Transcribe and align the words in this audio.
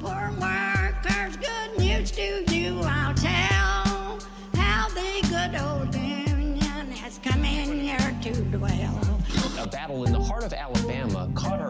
Poor 0.00 0.32
workers, 0.40 1.36
good 1.36 1.78
news 1.78 2.10
to 2.12 2.42
you 2.54 2.80
I'll 2.84 3.14
tell 3.14 4.18
how 4.54 4.88
the 4.88 5.20
good 5.28 5.60
old 5.60 5.94
Union 5.94 6.90
has 6.92 7.20
come 7.22 7.44
in 7.44 7.78
here 7.78 8.16
to 8.22 8.42
dwell. 8.44 9.20
A 9.58 9.66
battle 9.68 10.04
in 10.04 10.12
the 10.12 10.22
heart 10.22 10.44
of 10.44 10.54
Alabama 10.54 11.30
caught 11.34 11.60
our 11.60 11.69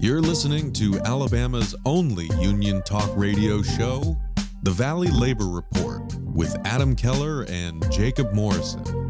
You're 0.00 0.20
listening 0.20 0.72
to 0.74 1.00
Alabama's 1.00 1.74
only 1.84 2.30
union 2.38 2.82
talk 2.82 3.10
radio 3.16 3.62
show, 3.62 4.16
The 4.62 4.70
Valley 4.70 5.08
Labor 5.08 5.48
Report, 5.48 6.14
with 6.20 6.56
Adam 6.64 6.94
Keller 6.94 7.44
and 7.48 7.84
Jacob 7.90 8.32
Morrison. 8.32 9.07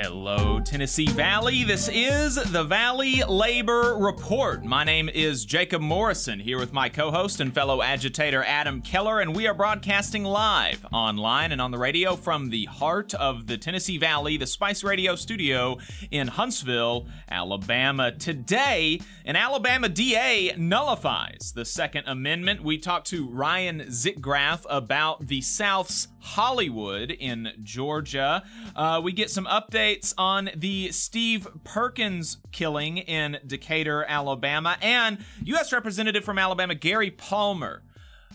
Hello, 0.00 0.60
Tennessee 0.60 1.06
Valley. 1.06 1.64
This 1.64 1.90
is 1.92 2.36
the 2.36 2.62
Valley 2.62 3.24
Labor 3.28 3.96
Report. 3.98 4.64
My 4.64 4.84
name 4.84 5.08
is 5.08 5.44
Jacob 5.44 5.82
Morrison, 5.82 6.38
here 6.38 6.56
with 6.56 6.72
my 6.72 6.88
co 6.88 7.10
host 7.10 7.40
and 7.40 7.52
fellow 7.52 7.82
agitator 7.82 8.44
Adam 8.44 8.80
Keller, 8.80 9.18
and 9.18 9.34
we 9.34 9.48
are 9.48 9.54
broadcasting 9.54 10.22
live 10.22 10.86
online 10.92 11.50
and 11.50 11.60
on 11.60 11.72
the 11.72 11.78
radio 11.78 12.14
from 12.14 12.50
the 12.50 12.66
heart 12.66 13.12
of 13.14 13.48
the 13.48 13.58
Tennessee 13.58 13.98
Valley, 13.98 14.36
the 14.36 14.46
Spice 14.46 14.84
Radio 14.84 15.16
studio 15.16 15.78
in 16.12 16.28
Huntsville, 16.28 17.08
Alabama. 17.28 18.12
Today, 18.12 19.00
an 19.24 19.34
Alabama 19.34 19.88
DA 19.88 20.54
nullifies 20.56 21.54
the 21.56 21.64
Second 21.64 22.04
Amendment. 22.06 22.62
We 22.62 22.78
talked 22.78 23.08
to 23.08 23.26
Ryan 23.26 23.80
Zickgraf 23.88 24.64
about 24.70 25.26
the 25.26 25.40
South's 25.40 26.06
Hollywood 26.20 27.10
in 27.10 27.50
Georgia. 27.64 28.44
Uh, 28.76 29.00
we 29.02 29.12
get 29.12 29.30
some 29.30 29.46
updates 29.46 29.87
on 30.16 30.50
the 30.54 30.92
Steve 30.92 31.48
Perkins 31.64 32.38
killing 32.52 32.98
in 32.98 33.38
Decatur, 33.46 34.04
Alabama, 34.04 34.76
and 34.80 35.18
U.S. 35.44 35.72
Representative 35.72 36.24
from 36.24 36.38
Alabama 36.38 36.74
Gary 36.74 37.10
Palmer 37.10 37.82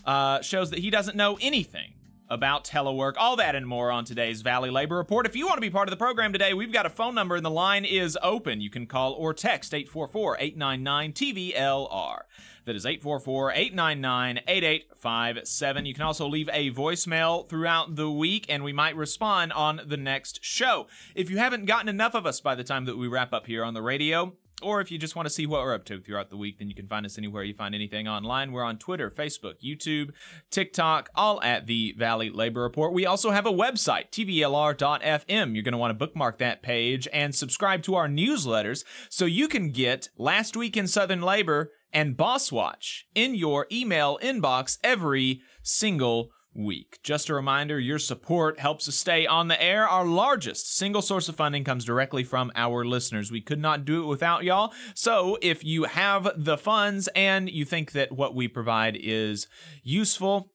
uh, 0.04 0.42
shows 0.42 0.70
that 0.70 0.80
he 0.80 0.90
doesn't 0.90 1.16
know 1.16 1.38
anything 1.40 1.93
about 2.28 2.64
telework, 2.64 3.14
all 3.16 3.36
that 3.36 3.54
and 3.54 3.66
more 3.66 3.90
on 3.90 4.04
today's 4.04 4.42
Valley 4.42 4.70
Labor 4.70 4.96
Report. 4.96 5.26
If 5.26 5.36
you 5.36 5.46
want 5.46 5.56
to 5.56 5.60
be 5.60 5.70
part 5.70 5.88
of 5.88 5.90
the 5.90 5.96
program 5.96 6.32
today, 6.32 6.54
we've 6.54 6.72
got 6.72 6.86
a 6.86 6.90
phone 6.90 7.14
number 7.14 7.36
and 7.36 7.44
the 7.44 7.50
line 7.50 7.84
is 7.84 8.18
open. 8.22 8.60
You 8.60 8.70
can 8.70 8.86
call 8.86 9.12
or 9.12 9.34
text 9.34 9.74
844 9.74 10.38
899 10.38 11.12
TVLR. 11.12 12.18
That 12.64 12.76
is 12.76 12.86
844 12.86 13.52
899 13.52 14.40
8857. 14.46 15.86
You 15.86 15.94
can 15.94 16.02
also 16.02 16.26
leave 16.26 16.48
a 16.50 16.70
voicemail 16.70 17.46
throughout 17.46 17.96
the 17.96 18.10
week 18.10 18.46
and 18.48 18.64
we 18.64 18.72
might 18.72 18.96
respond 18.96 19.52
on 19.52 19.82
the 19.84 19.98
next 19.98 20.42
show. 20.42 20.86
If 21.14 21.30
you 21.30 21.36
haven't 21.36 21.66
gotten 21.66 21.88
enough 21.88 22.14
of 22.14 22.24
us 22.24 22.40
by 22.40 22.54
the 22.54 22.64
time 22.64 22.86
that 22.86 22.96
we 22.96 23.06
wrap 23.06 23.34
up 23.34 23.46
here 23.46 23.64
on 23.64 23.74
the 23.74 23.82
radio, 23.82 24.32
or 24.64 24.80
if 24.80 24.90
you 24.90 24.98
just 24.98 25.14
want 25.14 25.26
to 25.26 25.30
see 25.30 25.46
what 25.46 25.62
we're 25.62 25.74
up 25.74 25.84
to 25.86 26.00
throughout 26.00 26.30
the 26.30 26.36
week, 26.36 26.58
then 26.58 26.68
you 26.68 26.74
can 26.74 26.88
find 26.88 27.04
us 27.04 27.18
anywhere 27.18 27.44
you 27.44 27.54
find 27.54 27.74
anything 27.74 28.08
online. 28.08 28.52
We're 28.52 28.64
on 28.64 28.78
Twitter, 28.78 29.10
Facebook, 29.10 29.54
YouTube, 29.62 30.10
TikTok, 30.50 31.10
all 31.14 31.40
at 31.42 31.66
the 31.66 31.94
Valley 31.98 32.30
Labor 32.30 32.62
Report. 32.62 32.92
We 32.92 33.06
also 33.06 33.30
have 33.30 33.46
a 33.46 33.52
website, 33.52 34.10
tvlr.fm. 34.10 35.54
You're 35.54 35.62
going 35.62 35.72
to 35.72 35.78
want 35.78 35.90
to 35.90 35.94
bookmark 35.94 36.38
that 36.38 36.62
page 36.62 37.06
and 37.12 37.34
subscribe 37.34 37.82
to 37.84 37.94
our 37.94 38.08
newsletters 38.08 38.84
so 39.08 39.26
you 39.26 39.48
can 39.48 39.70
get 39.70 40.08
Last 40.16 40.56
Week 40.56 40.76
in 40.76 40.86
Southern 40.86 41.22
Labor 41.22 41.72
and 41.92 42.16
Boss 42.16 42.50
Watch 42.50 43.06
in 43.14 43.34
your 43.34 43.66
email 43.70 44.18
inbox 44.22 44.78
every 44.82 45.42
single 45.62 46.30
week. 46.54 46.98
Just 47.02 47.28
a 47.28 47.34
reminder 47.34 47.78
your 47.78 47.98
support 47.98 48.58
helps 48.58 48.88
us 48.88 48.94
stay 48.94 49.26
on 49.26 49.48
the 49.48 49.62
air. 49.62 49.88
Our 49.88 50.06
largest 50.06 50.74
single 50.74 51.02
source 51.02 51.28
of 51.28 51.36
funding 51.36 51.64
comes 51.64 51.84
directly 51.84 52.24
from 52.24 52.52
our 52.54 52.84
listeners. 52.84 53.30
We 53.30 53.40
could 53.40 53.60
not 53.60 53.84
do 53.84 54.02
it 54.02 54.06
without 54.06 54.44
y'all. 54.44 54.72
So 54.94 55.38
if 55.42 55.64
you 55.64 55.84
have 55.84 56.30
the 56.36 56.56
funds 56.56 57.08
and 57.14 57.50
you 57.50 57.64
think 57.64 57.92
that 57.92 58.12
what 58.12 58.34
we 58.34 58.48
provide 58.48 58.96
is 59.00 59.46
useful, 59.82 60.53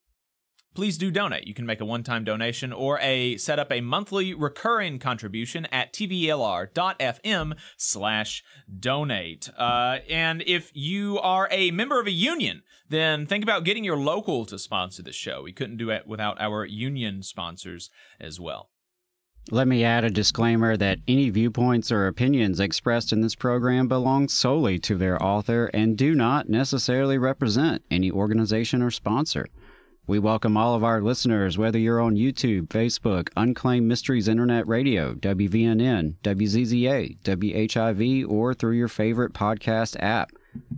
please 0.76 0.98
do 0.98 1.12
donate. 1.12 1.48
You 1.48 1.54
can 1.54 1.66
make 1.66 1.82
a 1.82 1.86
one-time 1.86 2.24
donation 2.24 2.72
or 2.72 3.00
a 3.00 3.38
set 3.38 3.60
up 3.60 3.72
a 3.72 3.82
monthly 3.82 4.34
recurring 4.34 5.00
contribution 5.00 5.66
at 5.72 5.94
tvlr.fm 5.94 7.58
slash 7.78 8.44
donate. 8.80 9.50
Uh, 9.58 9.98
and 10.10 10.44
if 10.46 10.72
you 10.74 11.20
are 11.20 11.48
a 11.52 11.72
member 11.72 12.00
of 12.00 12.08
a 12.08 12.12
union, 12.12 12.64
then 12.88 13.26
think 13.26 13.44
about 13.44 13.64
getting 13.64 13.84
your 13.84 13.98
local 13.98 14.46
to 14.46 14.58
sponsor 14.58 15.04
the 15.04 15.12
show. 15.12 15.44
We 15.44 15.54
couldn't 15.54 15.78
do 15.78 15.90
it 15.90 16.08
without 16.08 16.40
our 16.42 16.66
union 16.66 17.24
sponsors 17.24 17.90
as 18.20 18.40
well. 18.40 18.70
Let 19.52 19.68
me 19.68 19.84
add 19.84 20.04
a 20.04 20.12
disclaimer 20.12 20.78
that 20.78 21.00
any 21.08 21.32
viewpoints 21.32 21.92
or 21.92 22.06
opinions 22.06 22.60
expressed 22.60 23.12
in 23.12 23.22
this 23.22 23.34
program 23.34 23.88
belong 23.88 24.28
solely 24.28 24.78
to 24.80 24.96
their 24.96 25.22
author 25.24 25.72
and 25.74 25.98
do 25.98 26.14
not 26.14 26.50
necessarily 26.50 27.18
represent 27.18 27.84
any 27.90 28.12
organization 28.12 28.84
or 28.84 28.92
sponsor. 28.92 29.48
We 30.10 30.18
welcome 30.18 30.58
all 30.58 30.74
of 30.74 30.84
our 30.84 31.02
listeners, 31.02 31.60
whether 31.60 31.78
you're 31.78 32.02
on 32.02 32.16
YouTube, 32.16 32.70
Facebook, 32.70 33.30
Unclaimed 33.38 33.88
Mysteries 33.88 34.28
Internet 34.28 34.68
Radio, 34.68 35.14
WVNN, 35.14 36.16
WZZA, 36.24 37.20
WHIV, 37.20 38.28
or 38.28 38.56
through 38.56 38.72
your 38.72 38.88
favorite 38.88 39.34
podcast 39.34 39.96
app. 40.00 40.32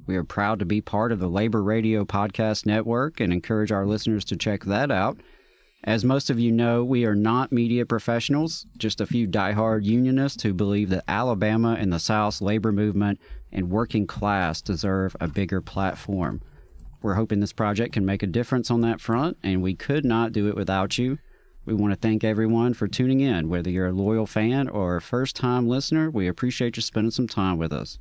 We 0.05 0.17
are 0.17 0.25
proud 0.25 0.59
to 0.59 0.65
be 0.65 0.81
part 0.81 1.13
of 1.13 1.19
the 1.19 1.29
Labor 1.29 1.63
Radio 1.63 2.03
Podcast 2.03 2.65
Network 2.65 3.21
and 3.21 3.31
encourage 3.31 3.71
our 3.71 3.85
listeners 3.85 4.25
to 4.25 4.35
check 4.35 4.65
that 4.65 4.91
out. 4.91 5.21
As 5.85 6.03
most 6.03 6.29
of 6.29 6.37
you 6.37 6.51
know, 6.51 6.83
we 6.83 7.05
are 7.05 7.15
not 7.15 7.53
media 7.53 7.85
professionals, 7.85 8.65
just 8.77 8.99
a 8.99 9.05
few 9.05 9.29
diehard 9.29 9.85
unionists 9.85 10.43
who 10.43 10.53
believe 10.53 10.89
that 10.89 11.05
Alabama 11.07 11.77
and 11.79 11.93
the 11.93 11.99
South's 11.99 12.41
labor 12.41 12.73
movement 12.73 13.17
and 13.53 13.69
working 13.69 14.05
class 14.05 14.61
deserve 14.61 15.15
a 15.21 15.29
bigger 15.29 15.61
platform. 15.61 16.41
We're 17.01 17.15
hoping 17.15 17.39
this 17.39 17.53
project 17.53 17.93
can 17.93 18.05
make 18.05 18.21
a 18.21 18.27
difference 18.27 18.69
on 18.69 18.81
that 18.81 19.01
front, 19.01 19.37
and 19.41 19.61
we 19.61 19.73
could 19.73 20.05
not 20.05 20.31
do 20.31 20.47
it 20.47 20.55
without 20.55 20.97
you. 20.97 21.17
We 21.65 21.73
want 21.73 21.93
to 21.93 21.99
thank 21.99 22.23
everyone 22.23 22.73
for 22.73 22.87
tuning 22.87 23.21
in. 23.21 23.49
Whether 23.49 23.69
you're 23.69 23.87
a 23.87 23.91
loyal 23.91 24.27
fan 24.27 24.67
or 24.67 24.95
a 24.95 25.01
first 25.01 25.35
time 25.35 25.67
listener, 25.67 26.09
we 26.09 26.27
appreciate 26.27 26.75
you 26.75 26.81
spending 26.81 27.11
some 27.11 27.27
time 27.27 27.57
with 27.57 27.73
us. 27.73 27.99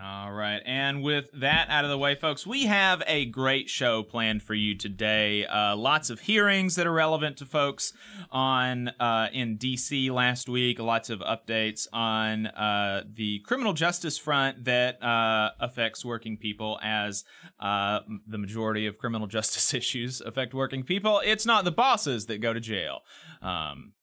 All 0.00 0.32
right. 0.32 0.62
And 0.64 1.02
with 1.02 1.30
that 1.32 1.68
out 1.70 1.84
of 1.84 1.90
the 1.90 1.98
way, 1.98 2.14
folks, 2.14 2.46
we 2.46 2.66
have 2.66 3.02
a 3.06 3.24
great 3.24 3.68
show 3.68 4.02
planned 4.02 4.42
for 4.42 4.54
you 4.54 4.76
today. 4.76 5.44
Uh, 5.44 5.74
lots 5.74 6.08
of 6.08 6.20
hearings 6.20 6.76
that 6.76 6.86
are 6.86 6.92
relevant 6.92 7.36
to 7.38 7.46
folks 7.46 7.92
on 8.30 8.88
uh, 9.00 9.28
in 9.32 9.58
DC 9.58 10.10
last 10.10 10.48
week. 10.48 10.78
Lots 10.78 11.10
of 11.10 11.20
updates 11.20 11.88
on 11.92 12.46
uh, 12.48 13.04
the 13.12 13.40
criminal 13.40 13.72
justice 13.72 14.18
front 14.18 14.64
that 14.66 15.02
uh, 15.02 15.50
affects 15.58 16.04
working 16.04 16.36
people, 16.36 16.78
as 16.82 17.24
uh, 17.58 18.00
the 18.26 18.38
majority 18.38 18.86
of 18.86 18.98
criminal 18.98 19.26
justice 19.38 19.74
issues 19.74 20.20
affect 20.20 20.54
working 20.54 20.84
people. 20.84 21.20
It's 21.24 21.46
not 21.46 21.64
the 21.64 21.72
bosses 21.72 22.26
that 22.26 22.40
go 22.40 22.52
to 22.52 22.60
jail. 22.60 23.00
Um, 23.42 23.94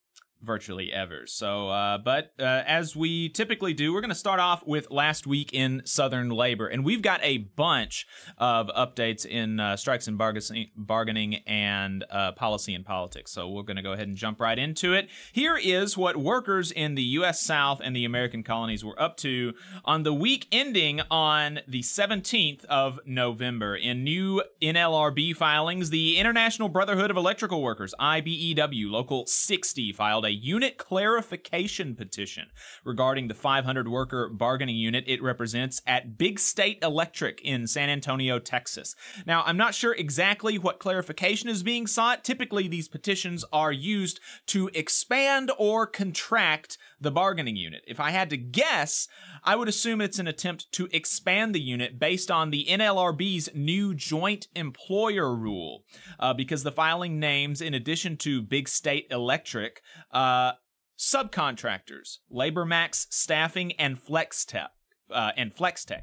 virtually 0.42 0.92
ever. 0.92 1.26
So, 1.26 1.68
uh, 1.68 1.98
but 1.98 2.32
uh, 2.38 2.62
as 2.66 2.96
we 2.96 3.28
typically 3.28 3.72
do, 3.72 3.92
we're 3.92 4.00
going 4.00 4.08
to 4.08 4.14
start 4.14 4.40
off 4.40 4.66
with 4.66 4.90
last 4.90 5.26
week 5.26 5.52
in 5.52 5.82
Southern 5.84 6.30
labor, 6.30 6.66
and 6.66 6.84
we've 6.84 7.02
got 7.02 7.20
a 7.22 7.38
bunch 7.38 8.06
of 8.38 8.68
updates 8.68 9.24
in 9.24 9.60
uh, 9.60 9.76
strikes 9.76 10.08
and 10.08 10.18
bargaining, 10.18 10.70
bargaining 10.76 11.36
and 11.46 12.04
uh, 12.10 12.32
policy 12.32 12.74
and 12.74 12.84
politics. 12.84 13.30
So 13.30 13.48
we're 13.48 13.62
going 13.62 13.76
to 13.76 13.82
go 13.82 13.92
ahead 13.92 14.08
and 14.08 14.16
jump 14.16 14.40
right 14.40 14.58
into 14.58 14.92
it. 14.92 15.08
Here 15.32 15.56
is 15.56 15.96
what 15.96 16.16
workers 16.16 16.72
in 16.72 16.94
the 16.94 17.02
U.S. 17.02 17.40
South 17.40 17.80
and 17.82 17.94
the 17.94 18.04
American 18.04 18.42
colonies 18.42 18.84
were 18.84 19.00
up 19.00 19.16
to 19.18 19.54
on 19.84 20.02
the 20.02 20.14
week 20.14 20.48
ending 20.50 21.00
on 21.10 21.60
the 21.68 21.82
17th 21.82 22.64
of 22.66 23.00
November. 23.06 23.76
In 23.76 24.04
new 24.04 24.42
NLRB 24.60 25.36
filings, 25.36 25.90
the 25.90 26.18
International 26.18 26.68
Brotherhood 26.68 27.10
of 27.10 27.16
Electrical 27.16 27.62
Workers 27.62 27.94
(IBEW) 28.00 28.90
Local 28.90 29.26
60 29.26 29.92
filed 29.92 30.16
filed 30.16 30.24
a 30.26 30.30
unit 30.30 30.76
clarification 30.76 31.94
petition 31.94 32.48
regarding 32.84 33.28
the 33.28 33.34
500 33.34 33.88
worker 33.88 34.28
bargaining 34.28 34.76
unit 34.76 35.04
it 35.06 35.22
represents 35.22 35.80
at 35.86 36.18
Big 36.18 36.38
State 36.38 36.78
Electric 36.82 37.40
in 37.42 37.66
San 37.66 37.88
Antonio, 37.88 38.38
Texas. 38.38 38.94
Now, 39.24 39.42
I'm 39.46 39.56
not 39.56 39.74
sure 39.74 39.94
exactly 39.94 40.58
what 40.58 40.78
clarification 40.78 41.48
is 41.48 41.62
being 41.62 41.86
sought. 41.86 42.24
Typically, 42.24 42.68
these 42.68 42.88
petitions 42.88 43.44
are 43.52 43.72
used 43.72 44.20
to 44.46 44.68
expand 44.74 45.50
or 45.56 45.86
contract 45.86 46.76
the 47.00 47.10
bargaining 47.10 47.56
unit. 47.56 47.82
If 47.86 48.00
I 48.00 48.10
had 48.10 48.30
to 48.30 48.36
guess, 48.36 49.08
I 49.44 49.56
would 49.56 49.68
assume 49.68 50.00
it's 50.00 50.18
an 50.18 50.26
attempt 50.26 50.70
to 50.72 50.88
expand 50.92 51.54
the 51.54 51.60
unit 51.60 51.98
based 51.98 52.30
on 52.30 52.50
the 52.50 52.66
NLRB's 52.68 53.50
new 53.54 53.94
joint 53.94 54.48
employer 54.54 55.34
rule, 55.34 55.84
uh, 56.18 56.32
because 56.34 56.62
the 56.62 56.72
filing 56.72 57.20
names, 57.20 57.60
in 57.60 57.74
addition 57.74 58.16
to 58.18 58.42
Big 58.42 58.68
State 58.68 59.06
Electric, 59.10 59.82
uh, 60.12 60.52
subcontractors, 60.98 62.18
LaborMax 62.32 63.06
Staffing, 63.10 63.72
and 63.72 63.98
FlexTech. 63.98 64.68
Uh, 65.10 65.30
and 65.36 65.54
FlexTech. 65.54 66.02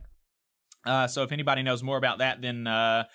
Uh, 0.86 1.08
so 1.08 1.24
if 1.24 1.32
anybody 1.32 1.64
knows 1.64 1.82
more 1.82 1.98
about 1.98 2.18
that, 2.20 2.42
then 2.42 2.68
uh, 2.68 3.06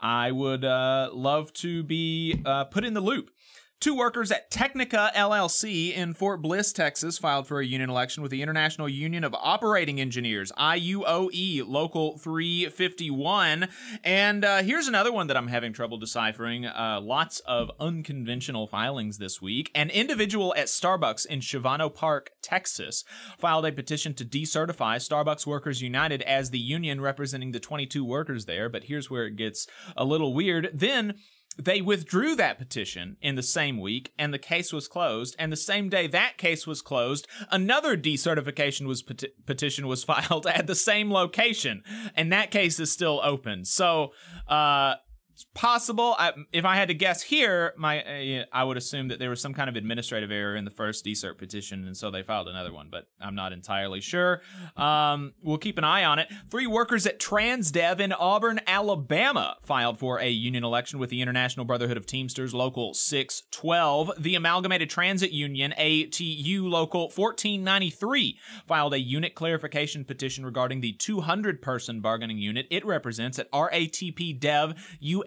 I 0.00 0.30
would 0.30 0.64
uh, 0.64 1.10
love 1.12 1.52
to 1.54 1.82
be 1.82 2.40
uh, 2.44 2.64
put 2.64 2.84
in 2.84 2.94
the 2.94 3.00
loop. 3.00 3.30
Two 3.78 3.94
workers 3.94 4.32
at 4.32 4.50
Technica 4.50 5.12
LLC 5.14 5.94
in 5.94 6.14
Fort 6.14 6.40
Bliss, 6.40 6.72
Texas, 6.72 7.18
filed 7.18 7.46
for 7.46 7.60
a 7.60 7.66
union 7.66 7.90
election 7.90 8.22
with 8.22 8.30
the 8.30 8.40
International 8.40 8.88
Union 8.88 9.22
of 9.22 9.34
Operating 9.34 10.00
Engineers, 10.00 10.50
IUOE, 10.58 11.62
Local 11.66 12.16
351. 12.16 13.68
And 14.02 14.46
uh, 14.46 14.62
here's 14.62 14.88
another 14.88 15.12
one 15.12 15.26
that 15.26 15.36
I'm 15.36 15.48
having 15.48 15.74
trouble 15.74 15.98
deciphering. 15.98 16.64
Uh, 16.64 17.00
lots 17.02 17.40
of 17.40 17.70
unconventional 17.78 18.66
filings 18.66 19.18
this 19.18 19.42
week. 19.42 19.70
An 19.74 19.90
individual 19.90 20.54
at 20.56 20.68
Starbucks 20.68 21.26
in 21.26 21.40
Shavano 21.40 21.92
Park, 21.94 22.30
Texas, 22.40 23.04
filed 23.38 23.66
a 23.66 23.72
petition 23.72 24.14
to 24.14 24.24
decertify 24.24 24.96
Starbucks 24.96 25.46
Workers 25.46 25.82
United 25.82 26.22
as 26.22 26.48
the 26.48 26.58
union 26.58 27.02
representing 27.02 27.52
the 27.52 27.60
22 27.60 28.02
workers 28.06 28.46
there. 28.46 28.70
But 28.70 28.84
here's 28.84 29.10
where 29.10 29.26
it 29.26 29.36
gets 29.36 29.66
a 29.94 30.06
little 30.06 30.32
weird. 30.32 30.70
Then 30.72 31.16
they 31.58 31.80
withdrew 31.80 32.36
that 32.36 32.58
petition 32.58 33.16
in 33.20 33.34
the 33.34 33.42
same 33.42 33.80
week 33.80 34.12
and 34.18 34.32
the 34.32 34.38
case 34.38 34.72
was 34.72 34.88
closed. 34.88 35.34
And 35.38 35.50
the 35.50 35.56
same 35.56 35.88
day 35.88 36.06
that 36.08 36.36
case 36.36 36.66
was 36.66 36.82
closed 36.82 37.26
another 37.50 37.96
decertification 37.96 38.86
was 38.86 39.02
peti- 39.02 39.32
petition 39.46 39.86
was 39.86 40.04
filed 40.10 40.46
at 40.46 40.66
the 40.66 40.74
same 40.74 41.10
location. 41.10 41.82
And 42.14 42.32
that 42.32 42.50
case 42.50 42.78
is 42.78 42.92
still 42.92 43.20
open. 43.22 43.64
So 43.64 44.12
uh 44.48 44.96
it's 45.36 45.44
possible. 45.52 46.16
I, 46.18 46.32
if 46.50 46.64
I 46.64 46.76
had 46.76 46.88
to 46.88 46.94
guess 46.94 47.20
here, 47.20 47.74
my 47.76 48.02
uh, 48.02 48.44
I 48.54 48.64
would 48.64 48.78
assume 48.78 49.08
that 49.08 49.18
there 49.18 49.28
was 49.28 49.38
some 49.38 49.52
kind 49.52 49.68
of 49.68 49.76
administrative 49.76 50.30
error 50.30 50.56
in 50.56 50.64
the 50.64 50.70
first 50.70 51.04
decert 51.04 51.36
petition, 51.36 51.86
and 51.86 51.94
so 51.94 52.10
they 52.10 52.22
filed 52.22 52.48
another 52.48 52.72
one. 52.72 52.88
But 52.90 53.08
I'm 53.20 53.34
not 53.34 53.52
entirely 53.52 54.00
sure. 54.00 54.40
Um, 54.78 55.34
we'll 55.42 55.58
keep 55.58 55.76
an 55.76 55.84
eye 55.84 56.04
on 56.04 56.18
it. 56.18 56.28
Three 56.50 56.66
workers 56.66 57.06
at 57.06 57.20
Transdev 57.20 58.00
in 58.00 58.14
Auburn, 58.14 58.60
Alabama, 58.66 59.58
filed 59.60 59.98
for 59.98 60.18
a 60.18 60.30
union 60.30 60.64
election 60.64 60.98
with 60.98 61.10
the 61.10 61.20
International 61.20 61.66
Brotherhood 61.66 61.98
of 61.98 62.06
Teamsters 62.06 62.54
Local 62.54 62.94
612. 62.94 64.12
The 64.18 64.36
Amalgamated 64.36 64.88
Transit 64.88 65.32
Union 65.32 65.74
ATU 65.78 66.62
Local 66.62 67.10
1493 67.14 68.38
filed 68.66 68.94
a 68.94 69.00
unit 69.00 69.34
clarification 69.34 70.02
petition 70.06 70.46
regarding 70.46 70.80
the 70.80 70.92
200 70.92 71.60
person 71.60 72.00
bargaining 72.00 72.38
unit 72.38 72.66
it 72.70 72.86
represents 72.86 73.38
at 73.38 73.52
RATP 73.52 74.40
Dev 74.40 74.74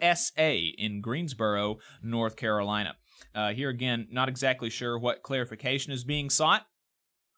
USA 0.00 0.58
in 0.58 1.00
Greensboro, 1.00 1.78
North 2.02 2.36
Carolina. 2.36 2.96
Uh, 3.34 3.52
here 3.52 3.68
again, 3.68 4.08
not 4.10 4.28
exactly 4.28 4.70
sure 4.70 4.98
what 4.98 5.22
clarification 5.22 5.92
is 5.92 6.04
being 6.04 6.30
sought. 6.30 6.66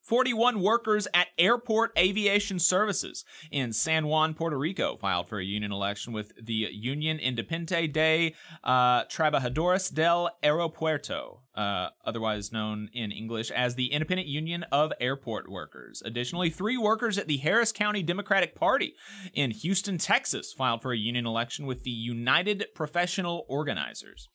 41 0.03 0.61
workers 0.61 1.06
at 1.14 1.29
Airport 1.38 1.93
Aviation 1.97 2.59
Services 2.59 3.25
in 3.53 3.73
San 3.73 4.09
Juan, 4.09 4.35
Puerto 4.35 4.59
Rico, 4.59 4.97
filed 4.97 5.29
for 5.29 5.38
a 5.38 5.44
union 5.44 5.70
election 5.70 6.12
with 6.12 6.32
the 6.43 6.69
Union 6.73 7.19
Independiente 7.19 7.93
de 7.93 8.35
uh, 8.65 9.05
Trabajadores 9.05 9.94
del 9.94 10.31
Aeropuerto, 10.43 11.43
uh, 11.54 11.88
otherwise 12.04 12.52
known 12.52 12.88
in 12.93 13.12
English 13.12 13.50
as 13.50 13.75
the 13.75 13.93
Independent 13.93 14.28
Union 14.28 14.64
of 14.72 14.93
Airport 15.00 15.50
Workers. 15.50 16.02
Additionally, 16.04 16.50
three 16.50 16.78
workers 16.78 17.19
at 17.19 17.26
the 17.26 17.37
Harris 17.38 17.72
County 17.72 18.02
Democratic 18.02 18.54
Party 18.54 18.94
in 19.34 19.50
Houston, 19.50 19.99
Texas, 19.99 20.52
filed 20.52 20.82
for 20.82 20.93
a 20.93 20.96
union 20.96 21.26
election 21.26 21.66
with 21.66 21.82
the 21.82 21.90
United 21.90 22.66
Professional 22.75 23.44
Organizers. 23.49 24.28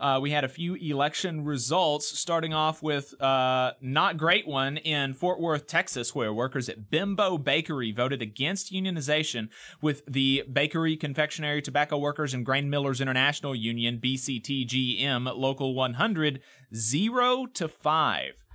Uh, 0.00 0.18
we 0.20 0.32
had 0.32 0.44
a 0.44 0.48
few 0.48 0.74
election 0.74 1.44
results, 1.44 2.18
starting 2.18 2.52
off 2.52 2.82
with 2.82 3.20
uh, 3.20 3.72
not 3.80 4.16
great 4.16 4.46
one 4.46 4.76
in 4.76 5.14
Fort 5.14 5.40
Worth, 5.40 5.66
Texas, 5.66 6.14
where 6.14 6.32
workers 6.32 6.68
at 6.68 6.90
Bimbo 6.90 7.38
Bakery 7.38 7.92
voted 7.92 8.20
against 8.20 8.72
unionization 8.72 9.48
with 9.80 10.02
the 10.06 10.44
Bakery, 10.52 10.96
Confectionery, 10.96 11.62
Tobacco 11.62 11.96
Workers, 11.96 12.34
and 12.34 12.44
Grain 12.44 12.68
Millers 12.68 13.00
International 13.00 13.54
Union 13.54 13.98
(BCTGM) 14.02 15.34
Local 15.36 15.74
100 15.74 16.40
zero 16.74 17.46
to 17.54 17.68
five. 17.68 18.45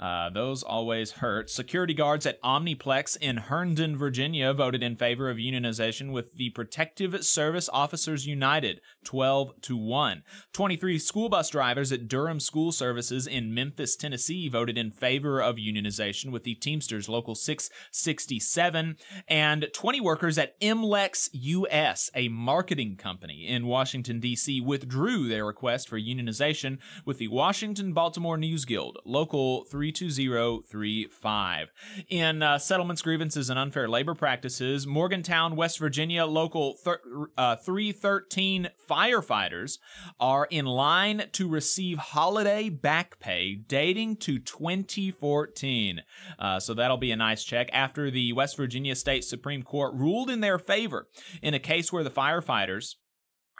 Uh, 0.00 0.30
those 0.30 0.62
always 0.62 1.12
hurt. 1.12 1.50
Security 1.50 1.92
guards 1.92 2.24
at 2.24 2.40
Omniplex 2.40 3.18
in 3.18 3.36
Herndon, 3.36 3.98
Virginia 3.98 4.54
voted 4.54 4.82
in 4.82 4.96
favor 4.96 5.28
of 5.28 5.36
unionization 5.36 6.10
with 6.10 6.36
the 6.36 6.48
Protective 6.50 7.22
Service 7.22 7.68
Officers 7.70 8.26
United, 8.26 8.80
12 9.04 9.60
to 9.60 9.76
1. 9.76 10.22
23 10.54 10.98
school 10.98 11.28
bus 11.28 11.50
drivers 11.50 11.92
at 11.92 12.08
Durham 12.08 12.40
School 12.40 12.72
Services 12.72 13.26
in 13.26 13.52
Memphis, 13.52 13.94
Tennessee 13.94 14.48
voted 14.48 14.78
in 14.78 14.90
favor 14.90 15.38
of 15.42 15.56
unionization 15.56 16.30
with 16.30 16.44
the 16.44 16.54
Teamsters 16.54 17.06
Local 17.06 17.34
667. 17.34 18.96
And 19.28 19.66
20 19.74 20.00
workers 20.00 20.38
at 20.38 20.58
MLEX 20.62 21.28
US, 21.34 22.10
a 22.14 22.28
marketing 22.28 22.96
company 22.96 23.46
in 23.46 23.66
Washington, 23.66 24.18
D.C., 24.18 24.62
withdrew 24.62 25.28
their 25.28 25.44
request 25.44 25.90
for 25.90 26.00
unionization 26.00 26.78
with 27.04 27.18
the 27.18 27.28
Washington 27.28 27.92
Baltimore 27.92 28.38
News 28.38 28.64
Guild, 28.64 28.98
Local 29.04 29.64
3. 29.64 29.89
32035. 29.90 31.72
In 32.08 32.42
uh, 32.42 32.58
settlements, 32.58 33.02
grievances, 33.02 33.50
and 33.50 33.58
unfair 33.58 33.88
labor 33.88 34.14
practices, 34.14 34.86
Morgantown, 34.86 35.56
West 35.56 35.78
Virginia, 35.78 36.24
local 36.24 36.76
thir- 36.76 37.00
uh, 37.36 37.56
313 37.56 38.68
firefighters 38.88 39.78
are 40.18 40.46
in 40.50 40.66
line 40.66 41.24
to 41.32 41.48
receive 41.48 41.98
holiday 41.98 42.68
back 42.68 43.18
pay 43.18 43.54
dating 43.54 44.16
to 44.16 44.38
2014. 44.38 46.02
Uh, 46.38 46.60
so 46.60 46.74
that'll 46.74 46.96
be 46.96 47.12
a 47.12 47.16
nice 47.16 47.44
check 47.44 47.68
after 47.72 48.10
the 48.10 48.32
West 48.32 48.56
Virginia 48.56 48.94
State 48.94 49.24
Supreme 49.24 49.62
Court 49.62 49.94
ruled 49.94 50.30
in 50.30 50.40
their 50.40 50.58
favor 50.58 51.08
in 51.42 51.54
a 51.54 51.58
case 51.58 51.92
where 51.92 52.04
the 52.04 52.10
firefighters 52.10 52.94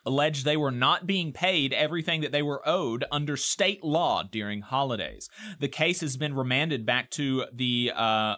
alleged 0.04 0.44
they 0.44 0.56
were 0.56 0.70
not 0.70 1.06
being 1.06 1.32
paid 1.32 1.72
everything 1.72 2.20
that 2.20 2.32
they 2.32 2.42
were 2.42 2.66
owed 2.66 3.04
under 3.10 3.36
state 3.36 3.82
law 3.84 4.22
during 4.22 4.62
holidays. 4.62 5.28
The 5.58 5.68
case 5.68 6.00
has 6.00 6.16
been 6.16 6.34
remanded 6.34 6.86
back 6.86 7.10
to 7.12 7.44
the 7.52 7.92
uh, 7.94 8.36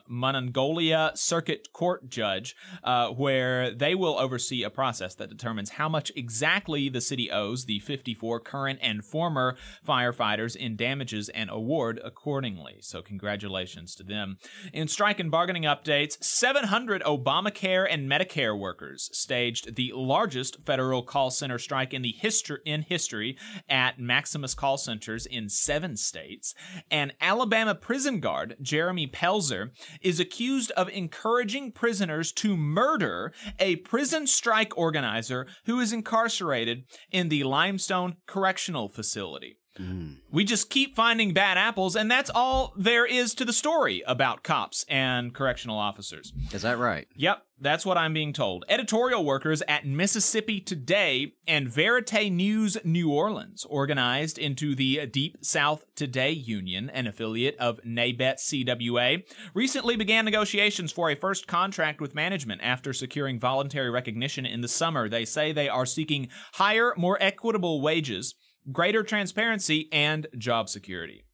Circuit 1.15 1.69
Court 1.73 2.09
judge, 2.09 2.57
uh, 2.85 3.09
where 3.09 3.71
they 3.71 3.95
will 3.95 4.19
oversee 4.19 4.63
a 4.63 4.71
process 4.71 5.15
that 5.15 5.31
determines 5.31 5.71
how 5.71 5.89
much 5.89 6.13
exactly 6.17 6.89
the 6.89 7.01
city 7.01 7.31
owes 7.31 7.65
the 7.65 7.79
54 7.81 8.41
current 8.41 8.79
and 8.83 9.05
former 9.05 9.57
firefighters 9.87 10.57
in 10.57 10.77
damages 10.77 11.29
and 11.29 11.51
award 11.51 12.01
accordingly. 12.05 12.79
So, 12.81 13.03
congratulations 13.03 13.95
to 13.97 14.03
them. 14.03 14.39
In 14.73 14.89
strike 14.89 15.21
and 15.21 15.31
bargaining 15.31 15.65
updates, 15.65 16.23
700 16.23 17.03
Obamacare 17.03 17.87
and 17.89 18.11
Medicare 18.11 18.59
workers 18.59 19.11
staged 19.13 19.77
the 19.77 19.93
largest 19.95 20.65
federal 20.65 21.03
call 21.03 21.31
center 21.31 21.52
strike 21.59 21.95
in 21.95 22.03
the 22.03 22.13
history 22.13 22.59
in 22.65 22.83
history 22.83 23.37
at 23.69 23.99
Maximus 23.99 24.55
call 24.55 24.77
centers 24.77 25.27
in 25.27 25.49
seven 25.49 25.97
states. 25.97 26.55
And 26.91 27.15
Alabama 27.21 27.75
prison 27.75 28.21
guard 28.21 28.57
Jeremy 28.61 29.07
Pelzer 29.07 29.71
is 30.01 30.21
accused 30.21 30.71
of 30.73 30.89
encouraging 30.89 31.73
prisoners 31.73 32.33
to 32.33 32.57
murder 32.57 33.33
a 33.59 33.77
prison 33.77 34.27
strike 34.27 34.77
organizer 34.77 35.47
who 35.65 35.81
is 35.81 35.93
incarcerated 35.93 36.85
in 37.11 37.29
the 37.29 37.45
Limestone 37.45 38.17
Correctional 38.27 38.89
Facility. 38.89 39.57
Mm. 39.79 40.19
We 40.31 40.45
just 40.45 40.69
keep 40.69 40.95
finding 40.95 41.33
bad 41.33 41.57
apples, 41.57 41.97
and 41.97 42.11
that's 42.11 42.31
all 42.35 42.75
there 42.77 43.07
is 43.07 43.35
to 43.35 43.45
the 43.45 43.53
story 43.55 44.03
about 44.07 44.43
cops 44.43 44.85
and 44.89 45.35
correctional 45.35 45.79
officers. 45.79 46.33
Is 46.53 46.63
that 46.63 46.77
right? 46.77 47.09
Yep, 47.17 47.43
that's 47.59 47.87
what 47.87 47.97
I'm 47.97 48.13
being 48.13 48.35
told. 48.35 48.67
Editorial 48.69 49.25
workers 49.25 49.63
at 49.67 49.87
Mississippi 49.87 50.61
Today 50.61 51.35
and 51.47 51.69
Verite 51.69 52.31
News 52.31 52.77
New 52.85 53.11
Orleans, 53.11 53.65
organized 53.65 54.37
into 54.37 54.75
the 54.75 55.07
Deep 55.07 55.39
South 55.41 55.87
Today 55.95 56.33
Union, 56.33 56.91
an 56.91 57.07
affiliate 57.07 57.57
of 57.57 57.81
NABET 57.83 58.41
CWA, 58.41 59.23
recently 59.55 59.97
began 59.97 60.27
negotiations 60.27 60.93
for 60.93 61.09
a 61.11 61.17
first 61.17 61.47
contract 61.47 61.99
with 61.99 62.15
management 62.15 62.61
after 62.63 62.93
securing 62.93 63.41
voluntary 63.41 63.89
recognition 63.89 64.45
in 64.45 64.61
the 64.61 64.69
summer. 64.69 65.09
They 65.09 65.25
say 65.25 65.51
they 65.51 65.71
are 65.71 65.87
seeking 65.87 66.29
higher, 66.55 66.93
more 66.99 67.17
equitable 67.23 67.81
wages, 67.81 68.35
greater 68.71 69.03
transparency, 69.03 69.89
and 69.91 70.27
job 70.39 70.69
security. 70.69 71.25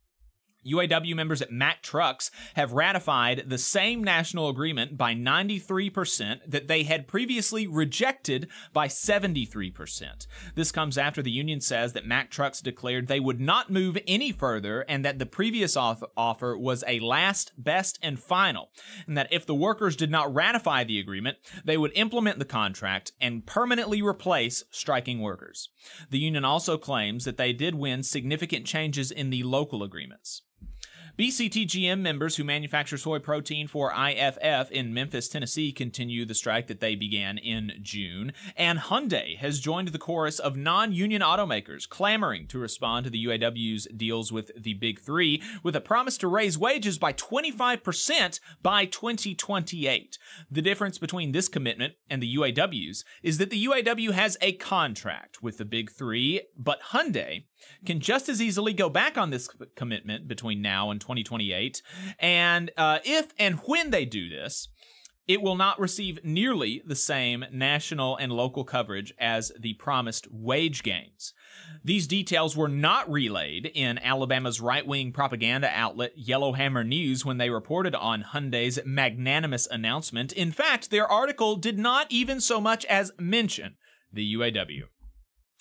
UAW 0.69 1.15
members 1.15 1.43
at 1.43 1.53
Mack 1.53 1.83
Trucks 1.83 2.31
have 2.55 2.73
ratified 2.73 3.45
the 3.47 3.59
same 3.59 4.03
national 4.03 4.49
agreement 4.49 4.97
by 4.97 5.15
93% 5.15 6.41
that 6.47 6.69
they 6.69 6.83
had 6.83 7.09
previously 7.09 7.67
rejected 7.67 8.49
by 8.73 8.89
73%. 8.89 10.27
This 10.55 10.73
comes 10.73 10.99
after 10.99 11.23
the 11.23 11.31
union 11.31 11.61
says 11.61 11.93
that 11.93 12.07
Mack 12.07 12.31
Trucks 12.31 12.61
declared 12.61 13.07
they 13.07 13.21
would 13.21 13.41
not 13.41 13.71
move 13.71 13.99
any 14.07 14.33
further 14.33 14.83
and 14.83 15.05
that 15.05 15.19
the 15.19 15.27
previous 15.27 15.77
off- 15.77 16.03
offer 16.17 16.57
was 16.57 16.85
a 16.87 17.01
last, 17.01 17.53
best, 17.57 17.99
and 18.03 18.19
final, 18.19 18.71
and 19.07 19.17
that 19.17 19.33
if 19.33 19.47
the 19.47 19.55
workers 19.55 19.97
did 19.97 20.11
not 20.11 20.33
ratify 20.33 20.85
the 20.85 20.99
agreement, 20.99 21.39
they 21.65 21.77
would 21.77 21.93
implement 21.95 22.39
the 22.39 22.45
contract 22.45 23.13
and 23.21 23.47
permanently 23.47 24.03
replace 24.03 24.65
striking 24.71 25.21
workers. 25.21 25.71
The 26.11 26.19
union 26.19 26.45
also 26.45 26.77
claims 26.77 27.25
that 27.25 27.37
they 27.37 27.53
did 27.53 27.75
win 27.75 28.03
significant 28.03 28.67
changes 28.67 29.11
in 29.11 29.31
the 29.31 29.43
local 29.43 29.83
agreements. 29.83 30.43
BCTGM 31.19 31.99
members 31.99 32.37
who 32.37 32.45
manufacture 32.45 32.97
soy 32.97 33.19
protein 33.19 33.67
for 33.67 33.93
IFF 33.93 34.71
in 34.71 34.95
Memphis, 34.95 35.29
Tennessee 35.29 35.73
continue 35.73 36.25
the 36.25 36.33
strike 36.33 36.69
that 36.69 36.79
they 36.79 36.95
began 36.95 37.39
in 37.39 37.73
June. 37.83 38.33
And 38.55 38.79
Hyundai 38.79 39.37
has 39.39 39.59
joined 39.59 39.89
the 39.89 39.99
chorus 39.99 40.39
of 40.39 40.57
non 40.57 40.93
union 40.93 41.21
automakers 41.21 41.89
clamoring 41.89 42.47
to 42.47 42.59
respond 42.61 43.03
to 43.03 43.11
the 43.11 43.25
UAW's 43.27 43.89
deals 43.97 44.31
with 44.31 44.53
the 44.57 44.75
Big 44.75 45.01
Three 45.01 45.43
with 45.65 45.75
a 45.75 45.81
promise 45.81 46.19
to 46.19 46.29
raise 46.29 46.57
wages 46.57 46.99
by 46.99 47.13
25% 47.13 48.39
by 48.63 48.85
2028. 48.85 50.19
The 50.49 50.63
difference 50.63 50.99
between 50.99 51.33
this 51.33 51.49
commitment 51.49 51.95
and 52.09 52.23
the 52.23 52.37
UAW's 52.37 53.05
is 53.25 53.39
that 53.39 53.51
the 53.51 53.67
UAW 53.67 54.13
has 54.13 54.37
a 54.41 54.53
contract 54.53 55.43
with 55.43 55.59
the 55.59 55.65
Big 55.65 55.91
Three, 55.91 56.43
but 56.57 56.81
Hyundai 56.93 57.43
can 57.85 58.01
just 58.01 58.29
as 58.29 58.41
easily 58.41 58.73
go 58.73 58.89
back 58.89 59.17
on 59.17 59.31
this 59.31 59.49
commitment 59.75 60.29
between 60.29 60.63
now 60.63 60.91
and 60.91 61.01
2028. 61.01 61.83
And 62.19 62.71
uh, 62.77 62.99
if 63.05 63.33
and 63.39 63.57
when 63.67 63.91
they 63.91 64.05
do 64.05 64.29
this, 64.29 64.69
it 65.29 65.43
will 65.43 65.57
not 65.57 65.79
receive 65.79 66.25
nearly 66.25 66.83
the 66.87 66.97
same 66.97 67.45
national 67.53 68.17
and 68.17 68.33
local 68.33 68.65
coverage 68.65 69.13
as 69.19 69.53
the 69.61 69.75
promised 69.75 70.27
wage 70.33 70.83
gains. 70.83 71.35
These 71.85 72.07
details 72.07 72.57
were 72.57 72.69
not 72.69 73.11
relayed 73.13 73.71
in 73.75 73.99
Alabama's 73.99 74.61
right 74.61 74.87
wing 74.87 75.13
propaganda 75.13 75.71
outlet 75.71 76.13
Yellowhammer 76.17 76.83
News 76.83 77.27
when 77.27 77.37
they 77.37 77.51
reported 77.51 77.95
on 77.95 78.23
Hyundai's 78.33 78.79
magnanimous 78.87 79.69
announcement. 79.71 80.33
In 80.33 80.51
fact, 80.51 80.91
their 80.91 81.07
article 81.07 81.57
did 81.57 81.79
not 81.79 82.07
even 82.09 82.41
so 82.41 82.59
much 82.59 82.87
as 82.87 83.13
mention 83.19 83.77
the 84.11 84.35
UAW. 84.35 84.85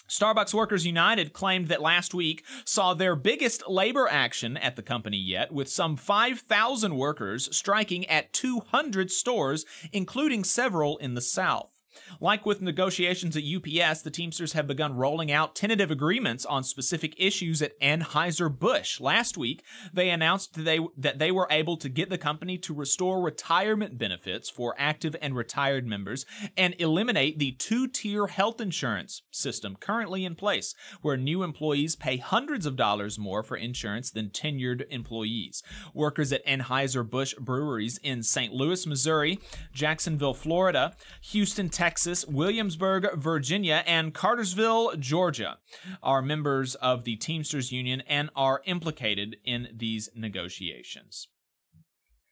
Starbucks 0.07 0.53
Workers 0.53 0.85
United 0.85 1.33
claimed 1.33 1.67
that 1.67 1.81
last 1.81 2.13
week 2.13 2.45
saw 2.63 2.93
their 2.93 3.15
biggest 3.15 3.67
labor 3.67 4.07
action 4.09 4.55
at 4.55 4.75
the 4.75 4.81
company 4.81 5.17
yet, 5.17 5.51
with 5.51 5.69
some 5.69 5.97
5,000 5.97 6.95
workers 6.95 7.55
striking 7.55 8.05
at 8.07 8.31
200 8.31 9.11
stores, 9.11 9.65
including 9.91 10.45
several 10.45 10.97
in 10.97 11.13
the 11.13 11.21
South. 11.21 11.76
Like 12.19 12.45
with 12.45 12.61
negotiations 12.61 13.37
at 13.37 13.43
UPS, 13.43 14.01
the 14.01 14.11
Teamsters 14.11 14.53
have 14.53 14.67
begun 14.67 14.95
rolling 14.95 15.31
out 15.31 15.55
tentative 15.55 15.91
agreements 15.91 16.45
on 16.45 16.63
specific 16.63 17.13
issues 17.17 17.61
at 17.61 17.79
Anheuser-Busch. 17.79 18.99
Last 18.99 19.37
week, 19.37 19.63
they 19.93 20.09
announced 20.09 20.53
that 20.53 20.63
they, 20.63 20.79
that 20.97 21.19
they 21.19 21.31
were 21.31 21.47
able 21.49 21.77
to 21.77 21.89
get 21.89 22.09
the 22.09 22.17
company 22.17 22.57
to 22.59 22.73
restore 22.73 23.21
retirement 23.21 23.97
benefits 23.97 24.49
for 24.49 24.75
active 24.77 25.15
and 25.21 25.35
retired 25.35 25.85
members 25.85 26.25
and 26.55 26.75
eliminate 26.79 27.39
the 27.39 27.51
two-tier 27.53 28.27
health 28.27 28.61
insurance 28.61 29.21
system 29.31 29.75
currently 29.75 30.25
in 30.25 30.35
place, 30.35 30.75
where 31.01 31.17
new 31.17 31.43
employees 31.43 31.95
pay 31.95 32.17
hundreds 32.17 32.65
of 32.65 32.75
dollars 32.75 33.17
more 33.19 33.43
for 33.43 33.55
insurance 33.55 34.11
than 34.11 34.29
tenured 34.29 34.85
employees. 34.89 35.63
Workers 35.93 36.31
at 36.33 36.45
Anheuser-Busch 36.45 37.35
breweries 37.35 37.97
in 38.03 38.23
St. 38.23 38.53
Louis, 38.53 38.85
Missouri, 38.85 39.39
Jacksonville, 39.73 40.33
Florida, 40.33 40.95
Houston, 41.21 41.69
Texas, 41.69 41.86
Texas, 41.87 42.25
Williamsburg, 42.27 43.07
Virginia, 43.15 43.81
and 43.87 44.13
Cartersville, 44.13 44.97
Georgia 44.97 45.59
are 46.03 46.21
members 46.21 46.75
of 46.75 47.05
the 47.05 47.15
Teamsters 47.15 47.71
Union 47.71 48.03
and 48.09 48.29
are 48.35 48.61
implicated 48.65 49.37
in 49.45 49.69
these 49.73 50.09
negotiations. 50.13 51.29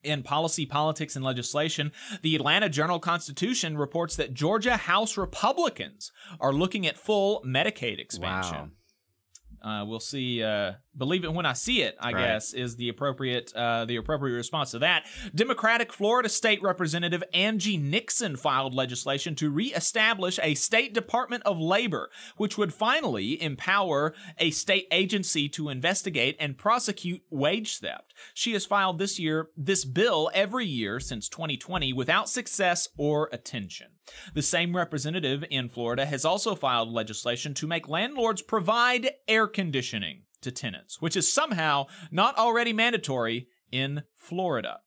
In 0.02 0.22
policy, 0.22 0.66
politics, 0.66 1.16
and 1.16 1.24
legislation, 1.24 1.90
the 2.20 2.36
Atlanta 2.36 2.68
Journal 2.68 3.00
Constitution 3.00 3.78
reports 3.78 4.14
that 4.16 4.34
Georgia 4.34 4.76
House 4.76 5.16
Republicans 5.16 6.12
are 6.38 6.52
looking 6.52 6.86
at 6.86 6.98
full 6.98 7.42
Medicaid 7.42 7.98
expansion. 7.98 8.72
Wow. 9.64 9.80
Uh, 9.80 9.84
we'll 9.86 10.00
see. 10.00 10.42
Uh, 10.42 10.72
believe 10.96 11.24
it 11.24 11.32
when 11.32 11.46
I 11.46 11.52
see 11.52 11.82
it. 11.82 11.96
I 12.00 12.12
right. 12.12 12.26
guess 12.26 12.52
is 12.52 12.76
the 12.76 12.88
appropriate 12.88 13.52
uh, 13.54 13.84
the 13.84 13.96
appropriate 13.96 14.34
response 14.34 14.70
to 14.72 14.78
that. 14.80 15.06
Democratic 15.34 15.92
Florida 15.92 16.28
State 16.28 16.62
Representative 16.62 17.22
Angie 17.32 17.76
Nixon 17.76 18.36
filed 18.36 18.74
legislation 18.74 19.34
to 19.36 19.50
reestablish 19.50 20.38
a 20.42 20.54
state 20.54 20.94
Department 20.94 21.42
of 21.44 21.58
Labor, 21.58 22.10
which 22.36 22.56
would 22.58 22.72
finally 22.72 23.40
empower 23.42 24.14
a 24.38 24.50
state 24.50 24.86
agency 24.90 25.48
to 25.50 25.68
investigate 25.68 26.36
and 26.38 26.58
prosecute 26.58 27.22
wage 27.30 27.78
theft. 27.78 28.14
She 28.34 28.52
has 28.52 28.66
filed 28.66 28.98
this 28.98 29.18
year 29.18 29.50
this 29.56 29.84
bill 29.84 30.30
every 30.34 30.66
year 30.66 31.00
since 31.00 31.28
2020 31.28 31.92
without 31.92 32.28
success 32.28 32.88
or 32.96 33.28
attention. 33.32 33.88
The 34.34 34.42
same 34.42 34.76
representative 34.76 35.44
in 35.50 35.68
Florida 35.68 36.06
has 36.06 36.24
also 36.24 36.54
filed 36.54 36.92
legislation 36.92 37.54
to 37.54 37.66
make 37.66 37.88
landlords 37.88 38.42
provide 38.42 39.10
air 39.26 39.46
conditioning 39.46 40.22
to 40.46 40.52
tenants, 40.52 41.02
which 41.02 41.16
is 41.16 41.30
somehow 41.30 41.86
not 42.10 42.38
already 42.38 42.72
mandatory 42.72 43.48
in 43.70 44.04
Florida. 44.14 44.80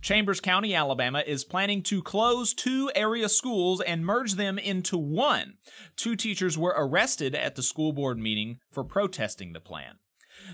Chambers 0.00 0.40
County, 0.40 0.74
Alabama 0.74 1.22
is 1.24 1.44
planning 1.44 1.82
to 1.84 2.02
close 2.02 2.52
two 2.52 2.90
area 2.94 3.28
schools 3.28 3.80
and 3.80 4.04
merge 4.04 4.34
them 4.34 4.58
into 4.58 4.98
one. 4.98 5.54
Two 5.96 6.16
teachers 6.16 6.58
were 6.58 6.74
arrested 6.76 7.34
at 7.34 7.54
the 7.54 7.62
school 7.62 7.92
board 7.92 8.18
meeting 8.18 8.58
for 8.70 8.82
protesting 8.82 9.52
the 9.52 9.60
plan. 9.60 9.98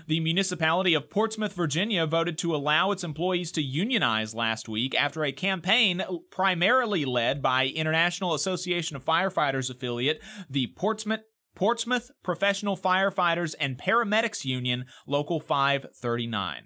The 0.07 0.19
municipality 0.19 0.93
of 0.93 1.09
Portsmouth, 1.09 1.53
Virginia 1.53 2.05
voted 2.05 2.37
to 2.39 2.55
allow 2.55 2.91
its 2.91 3.03
employees 3.03 3.51
to 3.53 3.61
unionize 3.61 4.33
last 4.33 4.69
week 4.69 4.95
after 4.95 5.23
a 5.23 5.31
campaign 5.31 6.03
primarily 6.29 7.03
led 7.05 7.41
by 7.41 7.67
International 7.67 8.33
Association 8.33 8.95
of 8.95 9.03
Firefighters 9.03 9.69
affiliate, 9.69 10.21
the 10.49 10.67
Portsmouth 10.67 11.21
Portsmouth 11.63 12.11
Professional 12.23 12.75
Firefighters 12.75 13.55
and 13.57 13.77
Paramedics 13.77 14.43
Union, 14.43 14.83
Local 15.07 15.39
539. 15.39 16.63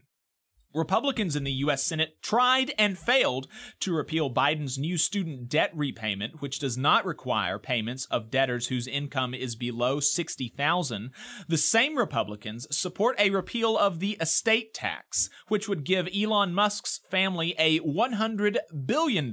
Republicans 0.74 1.36
in 1.36 1.44
the 1.44 1.51
U.S. 1.51 1.84
Senate 1.84 2.20
tried 2.24 2.74
and 2.80 2.98
failed 2.98 3.48
to 3.80 3.94
repeal 3.94 4.34
Biden's 4.34 4.80
new 4.80 4.98
student 4.98 5.50
debt 5.50 5.70
repayment, 5.75 6.42
which 6.42 6.58
does 6.58 6.80
not 6.80 7.06
require 7.06 7.60
payments 7.60 8.06
of 8.06 8.32
debtors 8.32 8.70
whose 8.70 8.88
income 8.88 9.36
is 9.36 9.56
below 9.56 10.00
60,000. 10.00 11.12
The 11.48 11.58
same 11.58 11.96
Republicans 11.96 12.66
support 12.75 13.20
a 13.20 13.30
repeal 13.30 13.77
of 13.77 14.00
the 14.00 14.18
estate 14.20 14.74
tax, 14.74 15.30
which 15.48 15.70
would 15.70 15.86
give 15.86 16.10
Elon 16.12 16.56
Musk's 16.56 17.01
family 17.08 17.54
a 17.60 17.80
$100 17.82 18.58
billion 18.88 19.32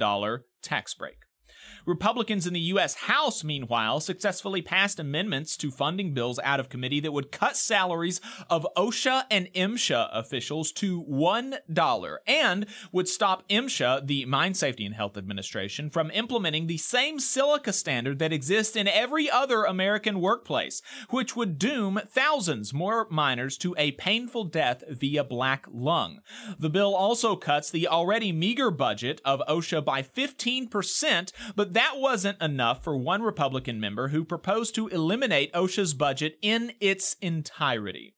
tax 0.61 0.93
break. 0.93 1.24
Republicans 1.87 2.47
in 2.47 2.55
the 2.55 2.61
U.S. 2.61 2.95
House, 2.95 3.45
meanwhile, 3.45 4.01
successfully 4.01 4.63
passed 4.63 4.99
amendments 4.99 5.55
to 5.59 5.71
funding 5.71 6.15
bills 6.15 6.41
out 6.43 6.59
of 6.59 6.71
committee 6.71 7.01
that 7.01 7.13
would 7.13 7.31
cut 7.31 7.57
salaries 7.57 8.23
of 8.49 8.67
OSHA 8.75 9.25
and 9.31 9.53
MSHA 9.55 10.09
officials 10.13 10.73
to 10.73 11.05
$1 11.05 12.17
and 12.27 12.67
would 12.91 13.07
stop 13.07 13.47
MSHA, 13.51 14.07
the 14.07 14.25
Mine 14.25 14.55
Safety 14.55 14.87
and 14.87 14.95
Health 14.95 15.19
Administration, 15.19 15.91
from 15.91 16.11
implementing 16.11 16.67
the 16.67 16.79
same 16.79 17.21
silica 17.21 17.73
standard 17.73 18.19
that 18.19 18.33
exists 18.33 18.77
in 18.77 18.89
every 18.89 19.31
other 19.31 19.65
American 19.65 20.21
workplace, 20.21 20.81
which 21.11 21.37
would 21.37 21.59
doom 21.59 22.01
thousands 22.07 22.73
more 22.73 23.07
miners 23.11 23.59
to 23.59 23.75
a 23.77 23.93
painful 23.93 24.45
death 24.45 24.83
via 24.89 25.23
black 25.23 25.67
lung. 25.71 26.21
The 26.59 26.71
bill 26.71 26.95
also 26.95 27.37
cuts 27.37 27.71
the 27.71 27.89
already 27.89 28.33
meager 28.33 28.71
budget 28.71 29.21
of 29.25 29.43
OSHA 29.47 29.85
by 29.85 30.03
15%, 30.03 31.33
but 31.55 31.74
that 31.75 31.95
wasn't 31.97 32.41
enough 32.41 32.83
for 32.83 32.97
one 32.97 33.23
Republican 33.23 33.79
member 33.81 34.09
who 34.09 34.25
proposed 34.25 34.75
to 34.75 34.89
eliminate 34.89 35.53
OSHA's 35.53 35.95
budget 35.95 36.39
in 36.41 36.73
its 36.81 37.17
entirety. 37.21 38.15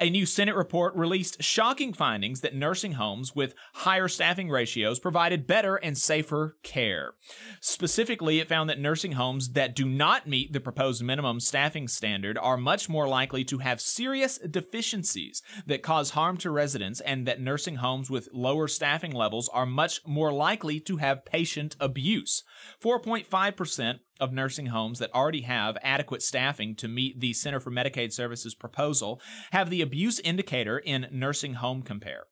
A 0.00 0.10
new 0.10 0.26
Senate 0.26 0.54
report 0.54 0.94
released 0.94 1.42
shocking 1.42 1.92
findings 1.92 2.40
that 2.40 2.54
nursing 2.54 2.92
homes 2.92 3.34
with 3.34 3.54
higher 3.74 4.08
staffing 4.08 4.50
ratios 4.50 4.98
provided 4.98 5.46
better 5.46 5.76
and 5.76 5.96
safer 5.96 6.56
care. 6.62 7.14
Specifically, 7.60 8.38
it 8.38 8.48
found 8.48 8.68
that 8.68 8.78
nursing 8.78 9.12
homes 9.12 9.50
that 9.50 9.74
do 9.74 9.86
not 9.86 10.26
meet 10.26 10.52
the 10.52 10.60
proposed 10.60 11.02
minimum 11.02 11.40
staffing 11.40 11.88
standard 11.88 12.38
are 12.38 12.56
much 12.56 12.88
more 12.88 13.08
likely 13.08 13.44
to 13.44 13.58
have 13.58 13.80
serious 13.80 14.38
deficiencies 14.38 15.42
that 15.66 15.82
cause 15.82 16.10
harm 16.10 16.36
to 16.38 16.50
residents, 16.50 17.00
and 17.00 17.26
that 17.26 17.40
nursing 17.40 17.76
homes 17.76 18.10
with 18.10 18.28
lower 18.32 18.68
staffing 18.68 19.12
levels 19.12 19.48
are 19.50 19.66
much 19.66 20.00
more 20.06 20.32
likely 20.32 20.80
to 20.80 20.98
have 20.98 21.24
patient 21.24 21.76
abuse. 21.80 22.44
4.5% 22.82 24.00
of 24.20 24.32
nursing 24.32 24.66
homes 24.66 24.98
that 24.98 25.14
already 25.14 25.42
have 25.42 25.76
adequate 25.82 26.22
staffing 26.22 26.74
to 26.76 26.88
meet 26.88 27.20
the 27.20 27.32
Center 27.32 27.60
for 27.60 27.70
Medicaid 27.70 28.12
Services 28.12 28.54
proposal 28.54 29.20
have 29.52 29.70
the 29.70 29.82
abuse 29.82 30.18
indicator 30.20 30.78
in 30.78 31.06
Nursing 31.10 31.54
Home 31.54 31.82
Compare. 31.82 32.24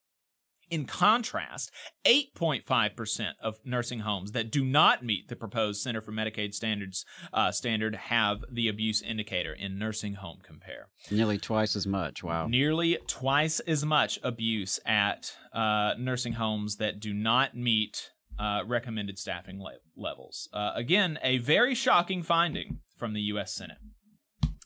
In 0.69 0.85
contrast, 0.85 1.71
8.5% 2.05 3.31
of 3.41 3.59
nursing 3.65 4.01
homes 4.01 4.33
that 4.33 4.51
do 4.51 4.65
not 4.65 5.05
meet 5.05 5.29
the 5.29 5.37
proposed 5.37 5.81
Center 5.81 6.01
for 6.01 6.11
Medicaid 6.11 6.55
Standards 6.55 7.05
uh, 7.33 7.53
standard 7.53 7.95
have 7.95 8.39
the 8.51 8.67
abuse 8.67 9.01
indicator 9.01 9.53
in 9.53 9.79
Nursing 9.79 10.15
Home 10.15 10.39
Compare. 10.43 10.89
Nearly 11.09 11.39
twice 11.39 11.77
as 11.77 11.87
much. 11.87 12.25
Wow. 12.25 12.49
Nearly 12.49 12.99
twice 13.07 13.61
as 13.61 13.85
much 13.85 14.19
abuse 14.25 14.81
at 14.85 15.37
uh, 15.53 15.95
nursing 15.99 16.33
homes 16.33 16.77
that 16.77 16.99
do 16.99 17.15
not 17.15 17.57
meet 17.57 18.11
uh, 18.39 18.61
recommended 18.67 19.19
staffing 19.19 19.61
le- 19.61 19.79
levels. 19.97 20.49
Uh, 20.53 20.73
again, 20.75 21.19
a 21.23 21.39
very 21.39 21.75
shocking 21.75 22.23
finding 22.23 22.81
from 22.97 23.13
the 23.13 23.21
U.S. 23.23 23.55
Senate. 23.55 23.79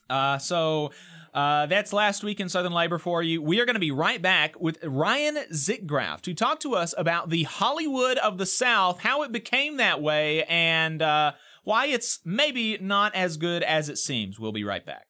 Uh, 0.09 0.37
so 0.37 0.91
uh, 1.33 1.65
that's 1.67 1.93
last 1.93 2.23
week 2.23 2.39
in 2.39 2.49
Southern 2.49 2.73
Labor 2.73 2.97
for 2.97 3.23
you. 3.23 3.41
We 3.41 3.61
are 3.61 3.65
going 3.65 3.75
to 3.75 3.79
be 3.79 3.91
right 3.91 4.21
back 4.21 4.59
with 4.59 4.83
Ryan 4.83 5.37
Zickgraf 5.53 6.21
to 6.21 6.33
talk 6.33 6.59
to 6.61 6.75
us 6.75 6.93
about 6.97 7.29
the 7.29 7.43
Hollywood 7.43 8.17
of 8.17 8.37
the 8.37 8.45
South, 8.45 8.99
how 8.99 9.23
it 9.23 9.31
became 9.31 9.77
that 9.77 10.01
way, 10.01 10.43
and 10.43 11.01
uh, 11.01 11.31
why 11.63 11.85
it's 11.85 12.19
maybe 12.25 12.77
not 12.81 13.15
as 13.15 13.37
good 13.37 13.63
as 13.63 13.87
it 13.87 13.97
seems. 13.97 14.37
We'll 14.37 14.51
be 14.51 14.65
right 14.65 14.85
back. 14.85 15.07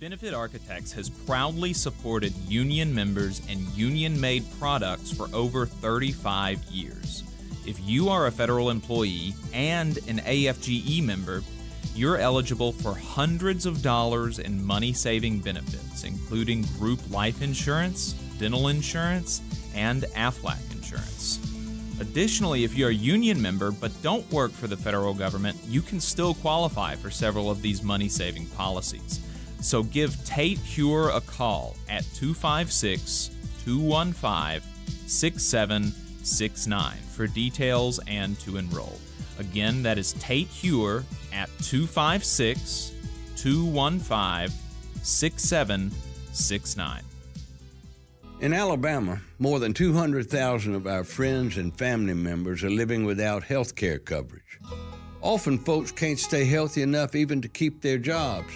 Benefit 0.00 0.34
Architects 0.34 0.92
has 0.92 1.08
proudly 1.08 1.72
supported 1.72 2.34
union 2.48 2.92
members 2.92 3.40
and 3.48 3.60
union 3.76 4.20
made 4.20 4.44
products 4.58 5.12
for 5.12 5.28
over 5.32 5.64
35 5.64 6.62
years. 6.64 7.22
If 7.66 7.80
you 7.80 8.10
are 8.10 8.26
a 8.26 8.32
federal 8.32 8.70
employee 8.70 9.34
and 9.52 9.96
an 10.08 10.18
AFGE 10.18 11.02
member, 11.02 11.42
you're 11.94 12.18
eligible 12.18 12.72
for 12.72 12.94
hundreds 12.94 13.64
of 13.64 13.80
dollars 13.80 14.38
in 14.38 14.64
money 14.64 14.92
saving 14.92 15.38
benefits, 15.38 16.04
including 16.04 16.62
group 16.78 17.00
life 17.10 17.40
insurance, 17.40 18.12
dental 18.38 18.68
insurance, 18.68 19.40
and 19.74 20.02
AFLAC 20.14 20.72
insurance. 20.72 21.40
Additionally, 22.00 22.64
if 22.64 22.74
you're 22.74 22.90
a 22.90 22.94
union 22.94 23.40
member 23.40 23.70
but 23.70 23.90
don't 24.02 24.30
work 24.30 24.50
for 24.50 24.66
the 24.66 24.76
federal 24.76 25.14
government, 25.14 25.56
you 25.66 25.80
can 25.80 26.00
still 26.00 26.34
qualify 26.34 26.94
for 26.96 27.10
several 27.10 27.50
of 27.50 27.62
these 27.62 27.82
money 27.82 28.08
saving 28.08 28.46
policies. 28.48 29.20
So 29.60 29.84
give 29.84 30.22
Tate 30.24 30.58
Cure 30.64 31.10
a 31.10 31.20
call 31.20 31.76
at 31.88 32.04
256 32.14 33.30
215 33.64 34.60
6769 36.24 37.04
for 37.14 37.26
details 37.26 38.00
and 38.06 38.38
to 38.40 38.56
enroll. 38.56 38.98
Again, 39.38 39.82
that 39.82 39.98
is 39.98 40.14
Tate 40.14 40.50
Cure 40.50 41.04
at 41.32 41.50
256 41.62 42.92
215 43.36 44.56
6769. 45.02 47.02
In 48.40 48.52
Alabama, 48.52 49.20
more 49.38 49.58
than 49.58 49.72
200,000 49.72 50.74
of 50.74 50.86
our 50.86 51.04
friends 51.04 51.56
and 51.56 51.76
family 51.76 52.14
members 52.14 52.64
are 52.64 52.70
living 52.70 53.04
without 53.04 53.42
health 53.42 53.74
care 53.74 53.98
coverage. 53.98 54.60
Often, 55.22 55.60
folks 55.60 55.90
can't 55.90 56.18
stay 56.18 56.44
healthy 56.44 56.82
enough 56.82 57.14
even 57.14 57.40
to 57.40 57.48
keep 57.48 57.80
their 57.80 57.98
jobs. 57.98 58.52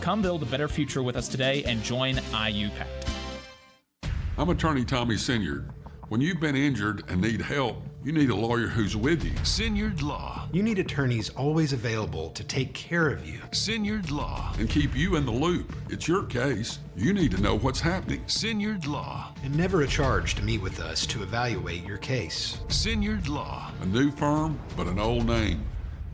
Come 0.00 0.22
build 0.22 0.42
a 0.42 0.46
better 0.46 0.66
future 0.66 1.02
with 1.02 1.14
us 1.14 1.28
today 1.28 1.62
and 1.64 1.82
join 1.82 2.16
IUPAT. 2.16 2.86
I'm 4.38 4.48
attorney 4.48 4.82
Tommy 4.82 5.16
Sinyard. 5.16 5.70
When 6.08 6.22
you've 6.22 6.40
been 6.40 6.56
injured 6.56 7.04
and 7.08 7.20
need 7.20 7.42
help, 7.42 7.82
you 8.02 8.10
need 8.10 8.30
a 8.30 8.34
lawyer 8.34 8.66
who's 8.66 8.96
with 8.96 9.22
you. 9.22 9.32
Sinyard 9.42 10.00
Law. 10.00 10.48
You 10.52 10.62
need 10.62 10.78
attorneys 10.78 11.28
always 11.28 11.74
available 11.74 12.30
to 12.30 12.42
take 12.42 12.72
care 12.72 13.10
of 13.10 13.28
you. 13.28 13.40
Sinyard 13.50 14.10
Law. 14.10 14.54
And 14.58 14.70
keep 14.70 14.96
you 14.96 15.16
in 15.16 15.26
the 15.26 15.32
loop. 15.32 15.70
It's 15.90 16.08
your 16.08 16.24
case. 16.24 16.78
You 16.96 17.12
need 17.12 17.30
to 17.32 17.42
know 17.42 17.58
what's 17.58 17.80
happening. 17.80 18.22
Sinyard 18.24 18.86
Law. 18.86 19.34
And 19.44 19.54
never 19.54 19.82
a 19.82 19.86
charge 19.86 20.34
to 20.36 20.42
meet 20.42 20.62
with 20.62 20.80
us 20.80 21.04
to 21.06 21.22
evaluate 21.22 21.84
your 21.84 21.98
case. 21.98 22.58
Sinyard 22.68 23.28
Law. 23.28 23.70
A 23.82 23.86
new 23.86 24.10
firm, 24.10 24.58
but 24.78 24.86
an 24.86 24.98
old 24.98 25.26
name. 25.26 25.62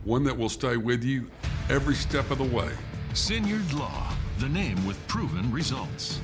One 0.03 0.25
that 0.25 0.37
will 0.37 0.49
stay 0.49 0.75
with 0.75 1.05
you 1.05 1.31
every 1.69 1.95
step 1.95 2.29
of 2.31 2.37
the 2.37 2.43
way. 2.43 2.71
Sinyard 3.17 3.73
Law. 3.73 4.13
The 4.37 4.47
name 4.47 4.85
with 4.85 4.95
proven 5.07 5.51
results. 5.51 6.21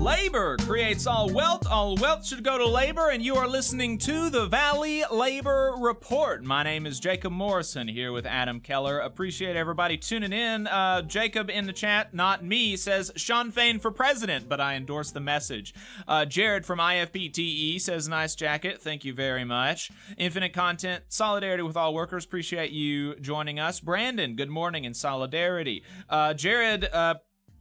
Labor 0.08 0.56
creates 0.56 1.06
all 1.06 1.30
wealth. 1.30 1.67
All 1.70 1.98
wealth 1.98 2.26
should 2.26 2.41
go 2.41 2.58
to 2.58 2.65
labor, 2.65 3.10
and 3.10 3.22
you 3.22 3.36
are 3.36 3.46
listening 3.46 3.98
to 3.98 4.30
the 4.30 4.46
Valley 4.46 5.04
Labor 5.12 5.76
Report. 5.78 6.46
My 6.46 6.63
name 6.63 6.86
is 6.86 7.02
Jacob 7.02 7.34
Morrison 7.34 7.89
here 7.89 8.13
with 8.13 8.26
Adam 8.26 8.62
Keller. 8.62 9.00
Appreciate 9.00 9.58
everybody 9.58 9.98
tuning 9.98 10.32
in. 10.32 10.65
Uh, 10.65 11.02
Jacob 11.02 11.50
in 11.50 11.67
the 11.67 11.74
chat, 11.74 12.13
not 12.13 12.41
me, 12.41 12.78
says 12.78 13.12
Shawn 13.17 13.52
Fain 13.52 13.80
for 13.80 13.91
president, 13.91 14.48
but 14.48 14.62
I 14.62 14.76
endorse 14.76 15.12
the 15.12 15.20
message. 15.20 15.74
Uh, 16.08 16.24
Jared 16.24 16.65
from 16.65 16.80
IFPTE 16.80 17.82
says 17.82 18.08
nice 18.08 18.34
jacket. 18.34 18.82
Thank 18.82 19.04
you 19.04 19.13
very 19.13 19.43
much. 19.43 19.91
Infinite 20.17 20.54
content, 20.54 21.04
solidarity 21.10 21.63
with 21.63 21.76
all 21.76 21.93
workers. 21.93 22.24
Appreciate 22.24 22.72
you 22.72 23.15
joining 23.15 23.60
us. 23.60 23.82
Brandon, 23.82 24.38
good 24.38 24.50
morning 24.50 24.86
in 24.86 24.93
solidarity. 24.93 25.84
Uh, 26.10 26.34
Jared, 26.34 26.86
uh, 26.86 27.15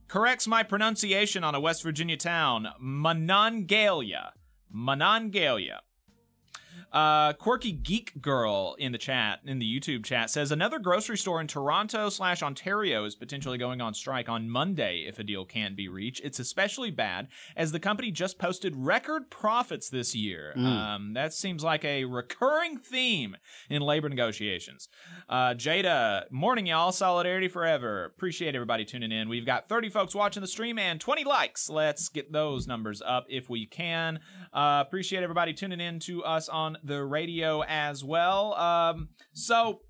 corrects 0.09 0.47
my 0.47 0.63
pronunciation 0.63 1.45
on 1.45 1.55
a 1.55 1.61
West 1.61 1.83
Virginia 1.83 2.17
town, 2.17 2.69
Monongalia. 2.81 4.33
Monongalia. 4.75 5.81
Uh, 6.93 7.33
quirky 7.35 7.73
geek 7.73 8.21
girl 8.23 8.75
in 8.79 8.93
the 8.93 8.99
chat 8.99 9.41
in 9.45 9.59
the 9.59 9.67
YouTube 9.81 10.05
chat 10.05 10.31
says 10.31 10.51
another 10.51 10.79
grocery 10.79 11.19
store 11.19 11.41
in 11.41 11.47
Toronto 11.47 12.09
slash 12.09 12.43
Ontario 12.43 13.05
is 13.05 13.15
potentially 13.15 13.59
going 13.59 13.81
on 13.81 13.93
strike 13.93 14.29
on 14.29 14.49
Monday 14.49 15.05
if 15.07 15.19
a 15.19 15.25
deal 15.25 15.45
can't 15.45 15.77
be 15.77 15.89
reached. 15.89 16.21
It's 16.25 16.39
especially 16.39 16.91
bad 16.91 17.29
as 17.57 17.73
the 17.73 17.81
company 17.81 18.11
just 18.11 18.39
posted 18.39 18.75
record 18.77 19.31
profits 19.31 19.91
this 19.91 20.15
year. 20.15 20.55
Mm. 20.57 20.65
Um, 20.65 21.15
that 21.15 21.35
seems 21.35 21.65
like 21.65 21.85
a 21.85 22.05
recurring 22.05 22.79
theme 22.79 23.37
in 23.69 23.83
labor 23.83 24.09
negotiations. 24.09 24.89
Uh, 25.29 25.55
Jada, 25.55 26.31
morning 26.31 26.67
y'all, 26.67 26.93
solidarity 26.93 27.49
forever. 27.49 28.05
Appreciate 28.05 28.55
everybody 28.55 28.85
tuning 28.85 29.13
in. 29.13 29.29
We've 29.29 29.47
got 29.47 29.69
30 29.69 29.89
folks 29.91 30.15
watching 30.15 30.41
the 30.41 30.47
stream 30.47 30.79
and 30.79 31.01
20 31.01 31.25
likes. 31.25 31.69
Let's 31.69 32.09
get 32.09 32.33
those 32.33 32.67
numbers 32.67 33.03
up 33.05 33.27
if 33.29 33.51
we 33.51 33.67
can. 33.67 34.21
Uh, 34.53 34.83
appreciate 34.87 35.23
everybody 35.23 35.53
tuning 35.53 35.81
in 35.81 35.99
to 36.01 36.25
us 36.25 36.49
on 36.49 36.76
the 36.83 37.05
radio 37.05 37.63
as 37.63 38.05
well. 38.05 38.55
Um, 38.55 39.11
so, 39.33 39.81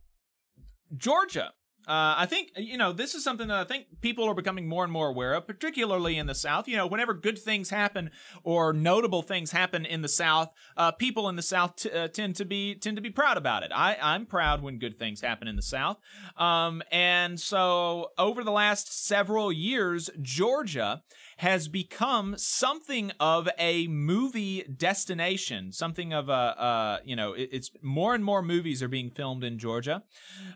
Georgia. 0.97 1.53
Uh, 1.89 2.19
I 2.19 2.27
think, 2.27 2.51
you 2.57 2.77
know, 2.77 2.93
this 2.93 3.15
is 3.15 3.23
something 3.23 3.47
that 3.47 3.59
I 3.59 3.63
think 3.63 4.01
people 4.01 4.29
are 4.29 4.35
becoming 4.35 4.69
more 4.69 4.83
and 4.83 4.93
more 4.93 5.07
aware 5.07 5.35
of, 5.35 5.47
particularly 5.47 6.19
in 6.19 6.27
the 6.27 6.35
South. 6.35 6.67
You 6.67 6.77
know, 6.77 6.89
whenever 6.89 7.15
good 7.15 7.39
things 7.39 7.71
happen 7.71 8.11
or 8.43 8.73
notable 8.73 9.23
things 9.23 9.53
happen 9.53 9.87
in 9.87 10.03
the 10.03 10.09
South, 10.09 10.51
uh, 10.77 10.91
people 10.91 11.29
in 11.29 11.37
the 11.37 11.43
South 11.43 11.77
t- 11.77 11.91
uh, 11.93 12.09
tend 12.09 12.35
to 12.37 12.45
be 12.45 12.75
tend 12.75 12.97
to 12.97 13.01
be 13.01 13.11
proud 13.11 13.37
about 13.37 13.63
it. 13.63 13.71
I, 13.73 13.97
I'm 14.03 14.27
proud 14.27 14.63
when 14.63 14.81
good 14.81 14.99
things 14.99 15.21
happen 15.21 15.47
in 15.47 15.55
the 15.55 15.63
South. 15.63 15.99
Um, 16.37 16.83
and 16.91 17.39
so 17.39 18.09
over 18.19 18.43
the 18.43 18.51
last 18.51 19.07
several 19.07 19.53
years, 19.53 20.11
Georgia 20.21 21.05
has 21.37 21.69
become 21.69 22.35
something 22.39 23.13
of 23.21 23.49
a 23.59 23.87
movie 23.89 24.63
destination, 24.63 25.71
something 25.73 26.13
of 26.13 26.29
a, 26.29 26.33
uh, 26.33 26.99
you 27.05 27.15
know, 27.15 27.35
it, 27.35 27.51
it's 27.53 27.71
more 27.83 28.15
and 28.15 28.25
more 28.25 28.43
movies 28.43 28.83
are 28.83 28.89
being 28.89 29.11
filmed 29.11 29.45
in 29.45 29.59
Georgia. 29.59 30.03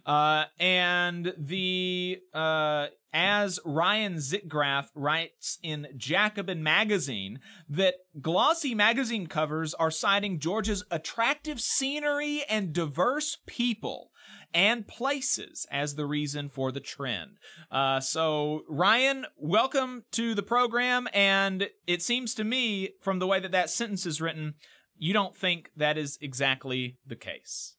Uh, 0.07 0.45
and 0.59 1.35
the, 1.37 2.19
uh, 2.33 2.87
as 3.13 3.59
Ryan 3.65 4.17
Zickgraf 4.17 4.89
writes 4.95 5.59
in 5.63 5.89
Jacobin 5.97 6.63
magazine, 6.63 7.41
that 7.69 7.95
glossy 8.21 8.75
magazine 8.75 9.27
covers 9.27 9.75
are 9.75 9.91
citing 9.91 10.39
Georgia's 10.39 10.85
attractive 10.91 11.61
scenery 11.61 12.43
and 12.49 12.73
diverse 12.73 13.39
people 13.47 14.10
and 14.53 14.87
places 14.87 15.67
as 15.71 15.95
the 15.95 16.07
reason 16.07 16.49
for 16.49 16.73
the 16.73 16.81
trend. 16.81 17.39
Uh, 17.71 18.01
so, 18.01 18.63
Ryan, 18.69 19.27
welcome 19.37 20.05
to 20.13 20.35
the 20.35 20.43
program. 20.43 21.09
And 21.13 21.71
it 21.87 22.03
seems 22.03 22.35
to 22.35 22.45
me, 22.45 22.91
from 23.01 23.19
the 23.19 23.27
way 23.27 23.41
that 23.41 23.53
that 23.53 23.71
sentence 23.71 24.07
is 24.07 24.21
written, 24.21 24.55
you 24.97 25.13
don't 25.13 25.35
think 25.37 25.71
that 25.77 25.97
is 25.97 26.19
exactly 26.21 26.99
the 27.07 27.17
case. 27.17 27.77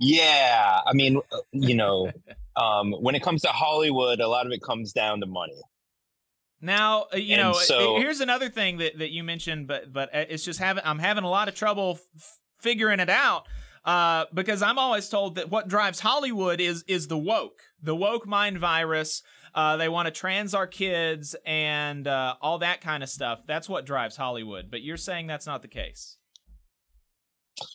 Yeah, 0.00 0.78
I 0.86 0.92
mean, 0.92 1.20
uh, 1.32 1.38
you 1.52 1.74
know, 1.74 2.12
um, 2.56 2.92
when 2.92 3.14
it 3.14 3.22
comes 3.22 3.42
to 3.42 3.48
Hollywood, 3.48 4.20
a 4.20 4.28
lot 4.28 4.46
of 4.46 4.52
it 4.52 4.62
comes 4.62 4.92
down 4.92 5.20
to 5.20 5.26
money. 5.26 5.60
Now, 6.60 7.06
uh, 7.12 7.16
you 7.16 7.34
And 7.34 7.42
know, 7.42 7.52
so- 7.54 7.98
here's 7.98 8.20
another 8.20 8.48
thing 8.48 8.78
that, 8.78 8.98
that 8.98 9.10
you 9.10 9.22
mentioned, 9.24 9.66
but 9.68 9.92
but 9.92 10.14
uh, 10.14 10.24
it's 10.28 10.44
just 10.44 10.58
having 10.58 10.82
I'm 10.84 10.98
having 10.98 11.24
a 11.24 11.28
lot 11.30 11.48
of 11.48 11.54
trouble 11.54 11.98
f- 12.16 12.38
figuring 12.60 13.00
it 13.00 13.10
out 13.10 13.46
uh, 13.84 14.26
because 14.32 14.62
I'm 14.62 14.78
always 14.78 15.08
told 15.08 15.36
that 15.36 15.50
what 15.50 15.68
drives 15.68 16.00
Hollywood 16.00 16.60
is 16.60 16.84
is 16.86 17.08
the 17.08 17.18
woke, 17.18 17.62
the 17.82 17.94
woke 17.94 18.26
mind 18.26 18.58
virus. 18.58 19.22
Uh, 19.54 19.76
they 19.76 19.88
want 19.88 20.06
to 20.06 20.12
trans 20.12 20.54
our 20.54 20.66
kids 20.66 21.34
and 21.44 22.06
uh, 22.06 22.34
all 22.40 22.58
that 22.58 22.80
kind 22.80 23.02
of 23.02 23.08
stuff. 23.08 23.40
That's 23.46 23.68
what 23.68 23.86
drives 23.86 24.16
Hollywood. 24.16 24.70
But 24.70 24.82
you're 24.82 24.96
saying 24.96 25.26
that's 25.26 25.46
not 25.46 25.62
the 25.62 25.68
case. 25.68 26.18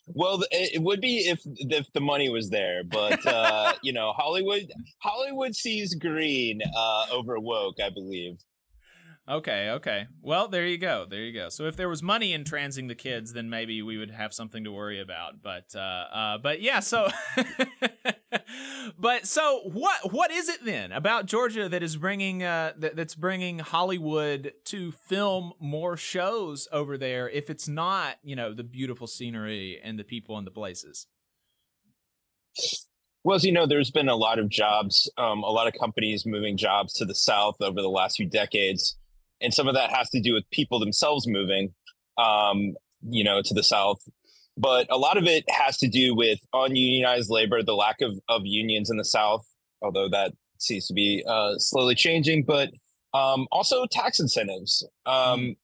Well, 0.07 0.43
it 0.51 0.81
would 0.81 1.01
be 1.01 1.17
if 1.29 1.41
if 1.45 1.91
the 1.93 1.99
money 1.99 2.29
was 2.29 2.49
there, 2.49 2.83
but 2.83 3.25
uh, 3.27 3.73
you 3.81 3.93
know, 3.93 4.13
Hollywood 4.13 4.71
Hollywood 4.99 5.55
sees 5.55 5.95
green 5.95 6.61
uh, 6.75 7.05
over 7.11 7.39
woke, 7.39 7.81
I 7.83 7.89
believe. 7.89 8.37
Okay, 9.29 9.69
okay. 9.69 10.07
Well, 10.21 10.49
there 10.49 10.67
you 10.67 10.77
go. 10.77 11.05
There 11.09 11.21
you 11.21 11.31
go. 11.31 11.47
So 11.47 11.65
if 11.65 11.77
there 11.77 11.87
was 11.87 12.03
money 12.03 12.33
in 12.33 12.43
transing 12.43 12.87
the 12.87 12.95
kids, 12.95 13.31
then 13.31 13.49
maybe 13.49 13.81
we 13.81 13.97
would 13.97 14.11
have 14.11 14.33
something 14.33 14.65
to 14.65 14.71
worry 14.71 14.99
about. 14.99 15.41
But 15.41 15.73
uh 15.73 15.79
uh 15.79 16.37
but 16.39 16.61
yeah, 16.61 16.81
so 16.81 17.07
But 18.99 19.25
so 19.25 19.61
what 19.71 20.11
what 20.11 20.29
is 20.29 20.49
it 20.49 20.65
then 20.65 20.91
about 20.91 21.25
Georgia 21.25 21.69
that 21.69 21.81
is 21.81 21.95
bringing 21.95 22.43
uh 22.43 22.73
that, 22.77 22.97
that's 22.97 23.15
bringing 23.15 23.59
Hollywood 23.59 24.53
to 24.65 24.91
film 24.91 25.53
more 25.57 25.95
shows 25.95 26.67
over 26.73 26.97
there 26.97 27.29
if 27.29 27.49
it's 27.49 27.67
not, 27.67 28.17
you 28.23 28.35
know, 28.35 28.53
the 28.53 28.63
beautiful 28.63 29.07
scenery 29.07 29.79
and 29.81 29.97
the 29.97 30.03
people 30.03 30.37
and 30.37 30.45
the 30.45 30.51
places? 30.51 31.07
Well, 33.23 33.35
as 33.37 33.45
you 33.45 33.53
know, 33.53 33.65
there's 33.65 33.91
been 33.91 34.09
a 34.09 34.15
lot 34.15 34.37
of 34.37 34.49
jobs, 34.49 35.09
um, 35.17 35.43
a 35.43 35.49
lot 35.49 35.67
of 35.67 35.73
companies 35.79 36.25
moving 36.25 36.57
jobs 36.57 36.91
to 36.95 37.05
the 37.05 37.15
south 37.15 37.55
over 37.61 37.81
the 37.81 37.89
last 37.89 38.17
few 38.17 38.27
decades, 38.27 38.97
and 39.43 39.53
some 39.53 39.67
of 39.67 39.75
that 39.75 39.91
has 39.91 40.09
to 40.11 40.21
do 40.21 40.33
with 40.33 40.49
people 40.51 40.79
themselves 40.79 41.27
moving, 41.27 41.73
um, 42.17 42.73
you 43.07 43.23
know, 43.23 43.41
to 43.43 43.53
the 43.53 43.63
south. 43.63 43.99
But 44.57 44.87
a 44.89 44.97
lot 44.97 45.17
of 45.17 45.25
it 45.25 45.43
has 45.49 45.77
to 45.79 45.87
do 45.87 46.15
with 46.15 46.39
ununionized 46.53 47.29
labor, 47.29 47.61
the 47.63 47.75
lack 47.75 48.01
of 48.01 48.19
of 48.29 48.41
unions 48.45 48.89
in 48.89 48.97
the 48.97 49.05
south, 49.05 49.45
although 49.81 50.09
that 50.09 50.33
seems 50.59 50.87
to 50.87 50.93
be 50.93 51.23
uh, 51.27 51.53
slowly 51.57 51.95
changing. 51.95 52.45
But 52.45 52.69
um, 53.13 53.47
also 53.51 53.85
tax 53.91 54.19
incentives. 54.19 54.87
Um, 55.05 55.55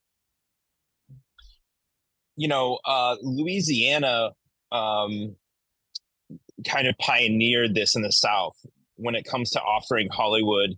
you 2.36 2.48
know, 2.48 2.80
uh, 2.86 3.15
Louisiana. 3.22 4.32
Um, 4.72 5.36
kind 6.68 6.88
of 6.88 6.96
pioneered 6.98 7.74
this 7.76 7.96
in 7.96 8.02
the 8.02 8.12
South 8.12 8.56
when 8.96 9.15
it 9.15 9.26
comes 9.26 9.50
to 9.52 9.62
offering 9.62 10.10
Hollywood, 10.12 10.72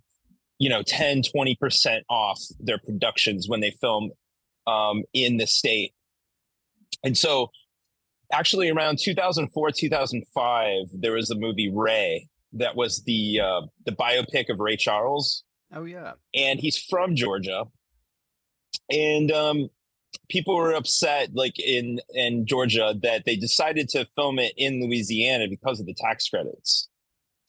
you 0.61 0.69
know, 0.69 0.83
10, 0.83 1.23
20% 1.35 2.01
off 2.07 2.39
their 2.59 2.77
productions 2.77 3.49
when 3.49 3.61
they 3.61 3.71
film 3.81 4.11
um, 4.67 5.01
in 5.11 5.37
the 5.37 5.47
state. 5.47 5.91
And 7.03 7.17
so, 7.17 7.49
actually, 8.31 8.69
around 8.69 8.99
2004, 8.99 9.71
2005, 9.71 10.85
there 10.93 11.13
was 11.13 11.31
a 11.31 11.35
movie 11.35 11.71
Ray 11.73 12.27
that 12.53 12.75
was 12.75 13.01
the 13.05 13.39
uh, 13.39 13.61
the 13.87 13.91
biopic 13.93 14.49
of 14.49 14.59
Ray 14.59 14.75
Charles, 14.77 15.43
Oh 15.73 15.85
yeah. 15.85 16.13
and 16.35 16.59
he's 16.59 16.77
from 16.77 17.15
Georgia. 17.15 17.63
And 18.91 19.31
um, 19.31 19.69
people 20.29 20.55
were 20.55 20.73
upset, 20.73 21.29
like 21.33 21.59
in 21.59 22.01
in 22.13 22.45
Georgia, 22.45 22.93
that 23.01 23.25
they 23.25 23.35
decided 23.35 23.89
to 23.89 24.07
film 24.15 24.37
it 24.37 24.53
in 24.57 24.79
Louisiana 24.79 25.47
because 25.49 25.79
of 25.79 25.87
the 25.87 25.95
tax 25.95 26.29
credits. 26.29 26.87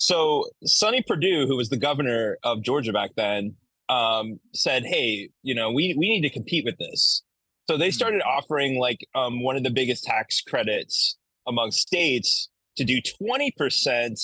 So 0.02 0.46
Sonny 0.64 1.00
Perdue, 1.00 1.46
who 1.46 1.56
was 1.56 1.68
the 1.68 1.76
governor 1.76 2.36
of 2.42 2.60
Georgia 2.60 2.92
back 2.92 3.10
then, 3.16 3.54
um, 3.88 4.40
said, 4.52 4.84
"Hey, 4.84 5.28
you 5.44 5.54
know, 5.54 5.70
we 5.70 5.94
we 5.96 6.10
need 6.10 6.22
to 6.22 6.28
compete 6.28 6.64
with 6.64 6.76
this." 6.78 7.22
So 7.70 7.76
they 7.76 7.92
started 7.92 8.20
offering 8.22 8.80
like 8.80 9.06
um, 9.14 9.44
one 9.44 9.56
of 9.56 9.62
the 9.62 9.70
biggest 9.70 10.02
tax 10.02 10.40
credits 10.40 11.16
among 11.46 11.70
states 11.70 12.48
to 12.78 12.84
do 12.84 13.00
twenty 13.00 13.52
percent 13.52 14.18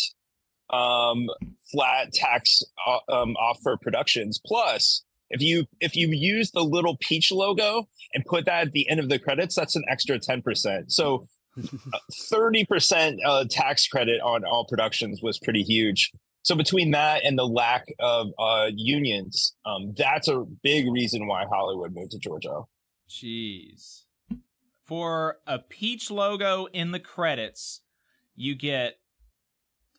um, 0.71 1.29
flat 1.71 2.13
tax 2.13 2.61
uh, 2.85 2.99
um, 3.09 3.37
off 3.37 3.61
for 3.63 3.77
productions. 3.77 4.41
Plus, 4.45 5.05
if 5.31 5.41
you 5.41 5.65
if 5.81 5.95
you 5.95 6.09
use 6.09 6.51
the 6.51 6.65
little 6.65 6.97
peach 6.99 7.31
logo 7.31 7.87
and 8.15 8.25
put 8.25 8.47
that 8.47 8.67
at 8.67 8.73
the 8.73 8.91
end 8.91 8.99
of 8.99 9.09
the 9.09 9.21
credits, 9.21 9.55
that's 9.55 9.77
an 9.77 9.85
extra 9.89 10.19
ten 10.19 10.43
percent. 10.43 10.91
So. 10.91 11.29
Thirty 12.29 12.65
percent 12.65 13.21
uh, 13.25 13.45
tax 13.49 13.87
credit 13.89 14.21
on 14.21 14.45
all 14.45 14.65
productions 14.67 15.21
was 15.23 15.39
pretty 15.39 15.63
huge. 15.63 16.11
So 16.43 16.55
between 16.55 16.93
that 16.93 17.25
and 17.25 17.39
the 17.39 17.47
lack 17.47 17.87
of 17.99 18.29
uh, 18.39 18.71
unions, 18.75 19.55
um, 19.67 19.93
that's 19.97 20.29
a 20.29 20.45
big 20.63 20.91
reason 20.91 21.27
why 21.27 21.45
Hollywood 21.45 21.95
moved 21.95 22.13
to 22.13 22.19
Georgia. 22.19 22.63
Jeez. 23.11 24.05
For 24.85 25.39
a 25.47 25.59
peach 25.59 26.11
logo 26.11 26.67
in 26.73 26.93
the 26.93 27.01
credits, 27.01 27.83
you 28.35 28.55
get 28.55 28.95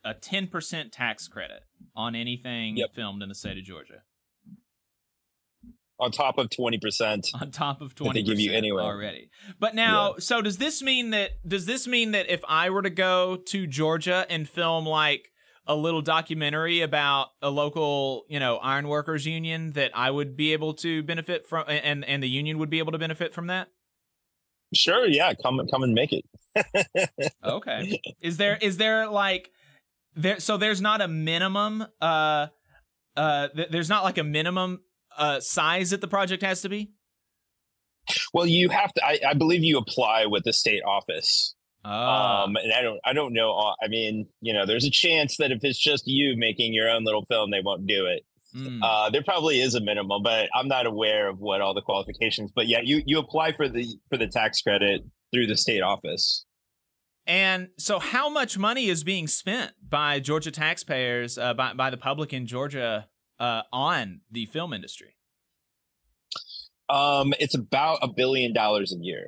a 0.04 0.14
10% 0.16 0.92
tax 0.92 1.28
credit 1.28 1.62
on 1.96 2.16
anything 2.16 2.78
Yep. 2.78 2.96
filmed 2.96 3.22
in 3.22 3.30
the 3.30 3.36
state 3.36 3.58
of 3.58 3.64
Georgia. 3.64 4.02
On 6.00 6.12
top 6.12 6.38
of 6.38 6.50
twenty 6.50 6.78
percent, 6.78 7.28
on 7.40 7.52
top 7.52 7.82
of 7.82 7.94
that 7.96 8.14
they 8.14 8.24
give 8.24 8.40
you 8.40 8.54
anyway. 8.54 8.82
already. 8.82 9.30
But 9.60 9.76
now, 9.76 10.16
so 10.18 10.42
does 10.42 10.58
this 10.58 10.82
mean 10.82 11.10
that 11.10 11.32
does 11.46 11.66
this 11.66 11.88
mean 11.88 12.12
that 12.12 12.30
if 12.30 12.42
I 12.48 12.70
were 12.70 12.82
to 12.82 12.90
go 12.90 13.36
to 13.36 13.68
Georgia 13.68 14.26
and 14.30 14.48
film 14.48 14.86
like 14.86 15.32
a 15.68 15.76
little 15.76 16.02
documentary 16.02 16.82
about 16.82 17.28
a 17.42 17.50
local, 17.50 18.26
you 18.30 18.40
know, 18.40 18.58
ironworkers 18.58 19.26
union 19.26 19.74
that 19.74 19.92
I 19.94 20.10
would 20.10 20.38
be 20.38 20.54
able 20.54 20.74
to 20.76 21.04
benefit 21.04 21.46
from 21.46 21.66
and 21.68 22.06
and 22.06 22.24
the 22.24 22.30
union 22.30 22.60
would 22.60 22.70
be 22.70 22.80
able 22.80 22.94
to 22.94 22.98
benefit 22.98 23.34
from 23.34 23.48
that? 23.48 23.68
Sure, 24.74 25.06
yeah, 25.06 25.34
come 25.34 25.60
come 25.70 25.84
and 25.84 25.94
make 25.94 26.14
it. 26.14 26.26
Okay. 27.44 28.00
Is 28.22 28.38
there 28.38 28.58
is 28.62 28.78
there 28.78 29.08
like 29.08 29.52
there 30.16 30.40
so 30.40 30.58
there's 30.58 30.82
not 30.82 31.02
a 31.02 31.08
minimum 31.08 31.86
uh 32.02 32.48
uh 33.16 33.48
th- 33.50 33.70
there's 33.70 33.90
not 33.90 34.04
like 34.04 34.18
a 34.18 34.24
minimum 34.24 34.82
uh 35.18 35.40
size 35.40 35.90
that 35.90 36.02
the 36.02 36.08
project 36.08 36.44
has 36.44 36.62
to 36.62 36.70
be? 36.70 36.92
Well, 38.34 38.46
you 38.46 38.70
have 38.70 38.94
to. 38.94 39.06
I, 39.06 39.20
I 39.30 39.34
believe 39.34 39.64
you 39.64 39.78
apply 39.78 40.26
with 40.26 40.44
the 40.44 40.54
state 40.54 40.84
office. 40.84 41.56
Ah. 41.86 42.44
Um, 42.44 42.56
and 42.56 42.74
I 42.74 42.82
don't. 42.82 43.00
I 43.06 43.14
don't 43.14 43.34
know. 43.34 43.52
uh, 43.58 43.74
I 43.84 43.88
mean, 43.88 44.28
you 44.42 44.54
know, 44.54 44.66
there's 44.66 44.86
a 44.86 44.92
chance 44.92 45.38
that 45.38 45.52
if 45.52 45.60
it's 45.64 45.80
just 45.80 46.08
you 46.08 46.36
making 46.38 46.74
your 46.74 46.90
own 46.90 47.04
little 47.04 47.26
film, 47.26 47.52
they 47.52 47.62
won't 47.64 47.88
do 47.88 48.06
it. 48.06 48.24
Mm. 48.56 48.80
Uh, 48.82 49.10
there 49.12 49.24
probably 49.24 49.62
is 49.62 49.76
a 49.76 49.80
minimum, 49.80 50.24
but 50.24 50.50
I'm 50.56 50.68
not 50.68 50.88
aware 50.88 51.30
of 51.30 51.40
what 51.40 51.62
all 51.62 51.74
the 51.74 51.82
qualifications. 51.82 52.52
But 52.54 52.68
yeah, 52.68 52.80
you 52.84 53.04
you 53.06 53.20
apply 53.20 53.52
for 53.52 53.70
the 53.70 53.86
for 54.10 54.18
the 54.18 54.28
tax 54.28 54.62
credit 54.62 55.02
through 55.32 55.48
the 55.48 55.58
state 55.58 55.82
office. 55.82 56.46
And 57.28 57.70
so, 57.78 58.00
how 58.00 58.28
much 58.28 58.58
money 58.58 58.88
is 58.88 59.04
being 59.04 59.28
spent 59.28 59.74
by 59.88 60.20
Georgia 60.20 60.50
taxpayers, 60.50 61.38
uh, 61.38 61.54
by 61.54 61.74
by 61.74 61.92
the 61.92 61.98
public 61.98 62.34
in 62.34 62.48
Georgia, 62.48 63.08
uh, 63.40 63.64
on 63.72 64.22
the 64.32 64.46
film 64.48 64.74
industry? 64.74 65.16
Um, 66.90 67.34
it's 67.40 67.56
about 67.56 68.00
a 68.02 68.08
billion 68.08 68.54
dollars 68.54 68.94
a 68.94 69.04
year. 69.04 69.28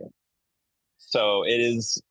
So 0.98 1.44
it 1.46 1.60
is 1.60 2.02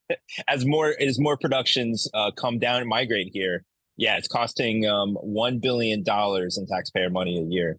as 0.48 0.64
more 0.64 0.94
as 1.00 1.18
more 1.18 1.36
productions 1.36 2.08
uh, 2.14 2.30
come 2.32 2.58
down 2.58 2.80
and 2.80 2.88
migrate 2.88 3.30
here. 3.32 3.64
Yeah, 3.96 4.16
it's 4.16 4.28
costing 4.28 4.86
um, 4.86 5.14
one 5.14 5.58
billion 5.58 6.02
dollars 6.02 6.56
in 6.58 6.66
taxpayer 6.66 7.10
money 7.10 7.38
a 7.38 7.42
year. 7.42 7.76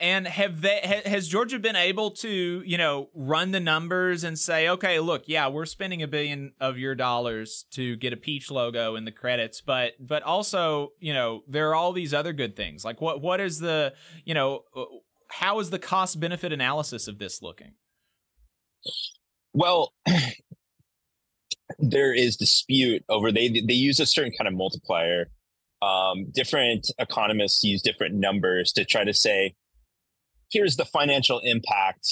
And 0.00 0.28
have 0.28 0.60
they 0.60 0.80
ha, 0.84 1.08
has 1.08 1.26
Georgia 1.26 1.58
been 1.58 1.76
able 1.76 2.12
to, 2.12 2.62
you 2.64 2.78
know, 2.78 3.08
run 3.14 3.50
the 3.50 3.60
numbers 3.60 4.22
and 4.22 4.38
say, 4.38 4.68
okay, 4.68 5.00
look, 5.00 5.24
yeah, 5.26 5.48
we're 5.48 5.66
spending 5.66 6.02
a 6.02 6.08
billion 6.08 6.52
of 6.60 6.78
your 6.78 6.94
dollars 6.94 7.64
to 7.72 7.96
get 7.96 8.12
a 8.12 8.16
peach 8.16 8.50
logo 8.50 8.94
in 8.94 9.04
the 9.04 9.12
credits, 9.12 9.60
but 9.60 9.94
but 9.98 10.22
also, 10.22 10.92
you 11.00 11.12
know, 11.12 11.42
there 11.48 11.68
are 11.70 11.74
all 11.74 11.92
these 11.92 12.14
other 12.14 12.32
good 12.32 12.54
things. 12.54 12.84
Like 12.84 13.00
what 13.00 13.20
what 13.20 13.40
is 13.40 13.58
the, 13.58 13.92
you 14.24 14.34
know, 14.34 14.62
uh, 14.76 14.84
how 15.30 15.58
is 15.58 15.70
the 15.70 15.78
cost 15.78 16.20
benefit 16.20 16.52
analysis 16.52 17.08
of 17.08 17.18
this 17.18 17.42
looking? 17.42 17.72
Well, 19.52 19.92
there 21.78 22.14
is 22.14 22.36
dispute 22.36 23.04
over 23.08 23.30
they 23.32 23.48
they 23.48 23.74
use 23.74 24.00
a 24.00 24.06
certain 24.06 24.32
kind 24.38 24.48
of 24.48 24.54
multiplier. 24.54 25.30
Um, 25.80 26.26
different 26.32 26.90
economists 26.98 27.62
use 27.62 27.82
different 27.82 28.14
numbers 28.14 28.72
to 28.72 28.84
try 28.84 29.04
to 29.04 29.14
say, 29.14 29.54
here's 30.50 30.76
the 30.76 30.84
financial 30.84 31.40
impact, 31.40 32.06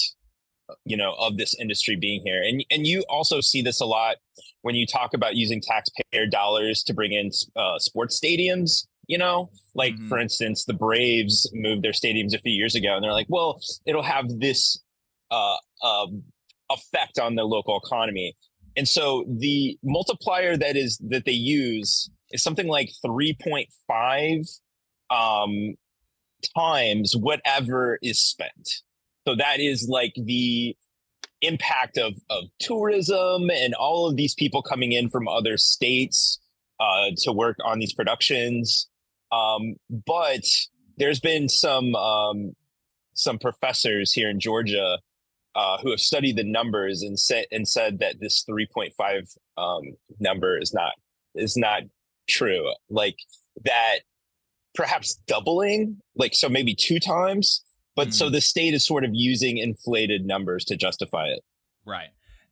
you 0.85 0.97
know, 0.97 1.13
of 1.19 1.37
this 1.37 1.55
industry 1.59 1.95
being 1.95 2.21
here. 2.23 2.41
And 2.41 2.63
and 2.71 2.85
you 2.87 3.03
also 3.09 3.41
see 3.41 3.61
this 3.61 3.81
a 3.81 3.85
lot 3.85 4.17
when 4.61 4.75
you 4.75 4.85
talk 4.85 5.13
about 5.13 5.35
using 5.35 5.61
taxpayer 5.61 6.27
dollars 6.27 6.83
to 6.83 6.93
bring 6.93 7.13
in 7.13 7.31
uh, 7.55 7.79
sports 7.79 8.19
stadiums. 8.19 8.85
You 9.07 9.17
know, 9.17 9.49
like 9.73 9.97
for 10.09 10.19
instance, 10.19 10.65
the 10.65 10.73
Braves 10.73 11.49
moved 11.53 11.81
their 11.81 11.93
stadiums 11.93 12.35
a 12.35 12.39
few 12.39 12.51
years 12.51 12.75
ago, 12.75 12.95
and 12.95 13.03
they're 13.03 13.13
like, 13.13 13.27
well, 13.29 13.61
it'll 13.85 14.03
have 14.03 14.25
this 14.39 14.77
uh, 15.31 15.55
um, 15.81 16.23
effect 16.69 17.17
on 17.17 17.35
the 17.35 17.43
local 17.43 17.79
economy. 17.83 18.35
And 18.75 18.87
so 18.87 19.25
the 19.27 19.77
multiplier 19.83 20.55
that 20.57 20.75
is 20.75 20.97
that 21.09 21.25
they 21.25 21.31
use 21.31 22.09
is 22.31 22.43
something 22.43 22.67
like 22.67 22.89
3.5 23.05 24.59
um, 25.09 25.75
times 26.55 27.15
whatever 27.15 27.99
is 28.01 28.21
spent. 28.21 28.81
So 29.27 29.35
that 29.35 29.59
is 29.59 29.87
like 29.89 30.13
the 30.15 30.75
impact 31.41 31.97
of 31.97 32.15
of 32.29 32.45
tourism 32.59 33.49
and 33.51 33.73
all 33.75 34.07
of 34.07 34.15
these 34.15 34.33
people 34.33 34.61
coming 34.61 34.91
in 34.91 35.09
from 35.09 35.27
other 35.27 35.57
states 35.57 36.39
uh, 36.79 37.11
to 37.17 37.31
work 37.31 37.57
on 37.63 37.79
these 37.79 37.93
productions. 37.93 38.87
Um, 39.31 39.75
but 39.89 40.45
there's 40.97 41.19
been 41.19 41.49
some 41.49 41.95
um, 41.95 42.55
some 43.13 43.37
professors 43.39 44.11
here 44.13 44.29
in 44.29 44.39
Georgia 44.39 44.99
uh, 45.55 45.77
who 45.79 45.89
have 45.89 45.99
studied 45.99 46.37
the 46.37 46.43
numbers 46.43 47.01
and 47.01 47.19
said 47.19 47.45
and 47.51 47.67
said 47.67 47.99
that 47.99 48.19
this 48.19 48.45
3.5 48.49 49.37
um, 49.57 49.81
number 50.19 50.57
is 50.57 50.73
not 50.73 50.93
is 51.35 51.57
not 51.57 51.81
true. 52.27 52.71
Like 52.89 53.17
that, 53.65 53.99
perhaps 54.77 55.15
doubling, 55.27 55.97
like 56.15 56.33
so 56.33 56.47
maybe 56.47 56.73
two 56.73 56.99
times. 56.99 57.63
But 57.95 58.13
so 58.13 58.27
hmm. 58.27 58.33
the 58.33 58.41
state 58.41 58.75
is 58.75 58.85
sort 58.85 59.03
of 59.03 59.09
using 59.11 59.57
inflated 59.57 60.23
numbers 60.25 60.63
to 60.65 60.77
justify 60.77 61.25
it. 61.25 61.43
Right. 61.83 62.09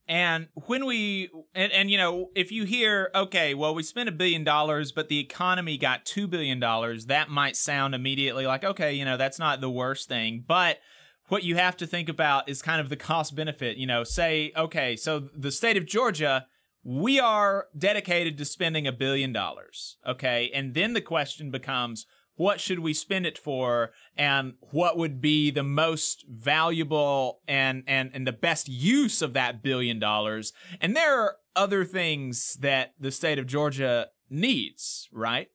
And 0.08 0.48
when 0.54 0.86
we 0.86 1.30
and, 1.54 1.72
and 1.72 1.90
you 1.90 1.98
know, 1.98 2.30
if 2.36 2.52
you 2.52 2.64
hear, 2.66 3.12
okay, 3.14 3.54
well, 3.54 3.74
we 3.74 3.84
spent 3.84 4.10
a 4.10 4.12
billion 4.12 4.44
dollars, 4.44 4.92
but 4.92 5.08
the 5.08 5.20
economy 5.20 5.78
got 5.78 6.06
two 6.06 6.28
billion 6.28 6.60
dollars, 6.60 7.06
that 7.08 7.30
might 7.30 7.56
sound 7.56 7.96
immediately 7.96 8.46
like, 8.48 8.64
okay, 8.64 8.94
you 8.94 9.06
know, 9.06 9.18
that's 9.18 9.40
not 9.40 9.62
the 9.62 9.70
worst 9.70 10.08
thing. 10.08 10.44
But 10.48 10.80
what 11.28 11.44
you 11.44 11.56
have 11.56 11.78
to 11.78 11.88
think 11.88 12.10
about 12.10 12.50
is 12.50 12.62
kind 12.62 12.82
of 12.82 12.90
the 12.90 12.96
cost 12.96 13.36
benefit. 13.36 13.78
You 13.78 13.88
know, 13.88 14.04
say, 14.04 14.52
okay, 14.56 14.96
so 14.96 15.30
the 15.36 15.52
state 15.52 15.78
of 15.78 15.86
Georgia, 15.86 16.48
we 16.86 17.19
are 17.19 17.65
dedicated 17.76 18.38
to 18.38 18.45
spending 18.45 18.86
a 18.86 18.91
billion 18.91 19.34
dollars. 19.34 19.98
Okay. 20.08 20.52
And 20.54 20.76
then 20.76 20.93
the 20.93 21.02
question 21.02 21.50
becomes, 21.50 22.06
what 22.36 22.62
should 22.62 22.80
we 22.80 22.93
spend 22.93 23.26
it 23.26 23.38
for 23.38 23.91
and 24.15 24.54
what 24.60 24.98
would 24.98 25.19
be 25.19 25.50
the 25.50 25.63
most 25.63 26.26
valuable 26.30 27.41
and 27.48 27.84
and 27.88 28.12
and 28.13 28.28
the 28.28 28.34
best 28.34 28.67
use 28.67 29.21
of 29.21 29.32
that 29.34 29.63
billion 29.63 30.00
dollars 30.00 30.52
and 30.82 30.93
there 30.98 31.17
are 31.17 31.38
other 31.56 31.86
things 31.86 32.58
that 32.60 32.93
the 33.00 33.10
state 33.10 33.39
of 33.39 33.48
Georgia 33.48 34.10
needs 34.30 35.08
right 35.13 35.48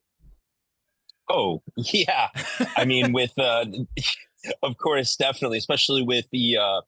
Oh, 1.33 1.63
yeah. 1.77 2.29
I 2.77 2.85
mean, 2.85 3.13
with, 3.13 3.39
uh, 3.39 3.65
of 4.63 4.77
course, 4.79 5.15
definitely, 5.17 5.59
especially 5.59 6.03
with 6.03 6.27
the 6.33 6.57
uh, 6.57 6.81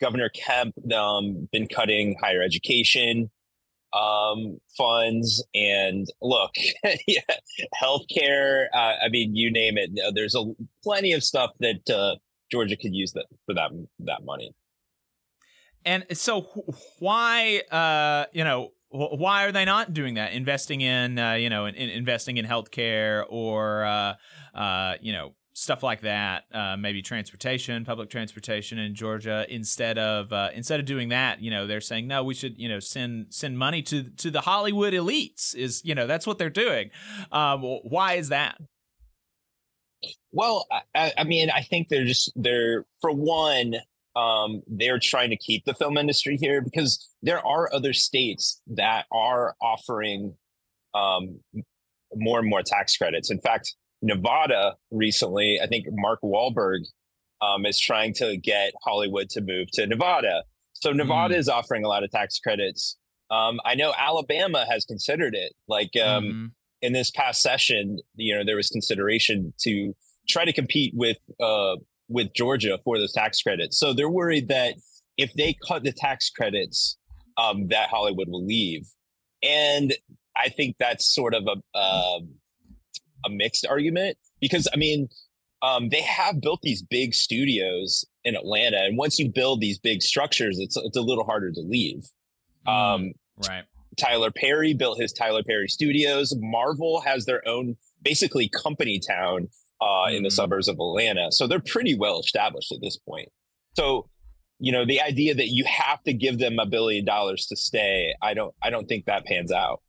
Governor 0.00 0.28
Kemp 0.28 0.74
um, 0.92 1.48
been 1.50 1.66
cutting 1.66 2.16
higher 2.20 2.40
education 2.40 3.30
um, 3.94 4.58
funds 4.76 5.42
and 5.54 6.06
look, 6.20 6.50
yeah, 7.06 7.20
healthcare. 7.80 8.66
Uh, 8.74 8.94
I 9.04 9.08
mean, 9.10 9.34
you 9.36 9.50
name 9.50 9.78
it. 9.78 9.90
uh, 10.04 10.10
There's 10.14 10.34
a 10.34 10.44
plenty 10.82 11.12
of 11.12 11.22
stuff 11.22 11.50
that 11.60 11.88
uh, 11.90 12.16
Georgia 12.50 12.76
could 12.76 12.94
use 12.94 13.12
that 13.12 13.26
for 13.46 13.54
that 13.54 13.70
that 14.00 14.24
money. 14.24 14.52
and 15.84 16.04
so 16.12 16.42
why 16.98 17.60
uh 17.70 18.26
you 18.32 18.44
know 18.44 18.70
why 18.90 19.44
are 19.44 19.52
they 19.52 19.64
not 19.64 19.92
doing 19.92 20.14
that 20.14 20.32
investing 20.32 20.80
in 20.80 21.18
uh, 21.18 21.32
you 21.32 21.50
know 21.50 21.66
in, 21.66 21.74
in 21.74 21.90
investing 21.90 22.36
in 22.36 22.46
healthcare 22.46 23.24
or 23.28 23.84
uh 23.84 24.94
you 25.00 25.12
know 25.12 25.34
stuff 25.54 25.84
like 25.84 26.00
that, 26.00 26.44
uh, 26.52 26.76
maybe 26.76 27.00
transportation, 27.00 27.84
public 27.84 28.10
transportation 28.10 28.76
in 28.76 28.94
Georgia. 28.94 29.46
Instead 29.48 29.96
of 29.98 30.32
uh, 30.32 30.50
instead 30.52 30.80
of 30.80 30.86
doing 30.86 31.08
that, 31.08 31.40
you 31.40 31.50
know, 31.50 31.66
they're 31.66 31.80
saying 31.80 32.06
no, 32.06 32.22
we 32.22 32.34
should 32.34 32.58
you 32.60 32.68
know 32.68 32.80
send 32.80 33.26
send 33.30 33.58
money 33.58 33.80
to 33.82 34.02
to 34.02 34.30
the 34.30 34.42
Hollywood 34.42 34.92
elites. 34.92 35.54
Is 35.54 35.80
you 35.84 35.94
know 35.94 36.06
that's 36.06 36.26
what 36.26 36.38
they're 36.38 36.50
doing. 36.50 36.90
Um, 37.32 37.62
why 37.62 38.14
is 38.14 38.28
that? 38.28 38.58
Well, 40.32 40.66
I, 40.94 41.12
I 41.16 41.24
mean, 41.24 41.48
I 41.50 41.62
think 41.62 41.88
they're 41.88 42.04
just 42.04 42.32
they're 42.36 42.84
for 43.00 43.12
one, 43.12 43.76
um, 44.16 44.62
they're 44.66 44.98
trying 44.98 45.30
to 45.30 45.36
keep 45.36 45.64
the 45.64 45.74
film 45.74 45.96
industry 45.96 46.36
here 46.36 46.60
because 46.60 47.08
there 47.22 47.44
are 47.46 47.72
other 47.72 47.92
states 47.92 48.60
that 48.66 49.06
are 49.12 49.54
offering 49.62 50.34
um, 50.94 51.40
more 52.14 52.40
and 52.40 52.50
more 52.50 52.62
tax 52.62 52.96
credits. 52.96 53.30
In 53.30 53.40
fact, 53.40 53.74
Nevada 54.04 54.76
recently, 54.90 55.58
I 55.62 55.66
think 55.66 55.86
Mark 55.90 56.20
Wahlberg 56.22 56.80
um, 57.40 57.64
is 57.64 57.80
trying 57.80 58.12
to 58.14 58.36
get 58.36 58.72
Hollywood 58.84 59.30
to 59.30 59.40
move 59.40 59.68
to 59.72 59.86
Nevada. 59.86 60.44
So 60.74 60.92
Nevada 60.92 61.34
mm. 61.34 61.38
is 61.38 61.48
offering 61.48 61.84
a 61.84 61.88
lot 61.88 62.04
of 62.04 62.10
tax 62.10 62.38
credits. 62.38 62.98
Um, 63.30 63.58
I 63.64 63.74
know 63.74 63.94
Alabama 63.98 64.66
has 64.70 64.84
considered 64.84 65.34
it. 65.34 65.54
Like 65.66 65.90
um, 65.96 66.24
mm-hmm. 66.24 66.46
in 66.82 66.92
this 66.92 67.10
past 67.10 67.40
session, 67.40 67.98
you 68.14 68.36
know, 68.36 68.44
there 68.44 68.56
was 68.56 68.68
consideration 68.68 69.54
to 69.62 69.94
try 70.28 70.44
to 70.44 70.52
compete 70.52 70.92
with 70.94 71.18
uh, 71.42 71.76
with 72.08 72.34
Georgia 72.34 72.78
for 72.84 72.98
those 72.98 73.12
tax 73.12 73.40
credits. 73.40 73.78
So 73.78 73.94
they're 73.94 74.10
worried 74.10 74.48
that 74.48 74.74
if 75.16 75.32
they 75.32 75.56
cut 75.66 75.82
the 75.82 75.92
tax 75.92 76.28
credits, 76.28 76.98
um, 77.38 77.68
that 77.68 77.88
Hollywood 77.88 78.28
will 78.28 78.44
leave. 78.44 78.82
And 79.42 79.94
I 80.36 80.50
think 80.50 80.76
that's 80.78 81.14
sort 81.14 81.34
of 81.34 81.44
a 81.46 81.78
uh, 81.78 82.20
a 83.26 83.30
mixed 83.30 83.66
argument 83.66 84.16
because 84.40 84.68
I 84.72 84.76
mean, 84.76 85.08
um, 85.62 85.88
they 85.88 86.02
have 86.02 86.40
built 86.40 86.60
these 86.62 86.82
big 86.82 87.14
studios 87.14 88.04
in 88.24 88.36
Atlanta, 88.36 88.78
and 88.78 88.98
once 88.98 89.18
you 89.18 89.30
build 89.30 89.60
these 89.60 89.78
big 89.78 90.02
structures, 90.02 90.58
it's 90.58 90.76
it's 90.76 90.96
a 90.96 91.02
little 91.02 91.24
harder 91.24 91.50
to 91.52 91.60
leave. 91.60 92.04
Mm, 92.66 92.72
um, 92.72 93.12
right. 93.48 93.64
Tyler 93.96 94.30
Perry 94.30 94.74
built 94.74 95.00
his 95.00 95.12
Tyler 95.12 95.42
Perry 95.46 95.68
Studios. 95.68 96.34
Marvel 96.38 97.00
has 97.00 97.26
their 97.26 97.46
own 97.46 97.76
basically 98.02 98.48
company 98.48 99.00
town 99.00 99.48
uh, 99.80 99.84
mm. 99.84 100.16
in 100.16 100.22
the 100.22 100.28
mm. 100.28 100.32
suburbs 100.32 100.68
of 100.68 100.76
Atlanta, 100.76 101.30
so 101.30 101.46
they're 101.46 101.60
pretty 101.60 101.96
well 101.96 102.20
established 102.20 102.72
at 102.72 102.80
this 102.82 102.98
point. 102.98 103.28
So 103.74 104.08
you 104.58 104.72
know 104.72 104.84
the 104.84 105.00
idea 105.00 105.34
that 105.34 105.48
you 105.48 105.64
have 105.64 106.02
to 106.04 106.12
give 106.12 106.38
them 106.38 106.58
a 106.58 106.66
billion 106.66 107.04
dollars 107.04 107.46
to 107.46 107.56
stay 107.56 108.14
i 108.22 108.34
don't 108.34 108.54
i 108.62 108.70
don't 108.70 108.86
think 108.86 109.04
that 109.04 109.24
pans 109.24 109.50
out 109.50 109.82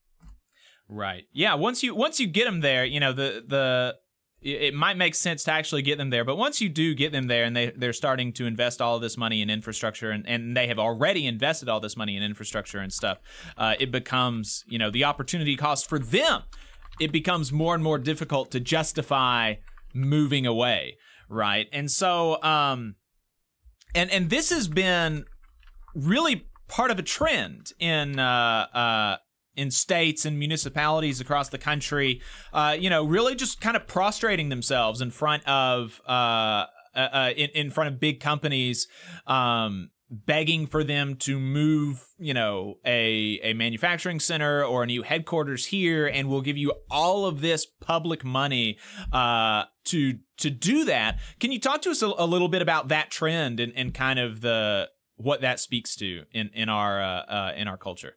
Right. 0.87 1.23
Yeah. 1.33 1.55
Once 1.55 1.83
you 1.83 1.95
once 1.95 2.19
you 2.19 2.27
get 2.27 2.45
them 2.45 2.61
there, 2.61 2.85
you 2.85 2.99
know 2.99 3.13
the 3.13 3.43
the 3.45 3.95
it 4.45 4.75
might 4.75 4.95
make 4.95 5.15
sense 5.15 5.43
to 5.43 5.51
actually 5.51 5.81
get 5.81 5.97
them 5.97 6.11
there. 6.11 6.23
But 6.23 6.37
once 6.37 6.61
you 6.61 6.69
do 6.69 6.93
get 6.93 7.11
them 7.11 7.25
there 7.25 7.45
and 7.45 7.55
they, 7.55 7.71
they're 7.75 7.93
starting 7.93 8.31
to 8.33 8.45
invest 8.45 8.79
all 8.79 8.99
this 8.99 9.17
money 9.17 9.41
in 9.41 9.49
infrastructure 9.49 10.11
and, 10.11 10.27
and 10.27 10.55
they 10.55 10.67
have 10.67 10.77
already 10.77 11.25
invested 11.25 11.67
all 11.67 11.79
this 11.79 11.97
money 11.97 12.15
in 12.15 12.21
infrastructure 12.21 12.77
and 12.77 12.93
stuff, 12.93 13.17
uh, 13.57 13.73
it 13.79 13.91
becomes, 13.91 14.63
you 14.67 14.77
know, 14.77 14.91
the 14.91 15.03
opportunity 15.03 15.55
cost 15.55 15.89
for 15.89 15.97
them, 15.97 16.43
it 16.99 17.11
becomes 17.11 17.51
more 17.51 17.73
and 17.73 17.83
more 17.83 17.97
difficult 17.97 18.51
to 18.51 18.59
justify 18.59 19.55
moving 19.95 20.45
away. 20.45 20.97
Right. 21.27 21.67
And 21.73 21.89
so, 21.89 22.39
um, 22.43 22.97
and, 23.95 24.11
and 24.11 24.29
this 24.29 24.51
has 24.51 24.67
been 24.67 25.25
really 25.95 26.45
part 26.67 26.91
of 26.91 26.99
a 26.99 27.03
trend 27.03 27.71
in, 27.79 28.19
uh, 28.19 28.67
uh, 28.71 29.17
in 29.55 29.71
states 29.71 30.25
and 30.25 30.37
municipalities 30.37 31.21
across 31.21 31.49
the 31.49 31.57
country, 31.57 32.21
uh, 32.53 32.75
you 32.77 32.89
know, 32.89 33.03
really 33.03 33.35
just 33.35 33.61
kind 33.61 33.75
of 33.75 33.87
prostrating 33.87 34.49
themselves 34.49 35.01
in 35.01 35.11
front 35.11 35.47
of 35.47 36.01
uh, 36.07 36.65
uh, 36.95 37.09
uh, 37.11 37.33
in, 37.35 37.49
in 37.49 37.69
front 37.69 37.89
of 37.89 37.99
big 37.99 38.21
companies, 38.21 38.87
um, 39.27 39.89
begging 40.09 40.65
for 40.65 40.83
them 40.83 41.15
to 41.17 41.39
move, 41.39 42.05
you 42.17 42.33
know, 42.33 42.75
a 42.85 43.39
a 43.43 43.53
manufacturing 43.53 44.19
center 44.19 44.63
or 44.63 44.83
a 44.83 44.85
new 44.85 45.01
headquarters 45.01 45.65
here, 45.65 46.07
and 46.07 46.29
we'll 46.29 46.41
give 46.41 46.57
you 46.57 46.73
all 46.89 47.25
of 47.25 47.41
this 47.41 47.65
public 47.65 48.23
money 48.23 48.77
uh, 49.11 49.65
to 49.83 50.19
to 50.37 50.49
do 50.49 50.85
that. 50.85 51.19
Can 51.39 51.51
you 51.51 51.59
talk 51.59 51.81
to 51.81 51.89
us 51.89 52.01
a, 52.01 52.13
a 52.17 52.25
little 52.25 52.49
bit 52.49 52.61
about 52.61 52.87
that 52.87 53.11
trend 53.11 53.59
and, 53.59 53.73
and 53.75 53.93
kind 53.93 54.19
of 54.19 54.41
the 54.41 54.89
what 55.17 55.41
that 55.41 55.59
speaks 55.59 55.95
to 55.97 56.23
in 56.31 56.49
in 56.53 56.69
our 56.69 57.01
uh, 57.01 57.51
in 57.57 57.67
our 57.67 57.77
culture? 57.77 58.15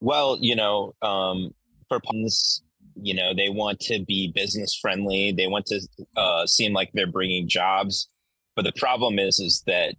Well, 0.00 0.38
you 0.40 0.54
know, 0.54 0.94
um, 1.02 1.54
for 1.88 2.00
puns, 2.00 2.62
you 3.00 3.14
know, 3.14 3.34
they 3.34 3.48
want 3.48 3.80
to 3.80 4.04
be 4.04 4.32
business 4.34 4.74
friendly. 4.74 5.32
They 5.32 5.46
want 5.46 5.66
to 5.66 5.80
uh, 6.16 6.46
seem 6.46 6.72
like 6.72 6.90
they're 6.92 7.06
bringing 7.06 7.48
jobs. 7.48 8.08
But 8.56 8.64
the 8.64 8.72
problem 8.72 9.18
is, 9.18 9.38
is 9.38 9.62
that 9.66 9.94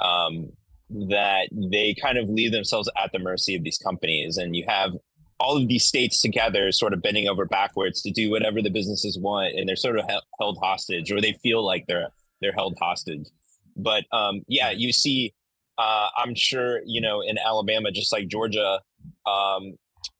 um, 0.00 0.50
that 0.90 1.48
they 1.50 1.94
kind 2.00 2.18
of 2.18 2.28
leave 2.28 2.52
themselves 2.52 2.90
at 3.02 3.10
the 3.12 3.18
mercy 3.18 3.54
of 3.54 3.64
these 3.64 3.78
companies, 3.78 4.36
and 4.36 4.54
you 4.54 4.64
have 4.68 4.92
all 5.40 5.56
of 5.56 5.66
these 5.66 5.84
states 5.84 6.20
together, 6.20 6.70
sort 6.70 6.92
of 6.92 7.02
bending 7.02 7.26
over 7.26 7.46
backwards 7.46 8.02
to 8.02 8.10
do 8.10 8.30
whatever 8.30 8.62
the 8.62 8.70
businesses 8.70 9.18
want, 9.18 9.54
and 9.54 9.68
they're 9.68 9.76
sort 9.76 9.98
of 9.98 10.04
held 10.38 10.58
hostage, 10.62 11.10
or 11.10 11.20
they 11.20 11.32
feel 11.42 11.64
like 11.64 11.86
they're 11.88 12.08
they're 12.40 12.52
held 12.52 12.76
hostage. 12.80 13.26
But 13.76 14.04
um, 14.12 14.42
yeah, 14.46 14.70
you 14.70 14.92
see, 14.92 15.34
uh, 15.78 16.08
I'm 16.16 16.34
sure 16.34 16.80
you 16.84 17.00
know 17.00 17.22
in 17.22 17.38
Alabama, 17.38 17.90
just 17.90 18.12
like 18.12 18.28
Georgia, 18.28 18.80
um, 19.26 19.74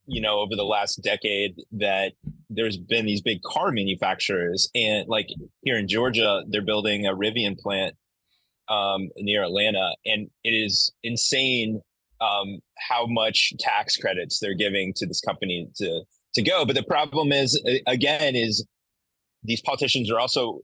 you 0.06 0.20
know, 0.20 0.40
over 0.40 0.56
the 0.56 0.64
last 0.64 0.96
decade 1.02 1.54
that 1.72 2.12
there's 2.50 2.76
been 2.76 3.06
these 3.06 3.22
big 3.22 3.42
car 3.42 3.70
manufacturers. 3.70 4.68
And 4.74 5.08
like 5.08 5.28
here 5.62 5.78
in 5.78 5.88
Georgia, 5.88 6.42
they're 6.48 6.62
building 6.62 7.06
a 7.06 7.14
Rivian 7.14 7.58
plant 7.58 7.94
um, 8.68 9.10
near 9.16 9.44
Atlanta. 9.44 9.94
And 10.04 10.28
it 10.44 10.50
is 10.50 10.92
insane 11.02 11.80
um, 12.20 12.60
how 12.78 13.06
much 13.06 13.52
tax 13.58 13.96
credits 13.96 14.38
they're 14.38 14.54
giving 14.54 14.92
to 14.96 15.06
this 15.06 15.20
company 15.20 15.68
to 15.76 16.02
to 16.34 16.42
go. 16.42 16.64
But 16.64 16.76
the 16.76 16.82
problem 16.82 17.30
is, 17.30 17.60
again, 17.86 18.34
is 18.34 18.66
these 19.42 19.60
politicians 19.60 20.10
are 20.10 20.18
also 20.18 20.60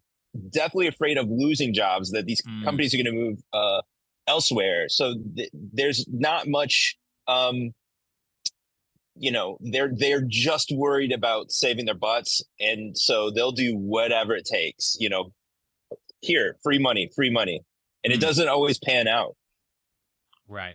definitely 0.51 0.87
afraid 0.87 1.19
of 1.19 1.29
losing 1.29 1.75
jobs 1.75 2.11
that 2.13 2.27
these 2.27 2.43
mm. 2.43 2.65
companies 2.65 2.95
are 2.95 2.97
going 2.97 3.07
to 3.07 3.13
move 3.13 3.39
uh, 3.53 3.83
elsewhere. 4.27 4.89
So 4.89 5.15
th- 5.37 5.51
there's 5.53 6.07
not 6.09 6.49
much 6.49 6.97
um, 7.27 7.73
you 9.19 9.31
know 9.31 9.59
they're 9.73 9.91
they're 9.95 10.25
just 10.27 10.73
worried 10.75 11.13
about 11.13 11.51
saving 11.51 11.87
their 11.87 11.95
butts 11.95 12.43
and 12.61 12.97
so 12.97 13.31
they'll 13.31 13.53
do 13.53 13.77
whatever 13.77 14.35
it 14.35 14.45
takes 14.45 14.97
you 14.99 15.09
know. 15.09 15.33
Here 16.21 16.57
free 16.65 16.81
money 16.81 17.09
free 17.15 17.31
money 17.31 17.63
and 18.03 18.13
it 18.13 18.17
mm-hmm. 18.17 18.27
doesn't 18.27 18.49
always 18.49 18.77
pan 18.77 19.07
out. 19.07 19.37
Right 20.49 20.75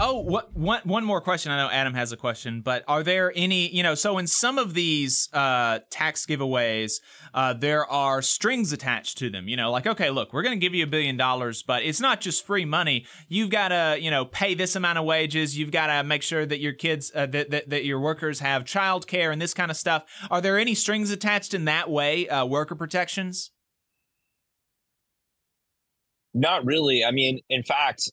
Oh, 0.00 0.20
what 0.20 0.56
one 0.56 0.80
one 0.84 1.04
more 1.04 1.20
question. 1.20 1.52
I 1.52 1.58
know 1.58 1.70
Adam 1.70 1.94
has 1.94 2.12
a 2.12 2.16
question, 2.16 2.62
but 2.62 2.84
are 2.88 3.02
there 3.02 3.32
any, 3.34 3.68
you 3.68 3.82
know, 3.82 3.94
so 3.94 4.18
in 4.18 4.26
some 4.26 4.58
of 4.58 4.74
these 4.74 5.28
uh, 5.32 5.80
tax 5.90 6.26
giveaways, 6.26 6.94
uh, 7.32 7.52
there 7.52 7.86
are 7.86 8.22
strings 8.22 8.72
attached 8.72 9.18
to 9.18 9.30
them. 9.30 9.48
You 9.48 9.56
know, 9.56 9.70
like 9.70 9.86
okay, 9.86 10.10
look, 10.10 10.32
we're 10.32 10.42
going 10.42 10.58
to 10.58 10.60
give 10.60 10.74
you 10.74 10.84
a 10.84 10.88
billion 10.88 11.16
dollars, 11.16 11.62
but 11.62 11.82
it's 11.82 12.00
not 12.00 12.20
just 12.20 12.44
free 12.44 12.64
money. 12.64 13.06
You've 13.28 13.50
got 13.50 13.68
to, 13.68 13.96
you 14.00 14.10
know, 14.10 14.24
pay 14.24 14.54
this 14.54 14.74
amount 14.74 14.98
of 14.98 15.04
wages. 15.04 15.56
You've 15.56 15.72
got 15.72 15.86
to 15.86 16.02
make 16.02 16.22
sure 16.22 16.44
that 16.44 16.60
your 16.60 16.72
kids, 16.72 17.12
uh, 17.14 17.26
that, 17.26 17.50
that 17.50 17.70
that 17.70 17.84
your 17.84 18.00
workers 18.00 18.40
have 18.40 18.64
child 18.64 19.06
care 19.06 19.30
and 19.30 19.40
this 19.40 19.54
kind 19.54 19.70
of 19.70 19.76
stuff. 19.76 20.04
Are 20.30 20.40
there 20.40 20.58
any 20.58 20.74
strings 20.74 21.10
attached 21.10 21.54
in 21.54 21.66
that 21.66 21.90
way? 21.90 22.28
Uh, 22.28 22.44
worker 22.46 22.74
protections? 22.74 23.50
Not 26.34 26.64
really. 26.64 27.04
I 27.04 27.12
mean, 27.12 27.40
in 27.48 27.62
fact, 27.62 28.10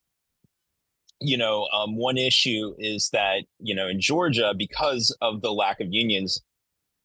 you 1.21 1.37
know, 1.37 1.67
um, 1.71 1.95
one 1.95 2.17
issue 2.17 2.73
is 2.79 3.09
that, 3.13 3.43
you 3.59 3.75
know, 3.75 3.87
in 3.87 4.01
Georgia, 4.01 4.53
because 4.57 5.15
of 5.21 5.41
the 5.41 5.53
lack 5.53 5.79
of 5.79 5.87
unions, 5.91 6.41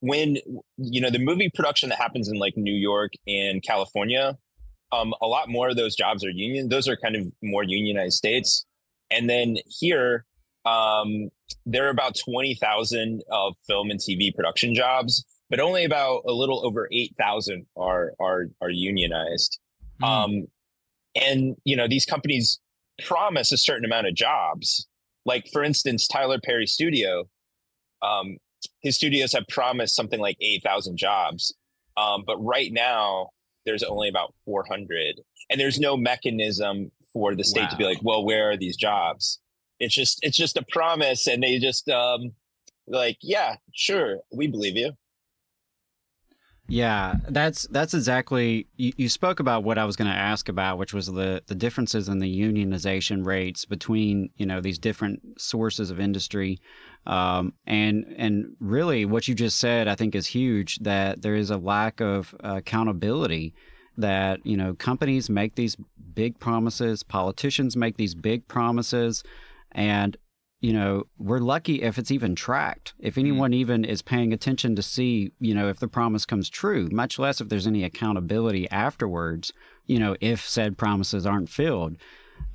when, 0.00 0.38
you 0.78 1.00
know, 1.00 1.10
the 1.10 1.18
movie 1.18 1.50
production 1.54 1.90
that 1.90 1.98
happens 1.98 2.28
in 2.28 2.38
like 2.38 2.54
New 2.56 2.74
York 2.74 3.12
and 3.26 3.62
California, 3.62 4.36
um, 4.92 5.12
a 5.20 5.26
lot 5.26 5.48
more 5.48 5.68
of 5.68 5.76
those 5.76 5.94
jobs 5.94 6.24
are 6.24 6.30
union. 6.30 6.68
Those 6.68 6.88
are 6.88 6.96
kind 6.96 7.14
of 7.14 7.26
more 7.42 7.62
unionized 7.62 8.16
states. 8.16 8.64
And 9.10 9.28
then 9.28 9.58
here, 9.66 10.24
um, 10.64 11.28
there 11.66 11.86
are 11.86 11.90
about 11.90 12.16
20,000 12.24 13.22
of 13.30 13.54
film 13.66 13.90
and 13.90 14.00
TV 14.00 14.34
production 14.34 14.74
jobs, 14.74 15.24
but 15.50 15.60
only 15.60 15.84
about 15.84 16.22
a 16.26 16.32
little 16.32 16.64
over 16.66 16.88
8,000 16.90 17.66
are, 17.76 18.12
are, 18.18 18.46
are 18.62 18.70
unionized. 18.70 19.58
Mm. 20.02 20.06
Um, 20.06 20.46
and, 21.14 21.56
you 21.64 21.76
know, 21.76 21.86
these 21.88 22.04
companies 22.04 22.60
promise 23.04 23.52
a 23.52 23.56
certain 23.56 23.84
amount 23.84 24.06
of 24.06 24.14
jobs. 24.14 24.86
Like 25.24 25.48
for 25.52 25.62
instance, 25.62 26.06
Tyler 26.06 26.38
Perry 26.42 26.66
Studio, 26.66 27.28
um, 28.02 28.38
his 28.80 28.96
studios 28.96 29.32
have 29.32 29.46
promised 29.48 29.96
something 29.96 30.20
like 30.20 30.36
eight 30.40 30.62
thousand 30.62 30.96
jobs, 30.96 31.54
um, 31.96 32.24
but 32.26 32.36
right 32.38 32.72
now 32.72 33.30
there's 33.64 33.82
only 33.82 34.08
about 34.08 34.34
four 34.44 34.64
hundred, 34.68 35.20
and 35.50 35.60
there's 35.60 35.80
no 35.80 35.96
mechanism 35.96 36.92
for 37.12 37.34
the 37.34 37.44
state 37.44 37.62
wow. 37.62 37.68
to 37.68 37.76
be 37.76 37.84
like, 37.84 37.98
well, 38.02 38.24
where 38.24 38.50
are 38.50 38.56
these 38.56 38.76
jobs? 38.76 39.40
It's 39.80 39.94
just 39.94 40.20
it's 40.22 40.36
just 40.36 40.56
a 40.56 40.64
promise, 40.70 41.26
and 41.26 41.42
they 41.42 41.58
just 41.58 41.88
um, 41.88 42.32
like, 42.86 43.18
yeah, 43.20 43.56
sure, 43.74 44.18
we 44.30 44.46
believe 44.46 44.76
you. 44.76 44.92
Yeah, 46.68 47.14
that's 47.28 47.68
that's 47.68 47.94
exactly. 47.94 48.66
You, 48.76 48.92
you 48.96 49.08
spoke 49.08 49.38
about 49.38 49.62
what 49.62 49.78
I 49.78 49.84
was 49.84 49.94
going 49.94 50.10
to 50.10 50.16
ask 50.16 50.48
about, 50.48 50.78
which 50.78 50.92
was 50.92 51.06
the 51.06 51.42
the 51.46 51.54
differences 51.54 52.08
in 52.08 52.18
the 52.18 52.40
unionization 52.40 53.24
rates 53.24 53.64
between 53.64 54.30
you 54.36 54.46
know 54.46 54.60
these 54.60 54.78
different 54.78 55.40
sources 55.40 55.92
of 55.92 56.00
industry, 56.00 56.58
um, 57.06 57.52
and 57.66 58.04
and 58.18 58.56
really 58.58 59.04
what 59.04 59.28
you 59.28 59.34
just 59.34 59.60
said 59.60 59.86
I 59.86 59.94
think 59.94 60.16
is 60.16 60.26
huge. 60.26 60.78
That 60.80 61.22
there 61.22 61.36
is 61.36 61.50
a 61.50 61.56
lack 61.56 62.00
of 62.00 62.34
accountability. 62.40 63.54
That 63.96 64.44
you 64.44 64.56
know 64.56 64.74
companies 64.74 65.30
make 65.30 65.54
these 65.54 65.76
big 66.14 66.38
promises, 66.40 67.04
politicians 67.04 67.76
make 67.76 67.96
these 67.96 68.16
big 68.16 68.48
promises, 68.48 69.22
and 69.70 70.16
you 70.66 70.72
know, 70.72 71.04
we're 71.16 71.38
lucky 71.38 71.80
if 71.82 71.96
it's 71.96 72.10
even 72.10 72.34
tracked. 72.34 72.92
If 72.98 73.14
Mm-hmm. 73.14 73.20
anyone 73.20 73.52
even 73.54 73.84
is 73.84 74.02
paying 74.02 74.32
attention 74.32 74.74
to 74.74 74.82
see, 74.82 75.30
you 75.38 75.54
know, 75.54 75.68
if 75.68 75.78
the 75.78 75.86
promise 75.86 76.26
comes 76.26 76.48
true, 76.50 76.88
much 76.90 77.20
less 77.20 77.40
if 77.40 77.48
there's 77.48 77.68
any 77.68 77.84
accountability 77.84 78.68
afterwards, 78.72 79.52
you 79.86 80.00
know, 80.00 80.16
if 80.20 80.40
said 80.40 80.76
promises 80.76 81.24
aren't 81.24 81.48
filled. 81.50 81.96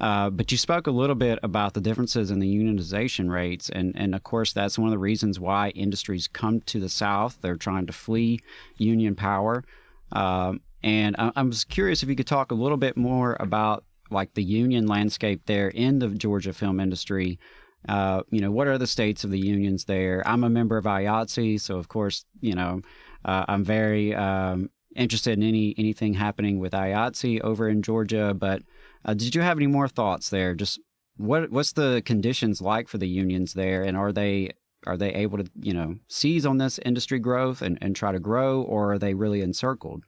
Uh, 0.01 0.29
but 0.29 0.51
you 0.51 0.57
spoke 0.57 0.87
a 0.87 0.91
little 0.91 1.15
bit 1.15 1.39
about 1.41 1.73
the 1.73 1.79
differences 1.79 2.31
in 2.31 2.39
the 2.39 2.53
unionization 2.53 3.29
rates, 3.29 3.69
and 3.69 3.95
and 3.95 4.13
of 4.13 4.23
course 4.23 4.51
that's 4.51 4.77
one 4.77 4.89
of 4.89 4.91
the 4.91 4.99
reasons 4.99 5.39
why 5.39 5.69
industries 5.69 6.27
come 6.27 6.59
to 6.61 6.81
the 6.81 6.89
South. 6.89 7.37
They're 7.41 7.55
trying 7.55 7.85
to 7.87 7.93
flee 7.93 8.41
union 8.77 9.15
power, 9.15 9.63
um, 10.11 10.59
and 10.83 11.15
I, 11.17 11.31
I 11.37 11.43
was 11.43 11.63
curious 11.63 12.03
if 12.03 12.09
you 12.09 12.15
could 12.15 12.27
talk 12.27 12.51
a 12.51 12.55
little 12.63 12.77
bit 12.77 12.97
more 12.97 13.37
about 13.39 13.85
like 14.09 14.33
the 14.33 14.43
union 14.43 14.85
landscape 14.85 15.43
there 15.45 15.69
in 15.69 15.99
the 15.99 16.09
Georgia 16.09 16.51
film 16.51 16.81
industry. 16.81 17.39
Uh, 17.87 18.21
you 18.29 18.41
know, 18.41 18.51
what 18.51 18.67
are 18.67 18.77
the 18.77 18.87
states 18.87 19.23
of 19.23 19.31
the 19.31 19.39
unions 19.39 19.85
there? 19.85 20.21
I'm 20.25 20.43
a 20.43 20.49
member 20.49 20.77
of 20.77 20.85
IATSE, 20.85 21.61
so 21.61 21.77
of 21.77 21.87
course, 21.87 22.25
you 22.39 22.53
know, 22.53 22.81
uh, 23.25 23.45
I'm 23.47 23.63
very 23.63 24.13
um, 24.15 24.69
interested 24.95 25.37
in 25.37 25.43
any 25.43 25.73
anything 25.77 26.13
happening 26.13 26.59
with 26.59 26.73
IATSE 26.73 27.41
over 27.41 27.69
in 27.69 27.81
Georgia. 27.81 28.33
But 28.33 28.61
uh, 29.05 29.13
did 29.13 29.33
you 29.33 29.41
have 29.41 29.57
any 29.57 29.67
more 29.67 29.87
thoughts 29.87 30.29
there? 30.29 30.53
Just 30.53 30.79
what 31.17 31.51
what's 31.51 31.73
the 31.73 32.01
conditions 32.05 32.61
like 32.61 32.87
for 32.87 32.97
the 32.97 33.07
unions 33.07 33.53
there, 33.53 33.83
and 33.83 33.97
are 33.97 34.11
they 34.11 34.51
are 34.85 34.97
they 34.97 35.13
able 35.13 35.37
to 35.37 35.49
you 35.59 35.73
know 35.73 35.95
seize 36.07 36.45
on 36.45 36.57
this 36.57 36.79
industry 36.79 37.19
growth 37.19 37.61
and, 37.61 37.77
and 37.81 37.95
try 37.95 38.11
to 38.11 38.19
grow, 38.19 38.61
or 38.61 38.93
are 38.93 38.99
they 38.99 39.13
really 39.13 39.41
encircled? 39.41 40.03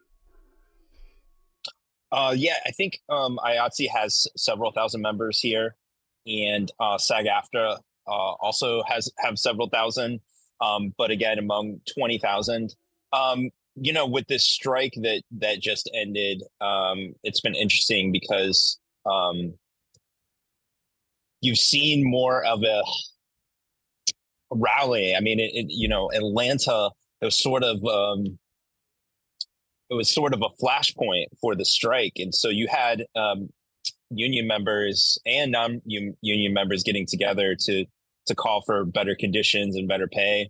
Uh, 2.11 2.33
yeah, 2.37 2.57
I 2.65 2.71
think 2.71 2.99
um, 3.09 3.39
has 3.91 4.27
several 4.37 4.71
thousand 4.71 5.01
members 5.01 5.39
here, 5.39 5.75
and 6.25 6.71
uh, 6.79 6.97
SAG-AFTRA 6.97 7.77
uh, 8.07 8.09
also 8.09 8.83
has 8.87 9.11
have 9.19 9.37
several 9.37 9.69
thousand. 9.69 10.19
Um, 10.61 10.93
but 10.97 11.11
again, 11.11 11.39
among 11.39 11.81
twenty 11.93 12.17
thousand, 12.19 12.75
um, 13.11 13.49
you 13.75 13.93
know, 13.93 14.07
with 14.07 14.27
this 14.27 14.43
strike 14.43 14.93
that 15.01 15.23
that 15.39 15.61
just 15.61 15.89
ended, 15.93 16.43
um, 16.61 17.13
it's 17.23 17.41
been 17.41 17.55
interesting 17.55 18.11
because 18.11 18.79
um, 19.05 19.53
you've 21.41 21.57
seen 21.57 22.09
more 22.09 22.43
of 22.45 22.63
a 22.63 22.83
rally. 24.51 25.15
I 25.15 25.19
mean, 25.19 25.39
it, 25.39 25.51
it 25.53 25.65
you 25.69 25.87
know, 25.87 26.11
Atlanta 26.11 26.91
was 27.21 27.41
sort 27.41 27.63
of 27.63 27.83
um, 27.85 28.37
it 29.89 29.95
was 29.95 30.09
sort 30.09 30.33
of 30.33 30.41
a 30.41 30.63
flashpoint 30.63 31.27
for 31.41 31.55
the 31.55 31.65
strike, 31.65 32.13
and 32.17 32.33
so 32.33 32.49
you 32.49 32.67
had 32.67 33.05
um, 33.15 33.49
union 34.17 34.47
members 34.47 35.17
and 35.25 35.51
non-union 35.51 36.53
members 36.53 36.83
getting 36.83 37.05
together 37.05 37.55
to 37.61 37.85
to 38.25 38.35
call 38.35 38.61
for 38.65 38.85
better 38.85 39.15
conditions 39.15 39.75
and 39.75 39.87
better 39.87 40.07
pay. 40.07 40.49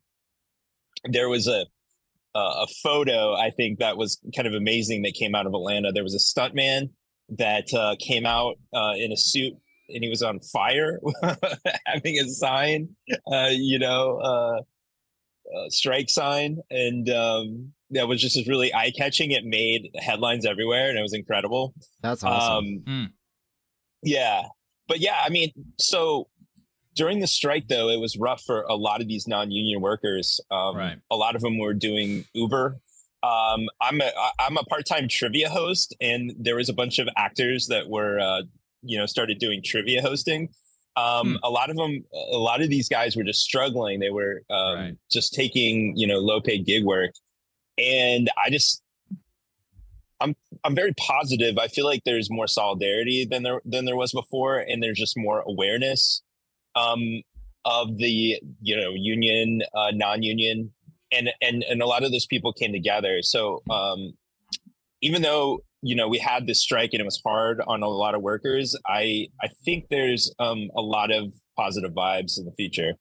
There 1.05 1.30
was 1.30 1.47
a 1.47 1.66
a 2.36 2.66
photo 2.82 3.36
I 3.36 3.51
think 3.51 3.78
that 3.78 3.95
was 3.95 4.20
kind 4.36 4.47
of 4.47 4.55
amazing 4.55 5.03
that 5.03 5.14
came 5.14 5.36
out 5.36 5.45
of 5.45 5.53
Atlanta. 5.53 5.91
There 5.91 6.03
was 6.03 6.16
a 6.16 6.18
stuntman 6.18 6.89
that 7.30 7.72
uh, 7.74 7.95
came 7.99 8.26
out 8.26 8.55
uh, 8.74 8.93
in 8.97 9.11
a 9.11 9.18
suit 9.18 9.53
and 9.89 10.03
he 10.03 10.09
was 10.09 10.24
on 10.24 10.39
fire, 10.39 10.99
having 11.86 12.18
a 12.18 12.28
sign, 12.30 12.89
uh, 13.32 13.49
you 13.51 13.80
know, 13.80 14.18
uh, 14.18 14.61
uh, 15.55 15.70
strike 15.70 16.09
sign, 16.09 16.57
and 16.70 17.09
um, 17.09 17.74
that 17.91 18.07
was 18.07 18.22
just 18.22 18.47
really 18.47 18.74
eye 18.74 18.91
catching. 18.95 19.32
It 19.32 19.45
made 19.45 19.89
headlines 19.99 20.45
everywhere, 20.45 20.89
and 20.89 20.97
it 20.97 21.01
was 21.01 21.14
incredible. 21.14 21.74
That's 22.01 22.24
awesome. 22.24 22.84
Um, 22.88 23.14
Yeah, 24.04 24.43
but 24.88 24.99
yeah, 24.99 25.18
I 25.26 25.30
mean, 25.30 25.51
so 25.80 26.28
during 26.95 27.20
the 27.20 27.28
strike, 27.28 27.68
though, 27.68 27.89
it 27.89 27.99
was 27.99 28.18
rough 28.18 28.43
for 28.43 28.62
a 28.64 28.76
lot 28.76 29.01
of 29.01 29.08
these 29.08 29.28
non-union 29.28 29.82
workers. 29.82 30.39
Um, 30.51 30.76
Right. 30.76 30.97
A 31.10 31.16
lot 31.16 31.36
of 31.36 31.41
them 31.41 31.58
were 31.58 31.74
doing 31.74 32.26
Uber. 32.34 32.78
Um, 33.24 33.70
I'm 33.82 34.01
a 34.01 34.12
I'm 34.38 34.58
a 34.58 34.64
part-time 34.64 35.08
trivia 35.08 35.49
host, 35.49 35.95
and 36.01 36.34
there 36.38 36.58
was 36.58 36.68
a 36.70 36.74
bunch 36.74 36.99
of 36.99 37.08
actors 37.16 37.68
that 37.68 37.88
were, 37.89 38.20
uh, 38.20 38.41
you 38.82 38.97
know, 38.97 39.06
started 39.06 39.39
doing 39.39 39.62
trivia 39.64 40.01
hosting. 40.01 40.49
Um, 40.97 41.39
A 41.43 41.49
lot 41.49 41.72
of 41.72 41.78
them, 41.78 42.04
a 42.14 42.38
lot 42.38 42.62
of 42.62 42.70
these 42.70 42.88
guys 42.89 43.16
were 43.16 43.24
just 43.24 43.41
struggling. 43.41 43.99
They 43.99 44.12
were 44.12 44.43
um, 44.51 44.78
just 45.10 45.34
taking, 45.34 45.97
you 45.97 46.06
know, 46.06 46.20
low-paid 46.20 46.66
gig 46.66 46.84
work, 46.84 47.12
and 47.80 48.30
I 48.45 48.49
just 48.51 48.83
I'm 50.64 50.76
very 50.76 50.93
positive. 50.93 51.57
I 51.57 51.68
feel 51.68 51.86
like 51.86 52.03
there's 52.05 52.30
more 52.32 52.47
solidarity 52.47 53.26
than 53.30 53.43
there 53.43 53.61
than 53.66 53.86
there 53.86 53.97
was 53.97 54.14
before, 54.14 54.59
and 54.59 54.82
there's 54.82 54.97
just 54.97 55.18
more 55.18 55.41
awareness 55.41 56.22
um, 56.76 57.22
of 57.66 57.97
the 57.97 58.39
you 58.61 58.78
know 58.78 58.91
union, 58.95 59.61
uh, 59.76 59.91
non-union, 59.93 60.72
and 61.11 61.30
and 61.41 61.64
and 61.64 61.82
a 61.82 61.86
lot 61.86 62.03
of 62.03 62.11
those 62.11 62.26
people 62.26 62.53
came 62.53 62.72
together. 62.72 63.22
So 63.22 63.61
um, 63.70 64.14
even 65.01 65.22
though 65.22 65.59
you 65.82 65.95
know 65.95 66.07
we 66.07 66.18
had 66.18 66.47
this 66.47 66.61
strike 66.61 66.91
and 66.93 67.01
it 67.01 67.05
was 67.05 67.22
hard 67.26 67.61
on 67.68 67.84
a 67.84 67.88
lot 67.88 68.16
of 68.16 68.22
workers, 68.22 68.76
I 68.88 69.28
I 69.41 69.49
think 69.66 69.86
there's 69.89 70.34
um, 70.39 70.70
a 70.76 70.82
lot 70.82 71.11
of 71.11 71.34
positive 71.57 71.91
vibes 71.91 72.38
in 72.38 72.45
the 72.45 72.53
future. 72.57 72.93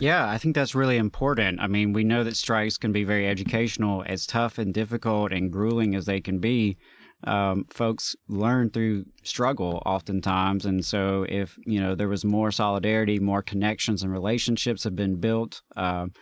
Yeah, 0.00 0.28
I 0.28 0.38
think 0.38 0.54
that's 0.54 0.74
really 0.74 0.96
important. 0.96 1.60
I 1.60 1.66
mean, 1.66 1.92
we 1.92 2.04
know 2.04 2.22
that 2.22 2.36
strikes 2.36 2.78
can 2.78 2.92
be 2.92 3.04
very 3.04 3.26
educational, 3.26 4.04
as 4.06 4.26
tough 4.26 4.58
and 4.58 4.72
difficult 4.72 5.32
and 5.32 5.50
grueling 5.50 5.94
as 5.94 6.06
they 6.06 6.20
can 6.20 6.38
be. 6.38 6.76
Um, 7.24 7.66
folks 7.68 8.14
learn 8.28 8.70
through 8.70 9.04
struggle 9.24 9.82
oftentimes, 9.84 10.66
and 10.66 10.84
so 10.84 11.26
if 11.28 11.58
you 11.66 11.80
know 11.80 11.96
there 11.96 12.08
was 12.08 12.24
more 12.24 12.52
solidarity, 12.52 13.18
more 13.18 13.42
connections 13.42 14.04
and 14.04 14.12
relationships 14.12 14.84
have 14.84 14.94
been 14.94 15.16
built, 15.16 15.62
um, 15.74 16.12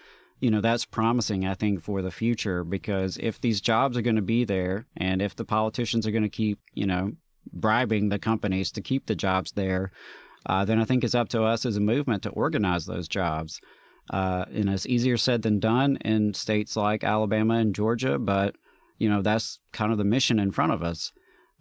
you 0.41 0.51
know 0.51 0.63
that's 0.63 0.87
promising. 0.87 1.47
I 1.47 1.53
think 1.53 1.83
for 1.83 2.01
the 2.01 2.11
future 2.11 2.65
because 2.65 3.19
if 3.19 3.43
these 3.43 3.61
jobs 3.61 3.99
are 3.99 4.03
going 4.03 4.17
to 4.17 4.23
be 4.23 4.45
there, 4.45 4.87
and 4.97 5.21
if 5.21 5.37
the 5.37 5.45
politicians 5.45 6.07
are 6.07 6.13
going 6.13 6.23
to 6.23 6.31
keep 6.31 6.59
you 6.73 6.87
know 6.87 7.13
bribing 7.53 8.09
the 8.09 8.19
companies 8.19 8.73
to 8.73 8.81
keep 8.81 9.05
the 9.05 9.15
jobs 9.15 9.53
there, 9.53 9.93
uh, 10.47 10.65
then 10.65 10.81
I 10.81 10.85
think 10.85 11.05
it's 11.05 11.15
up 11.15 11.29
to 11.31 11.43
us 11.43 11.67
as 11.67 11.77
a 11.77 11.81
movement 11.81 12.23
to 12.23 12.31
organize 12.31 12.87
those 12.87 13.09
jobs. 13.09 13.61
Uh, 14.11 14.45
and 14.55 14.71
it's 14.71 14.87
easier 14.87 15.17
said 15.17 15.43
than 15.43 15.59
done 15.59 15.97
in 16.05 16.33
states 16.33 16.77
like 16.77 17.03
Alabama 17.03 17.55
and 17.55 17.75
Georgia, 17.75 18.19
but 18.19 18.55
you 18.99 19.09
know 19.09 19.21
that's 19.21 19.59
kind 19.73 19.93
of 19.93 19.99
the 19.99 20.05
mission 20.05 20.39
in 20.39 20.53
front 20.53 20.73
of 20.73 20.83
us. 20.83 21.13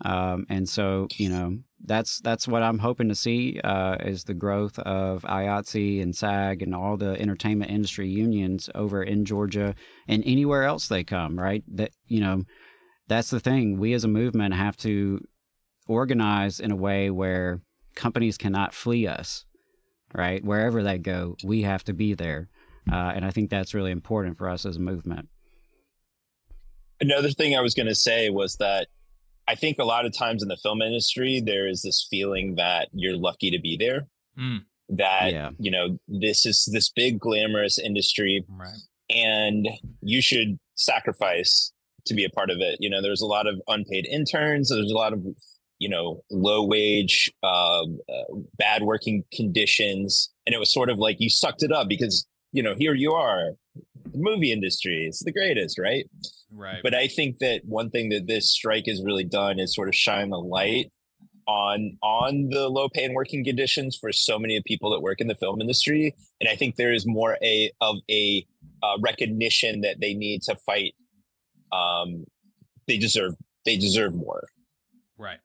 Um, 0.02 0.46
and 0.50 0.68
so 0.68 1.08
you 1.16 1.30
know 1.30 1.58
that's 1.84 2.20
that's 2.20 2.48
what 2.48 2.62
I'm 2.62 2.80
hoping 2.80 3.10
to 3.10 3.16
see 3.16 3.60
uh, 3.64 3.96
is 4.02 4.24
the 4.24 4.34
growth 4.34 4.78
of 4.80 5.24
IATSE 5.24 6.02
and 6.02 6.16
SAG 6.16 6.62
and 6.62 6.76
all 6.76 6.98
the 6.98 7.20
entertainment 7.20 7.72
industry 7.72 8.10
unions 8.10 8.70
over 8.76 9.02
in 9.02 9.26
Georgia 9.26 9.74
and 10.08 10.24
anywhere 10.26 10.64
else 10.64 10.88
they 10.88 11.04
come. 11.04 11.40
Right? 11.40 11.64
That 11.74 11.92
you 12.08 12.22
know 12.22 12.44
that's 13.08 13.32
the 13.32 13.40
thing. 13.40 13.80
We 13.80 13.94
as 13.94 14.04
a 14.04 14.10
movement 14.10 14.54
have 14.54 14.78
to 14.78 15.20
organize 15.88 16.60
in 16.60 16.72
a 16.72 16.76
way 16.76 17.10
where 17.10 17.62
companies 17.96 18.38
cannot 18.38 18.74
flee 18.74 19.08
us, 19.08 19.46
right? 20.14 20.44
Wherever 20.44 20.84
they 20.84 20.98
go, 20.98 21.36
we 21.44 21.62
have 21.64 21.84
to 21.86 21.94
be 21.94 22.14
there. 22.14 22.50
Uh, 22.92 23.14
and 23.16 23.26
I 23.26 23.32
think 23.32 23.50
that's 23.50 23.74
really 23.74 23.92
important 23.92 24.38
for 24.38 24.48
us 24.50 24.66
as 24.66 24.78
a 24.78 24.82
movement. 24.82 25.28
Another 27.02 27.30
thing 27.32 27.56
I 27.56 27.62
was 27.62 27.74
going 27.74 27.88
to 27.88 27.96
say 27.96 28.30
was 28.30 28.56
that 28.58 28.88
I 29.48 29.56
think 29.56 29.78
a 29.80 29.84
lot 29.84 30.06
of 30.06 30.16
times 30.18 30.42
in 30.42 30.50
the 30.50 30.58
film 30.58 30.82
industry, 30.82 31.42
there 31.46 31.68
is 31.68 31.82
this 31.82 32.08
feeling 32.10 32.56
that 32.56 32.88
you're 32.94 33.18
lucky 33.18 33.52
to 33.52 33.60
be 33.60 33.78
there. 33.78 34.08
Mm. 34.40 34.64
That 34.90 35.32
Yeah. 35.34 35.50
you 35.58 35.72
know 35.72 35.98
this 36.08 36.46
is 36.46 36.70
this 36.72 36.90
big 36.90 37.20
glamorous 37.20 37.80
industry, 37.80 38.46
Right. 38.48 38.78
and 39.10 39.68
you 40.02 40.22
should 40.22 40.58
sacrifice 40.76 41.72
to 42.06 42.14
be 42.14 42.24
a 42.24 42.30
part 42.30 42.52
of 42.52 42.60
it. 42.60 42.78
You 42.80 42.90
know, 42.92 43.02
there's 43.02 43.22
a 43.22 43.26
lot 43.26 43.48
of 43.48 43.60
unpaid 43.68 44.06
interns. 44.06 44.70
There's 44.70 44.92
a 44.92 44.96
lot 44.96 45.12
of 45.14 45.26
you 45.80 45.90
know 45.90 46.24
low 46.32 46.64
wage, 46.64 47.32
um, 47.44 48.00
uh, 48.10 48.36
bad 48.58 48.84
working 48.84 49.24
conditions, 49.34 50.32
and 50.46 50.54
it 50.54 50.60
was 50.60 50.72
sort 50.72 50.90
of 50.90 51.00
like 51.00 51.18
you 51.20 51.30
sucked 51.30 51.64
it 51.64 51.72
up 51.72 51.88
because 51.88 52.26
you 52.52 52.64
know 52.64 52.76
here 52.76 52.94
you 52.94 53.14
are, 53.14 53.52
the 54.12 54.18
movie 54.18 54.52
industry 54.52 55.06
is 55.06 55.20
the 55.20 55.32
greatest, 55.32 55.78
right? 55.78 56.10
Right. 56.52 56.80
But 56.82 56.94
I 56.94 57.08
think 57.08 57.40
that 57.40 57.62
one 57.66 57.90
thing 57.90 58.10
that 58.10 58.28
this 58.28 58.50
strike 58.50 58.86
has 58.88 59.04
really 59.04 59.26
done 59.26 59.60
is 59.60 59.76
sort 59.76 59.90
of 59.90 59.96
shine 59.96 60.30
the 60.30 60.40
light 60.40 60.92
on 61.48 61.98
on 62.02 62.50
the 62.50 62.70
low 62.70 62.90
pay 62.90 63.04
and 63.04 63.14
working 63.14 63.44
conditions 63.44 63.96
for 63.96 64.12
so 64.12 64.40
many 64.40 64.58
of 64.58 64.64
people 64.64 64.90
that 64.92 65.02
work 65.02 65.22
in 65.22 65.28
the 65.28 65.36
film 65.36 65.62
industry. 65.62 66.16
And 66.40 66.50
I 66.50 66.56
think 66.56 66.76
there 66.76 66.94
is 66.94 67.06
more 67.06 67.38
a 67.44 67.72
of 67.82 67.98
a 68.10 68.46
uh, 68.82 68.98
recognition 69.02 69.82
that 69.82 70.00
they 70.00 70.14
need 70.14 70.42
to 70.44 70.56
fight 70.56 70.96
um, 71.72 72.26
they 72.88 72.98
deserve 72.98 73.36
they 73.66 73.78
deserve 73.78 74.14
more. 74.14 74.48
Right. 75.18 75.40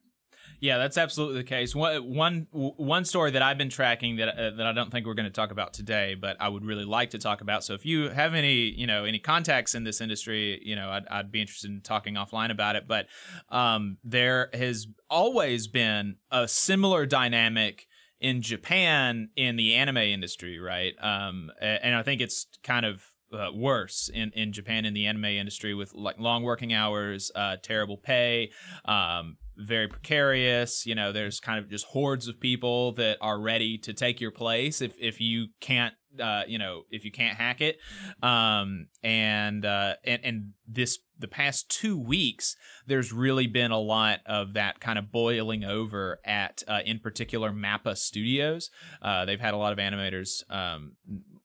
Yeah, 0.61 0.77
that's 0.77 0.95
absolutely 0.95 1.39
the 1.39 1.43
case. 1.43 1.73
One 1.73 2.13
one 2.13 2.47
one 2.51 3.03
story 3.03 3.31
that 3.31 3.41
I've 3.41 3.57
been 3.57 3.71
tracking 3.71 4.17
that 4.17 4.29
uh, 4.37 4.51
that 4.51 4.67
I 4.67 4.71
don't 4.73 4.91
think 4.91 5.07
we're 5.07 5.15
going 5.15 5.25
to 5.25 5.31
talk 5.31 5.49
about 5.49 5.73
today, 5.73 6.13
but 6.13 6.37
I 6.39 6.49
would 6.49 6.63
really 6.63 6.85
like 6.85 7.09
to 7.09 7.17
talk 7.17 7.41
about. 7.41 7.63
So 7.63 7.73
if 7.73 7.83
you 7.83 8.09
have 8.09 8.35
any 8.35 8.69
you 8.69 8.85
know 8.85 9.03
any 9.03 9.17
contacts 9.17 9.73
in 9.73 9.85
this 9.85 9.99
industry, 10.01 10.61
you 10.63 10.75
know 10.75 10.91
I'd, 10.91 11.07
I'd 11.09 11.31
be 11.31 11.41
interested 11.41 11.71
in 11.71 11.81
talking 11.81 12.13
offline 12.13 12.51
about 12.51 12.75
it. 12.75 12.87
But 12.87 13.07
um, 13.49 13.97
there 14.03 14.51
has 14.53 14.85
always 15.09 15.67
been 15.67 16.17
a 16.29 16.47
similar 16.47 17.07
dynamic 17.07 17.87
in 18.19 18.43
Japan 18.43 19.29
in 19.35 19.55
the 19.55 19.73
anime 19.73 19.97
industry, 19.97 20.59
right? 20.59 20.93
Um, 21.01 21.49
and 21.59 21.95
I 21.95 22.03
think 22.03 22.21
it's 22.21 22.45
kind 22.63 22.85
of 22.85 23.03
uh, 23.33 23.49
worse 23.53 24.09
in, 24.13 24.31
in 24.35 24.51
Japan 24.51 24.85
in 24.85 24.93
the 24.93 25.07
anime 25.07 25.25
industry 25.25 25.73
with 25.73 25.93
like 25.93 26.19
long 26.19 26.43
working 26.43 26.73
hours, 26.73 27.31
uh, 27.33 27.57
terrible 27.61 27.97
pay, 27.97 28.51
um, 28.85 29.37
very 29.61 29.87
precarious. 29.87 30.85
You 30.85 30.95
know, 30.95 31.11
there's 31.11 31.39
kind 31.39 31.59
of 31.59 31.69
just 31.69 31.85
hordes 31.87 32.27
of 32.27 32.39
people 32.39 32.93
that 32.93 33.17
are 33.21 33.39
ready 33.39 33.77
to 33.79 33.93
take 33.93 34.21
your 34.21 34.31
place 34.31 34.81
if 34.81 34.95
if 34.99 35.19
you 35.19 35.47
can't 35.59 35.93
uh, 36.19 36.43
you 36.47 36.57
know, 36.57 36.83
if 36.89 37.05
you 37.05 37.11
can't 37.11 37.37
hack 37.37 37.61
it. 37.61 37.77
Um, 38.21 38.87
and 39.03 39.65
uh, 39.65 39.95
and 40.03 40.19
and 40.23 40.49
this 40.67 40.99
the 41.19 41.27
past 41.27 41.69
two 41.69 41.97
weeks, 41.97 42.55
there's 42.87 43.13
really 43.13 43.47
been 43.47 43.71
a 43.71 43.79
lot 43.79 44.19
of 44.25 44.53
that 44.53 44.79
kind 44.79 44.97
of 44.97 45.11
boiling 45.11 45.63
over 45.63 46.19
at, 46.25 46.63
uh, 46.67 46.79
in 46.83 46.97
particular, 46.99 47.51
Mappa 47.51 47.95
Studios. 47.95 48.71
Uh, 49.01 49.23
they've 49.25 49.39
had 49.39 49.53
a 49.53 49.57
lot 49.57 49.71
of 49.71 49.77
animators 49.77 50.41
um, 50.49 50.93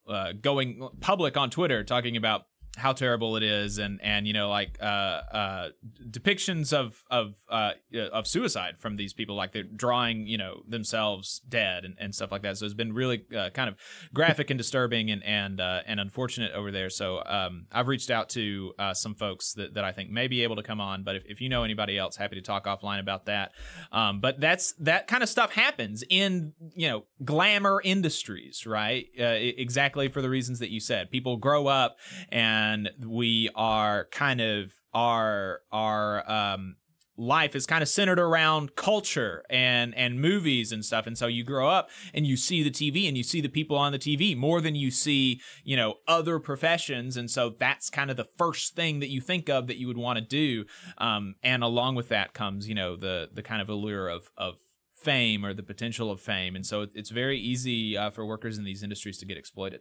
uh, 0.08 0.32
going 0.40 0.88
public 1.00 1.36
on 1.36 1.50
Twitter 1.50 1.84
talking 1.84 2.16
about 2.16 2.46
how 2.76 2.92
terrible 2.92 3.36
it 3.36 3.42
is 3.42 3.78
and 3.78 4.00
and 4.02 4.26
you 4.26 4.32
know 4.32 4.50
like 4.50 4.76
uh 4.80 4.84
uh 4.84 5.68
depictions 6.10 6.72
of 6.72 7.04
of 7.10 7.34
uh 7.48 7.72
of 8.12 8.26
suicide 8.26 8.78
from 8.78 8.96
these 8.96 9.14
people 9.14 9.34
like 9.34 9.52
they're 9.52 9.62
drawing 9.62 10.26
you 10.26 10.36
know 10.36 10.62
themselves 10.68 11.40
dead 11.48 11.84
and, 11.84 11.96
and 11.98 12.14
stuff 12.14 12.30
like 12.30 12.42
that. 12.42 12.58
So 12.58 12.66
it's 12.66 12.74
been 12.74 12.92
really 12.92 13.24
uh, 13.36 13.50
kind 13.50 13.68
of 13.68 13.76
graphic 14.12 14.50
and 14.50 14.58
disturbing 14.58 15.10
and 15.10 15.24
and 15.24 15.60
uh, 15.60 15.80
and 15.86 15.98
unfortunate 16.00 16.52
over 16.52 16.70
there. 16.70 16.90
So 16.90 17.22
um 17.26 17.66
i've 17.72 17.88
reached 17.88 18.10
out 18.10 18.28
to 18.30 18.72
uh, 18.78 18.92
some 18.94 19.14
folks 19.14 19.54
that, 19.54 19.74
that 19.74 19.84
i 19.84 19.92
think 19.92 20.10
may 20.10 20.26
be 20.26 20.42
able 20.42 20.56
to 20.56 20.62
come 20.62 20.80
on 20.80 21.02
but 21.02 21.16
if, 21.16 21.24
if 21.26 21.40
you 21.40 21.48
know 21.48 21.64
anybody 21.64 21.98
else 21.98 22.16
happy 22.16 22.36
to 22.36 22.42
talk 22.42 22.66
offline 22.66 23.00
about 23.00 23.26
that. 23.26 23.52
Um 23.90 24.20
but 24.20 24.40
that's 24.40 24.74
that 24.80 25.06
kind 25.06 25.22
of 25.22 25.28
stuff 25.28 25.52
happens 25.52 26.04
in 26.10 26.52
you 26.74 26.88
know 26.88 27.04
glamour 27.24 27.80
industries 27.82 28.66
right? 28.66 29.06
Exactly 29.16 30.08
for 30.08 30.20
the 30.20 30.28
reasons 30.28 30.58
that 30.58 30.70
you 30.70 30.80
said. 30.80 31.10
People 31.10 31.36
grow 31.36 31.66
up 31.66 31.96
and 32.30 32.65
and 32.72 32.90
we 33.04 33.48
are 33.54 34.06
kind 34.10 34.40
of 34.40 34.72
our 34.94 35.60
our 35.72 36.30
um 36.30 36.76
life 37.18 37.56
is 37.56 37.64
kind 37.64 37.82
of 37.82 37.88
centered 37.88 38.18
around 38.18 38.76
culture 38.76 39.42
and 39.48 39.94
and 39.94 40.20
movies 40.20 40.70
and 40.72 40.84
stuff. 40.84 41.06
And 41.06 41.16
so 41.16 41.26
you 41.26 41.44
grow 41.44 41.68
up 41.68 41.88
and 42.12 42.26
you 42.26 42.36
see 42.36 42.62
the 42.62 42.70
TV 42.70 43.08
and 43.08 43.16
you 43.16 43.22
see 43.22 43.40
the 43.40 43.48
people 43.48 43.76
on 43.76 43.92
the 43.92 43.98
TV 43.98 44.36
more 44.36 44.60
than 44.60 44.74
you 44.74 44.90
see 44.90 45.40
you 45.64 45.76
know 45.76 45.94
other 46.06 46.38
professions. 46.38 47.16
And 47.16 47.30
so 47.30 47.50
that's 47.50 47.90
kind 47.90 48.10
of 48.10 48.16
the 48.16 48.28
first 48.36 48.74
thing 48.74 49.00
that 49.00 49.08
you 49.08 49.20
think 49.20 49.48
of 49.48 49.66
that 49.66 49.78
you 49.78 49.86
would 49.86 49.96
want 49.96 50.18
to 50.18 50.24
do. 50.24 50.66
Um, 50.98 51.36
and 51.42 51.62
along 51.62 51.94
with 51.94 52.08
that 52.08 52.34
comes 52.34 52.68
you 52.68 52.74
know 52.74 52.96
the 52.96 53.30
the 53.32 53.42
kind 53.42 53.62
of 53.62 53.68
allure 53.68 54.08
of 54.08 54.30
of 54.36 54.56
fame 54.94 55.44
or 55.44 55.54
the 55.54 55.62
potential 55.62 56.10
of 56.10 56.20
fame. 56.20 56.56
And 56.56 56.66
so 56.66 56.86
it's 56.94 57.10
very 57.10 57.38
easy 57.38 57.96
uh, 57.96 58.10
for 58.10 58.26
workers 58.26 58.58
in 58.58 58.64
these 58.64 58.82
industries 58.82 59.18
to 59.18 59.26
get 59.26 59.36
exploited 59.36 59.80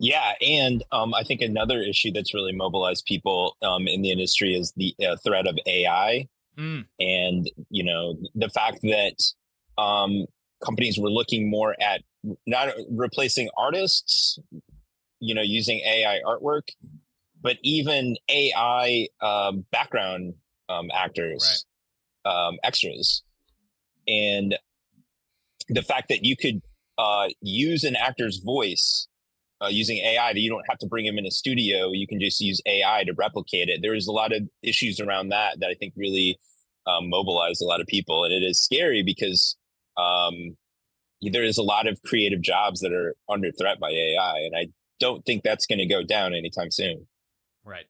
yeah, 0.00 0.32
and 0.40 0.82
um, 0.92 1.12
I 1.12 1.24
think 1.24 1.42
another 1.42 1.82
issue 1.82 2.10
that's 2.10 2.32
really 2.32 2.54
mobilized 2.54 3.04
people 3.04 3.58
um, 3.60 3.86
in 3.86 4.00
the 4.00 4.10
industry 4.10 4.54
is 4.54 4.72
the 4.74 4.94
uh, 5.06 5.16
threat 5.16 5.46
of 5.46 5.58
AI, 5.66 6.26
mm. 6.58 6.86
and 6.98 7.50
you 7.68 7.84
know 7.84 8.16
the 8.34 8.48
fact 8.48 8.80
that 8.80 9.22
um, 9.76 10.24
companies 10.64 10.98
were 10.98 11.10
looking 11.10 11.50
more 11.50 11.76
at 11.82 12.00
not 12.46 12.68
replacing 12.90 13.50
artists, 13.58 14.38
you 15.18 15.34
know, 15.34 15.42
using 15.42 15.80
AI 15.80 16.20
artwork, 16.26 16.70
but 17.42 17.58
even 17.62 18.16
AI 18.30 19.06
um, 19.20 19.66
background 19.70 20.32
um, 20.70 20.88
actors, 20.94 21.66
right. 22.24 22.32
Um, 22.32 22.58
extras, 22.64 23.22
and 24.08 24.56
the 25.68 25.82
fact 25.82 26.08
that 26.08 26.24
you 26.24 26.38
could 26.38 26.62
uh, 26.96 27.28
use 27.42 27.84
an 27.84 27.96
actor's 27.96 28.38
voice 28.38 29.06
uh, 29.62 29.68
using 29.68 29.98
AI 29.98 30.32
that 30.32 30.40
you 30.40 30.50
don't 30.50 30.64
have 30.68 30.78
to 30.78 30.86
bring 30.86 31.04
them 31.04 31.18
in 31.18 31.26
a 31.26 31.30
studio. 31.30 31.92
You 31.92 32.06
can 32.06 32.20
just 32.20 32.40
use 32.40 32.60
AI 32.66 33.04
to 33.04 33.12
replicate 33.12 33.68
it. 33.68 33.80
There's 33.82 34.06
a 34.06 34.12
lot 34.12 34.32
of 34.32 34.42
issues 34.62 35.00
around 35.00 35.28
that 35.28 35.60
that 35.60 35.70
I 35.70 35.74
think 35.74 35.94
really 35.96 36.38
um, 36.86 37.10
mobilize 37.10 37.60
a 37.60 37.66
lot 37.66 37.80
of 37.80 37.86
people, 37.86 38.24
and 38.24 38.32
it 38.32 38.44
is 38.44 38.62
scary 38.62 39.02
because 39.02 39.56
um, 39.96 40.56
there 41.22 41.44
is 41.44 41.58
a 41.58 41.62
lot 41.62 41.86
of 41.86 42.00
creative 42.02 42.40
jobs 42.40 42.80
that 42.80 42.92
are 42.92 43.14
under 43.28 43.50
threat 43.52 43.78
by 43.78 43.90
AI, 43.90 44.38
and 44.38 44.56
I 44.56 44.68
don't 44.98 45.24
think 45.24 45.42
that's 45.42 45.66
going 45.66 45.78
to 45.78 45.86
go 45.86 46.02
down 46.02 46.34
anytime 46.34 46.70
soon. 46.70 47.06
Right. 47.64 47.86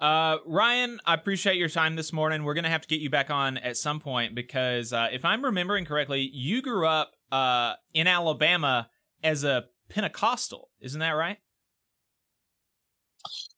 Uh, 0.00 0.38
Ryan, 0.46 0.98
I 1.04 1.14
appreciate 1.14 1.56
your 1.56 1.68
time 1.68 1.94
this 1.94 2.12
morning. 2.12 2.42
We're 2.44 2.54
going 2.54 2.64
to 2.64 2.70
have 2.70 2.80
to 2.80 2.88
get 2.88 3.00
you 3.00 3.10
back 3.10 3.30
on 3.30 3.58
at 3.58 3.76
some 3.76 4.00
point 4.00 4.34
because 4.34 4.92
uh, 4.92 5.08
if 5.12 5.26
I'm 5.26 5.44
remembering 5.44 5.84
correctly, 5.84 6.30
you 6.32 6.62
grew 6.62 6.86
up 6.86 7.12
uh, 7.30 7.74
in 7.92 8.06
Alabama 8.06 8.88
as 9.22 9.44
a 9.44 9.66
Pentecostal. 9.90 10.70
Isn't 10.80 11.00
that 11.00 11.10
right? 11.10 11.38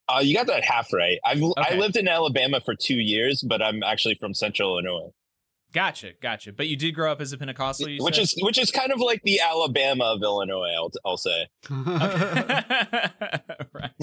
Uh, 0.08 0.20
you 0.20 0.34
got 0.34 0.48
that 0.48 0.64
half 0.64 0.92
right. 0.92 1.18
I've 1.24 1.42
okay. 1.42 1.52
I 1.56 1.76
lived 1.76 1.96
in 1.96 2.08
Alabama 2.08 2.60
for 2.64 2.74
two 2.74 2.96
years, 2.96 3.44
but 3.46 3.62
I'm 3.62 3.82
actually 3.82 4.16
from 4.16 4.34
Central 4.34 4.72
Illinois. 4.72 5.10
Gotcha, 5.72 6.10
gotcha. 6.20 6.52
But 6.52 6.68
you 6.68 6.76
did 6.76 6.92
grow 6.92 7.12
up 7.12 7.20
as 7.20 7.32
a 7.32 7.38
Pentecostal, 7.38 7.88
which 7.98 8.16
said? 8.16 8.22
is 8.22 8.34
which 8.40 8.58
is 8.58 8.70
kind 8.70 8.92
of 8.92 9.00
like 9.00 9.22
the 9.22 9.40
Alabama 9.40 10.04
of 10.04 10.22
Illinois. 10.22 10.74
I'll 10.76 10.90
I'll 11.04 11.16
say. 11.16 11.48
right. 11.70 13.90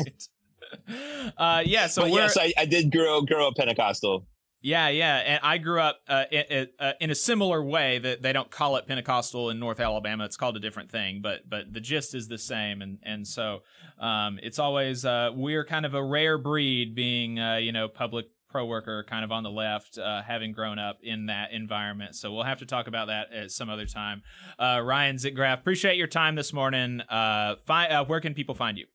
Uh, 1.38 1.64
yeah. 1.66 1.88
So 1.88 2.06
yes, 2.06 2.38
I, 2.38 2.54
I 2.56 2.66
did 2.66 2.92
grow 2.92 3.22
grow 3.22 3.48
up 3.48 3.56
Pentecostal. 3.56 4.28
Yeah, 4.62 4.90
yeah, 4.90 5.16
and 5.18 5.40
I 5.42 5.58
grew 5.58 5.80
up 5.80 6.02
uh, 6.10 6.26
in, 6.32 6.68
uh, 6.80 6.92
in, 7.00 7.10
a 7.10 7.16
similar 7.16 7.64
way 7.64 7.98
that 8.00 8.22
they 8.22 8.34
don't 8.34 8.52
call 8.52 8.76
it 8.76 8.88
Pentecostal 8.88 9.50
in 9.50 9.58
North 9.58 9.80
Alabama; 9.80 10.26
it's 10.26 10.36
called 10.36 10.58
a 10.58 10.60
different 10.60 10.92
thing, 10.92 11.22
but 11.22 11.50
but 11.50 11.72
the 11.72 11.80
gist 11.80 12.14
is 12.14 12.28
the 12.28 12.38
same, 12.38 12.82
and 12.82 13.00
and 13.04 13.26
so 13.26 13.60
um, 14.00 14.38
it's 14.44 14.60
always 14.60 15.06
uh, 15.06 15.32
we're 15.34 15.64
kind 15.64 15.86
of 15.86 15.94
a 15.94 16.04
rare 16.04 16.38
breed, 16.38 16.94
being 16.94 17.40
uh, 17.40 17.56
you 17.56 17.72
know 17.72 17.88
public 17.88 18.26
pro 18.50 18.66
worker, 18.66 19.06
kind 19.08 19.24
of 19.24 19.32
on 19.32 19.44
the 19.44 19.52
left, 19.52 19.98
uh, 19.98 20.24
having 20.24 20.52
grown 20.52 20.78
up 20.78 20.98
in 21.04 21.28
that 21.28 21.54
environment. 21.54 22.16
So 22.16 22.34
we'll 22.34 22.44
have 22.44 22.60
to 22.60 22.66
talk 22.66 22.88
about 22.88 23.08
that 23.08 23.32
at 23.32 23.52
some 23.52 23.70
other 23.70 23.86
time. 23.86 24.24
Uh, 24.58 24.82
Ryan 24.84 25.16
Zickgraf, 25.16 25.60
appreciate 25.60 25.96
your 25.96 26.08
time 26.08 26.36
this 26.36 26.52
morning. 26.52 27.02
Fi- 27.08 28.04
where 28.08 28.20
can 28.20 28.34
people 28.34 28.56
find 28.56 28.78
you? 28.78 28.88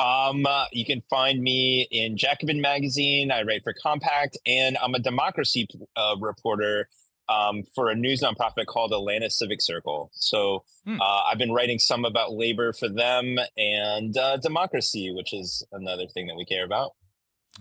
Um, 0.00 0.46
uh, 0.46 0.64
you 0.72 0.86
can 0.86 1.02
find 1.02 1.42
me 1.42 1.86
in 1.90 2.16
Jacobin 2.16 2.60
Magazine. 2.60 3.30
I 3.30 3.42
write 3.42 3.62
for 3.62 3.74
Compact, 3.74 4.38
and 4.46 4.78
I'm 4.82 4.94
a 4.94 4.98
democracy 4.98 5.66
uh, 5.94 6.16
reporter 6.18 6.88
um, 7.28 7.64
for 7.74 7.90
a 7.90 7.94
news 7.94 8.22
nonprofit 8.22 8.66
called 8.66 8.92
Atlanta 8.92 9.28
Civic 9.28 9.60
Circle. 9.60 10.10
So 10.14 10.64
hmm. 10.86 11.00
uh, 11.00 11.22
I've 11.30 11.36
been 11.36 11.52
writing 11.52 11.78
some 11.78 12.06
about 12.06 12.32
labor 12.32 12.72
for 12.72 12.88
them 12.88 13.38
and 13.58 14.16
uh, 14.16 14.38
democracy, 14.38 15.12
which 15.14 15.34
is 15.34 15.62
another 15.70 16.06
thing 16.06 16.28
that 16.28 16.36
we 16.36 16.46
care 16.46 16.64
about. 16.64 16.92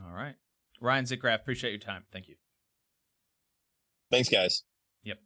All 0.02 0.14
right. 0.16 0.36
Ryan 0.80 1.06
Zickgraf, 1.06 1.36
appreciate 1.36 1.72
your 1.72 1.80
time. 1.80 2.06
Thank 2.12 2.30
you. 2.30 2.36
Thanks, 4.10 4.30
guys. 4.30 4.64
Yep. 5.04 5.18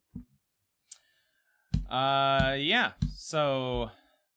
Uh, 1.89 2.55
yeah. 2.57 2.93
So 3.15 3.91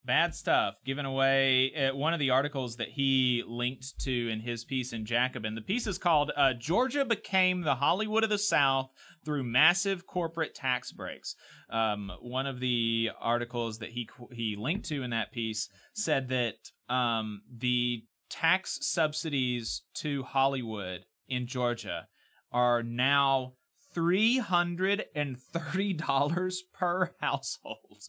bad 0.07 0.35
stuff 0.35 0.77
given 0.85 1.05
away 1.05 1.75
uh, 1.75 1.95
one 1.95 2.15
of 2.15 2.21
the 2.21 2.31
articles 2.31 2.77
that 2.77 2.91
he 2.91 3.43
linked 3.47 3.99
to 3.99 4.29
in 4.29 4.41
his 4.41 4.65
piece 4.65 4.93
in 4.93 5.05
jacobin. 5.05 5.55
The 5.55 5.61
piece 5.61 5.87
is 5.87 5.99
called 5.99 6.33
uh, 6.37 6.55
georgia 6.59 7.05
became 7.05 7.61
the 7.63 7.77
hollywood 7.77 8.25
of 8.25 8.31
the 8.31 8.39
south 8.39 8.91
through 9.25 9.43
massive 9.43 10.07
corporate 10.07 10.55
tax 10.55 10.93
breaks. 10.93 11.35
Um, 11.69 12.13
one 12.21 12.47
of 12.47 12.61
the 12.61 13.11
articles 13.21 13.79
that 13.79 13.91
he 13.91 14.09
he 14.33 14.57
linked 14.57 14.87
to 14.87 15.03
in 15.03 15.11
that 15.11 15.33
piece 15.33 15.69
said 15.93 16.29
that 16.29 16.55
um, 16.89 17.43
the 17.53 18.05
tax 18.31 18.79
subsidies 18.83 19.83
to 19.95 20.23
hollywood 20.23 21.05
in 21.29 21.47
georgia 21.47 22.07
are 22.53 22.83
now 22.83 23.55
$330 23.95 26.57
per 26.75 27.15
household 27.21 28.03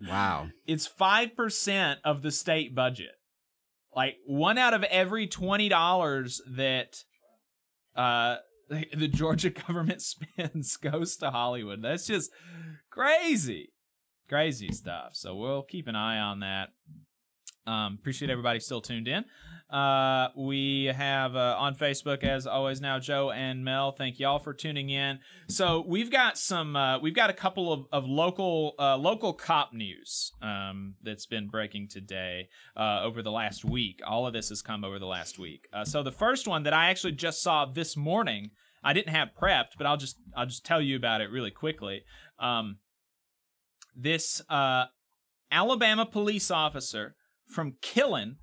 Wow. 0.00 0.48
It's 0.66 0.88
5% 0.88 1.96
of 2.04 2.22
the 2.22 2.30
state 2.30 2.74
budget. 2.74 3.12
Like 3.94 4.16
one 4.26 4.58
out 4.58 4.74
of 4.74 4.84
every 4.84 5.26
$20 5.26 6.36
that 6.56 7.04
uh 7.96 8.36
the 8.96 9.08
Georgia 9.08 9.50
government 9.50 10.02
spends 10.02 10.76
goes 10.76 11.16
to 11.16 11.30
Hollywood. 11.30 11.82
That's 11.82 12.06
just 12.06 12.30
crazy. 12.90 13.72
Crazy 14.28 14.70
stuff. 14.72 15.10
So 15.14 15.34
we'll 15.36 15.62
keep 15.62 15.88
an 15.88 15.96
eye 15.96 16.18
on 16.18 16.40
that. 16.40 16.68
Um, 17.66 17.98
appreciate 17.98 18.30
everybody 18.30 18.60
still 18.60 18.80
tuned 18.80 19.08
in. 19.08 19.24
Uh, 19.70 20.28
we 20.34 20.86
have 20.86 21.36
uh, 21.36 21.56
on 21.58 21.74
Facebook 21.74 22.24
as 22.24 22.46
always 22.46 22.80
now 22.80 22.98
Joe 22.98 23.30
and 23.30 23.62
Mel. 23.62 23.92
Thank 23.92 24.18
y'all 24.18 24.38
for 24.38 24.54
tuning 24.54 24.88
in. 24.88 25.18
So 25.48 25.84
we've 25.86 26.10
got 26.10 26.38
some 26.38 26.74
uh, 26.74 26.98
we've 27.00 27.14
got 27.14 27.28
a 27.28 27.34
couple 27.34 27.72
of, 27.72 27.86
of 27.92 28.06
local 28.06 28.74
uh, 28.78 28.96
local 28.96 29.34
cop 29.34 29.74
news 29.74 30.32
um, 30.40 30.94
that's 31.02 31.26
been 31.26 31.48
breaking 31.48 31.88
today 31.88 32.48
uh, 32.76 33.02
over 33.02 33.20
the 33.22 33.30
last 33.30 33.62
week. 33.62 34.00
All 34.06 34.26
of 34.26 34.32
this 34.32 34.48
has 34.48 34.62
come 34.62 34.84
over 34.84 34.98
the 34.98 35.06
last 35.06 35.38
week. 35.38 35.68
Uh, 35.70 35.84
so 35.84 36.02
the 36.02 36.12
first 36.12 36.48
one 36.48 36.62
that 36.62 36.72
I 36.72 36.88
actually 36.88 37.12
just 37.12 37.42
saw 37.42 37.66
this 37.66 37.94
morning, 37.94 38.52
I 38.82 38.94
didn't 38.94 39.14
have 39.14 39.30
prepped, 39.38 39.76
but 39.76 39.86
I'll 39.86 39.98
just 39.98 40.16
I'll 40.34 40.46
just 40.46 40.64
tell 40.64 40.80
you 40.80 40.96
about 40.96 41.20
it 41.20 41.30
really 41.30 41.50
quickly. 41.50 42.04
Um, 42.38 42.78
this 43.94 44.40
uh, 44.48 44.86
Alabama 45.50 46.06
police 46.06 46.50
officer 46.50 47.16
from 47.46 47.72
Killen 47.82 48.36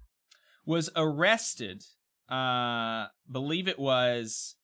was 0.66 0.90
arrested. 0.96 1.84
Uh, 2.30 3.08
believe 3.32 3.68
it 3.68 3.78
was 3.80 4.56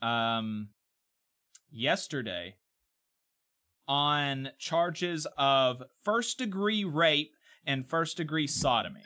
um 0.00 0.68
yesterday 1.70 2.54
on 3.88 4.50
charges 4.58 5.26
of 5.36 5.82
first 6.04 6.38
degree 6.38 6.84
rape 6.84 7.32
and 7.66 7.86
first 7.86 8.16
degree 8.16 8.46
sodomy. 8.46 9.02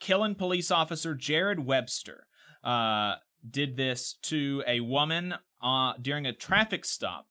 Killen 0.00 0.36
police 0.36 0.70
officer 0.70 1.14
Jared 1.14 1.60
Webster 1.60 2.26
uh, 2.62 3.14
did 3.48 3.76
this 3.76 4.14
to 4.22 4.62
a 4.66 4.80
woman 4.80 5.34
uh, 5.62 5.94
during 6.00 6.26
a 6.26 6.32
traffic 6.32 6.84
stop. 6.84 7.26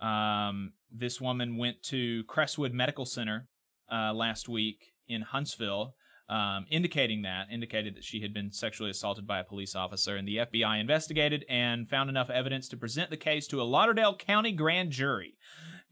Um, 0.00 0.72
this 0.90 1.20
woman 1.20 1.56
went 1.56 1.82
to 1.84 2.24
Crestwood 2.24 2.72
Medical 2.72 3.06
Center 3.06 3.48
uh, 3.90 4.12
last 4.12 4.48
week 4.48 4.92
in 5.06 5.22
Huntsville, 5.22 5.94
um, 6.28 6.66
indicating 6.70 7.22
that, 7.22 7.46
indicated 7.50 7.96
that 7.96 8.04
she 8.04 8.20
had 8.20 8.34
been 8.34 8.52
sexually 8.52 8.90
assaulted 8.90 9.26
by 9.26 9.38
a 9.38 9.44
police 9.44 9.74
officer, 9.74 10.16
and 10.16 10.28
the 10.28 10.36
FBI 10.38 10.80
investigated 10.80 11.44
and 11.48 11.88
found 11.88 12.10
enough 12.10 12.28
evidence 12.28 12.68
to 12.68 12.76
present 12.76 13.10
the 13.10 13.16
case 13.16 13.46
to 13.46 13.62
a 13.62 13.64
Lauderdale 13.64 14.14
County 14.14 14.52
grand 14.52 14.90
jury. 14.90 15.38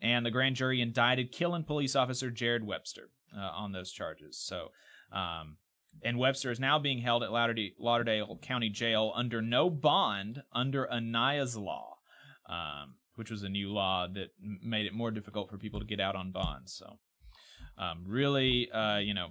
And 0.01 0.26
the 0.26 0.30
grand 0.30 0.57
jury 0.57 0.82
indicted 0.82 1.32
Killen 1.32 1.66
police 1.66 1.97
officer 1.97 2.30
Jared 2.30 2.64
Webster 2.64 3.09
uh, 3.34 3.41
on 3.41 3.72
those 3.72 3.91
charges. 3.91 4.37
So, 4.37 4.72
um, 5.11 5.57
and 6.03 6.18
Webster 6.18 6.51
is 6.51 6.61
now 6.61 6.78
being 6.78 6.99
held 6.99 7.22
at 7.22 7.32
Lauderdale, 7.32 7.70
Lauderdale 7.78 8.39
County 8.43 8.68
Jail 8.68 9.12
under 9.14 9.41
no 9.41 9.70
bond 9.70 10.43
under 10.53 10.87
Aniah's 10.87 11.57
law, 11.57 11.97
um, 12.47 12.97
which 13.14 13.30
was 13.30 13.43
a 13.43 13.49
new 13.49 13.70
law 13.72 14.07
that 14.07 14.32
made 14.39 14.84
it 14.84 14.93
more 14.93 15.11
difficult 15.11 15.49
for 15.49 15.57
people 15.57 15.80
to 15.80 15.87
get 15.87 15.99
out 15.99 16.14
on 16.14 16.30
bonds. 16.30 16.74
So, 16.74 16.99
um, 17.78 18.05
really, 18.07 18.70
uh, 18.70 18.99
you 18.99 19.14
know, 19.14 19.28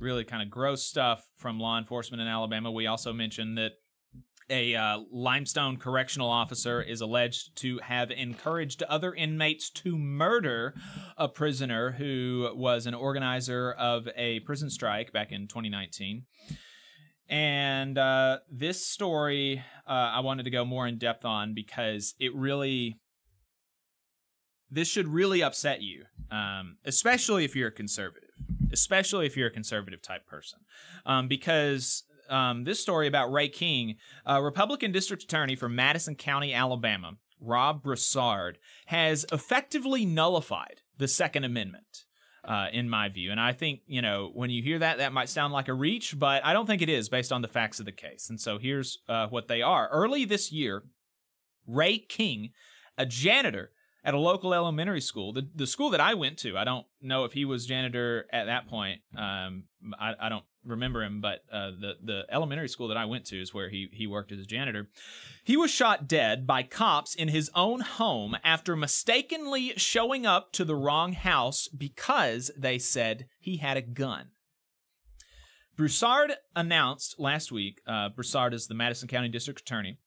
really 0.00 0.24
kind 0.24 0.42
of 0.42 0.50
gross 0.50 0.84
stuff 0.84 1.28
from 1.36 1.60
law 1.60 1.78
enforcement 1.78 2.20
in 2.20 2.26
Alabama. 2.26 2.70
We 2.70 2.86
also 2.86 3.12
mentioned 3.12 3.58
that 3.58 3.72
a 4.48 4.74
uh, 4.74 4.98
Limestone 5.12 5.76
correctional 5.76 6.28
officer 6.28 6.82
is 6.82 7.00
alleged 7.00 7.56
to 7.56 7.78
have 7.84 8.10
encouraged 8.10 8.82
other 8.84 9.14
inmates 9.14 9.70
to 9.70 9.96
murder 9.96 10.74
a 11.16 11.28
prisoner 11.28 11.92
who 11.92 12.50
was 12.54 12.86
an 12.86 12.94
organizer 12.94 13.72
of 13.72 14.08
a 14.16 14.40
prison 14.40 14.68
strike 14.68 15.12
back 15.12 15.30
in 15.30 15.46
2019. 15.46 16.24
And 17.28 17.96
uh, 17.96 18.38
this 18.50 18.84
story 18.84 19.62
uh, 19.86 19.92
I 19.92 20.20
wanted 20.20 20.44
to 20.44 20.50
go 20.50 20.64
more 20.64 20.86
in 20.86 20.98
depth 20.98 21.24
on 21.24 21.54
because 21.54 22.14
it 22.18 22.34
really, 22.34 22.98
this 24.68 24.88
should 24.88 25.06
really 25.06 25.42
upset 25.42 25.80
you, 25.80 26.04
um, 26.30 26.76
especially 26.84 27.44
if 27.44 27.54
you're 27.54 27.68
a 27.68 27.72
conservative, 27.72 28.29
especially 28.72 29.26
if 29.26 29.36
you're 29.36 29.48
a 29.48 29.52
conservative 29.52 30.02
type 30.02 30.26
person, 30.26 30.60
um, 31.06 31.28
because 31.28 32.04
um, 32.28 32.64
this 32.64 32.80
story 32.80 33.06
about 33.06 33.32
Ray 33.32 33.48
King, 33.48 33.96
a 34.24 34.42
Republican 34.42 34.92
district 34.92 35.24
attorney 35.24 35.56
from 35.56 35.74
Madison 35.74 36.14
County, 36.14 36.54
Alabama, 36.54 37.14
Rob 37.40 37.82
Broussard, 37.82 38.58
has 38.86 39.26
effectively 39.32 40.06
nullified 40.06 40.82
the 40.98 41.08
Second 41.08 41.44
Amendment. 41.44 42.04
Uh, 42.42 42.68
in 42.72 42.88
my 42.88 43.06
view. 43.10 43.30
And 43.30 43.38
I 43.38 43.52
think, 43.52 43.80
you 43.86 44.00
know, 44.00 44.30
when 44.32 44.48
you 44.48 44.62
hear 44.62 44.78
that, 44.78 44.96
that 44.96 45.12
might 45.12 45.28
sound 45.28 45.52
like 45.52 45.68
a 45.68 45.74
reach, 45.74 46.18
but 46.18 46.42
I 46.42 46.54
don't 46.54 46.64
think 46.64 46.80
it 46.80 46.88
is 46.88 47.10
based 47.10 47.32
on 47.32 47.42
the 47.42 47.48
facts 47.48 47.80
of 47.80 47.84
the 47.84 47.92
case. 47.92 48.30
And 48.30 48.40
so 48.40 48.56
here's 48.56 48.96
uh, 49.10 49.26
what 49.26 49.46
they 49.46 49.60
are. 49.60 49.90
Early 49.92 50.24
this 50.24 50.50
year, 50.50 50.84
Ray 51.66 51.98
King, 51.98 52.52
a 52.96 53.04
janitor 53.04 53.72
at 54.04 54.14
a 54.14 54.18
local 54.18 54.54
elementary 54.54 55.00
school, 55.00 55.32
the, 55.32 55.48
the 55.54 55.66
school 55.66 55.90
that 55.90 56.00
I 56.00 56.14
went 56.14 56.38
to, 56.38 56.56
I 56.56 56.64
don't 56.64 56.86
know 57.00 57.24
if 57.24 57.32
he 57.32 57.44
was 57.44 57.66
janitor 57.66 58.26
at 58.32 58.46
that 58.46 58.68
point. 58.68 59.00
Um, 59.16 59.64
I, 59.98 60.14
I 60.20 60.28
don't 60.28 60.44
remember 60.64 61.02
him, 61.02 61.20
but 61.20 61.40
uh, 61.52 61.70
the 61.70 61.94
the 62.02 62.22
elementary 62.30 62.68
school 62.68 62.88
that 62.88 62.96
I 62.96 63.04
went 63.04 63.24
to 63.26 63.40
is 63.40 63.54
where 63.54 63.68
he 63.68 63.88
he 63.92 64.06
worked 64.06 64.32
as 64.32 64.40
a 64.40 64.44
janitor. 64.44 64.88
He 65.44 65.56
was 65.56 65.70
shot 65.70 66.08
dead 66.08 66.46
by 66.46 66.62
cops 66.62 67.14
in 67.14 67.28
his 67.28 67.50
own 67.54 67.80
home 67.80 68.36
after 68.44 68.76
mistakenly 68.76 69.72
showing 69.76 70.26
up 70.26 70.52
to 70.52 70.64
the 70.64 70.76
wrong 70.76 71.12
house 71.12 71.68
because 71.68 72.50
they 72.56 72.78
said 72.78 73.26
he 73.38 73.58
had 73.58 73.76
a 73.76 73.82
gun. 73.82 74.28
Broussard 75.76 76.34
announced 76.54 77.18
last 77.18 77.50
week. 77.50 77.80
Uh, 77.86 78.10
Broussard 78.10 78.52
is 78.52 78.66
the 78.66 78.74
Madison 78.74 79.08
County 79.08 79.28
District 79.28 79.60
Attorney. 79.60 79.98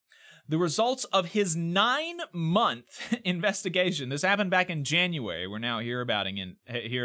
The 0.46 0.58
results 0.58 1.04
of 1.04 1.26
his 1.26 1.56
nine 1.56 2.18
month 2.32 3.16
investigation. 3.24 4.10
This 4.10 4.22
happened 4.22 4.50
back 4.50 4.68
in 4.68 4.84
January. 4.84 5.46
We're 5.46 5.58
now 5.58 5.78
hear 5.78 6.00
about 6.00 6.26
in, 6.26 6.56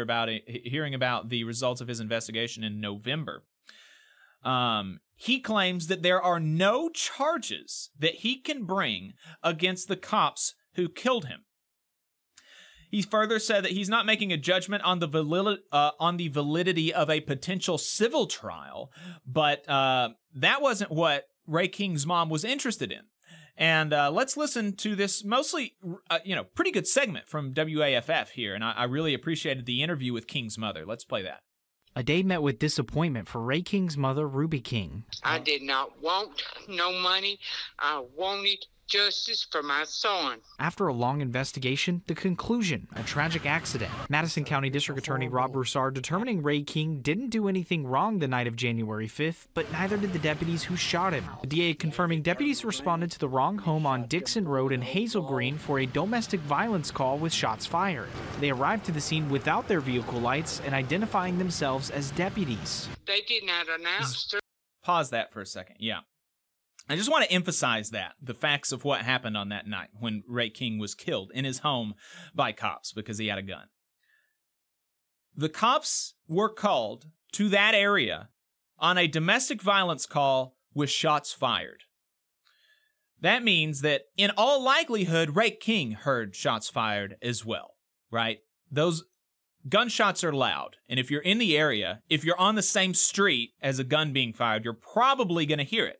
about 0.02 0.28
hearing 0.46 0.94
about 0.94 1.28
the 1.30 1.44
results 1.44 1.80
of 1.80 1.88
his 1.88 2.00
investigation 2.00 2.62
in 2.62 2.80
November. 2.80 3.44
Um, 4.42 5.00
he 5.16 5.40
claims 5.40 5.86
that 5.88 6.02
there 6.02 6.20
are 6.20 6.40
no 6.40 6.88
charges 6.88 7.90
that 7.98 8.16
he 8.16 8.36
can 8.36 8.64
bring 8.64 9.14
against 9.42 9.88
the 9.88 9.96
cops 9.96 10.54
who 10.74 10.88
killed 10.88 11.26
him. 11.26 11.44
He 12.90 13.02
further 13.02 13.38
said 13.38 13.62
that 13.64 13.72
he's 13.72 13.88
not 13.88 14.06
making 14.06 14.32
a 14.32 14.36
judgment 14.36 14.82
on 14.82 14.98
the 14.98 15.06
valid, 15.06 15.60
uh, 15.70 15.92
on 16.00 16.16
the 16.16 16.28
validity 16.28 16.92
of 16.92 17.08
a 17.08 17.20
potential 17.20 17.78
civil 17.78 18.26
trial, 18.26 18.90
but 19.24 19.68
uh, 19.68 20.10
that 20.34 20.60
wasn't 20.60 20.90
what 20.90 21.28
Ray 21.46 21.68
King's 21.68 22.06
mom 22.06 22.30
was 22.30 22.44
interested 22.44 22.90
in. 22.90 23.02
And 23.60 23.92
uh, 23.92 24.10
let's 24.10 24.38
listen 24.38 24.74
to 24.76 24.96
this 24.96 25.22
mostly, 25.22 25.74
uh, 26.08 26.20
you 26.24 26.34
know, 26.34 26.44
pretty 26.44 26.70
good 26.70 26.88
segment 26.88 27.28
from 27.28 27.52
WAFF 27.52 28.30
here. 28.30 28.54
And 28.54 28.64
I, 28.64 28.72
I 28.72 28.84
really 28.84 29.12
appreciated 29.12 29.66
the 29.66 29.82
interview 29.82 30.14
with 30.14 30.26
King's 30.26 30.56
mother. 30.56 30.86
Let's 30.86 31.04
play 31.04 31.20
that. 31.22 31.42
A 31.94 32.02
day 32.02 32.22
met 32.22 32.40
with 32.40 32.58
disappointment 32.58 33.28
for 33.28 33.42
Ray 33.42 33.60
King's 33.60 33.98
mother, 33.98 34.26
Ruby 34.26 34.60
King. 34.60 35.04
I 35.22 35.40
did 35.40 35.60
not 35.60 36.00
want 36.00 36.42
no 36.68 36.92
money. 36.92 37.38
I 37.78 38.02
wanted 38.16 38.64
justice 38.90 39.46
for 39.50 39.62
my 39.62 39.84
son. 39.84 40.40
After 40.58 40.88
a 40.88 40.92
long 40.92 41.20
investigation, 41.20 42.02
the 42.06 42.14
conclusion 42.14 42.88
a 42.96 43.02
tragic 43.04 43.46
accident. 43.46 43.90
Madison 44.08 44.44
County 44.44 44.68
District 44.68 44.98
Attorney 44.98 45.28
Rob 45.28 45.52
Broussard 45.52 45.94
determining 45.94 46.42
Ray 46.42 46.62
King 46.62 47.00
didn't 47.00 47.30
do 47.30 47.48
anything 47.48 47.86
wrong 47.86 48.18
the 48.18 48.28
night 48.28 48.46
of 48.46 48.56
January 48.56 49.06
5th, 49.06 49.46
but 49.54 49.70
neither 49.72 49.96
did 49.96 50.12
the 50.12 50.18
deputies 50.18 50.64
who 50.64 50.76
shot 50.76 51.12
him. 51.12 51.24
The 51.40 51.46
DA 51.46 51.74
confirming 51.74 52.22
deputies 52.22 52.64
responded 52.64 53.10
to 53.12 53.18
the 53.18 53.28
wrong 53.28 53.58
home 53.58 53.86
on 53.86 54.06
Dixon 54.08 54.46
Road 54.46 54.72
in 54.72 54.82
Hazel 54.82 55.22
Green 55.22 55.56
for 55.56 55.78
a 55.78 55.86
domestic 55.86 56.40
violence 56.40 56.90
call 56.90 57.16
with 57.16 57.32
shots 57.32 57.64
fired. 57.64 58.08
They 58.40 58.50
arrived 58.50 58.84
to 58.86 58.92
the 58.92 59.00
scene 59.00 59.30
without 59.30 59.68
their 59.68 59.80
vehicle 59.80 60.20
lights 60.20 60.60
and 60.66 60.74
identifying 60.74 61.38
themselves 61.38 61.90
as 61.90 62.10
deputies. 62.12 62.88
They 63.06 63.20
did 63.22 63.46
not 63.46 63.66
announce. 63.68 64.34
Pause 64.82 65.10
that 65.10 65.32
for 65.32 65.40
a 65.40 65.46
second. 65.46 65.76
Yeah. 65.78 66.00
I 66.90 66.96
just 66.96 67.10
want 67.10 67.24
to 67.24 67.32
emphasize 67.32 67.90
that 67.90 68.14
the 68.20 68.34
facts 68.34 68.72
of 68.72 68.84
what 68.84 69.02
happened 69.02 69.36
on 69.36 69.48
that 69.50 69.68
night 69.68 69.90
when 70.00 70.24
Ray 70.26 70.50
King 70.50 70.80
was 70.80 70.96
killed 70.96 71.30
in 71.32 71.44
his 71.44 71.60
home 71.60 71.94
by 72.34 72.50
cops 72.50 72.92
because 72.92 73.18
he 73.18 73.28
had 73.28 73.38
a 73.38 73.42
gun. 73.42 73.66
The 75.36 75.48
cops 75.48 76.14
were 76.26 76.48
called 76.48 77.06
to 77.34 77.48
that 77.50 77.74
area 77.74 78.30
on 78.80 78.98
a 78.98 79.06
domestic 79.06 79.62
violence 79.62 80.04
call 80.04 80.56
with 80.74 80.90
shots 80.90 81.32
fired. 81.32 81.84
That 83.20 83.44
means 83.44 83.82
that 83.82 84.02
in 84.16 84.32
all 84.36 84.60
likelihood, 84.60 85.36
Ray 85.36 85.52
King 85.52 85.92
heard 85.92 86.34
shots 86.34 86.68
fired 86.68 87.14
as 87.22 87.44
well, 87.44 87.76
right? 88.10 88.38
Those 88.68 89.04
gunshots 89.68 90.24
are 90.24 90.32
loud. 90.32 90.78
And 90.88 90.98
if 90.98 91.08
you're 91.08 91.22
in 91.22 91.38
the 91.38 91.56
area, 91.56 92.02
if 92.08 92.24
you're 92.24 92.40
on 92.40 92.56
the 92.56 92.62
same 92.62 92.94
street 92.94 93.50
as 93.62 93.78
a 93.78 93.84
gun 93.84 94.12
being 94.12 94.32
fired, 94.32 94.64
you're 94.64 94.74
probably 94.74 95.46
going 95.46 95.58
to 95.58 95.64
hear 95.64 95.86
it. 95.86 95.99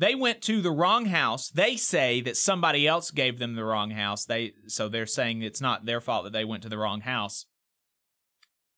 They 0.00 0.14
went 0.14 0.40
to 0.44 0.62
the 0.62 0.70
wrong 0.70 1.04
house. 1.04 1.50
They 1.50 1.76
say 1.76 2.22
that 2.22 2.38
somebody 2.38 2.88
else 2.88 3.10
gave 3.10 3.38
them 3.38 3.54
the 3.54 3.66
wrong 3.66 3.90
house. 3.90 4.24
They 4.24 4.54
so 4.66 4.88
they're 4.88 5.04
saying 5.04 5.42
it's 5.42 5.60
not 5.60 5.84
their 5.84 6.00
fault 6.00 6.24
that 6.24 6.32
they 6.32 6.46
went 6.46 6.62
to 6.62 6.70
the 6.70 6.78
wrong 6.78 7.02
house. 7.02 7.44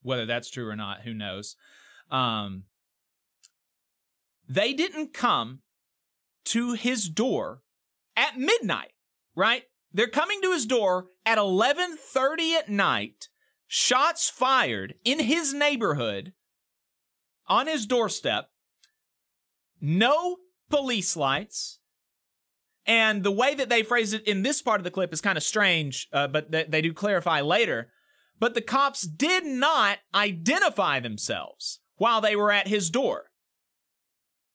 Whether 0.03 0.27
that's 0.27 0.51
true 0.51 0.68
or 0.68 0.75
not, 0.75 1.03
who 1.03 1.14
knows? 1.14 1.55
Um, 2.11 2.64
they 4.49 4.73
didn't 4.73 5.14
come 5.14 5.61
to 6.47 6.73
his 6.73 7.09
door 7.09 7.62
at 8.16 8.37
midnight, 8.37 8.91
right? 9.37 9.62
They're 9.93 10.09
coming 10.09 10.43
to 10.43 10.51
his 10.51 10.66
door 10.66 11.07
at 11.25 11.39
11:30 11.39 12.55
at 12.55 12.68
night, 12.68 13.29
shots 13.68 14.29
fired 14.29 14.97
in 15.05 15.20
his 15.20 15.55
neighborhood 15.55 16.33
on 17.47 17.68
his 17.68 17.87
doorstep, 17.87 18.51
no 19.81 20.39
police 20.73 21.16
lights. 21.16 21.79
And 22.87 23.23
the 23.23 23.31
way 23.31 23.55
that 23.55 23.68
they 23.68 23.83
phrase 23.83 24.12
it 24.12 24.27
in 24.27 24.43
this 24.43 24.61
part 24.62 24.81
of 24.81 24.85
the 24.85 24.91
clip 24.91 25.12
is 25.12 25.20
kind 25.20 25.37
of 25.37 25.45
strange, 25.45 26.09
uh, 26.12 26.27
but 26.27 26.51
th- 26.51 26.68
they 26.70 26.81
do 26.81 26.93
clarify 26.93 27.41
later. 27.43 27.93
But 28.41 28.55
the 28.55 28.62
cops 28.62 29.03
did 29.03 29.45
not 29.45 29.99
identify 30.14 30.99
themselves 30.99 31.81
while 31.97 32.20
they 32.20 32.35
were 32.35 32.51
at 32.51 32.66
his 32.66 32.91
door. 32.91 33.27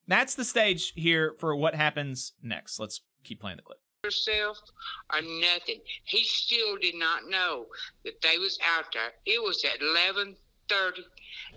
That's 0.07 0.36
the 0.36 0.43
stage 0.43 0.91
here 0.95 1.36
for 1.39 1.55
what 1.55 1.76
happens 1.76 2.34
next. 2.41 2.80
Let's 2.80 3.01
keep 3.24 3.39
playing 3.39 3.57
the 3.57 3.63
clip. 3.63 3.80
Herself 4.03 4.57
or 5.13 5.22
nothing. 5.22 5.82
He 6.03 6.24
still 6.24 6.78
did 6.82 6.95
not 6.95 7.30
know 7.30 7.68
that 8.03 8.22
they 8.22 8.38
was 8.38 8.57
out 8.76 8.86
there. 8.93 9.11
It 9.26 9.41
was 9.41 9.63
at 9.63 9.82
eleven 9.82 10.36
thirty 10.68 11.05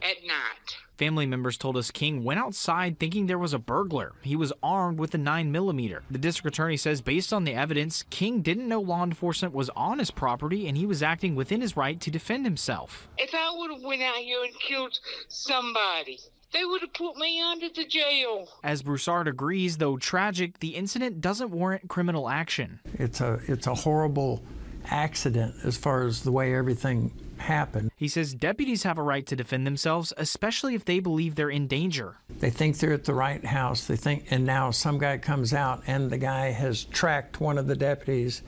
at 0.02 0.24
night. 0.24 0.76
Family 1.00 1.24
members 1.24 1.56
told 1.56 1.78
us 1.78 1.90
King 1.90 2.24
went 2.24 2.40
outside 2.40 2.98
thinking 2.98 3.26
there 3.26 3.38
was 3.38 3.54
a 3.54 3.58
burglar. 3.58 4.12
He 4.20 4.36
was 4.36 4.52
armed 4.62 4.98
with 4.98 5.14
a 5.14 5.16
9mm. 5.16 6.00
The 6.10 6.18
district 6.18 6.54
attorney 6.54 6.76
says, 6.76 7.00
based 7.00 7.32
on 7.32 7.44
the 7.44 7.54
evidence, 7.54 8.04
King 8.10 8.42
didn't 8.42 8.68
know 8.68 8.82
law 8.82 9.02
enforcement 9.02 9.54
was 9.54 9.70
on 9.70 9.98
his 9.98 10.10
property 10.10 10.68
and 10.68 10.76
he 10.76 10.84
was 10.84 11.02
acting 11.02 11.34
within 11.34 11.62
his 11.62 11.74
right 11.74 11.98
to 12.02 12.10
defend 12.10 12.44
himself. 12.44 13.08
If 13.16 13.34
I 13.34 13.50
would 13.50 13.70
have 13.70 13.82
went 13.82 14.02
out 14.02 14.16
here 14.16 14.44
and 14.44 14.52
killed 14.60 14.98
somebody, 15.28 16.18
they 16.52 16.66
would 16.66 16.82
have 16.82 16.92
put 16.92 17.16
me 17.16 17.40
under 17.40 17.70
the 17.74 17.86
jail. 17.86 18.46
As 18.62 18.82
Broussard 18.82 19.26
agrees, 19.26 19.78
though 19.78 19.96
tragic, 19.96 20.58
the 20.58 20.76
incident 20.76 21.22
doesn't 21.22 21.50
warrant 21.50 21.88
criminal 21.88 22.28
action. 22.28 22.78
It's 22.98 23.22
a 23.22 23.40
it's 23.48 23.66
a 23.66 23.74
horrible 23.74 24.44
accident 24.90 25.54
as 25.64 25.78
far 25.78 26.06
as 26.06 26.22
the 26.22 26.32
way 26.32 26.54
everything 26.54 27.10
happened. 27.40 27.90
He 27.96 28.08
says 28.08 28.34
deputies 28.34 28.82
have 28.84 28.98
a 28.98 29.02
right 29.02 29.26
to 29.26 29.36
defend 29.36 29.66
themselves, 29.66 30.12
especially 30.16 30.74
if 30.74 30.84
they 30.84 31.00
believe 31.00 31.34
they're 31.34 31.50
in 31.50 31.66
danger. 31.66 32.16
They 32.28 32.50
think 32.50 32.78
they're 32.78 32.92
at 32.92 33.04
the 33.04 33.14
right 33.14 33.44
house. 33.44 33.86
They 33.86 33.96
think, 33.96 34.26
and 34.30 34.44
now 34.44 34.70
some 34.70 34.98
guy 34.98 35.18
comes 35.18 35.52
out 35.52 35.82
and 35.86 36.10
the 36.10 36.18
guy 36.18 36.50
has 36.50 36.84
tracked 36.84 37.40
one 37.40 37.58
of 37.58 37.66
the 37.66 37.76
deputies 37.76 38.42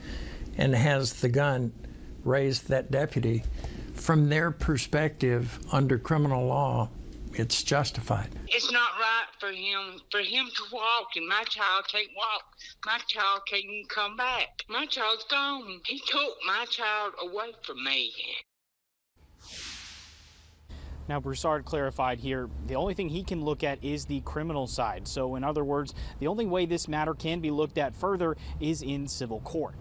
and 0.57 0.75
has 0.75 1.21
the 1.21 1.29
gun 1.29 1.73
raised 2.23 2.69
that 2.69 2.91
deputy. 2.91 3.43
From 3.95 4.29
their 4.29 4.51
perspective, 4.51 5.59
under 5.71 5.97
criminal 5.97 6.47
law, 6.47 6.89
it's 7.35 7.63
justified. 7.63 8.29
It's 8.47 8.71
not 8.71 8.91
right 8.99 9.25
for 9.39 9.51
him 9.51 9.99
for 10.11 10.19
him 10.19 10.45
to 10.55 10.63
walk 10.71 11.07
and 11.15 11.27
my 11.27 11.43
child 11.45 11.85
can't 11.91 12.09
walk. 12.15 12.43
My 12.85 12.99
child 13.07 13.41
can't 13.49 13.63
even 13.63 13.85
come 13.89 14.15
back. 14.15 14.63
My 14.69 14.85
child's 14.85 15.25
gone. 15.29 15.81
He 15.85 15.99
took 15.99 16.35
my 16.45 16.65
child 16.69 17.13
away 17.21 17.53
from 17.65 17.83
me. 17.83 18.13
Now, 21.09 21.19
Broussard 21.19 21.65
clarified 21.65 22.19
here 22.19 22.49
the 22.65 22.75
only 22.75 22.93
thing 22.93 23.09
he 23.09 23.23
can 23.23 23.43
look 23.43 23.63
at 23.63 23.83
is 23.83 24.05
the 24.05 24.21
criminal 24.21 24.67
side. 24.67 25.07
So, 25.07 25.35
in 25.35 25.43
other 25.43 25.63
words, 25.63 25.93
the 26.19 26.27
only 26.27 26.45
way 26.45 26.65
this 26.65 26.87
matter 26.87 27.13
can 27.13 27.39
be 27.41 27.51
looked 27.51 27.77
at 27.77 27.95
further 27.95 28.37
is 28.61 28.81
in 28.81 29.07
civil 29.07 29.41
court. 29.41 29.75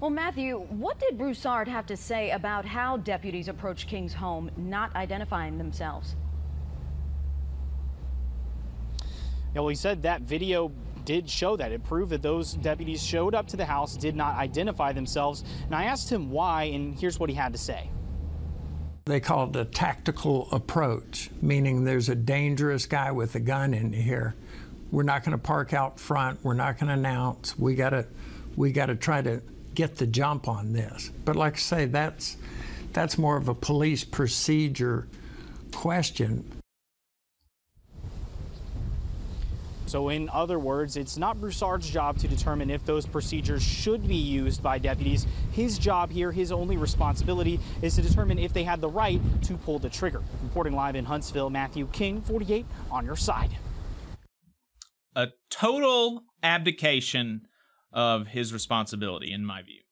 Well, 0.00 0.10
Matthew, 0.10 0.58
what 0.70 0.98
did 0.98 1.18
Broussard 1.18 1.68
have 1.68 1.86
to 1.86 1.96
say 1.96 2.30
about 2.30 2.64
how 2.64 2.96
deputies 2.96 3.48
approached 3.48 3.88
King's 3.88 4.14
home, 4.14 4.50
not 4.56 4.94
identifying 4.96 5.58
themselves? 5.58 6.16
Yeah, 9.54 9.60
well, 9.60 9.68
he 9.68 9.76
said 9.76 10.02
that 10.02 10.22
video 10.22 10.72
did 11.04 11.28
show 11.28 11.56
that. 11.56 11.70
It 11.70 11.84
proved 11.84 12.10
that 12.10 12.22
those 12.22 12.54
deputies 12.54 13.02
showed 13.02 13.34
up 13.34 13.46
to 13.48 13.56
the 13.56 13.64
house, 13.64 13.96
did 13.96 14.16
not 14.16 14.36
identify 14.36 14.92
themselves. 14.92 15.44
And 15.66 15.74
I 15.74 15.84
asked 15.84 16.10
him 16.10 16.30
why, 16.30 16.64
and 16.64 16.98
here's 16.98 17.20
what 17.20 17.28
he 17.28 17.36
had 17.36 17.52
to 17.52 17.58
say. 17.58 17.90
They 19.06 19.20
call 19.20 19.50
it 19.50 19.56
a 19.56 19.66
tactical 19.66 20.48
approach, 20.50 21.28
meaning 21.42 21.84
there's 21.84 22.08
a 22.08 22.14
dangerous 22.14 22.86
guy 22.86 23.12
with 23.12 23.34
a 23.34 23.40
gun 23.40 23.74
in 23.74 23.92
here. 23.92 24.34
We're 24.90 25.02
not 25.02 25.24
going 25.24 25.36
to 25.36 25.42
park 25.42 25.74
out 25.74 26.00
front. 26.00 26.42
We're 26.42 26.54
not 26.54 26.78
going 26.78 26.88
to 26.88 26.94
announce. 26.94 27.58
We 27.58 27.74
got 27.74 27.90
to, 27.90 28.06
we 28.56 28.72
got 28.72 28.86
to 28.86 28.94
try 28.94 29.20
to 29.20 29.42
get 29.74 29.96
the 29.96 30.06
jump 30.06 30.48
on 30.48 30.72
this. 30.72 31.10
But 31.26 31.36
like 31.36 31.54
I 31.54 31.58
say, 31.58 31.84
that's 31.84 32.38
that's 32.94 33.18
more 33.18 33.36
of 33.36 33.48
a 33.48 33.54
police 33.54 34.04
procedure 34.04 35.06
question. 35.72 36.53
So, 39.86 40.08
in 40.08 40.28
other 40.30 40.58
words, 40.58 40.96
it's 40.96 41.16
not 41.16 41.40
Broussard's 41.40 41.88
job 41.88 42.18
to 42.18 42.28
determine 42.28 42.70
if 42.70 42.84
those 42.84 43.06
procedures 43.06 43.62
should 43.62 44.06
be 44.08 44.16
used 44.16 44.62
by 44.62 44.78
deputies. 44.78 45.26
His 45.52 45.78
job 45.78 46.10
here, 46.10 46.32
his 46.32 46.50
only 46.50 46.76
responsibility, 46.76 47.60
is 47.82 47.94
to 47.96 48.02
determine 48.02 48.38
if 48.38 48.52
they 48.52 48.64
had 48.64 48.80
the 48.80 48.88
right 48.88 49.20
to 49.42 49.56
pull 49.56 49.78
the 49.78 49.90
trigger. 49.90 50.22
Reporting 50.42 50.74
live 50.74 50.96
in 50.96 51.04
Huntsville, 51.04 51.50
Matthew 51.50 51.86
King, 51.92 52.22
48, 52.22 52.66
on 52.90 53.04
your 53.04 53.16
side. 53.16 53.50
A 55.14 55.28
total 55.50 56.24
abdication 56.42 57.42
of 57.92 58.28
his 58.28 58.52
responsibility, 58.52 59.32
in 59.32 59.44
my 59.44 59.62
view. 59.62 59.82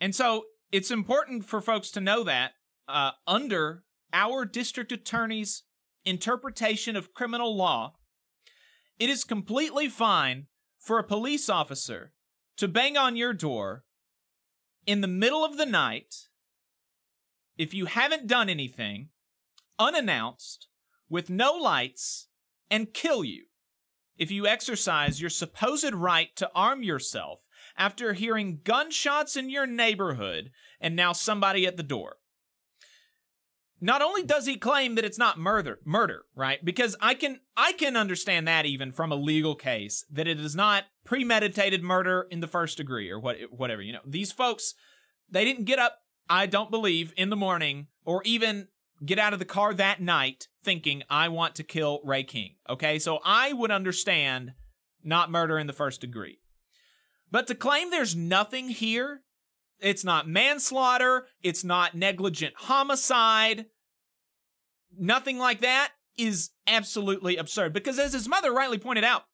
And 0.00 0.14
so 0.14 0.44
it's 0.70 0.90
important 0.90 1.44
for 1.44 1.60
folks 1.60 1.90
to 1.92 2.00
know 2.00 2.24
that 2.24 2.52
uh, 2.88 3.12
under 3.26 3.84
our 4.12 4.44
district 4.44 4.92
attorney's 4.92 5.64
interpretation 6.04 6.96
of 6.96 7.14
criminal 7.14 7.56
law, 7.56 7.94
it 9.02 9.10
is 9.10 9.24
completely 9.24 9.88
fine 9.88 10.46
for 10.78 10.96
a 10.96 11.02
police 11.02 11.48
officer 11.48 12.12
to 12.56 12.68
bang 12.68 12.96
on 12.96 13.16
your 13.16 13.32
door 13.32 13.82
in 14.86 15.00
the 15.00 15.08
middle 15.08 15.44
of 15.44 15.56
the 15.56 15.66
night 15.66 16.28
if 17.58 17.74
you 17.74 17.86
haven't 17.86 18.28
done 18.28 18.48
anything, 18.48 19.08
unannounced, 19.76 20.68
with 21.08 21.28
no 21.28 21.52
lights, 21.52 22.28
and 22.70 22.94
kill 22.94 23.24
you 23.24 23.46
if 24.18 24.30
you 24.30 24.46
exercise 24.46 25.20
your 25.20 25.30
supposed 25.30 25.92
right 25.92 26.36
to 26.36 26.48
arm 26.54 26.84
yourself 26.84 27.40
after 27.76 28.12
hearing 28.12 28.60
gunshots 28.62 29.36
in 29.36 29.50
your 29.50 29.66
neighborhood 29.66 30.52
and 30.80 30.94
now 30.94 31.12
somebody 31.12 31.66
at 31.66 31.76
the 31.76 31.82
door 31.82 32.18
not 33.82 34.00
only 34.00 34.22
does 34.22 34.46
he 34.46 34.56
claim 34.56 34.94
that 34.94 35.04
it's 35.04 35.18
not 35.18 35.38
murder 35.38 35.80
murder 35.84 36.22
right 36.34 36.64
because 36.64 36.96
i 37.00 37.12
can 37.12 37.40
i 37.56 37.72
can 37.72 37.96
understand 37.96 38.48
that 38.48 38.64
even 38.64 38.92
from 38.92 39.12
a 39.12 39.16
legal 39.16 39.54
case 39.54 40.06
that 40.10 40.28
it 40.28 40.40
is 40.40 40.54
not 40.54 40.84
premeditated 41.04 41.82
murder 41.82 42.26
in 42.30 42.40
the 42.40 42.46
first 42.46 42.78
degree 42.78 43.10
or 43.10 43.18
what 43.18 43.36
whatever 43.50 43.82
you 43.82 43.92
know 43.92 44.00
these 44.06 44.32
folks 44.32 44.74
they 45.28 45.44
didn't 45.44 45.64
get 45.64 45.78
up 45.78 45.98
i 46.30 46.46
don't 46.46 46.70
believe 46.70 47.12
in 47.16 47.28
the 47.28 47.36
morning 47.36 47.88
or 48.06 48.22
even 48.24 48.68
get 49.04 49.18
out 49.18 49.32
of 49.32 49.40
the 49.40 49.44
car 49.44 49.74
that 49.74 50.00
night 50.00 50.46
thinking 50.62 51.02
i 51.10 51.28
want 51.28 51.54
to 51.54 51.64
kill 51.64 52.00
ray 52.04 52.22
king 52.22 52.54
okay 52.70 52.98
so 52.98 53.18
i 53.24 53.52
would 53.52 53.72
understand 53.72 54.52
not 55.02 55.30
murder 55.30 55.58
in 55.58 55.66
the 55.66 55.72
first 55.72 56.00
degree 56.00 56.38
but 57.30 57.48
to 57.48 57.54
claim 57.54 57.90
there's 57.90 58.14
nothing 58.14 58.68
here 58.68 59.22
it's 59.82 60.04
not 60.04 60.28
manslaughter. 60.28 61.26
It's 61.42 61.64
not 61.64 61.94
negligent 61.94 62.54
homicide. 62.56 63.66
Nothing 64.98 65.38
like 65.38 65.60
that 65.60 65.92
is 66.16 66.50
absolutely 66.66 67.36
absurd 67.36 67.72
because, 67.72 67.98
as 67.98 68.12
his 68.12 68.28
mother 68.28 68.52
rightly 68.52 68.78
pointed 68.78 69.04
out, 69.04 69.24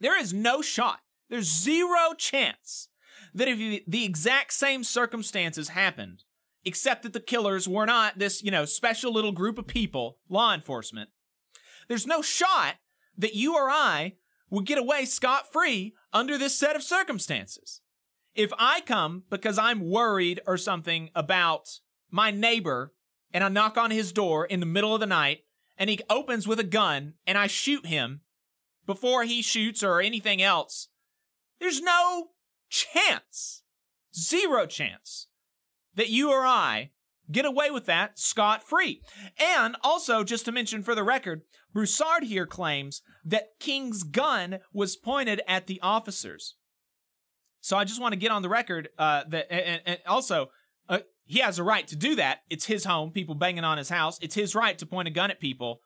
there 0.00 0.18
is 0.18 0.32
no 0.32 0.62
shot, 0.62 1.00
there's 1.30 1.50
zero 1.50 2.14
chance 2.16 2.88
that 3.34 3.48
if 3.48 3.84
the 3.86 4.04
exact 4.04 4.52
same 4.52 4.84
circumstances 4.84 5.70
happened, 5.70 6.24
except 6.64 7.02
that 7.02 7.12
the 7.12 7.20
killers 7.20 7.68
were 7.68 7.86
not 7.86 8.18
this, 8.18 8.42
you 8.42 8.50
know, 8.50 8.64
special 8.64 9.12
little 9.12 9.32
group 9.32 9.58
of 9.58 9.66
people, 9.66 10.18
law 10.28 10.52
enforcement, 10.52 11.10
there's 11.88 12.06
no 12.06 12.22
shot 12.22 12.76
that 13.16 13.34
you 13.34 13.54
or 13.54 13.70
I 13.70 14.14
would 14.50 14.66
get 14.66 14.78
away 14.78 15.04
scot 15.04 15.52
free 15.52 15.94
under 16.12 16.36
this 16.36 16.58
set 16.58 16.76
of 16.76 16.82
circumstances. 16.82 17.80
If 18.34 18.52
I 18.58 18.80
come 18.80 19.24
because 19.30 19.58
I'm 19.58 19.88
worried 19.88 20.40
or 20.46 20.56
something 20.56 21.10
about 21.14 21.80
my 22.10 22.30
neighbor 22.30 22.92
and 23.32 23.42
I 23.42 23.48
knock 23.48 23.76
on 23.76 23.90
his 23.90 24.12
door 24.12 24.44
in 24.44 24.60
the 24.60 24.66
middle 24.66 24.94
of 24.94 25.00
the 25.00 25.06
night 25.06 25.44
and 25.76 25.88
he 25.88 26.00
opens 26.08 26.46
with 26.46 26.60
a 26.60 26.64
gun 26.64 27.14
and 27.26 27.38
I 27.38 27.46
shoot 27.46 27.86
him 27.86 28.20
before 28.86 29.24
he 29.24 29.42
shoots 29.42 29.82
or 29.82 30.00
anything 30.00 30.42
else, 30.42 30.88
there's 31.60 31.80
no 31.80 32.30
chance, 32.68 33.62
zero 34.14 34.66
chance 34.66 35.28
that 35.94 36.10
you 36.10 36.30
or 36.30 36.44
I 36.44 36.90
get 37.30 37.44
away 37.44 37.70
with 37.70 37.86
that 37.86 38.18
scot 38.18 38.62
free. 38.62 39.00
And 39.38 39.76
also, 39.82 40.24
just 40.24 40.44
to 40.46 40.52
mention 40.52 40.82
for 40.82 40.94
the 40.94 41.04
record, 41.04 41.42
Broussard 41.72 42.24
here 42.24 42.46
claims 42.46 43.02
that 43.24 43.58
King's 43.60 44.02
gun 44.02 44.58
was 44.72 44.96
pointed 44.96 45.40
at 45.46 45.66
the 45.66 45.80
officers. 45.80 46.56
So 47.60 47.76
I 47.76 47.84
just 47.84 48.00
want 48.00 48.12
to 48.12 48.18
get 48.18 48.32
on 48.32 48.42
the 48.42 48.48
record 48.48 48.88
uh, 48.98 49.22
that, 49.28 49.52
and, 49.52 49.80
and 49.86 49.98
also, 50.06 50.50
he 51.24 51.38
has 51.40 51.58
a 51.58 51.62
right 51.62 51.86
to 51.88 51.96
do 51.96 52.14
that. 52.16 52.40
It's 52.50 52.66
his 52.66 52.84
home. 52.84 53.10
People 53.10 53.34
banging 53.34 53.64
on 53.64 53.78
his 53.78 53.88
house. 53.88 54.18
It's 54.20 54.34
his 54.34 54.54
right 54.54 54.78
to 54.78 54.86
point 54.86 55.08
a 55.08 55.12
gun 55.12 55.30
at 55.30 55.40
people 55.40 55.80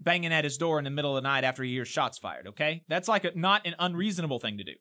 banging 0.00 0.32
at 0.32 0.44
his 0.44 0.56
door 0.56 0.78
in 0.78 0.84
the 0.84 0.90
middle 0.90 1.16
of 1.16 1.22
the 1.22 1.28
night 1.28 1.44
after 1.44 1.62
he 1.62 1.72
hears 1.72 1.88
shots 1.88 2.18
fired. 2.18 2.46
Okay, 2.46 2.84
that's 2.88 3.08
like 3.08 3.24
a, 3.24 3.32
not 3.34 3.66
an 3.66 3.74
unreasonable 3.78 4.38
thing 4.38 4.58
to 4.58 4.64
do. 4.64 4.74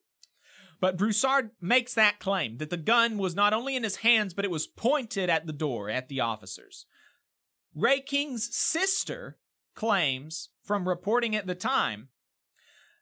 But 0.82 0.98
Broussard 0.98 1.52
makes 1.60 1.94
that 1.94 2.20
claim 2.20 2.58
that 2.58 2.70
the 2.70 2.78
gun 2.78 3.18
was 3.18 3.36
not 3.36 3.54
only 3.54 3.76
in 3.76 3.84
his 3.84 3.98
hands, 3.98 4.34
but 4.34 4.46
it 4.46 4.52
was 4.52 4.66
pointed 4.66 5.30
at 5.30 5.46
the 5.46 5.54
door 5.54 5.90
at 5.90 6.08
the 6.08 6.22
officers. 6.22 6.86
Ray 7.76 8.00
King's 8.00 8.56
sister 8.56 9.38
claims 9.76 10.50
from 10.64 10.88
reporting 10.88 11.36
at 11.36 11.48
the 11.48 11.56
time 11.56 12.10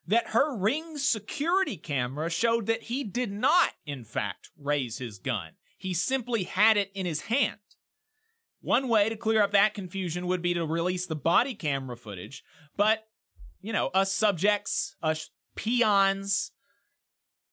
that 0.08 0.30
her 0.30 0.58
ring 0.58 0.98
security 0.98 1.78
camera 1.78 2.30
showed 2.30 2.66
that 2.66 2.84
he 2.84 3.04
did 3.04 3.32
not, 3.32 3.72
in 3.86 4.04
fact, 4.04 4.50
raise 4.58 4.98
his 4.98 5.20
gun. 5.20 5.52
He 5.78 5.94
simply 5.94 6.44
had 6.44 6.76
it 6.76 6.92
in 6.94 7.06
his 7.06 7.22
hand. 7.22 7.60
One 8.62 8.90
way 8.90 9.08
to 9.08 9.16
clear 9.16 9.44
up 9.44 9.52
that 9.52 9.74
confusion 9.74 10.28
would 10.28 10.42
be 10.42 10.54
to 10.56 10.66
release 10.66 11.06
the 11.06 11.16
body 11.16 11.54
camera 11.54 11.96
footage, 11.96 12.44
but, 12.76 13.08
you 13.62 13.72
know, 13.72 13.88
us 13.94 14.12
subjects, 14.12 14.96
us 15.02 15.30
peons, 15.56 16.52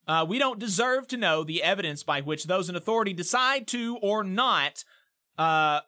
uh, 0.07 0.25
we 0.29 0.39
don't 0.39 0.59
deserve 0.59 1.09
to 1.09 1.17
know 1.17 1.45
the 1.45 1.63
evidence 1.63 2.03
by 2.03 2.21
which 2.21 2.45
those 2.45 2.69
in 2.69 2.77
authority 2.77 3.13
decide 3.13 3.67
to 3.69 3.99
or 4.03 4.23
not 4.23 4.85
uh, 5.39 5.81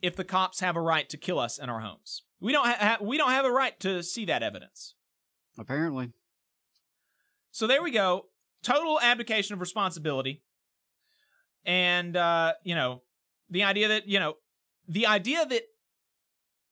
if 0.00 0.16
the 0.16 0.24
cops 0.24 0.60
have 0.60 0.76
a 0.76 0.80
right 0.80 1.08
to 1.08 1.16
kill 1.16 1.38
us 1.38 1.58
in 1.58 1.68
our 1.68 1.80
homes. 1.80 2.22
We 2.40 2.52
don't 2.52 2.66
ha- 2.66 2.98
we 3.00 3.18
don't 3.18 3.30
have 3.30 3.44
a 3.44 3.50
right 3.50 3.78
to 3.80 4.02
see 4.02 4.24
that 4.26 4.42
evidence. 4.42 4.94
Apparently. 5.58 6.12
So 7.50 7.66
there 7.66 7.82
we 7.82 7.90
go. 7.90 8.26
Total 8.62 8.98
abdication 9.00 9.54
of 9.54 9.60
responsibility. 9.60 10.42
And 11.64 12.16
uh, 12.16 12.54
you 12.62 12.74
know, 12.74 13.02
the 13.50 13.64
idea 13.64 13.88
that, 13.88 14.08
you 14.08 14.20
know, 14.20 14.34
the 14.86 15.06
idea 15.06 15.44
that 15.46 15.62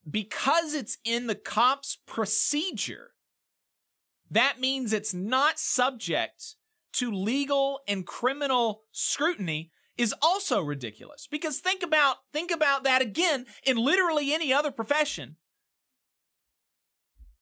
because 0.09 0.74
it's 0.74 0.99
in 1.05 1.26
the 1.26 1.34
cop's 1.34 1.99
procedure, 2.07 3.11
that 4.30 4.61
means 4.61 4.93
it's 4.93 5.14
not 5.14 5.59
subject 5.59 6.57
to 6.95 7.12
legal 7.12 7.80
and 7.87 8.07
criminal 8.07 8.82
scrutiny 8.93 9.70
is 9.99 10.14
also 10.22 10.61
ridiculous. 10.61 11.26
Because 11.30 11.59
think 11.59 11.82
about 11.82 12.16
think 12.32 12.51
about 12.51 12.84
that 12.84 13.03
again 13.03 13.47
in 13.64 13.76
literally 13.76 14.32
any 14.32 14.53
other 14.53 14.70
profession. 14.70 15.37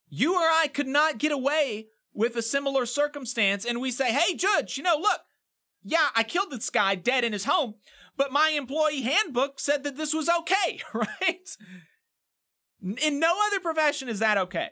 You 0.09 0.35
or 0.35 0.49
I 0.49 0.69
could 0.73 0.87
not 0.87 1.19
get 1.19 1.33
away 1.33 1.89
with 2.15 2.37
a 2.37 2.43
similar 2.43 2.87
circumstance 2.87 3.65
and 3.65 3.81
we 3.81 3.91
say 3.91 4.13
hey 4.13 4.37
judge 4.37 4.77
you 4.77 4.85
know 4.85 4.97
look 5.01 5.23
yeah 5.85 6.09
I 6.17 6.23
killed 6.23 6.51
this 6.51 6.71
guy 6.71 6.95
dead 6.95 7.25
in 7.25 7.33
his 7.33 7.45
home 7.45 7.75
but 8.17 8.33
my 8.33 8.51
employee 8.51 9.03
handbook 9.03 9.61
said 9.61 9.85
that 9.85 9.97
this 9.97 10.15
was 10.15 10.29
okay 10.29 10.81
right? 10.95 11.49
In 13.03 13.19
no 13.19 13.35
other 13.47 13.61
profession 13.61 14.09
is 14.09 14.19
that 14.19 14.37
okay. 14.37 14.71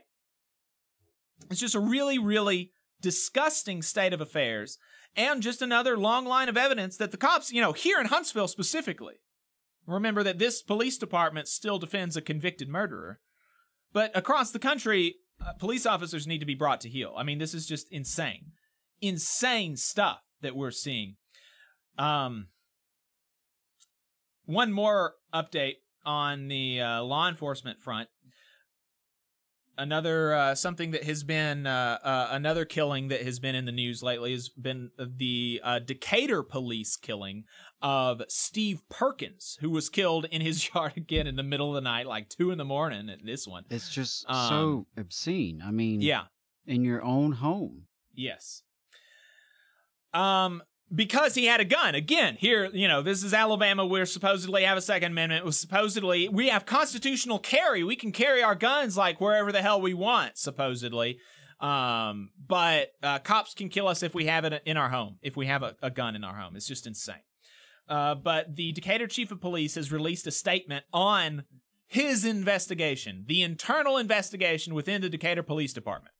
It's 1.51 1.61
just 1.61 1.75
a 1.75 1.81
really 1.81 2.19
really 2.19 2.73
disgusting 3.01 3.83
state 3.83 4.13
of 4.13 4.21
affairs 4.21 4.79
and 5.17 5.43
just 5.43 5.61
another 5.61 5.97
long 5.97 6.25
line 6.25 6.49
of 6.49 6.57
evidence 6.57 6.97
that 6.97 7.11
the 7.11 7.17
cops, 7.17 7.53
you 7.53 7.61
know, 7.61 7.73
here 7.73 8.01
in 8.01 8.07
Huntsville 8.07 8.49
specifically, 8.49 9.17
remember 9.87 10.23
that 10.23 10.39
this 10.39 10.63
police 10.63 10.97
department 10.97 11.49
still 11.49 11.79
defends 11.79 12.17
a 12.17 12.23
convicted 12.23 12.69
murderer, 12.69 13.21
but 13.93 14.11
across 14.17 14.51
the 14.51 14.59
country, 14.59 15.17
uh, 15.41 15.53
police 15.55 15.85
officers 15.85 16.27
need 16.27 16.39
to 16.39 16.47
be 16.47 16.55
brought 16.55 16.81
to 16.81 16.89
heel. 16.89 17.15
I 17.17 17.25
mean, 17.25 17.39
this 17.39 17.53
is 17.53 17.67
just 17.67 17.91
insane, 17.91 18.53
insane 19.01 19.77
stuff 19.77 20.21
that 20.43 20.57
we're 20.57 20.71
seeing. 20.71 21.17
Um, 21.99 22.49
one 24.45 24.73
more 24.73 25.15
update 25.33 25.77
on 26.05 26.49
the 26.49 26.81
uh, 26.81 27.03
law 27.03 27.29
enforcement 27.29 27.81
front 27.81 28.09
another 29.79 30.35
uh, 30.35 30.55
something 30.55 30.91
that 30.93 31.05
has 31.05 31.23
been 31.23 31.67
uh, 31.67 31.99
uh, 32.03 32.29
another 32.31 32.65
killing 32.65 33.09
that 33.09 33.23
has 33.23 33.39
been 33.39 33.55
in 33.55 33.65
the 33.65 33.73
news 33.73 34.03
lately 34.03 34.33
has 34.33 34.49
been 34.49 34.91
the 34.99 35.61
uh, 35.63 35.79
Decatur 35.79 36.43
police 36.43 36.97
killing 36.97 37.45
of 37.81 38.23
Steve 38.29 38.83
Perkins, 38.89 39.59
who 39.61 39.71
was 39.71 39.89
killed 39.89 40.27
in 40.31 40.41
his 40.41 40.69
yard 40.75 40.93
again 40.97 41.27
in 41.27 41.37
the 41.37 41.43
middle 41.43 41.69
of 41.71 41.75
the 41.75 41.81
night, 41.81 42.07
like 42.07 42.29
two 42.29 42.51
in 42.51 42.59
the 42.59 42.65
morning. 42.65 43.09
At 43.11 43.25
this 43.25 43.47
one, 43.47 43.65
It's 43.71 43.89
just 43.89 44.25
Um, 44.29 44.49
so 44.49 44.87
obscene. 44.97 45.63
I 45.65 45.71
mean, 45.71 46.01
yeah. 46.01 46.25
in 46.67 46.85
your 46.85 47.03
own 47.03 47.33
home. 47.33 47.87
Yes. 48.15 48.63
Um, 50.15 50.63
because 50.95 51.35
he 51.35 51.47
had 51.47 51.61
a 51.61 51.65
gun. 51.65 51.95
Again, 51.95 52.37
here, 52.39 52.67
you 52.73 52.87
know, 52.87 53.03
this 53.03 53.23
is 53.23 53.33
Alabama. 53.33 53.87
We're 53.87 54.07
supposedly 54.07 54.65
have 54.65 54.77
a 54.77 54.83
Second 54.83 55.13
Amendment. 55.13 55.45
We 55.45 55.53
supposedly 55.53 56.29
we 56.29 56.49
have 56.49 56.67
constitutional 56.67 57.39
carry. 57.39 57.83
We 57.83 57.97
can 57.97 58.13
carry 58.13 58.43
our 58.43 58.55
guns 58.55 58.97
like 58.97 59.21
wherever 59.21 59.53
the 59.53 59.63
hell 59.63 59.81
we 59.81 59.95
want, 59.95 60.37
supposedly. 60.37 61.19
Um, 61.61 62.31
but 62.47 62.89
uh, 63.03 63.21
cops 63.21 63.55
can 63.55 63.69
kill 63.69 63.89
us 63.89 64.03
if 64.03 64.15
we 64.15 64.27
have 64.27 64.45
it 64.45 64.63
in 64.67 64.77
our 64.77 64.91
home. 64.91 65.19
If 65.23 65.37
we 65.37 65.47
have 65.47 65.63
a, 65.63 65.77
a 65.81 65.91
gun 65.91 66.17
in 66.17 66.25
our 66.25 66.35
home, 66.35 66.57
it's 66.57 66.67
just 66.67 66.87
insane. 66.87 67.23
Uh, 67.89 68.15
but 68.15 68.57
the 68.57 68.73
Decatur 68.73 69.07
chief 69.07 69.31
of 69.31 69.41
police 69.41 69.77
has 69.77 69.93
released 69.93 70.27
a 70.27 70.31
statement 70.31 70.85
on 70.93 71.45
his 71.87 72.25
investigation, 72.25 73.25
the 73.29 73.43
internal 73.43 73.97
investigation 73.97 74.75
within 74.75 75.03
the 75.03 75.09
Decatur 75.09 75.43
Police 75.43 75.73
Department. 75.73 76.12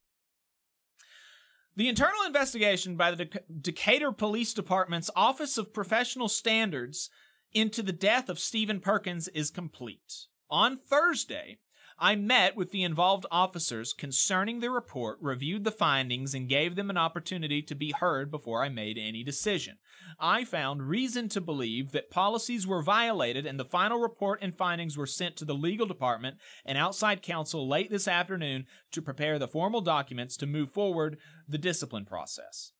The 1.75 1.89
internal 1.89 2.23
investigation 2.25 2.95
by 2.95 3.11
the 3.11 3.25
Dec- 3.25 3.43
Decatur 3.61 4.11
Police 4.11 4.53
Department's 4.53 5.09
Office 5.15 5.57
of 5.57 5.73
Professional 5.73 6.29
Standards 6.29 7.09
into 7.51 7.81
the 7.81 7.91
death 7.91 8.29
of 8.29 8.37
Stephen 8.37 8.79
Perkins 8.79 9.27
is 9.29 9.49
complete. 9.49 10.27
On 10.51 10.77
Thursday, 10.77 11.57
I 12.03 12.17
met 12.17 12.57
with 12.57 12.71
the 12.71 12.83
involved 12.83 13.25
officers 13.31 13.93
concerning 13.93 14.59
the 14.59 14.69
report, 14.69 15.19
reviewed 15.21 15.63
the 15.63 15.71
findings, 15.71 16.33
and 16.33 16.49
gave 16.49 16.75
them 16.75 16.89
an 16.89 16.97
opportunity 16.97 17.61
to 17.61 17.75
be 17.75 17.93
heard 17.97 18.29
before 18.29 18.61
I 18.61 18.67
made 18.67 18.97
any 18.97 19.23
decision. 19.23 19.77
I 20.19 20.43
found 20.43 20.89
reason 20.89 21.29
to 21.29 21.39
believe 21.39 21.93
that 21.93 22.09
policies 22.09 22.67
were 22.67 22.83
violated, 22.83 23.45
and 23.45 23.57
the 23.57 23.63
final 23.63 24.01
report 24.01 24.39
and 24.41 24.53
findings 24.53 24.97
were 24.97 25.07
sent 25.07 25.37
to 25.37 25.45
the 25.45 25.55
legal 25.55 25.87
department 25.87 26.39
and 26.65 26.77
outside 26.77 27.21
counsel 27.21 27.69
late 27.69 27.89
this 27.89 28.09
afternoon 28.09 28.65
to 28.91 29.01
prepare 29.01 29.39
the 29.39 29.47
formal 29.47 29.79
documents 29.79 30.35
to 30.35 30.45
move 30.45 30.73
forward 30.73 31.17
the 31.47 31.57
discipline 31.57 32.03
process. 32.03 32.72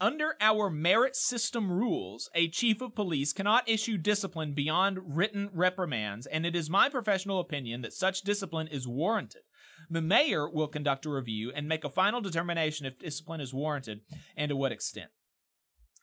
Under 0.00 0.34
our 0.40 0.70
merit 0.70 1.14
system 1.14 1.70
rules, 1.70 2.30
a 2.34 2.48
chief 2.48 2.80
of 2.80 2.94
police 2.94 3.34
cannot 3.34 3.68
issue 3.68 3.98
discipline 3.98 4.54
beyond 4.54 5.14
written 5.14 5.50
reprimands, 5.52 6.26
and 6.26 6.46
it 6.46 6.56
is 6.56 6.70
my 6.70 6.88
professional 6.88 7.38
opinion 7.38 7.82
that 7.82 7.92
such 7.92 8.22
discipline 8.22 8.66
is 8.66 8.88
warranted. 8.88 9.42
The 9.90 10.00
mayor 10.00 10.48
will 10.48 10.68
conduct 10.68 11.04
a 11.04 11.10
review 11.10 11.52
and 11.54 11.68
make 11.68 11.84
a 11.84 11.90
final 11.90 12.22
determination 12.22 12.86
if 12.86 12.98
discipline 12.98 13.42
is 13.42 13.52
warranted 13.52 14.00
and 14.36 14.48
to 14.48 14.56
what 14.56 14.72
extent. 14.72 15.10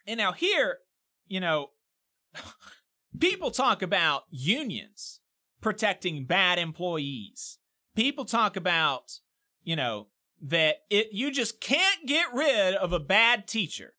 And 0.06 0.20
now, 0.20 0.32
here, 0.32 0.78
you 1.26 1.40
know, 1.40 1.72
people 3.20 3.50
talk 3.50 3.82
about 3.82 4.26
unions 4.30 5.22
protecting 5.60 6.26
bad 6.26 6.60
employees. 6.60 7.58
People 7.96 8.26
talk 8.26 8.56
about, 8.56 9.20
you 9.64 9.76
know, 9.76 10.08
that 10.42 10.78
it 10.90 11.10
you 11.12 11.32
just 11.32 11.60
can't 11.60 12.06
get 12.06 12.34
rid 12.34 12.76
of 12.76 12.94
a 12.94 13.00
bad 13.00 13.48
teacher. 13.48 13.94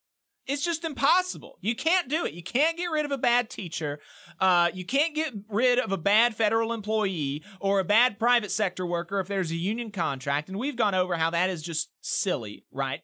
It's 0.46 0.64
just 0.64 0.82
impossible. 0.82 1.58
You 1.60 1.76
can't 1.76 2.08
do 2.08 2.24
it. 2.24 2.32
You 2.32 2.42
can't 2.42 2.78
get 2.78 2.86
rid 2.86 3.04
of 3.04 3.12
a 3.12 3.18
bad 3.18 3.50
teacher. 3.50 4.00
Uh, 4.40 4.70
you 4.72 4.86
can't 4.86 5.14
get 5.14 5.34
rid 5.46 5.78
of 5.78 5.92
a 5.92 5.98
bad 5.98 6.34
federal 6.34 6.72
employee 6.72 7.44
or 7.60 7.80
a 7.80 7.84
bad 7.84 8.18
private 8.18 8.50
sector 8.50 8.86
worker 8.86 9.20
if 9.20 9.28
there's 9.28 9.50
a 9.50 9.56
union 9.56 9.90
contract. 9.90 10.48
And 10.48 10.58
we've 10.58 10.74
gone 10.74 10.94
over 10.94 11.16
how 11.16 11.28
that 11.30 11.50
is 11.50 11.62
just 11.62 11.90
silly, 12.00 12.64
right? 12.72 13.02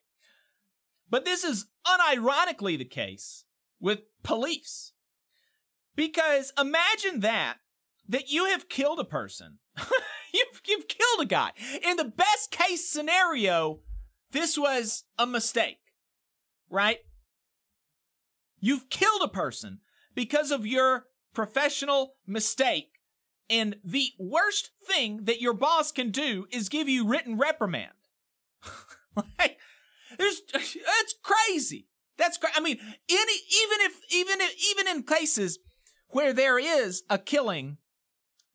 But 1.11 1.27
this 1.27 1.45
is 1.45 1.67
unironically 1.87 2.79
the 2.79 2.87
case 2.87 3.45
with 3.79 4.01
police. 4.23 4.93
Because 5.95 6.51
imagine 6.59 7.21
that, 7.21 7.59
that 8.09 8.31
you 8.31 8.47
have 8.47 8.69
killed 8.69 9.01
a 9.01 9.05
person. 9.05 9.59
you've, 10.35 10.61
you've 10.67 10.89
killed 10.89 11.21
a 11.21 11.27
guy. 11.27 11.51
In 11.83 11.97
the 11.97 12.05
best 12.05 12.51
case 12.51 12.89
scenario, 12.89 13.81
this 14.31 14.59
was 14.59 15.05
a 15.19 15.27
mistake, 15.27 15.79
right? 16.71 16.99
You've 18.61 18.89
killed 18.91 19.23
a 19.23 19.29
person 19.29 19.81
because 20.15 20.51
of 20.51 20.67
your 20.67 21.07
professional 21.35 22.15
mistake. 22.27 22.89
And 23.51 23.77
the 23.85 24.13
worst 24.19 24.71
thing 24.87 25.25
that 25.25 25.41
your 25.41 25.53
boss 25.53 25.93
can 25.93 26.11
do 26.11 26.47
is 26.51 26.71
give 26.71 26.89
you 26.89 27.07
written 27.07 27.37
reprimand. 27.37 27.93
like, 29.39 29.59
there's, 30.17 30.41
it's 30.55 31.15
crazy. 31.23 31.89
That's 32.17 32.39
crazy. 32.39 32.55
I 32.57 32.61
mean, 32.61 32.79
any, 32.81 33.33
even 33.33 33.79
if, 33.81 34.01
even 34.15 34.41
if, 34.41 34.55
even 34.71 34.89
in 34.89 35.03
cases 35.03 35.59
where 36.09 36.33
there 36.33 36.59
is 36.59 37.03
a 37.11 37.19
killing 37.19 37.77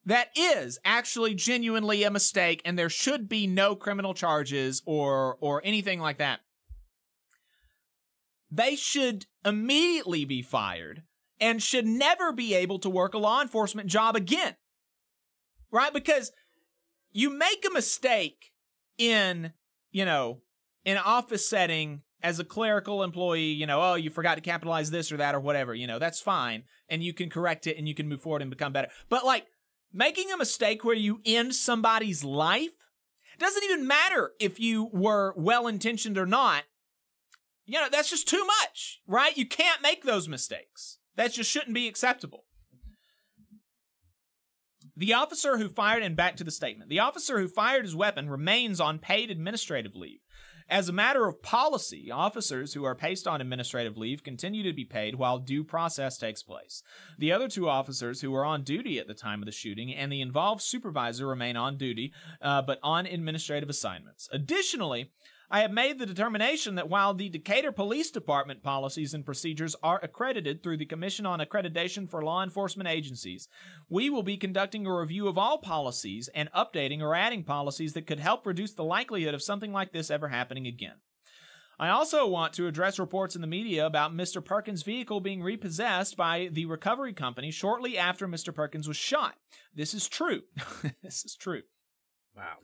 that 0.10 0.30
is 0.36 0.80
actually 0.84 1.36
genuinely 1.36 2.03
a 2.03 2.10
mistake 2.10 2.62
and 2.66 2.78
there 2.78 2.89
should 2.89 3.30
be 3.30 3.45
no 3.45 3.76
criminal 3.76 4.14
charges 4.14 4.82
or 4.86 5.38
or 5.39 5.62
anything 5.64 5.99
like 5.99 6.18
that 6.18 6.39
they 8.51 8.76
should 8.76 9.28
immediately 9.45 10.26
be 10.26 10.41
fired 10.41 11.03
and 11.39 11.62
should 11.62 11.86
never 11.86 12.34
be 12.34 12.55
able 12.55 12.80
to 12.80 12.89
work 12.89 13.14
a 13.14 13.20
law 13.20 13.41
enforcement 13.41 13.88
job 13.88 14.16
again 14.16 14.55
right 15.72 15.93
because 15.93 16.32
you 17.12 17.30
make 17.30 17.64
a 17.70 17.74
mistake 17.74 18.51
in 18.97 19.53
you 19.91 20.05
know 20.05 20.41
in 20.86 20.97
an 20.97 21.03
office 21.05 21.47
setting 21.47 22.01
as 22.22 22.38
a 22.38 22.43
clerical 22.43 23.01
employee, 23.01 23.51
you 23.51 23.66
know, 23.66 23.82
oh, 23.82 23.95
you 23.95 24.10
forgot 24.10 24.36
to 24.36 24.41
capitalize 24.41 24.91
this 24.91 25.10
or 25.10 25.16
that 25.16 25.36
or 25.36 25.39
whatever, 25.39 25.74
you 25.74 25.88
know, 25.88 25.99
that's 25.99 26.20
fine. 26.20 26.64
And 26.89 27.01
you 27.01 27.14
can 27.14 27.30
correct 27.30 27.66
it 27.66 27.78
and 27.78 27.88
you 27.88 27.95
can 27.95 28.10
move 28.10 28.22
forward 28.22 28.41
and 28.41 28.51
become 28.51 28.74
better. 28.74 28.89
But 29.07 29.26
like 29.26 29.45
making 29.94 30.32
a 30.32 30.38
mistake 30.38 30.84
where 30.84 30.96
you 30.96 31.22
end 31.26 31.56
somebody's 31.56 32.24
life 32.24 32.72
doesn't 33.38 33.64
even 33.64 33.88
matter 33.88 34.32
if 34.40 34.60
you 34.60 34.90
were 34.92 35.34
well 35.38 35.68
intentioned 35.68 36.18
or 36.18 36.26
not. 36.26 36.64
You 37.66 37.80
know, 37.80 37.88
that's 37.90 38.10
just 38.10 38.28
too 38.28 38.46
much, 38.46 39.02
right? 39.08 39.38
You 39.38 39.48
can't 39.48 39.82
make 39.82 40.04
those 40.04 40.28
mistakes. 40.28 40.98
That 41.16 41.34
just 41.34 41.50
shouldn't 41.50 41.74
be 41.74 41.88
acceptable. 41.88 42.46
The 44.96 45.14
officer 45.14 45.58
who 45.58 45.70
fired, 45.70 46.04
and 46.04 46.16
back 46.16 46.36
to 46.38 46.44
the 46.44 46.52
statement, 46.52 46.90
the 46.90 47.00
officer 47.00 47.40
who 47.40 47.48
fired 47.48 47.86
his 47.86 47.96
weapon 47.96 48.30
remains 48.30 48.82
on 48.82 49.00
paid 49.00 49.32
administrative 49.32 49.96
leave. 49.96 50.20
As 50.70 50.88
a 50.88 50.93
matter 50.93 51.28
of 51.28 51.41
policy, 51.41 52.11
officers 52.11 52.76
who 52.76 52.84
are 52.84 52.93
placed 52.93 53.28
on 53.28 53.41
administrative 53.41 53.97
leave 53.97 54.24
continue 54.24 54.61
to 54.61 54.72
be 54.72 54.86
paid 54.86 55.15
while 55.15 55.39
due 55.39 55.63
process 55.63 56.17
takes 56.17 56.43
place. 56.43 56.84
The 57.17 57.32
other 57.32 57.47
two 57.47 57.67
officers 57.67 58.22
who 58.22 58.30
were 58.30 58.45
on 58.45 58.61
duty 58.61 58.99
at 58.99 59.07
the 59.07 59.15
time 59.15 59.41
of 59.41 59.47
the 59.47 59.51
shooting 59.51 59.93
and 59.93 60.11
the 60.11 60.22
involved 60.22 60.61
supervisor 60.61 61.26
remain 61.26 61.57
on 61.57 61.78
duty, 61.78 62.13
uh, 62.39 62.61
but 62.61 62.78
on 62.84 63.07
administrative 63.07 63.70
assignments. 63.70 64.30
Additionally, 64.32 65.09
I 65.52 65.62
have 65.62 65.72
made 65.72 65.97
the 65.97 66.06
determination 66.06 66.76
that 66.76 66.89
while 66.89 67.16
the 67.16 67.28
Decatur 67.28 67.72
Police 67.72 68.12
Department 68.12 68.62
policies 68.62 69.16
and 69.16 69.26
procedures 69.26 69.76
are 69.82 70.00
accredited 70.04 70.62
through 70.62 70.78
the 70.78 70.86
Commission 70.86 71.26
on 71.26 71.39
Accreditation 71.39 72.08
for 72.08 72.24
Law 72.24 72.43
Enforcement 72.43 72.88
Agencies, 72.88 73.47
we 73.89 74.12
will 74.12 74.22
be 74.22 74.38
conducting 74.38 74.86
a 74.86 74.95
review 74.95 75.28
of 75.28 75.39
all 75.39 75.58
policies 75.58 76.30
and 76.36 76.52
updating 76.52 77.02
or 77.02 77.16
adding 77.16 77.43
policies 77.43 77.93
that 77.93 78.06
could 78.06 78.20
help 78.20 78.45
reduce 78.45 78.74
the 78.74 78.84
likelihood 78.84 79.34
of 79.34 79.41
something 79.41 79.74
like 79.74 79.91
this 79.91 80.12
ever 80.12 80.28
happening 80.28 80.68
again. 80.68 80.97
I 81.80 81.89
also 81.89 82.28
want 82.28 82.54
to 82.54 82.68
address 82.68 83.00
reports 83.00 83.34
in 83.36 83.41
the 83.41 83.47
media 83.47 83.88
about 83.88 84.14
Mr. 84.14 84.43
Perkins' 84.43 84.84
vehicle 84.84 85.20
being 85.20 85.41
repossessed 85.41 86.16
by 86.16 86.50
the 86.52 86.66
recovery 86.66 87.14
company 87.14 87.50
shortly 87.50 87.97
after 87.97 88.28
Mr. 88.28 88.54
Perkins 88.54 88.88
was 88.88 88.97
shot. 88.97 89.36
This 89.74 89.95
is 89.95 90.08
true. 90.08 90.41
this 91.02 91.26
is 91.26 91.36
true. 91.36 91.64
Wow. 92.36 92.58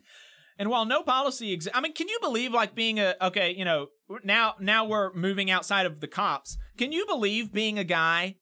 And 0.57 0.69
while 0.69 0.85
no 0.85 1.03
policy 1.03 1.51
exists, 1.51 1.77
I 1.77 1.81
mean, 1.81 1.93
can 1.93 2.07
you 2.07 2.17
believe 2.21 2.53
like 2.53 2.75
being 2.75 2.99
a 2.99 3.15
okay, 3.21 3.53
you 3.55 3.65
know, 3.65 3.87
now 4.23 4.55
now 4.59 4.85
we're 4.85 5.13
moving 5.13 5.51
outside 5.51 5.85
of 5.85 5.99
the 5.99 6.07
cops. 6.07 6.57
Can 6.77 6.91
you 6.91 7.05
believe 7.05 7.51
being 7.51 7.77
a 7.77 7.83
guy 7.83 8.37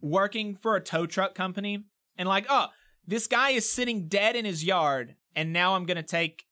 working 0.00 0.54
for 0.54 0.76
a 0.76 0.80
tow 0.80 1.06
truck 1.06 1.34
company 1.34 1.84
and 2.16 2.28
like, 2.28 2.46
oh, 2.48 2.68
this 3.06 3.26
guy 3.26 3.50
is 3.50 3.70
sitting 3.70 4.08
dead 4.08 4.36
in 4.36 4.44
his 4.44 4.64
yard 4.64 5.16
and 5.36 5.52
now 5.52 5.74
I'm 5.74 5.86
to 5.86 6.02
take 6.02 6.44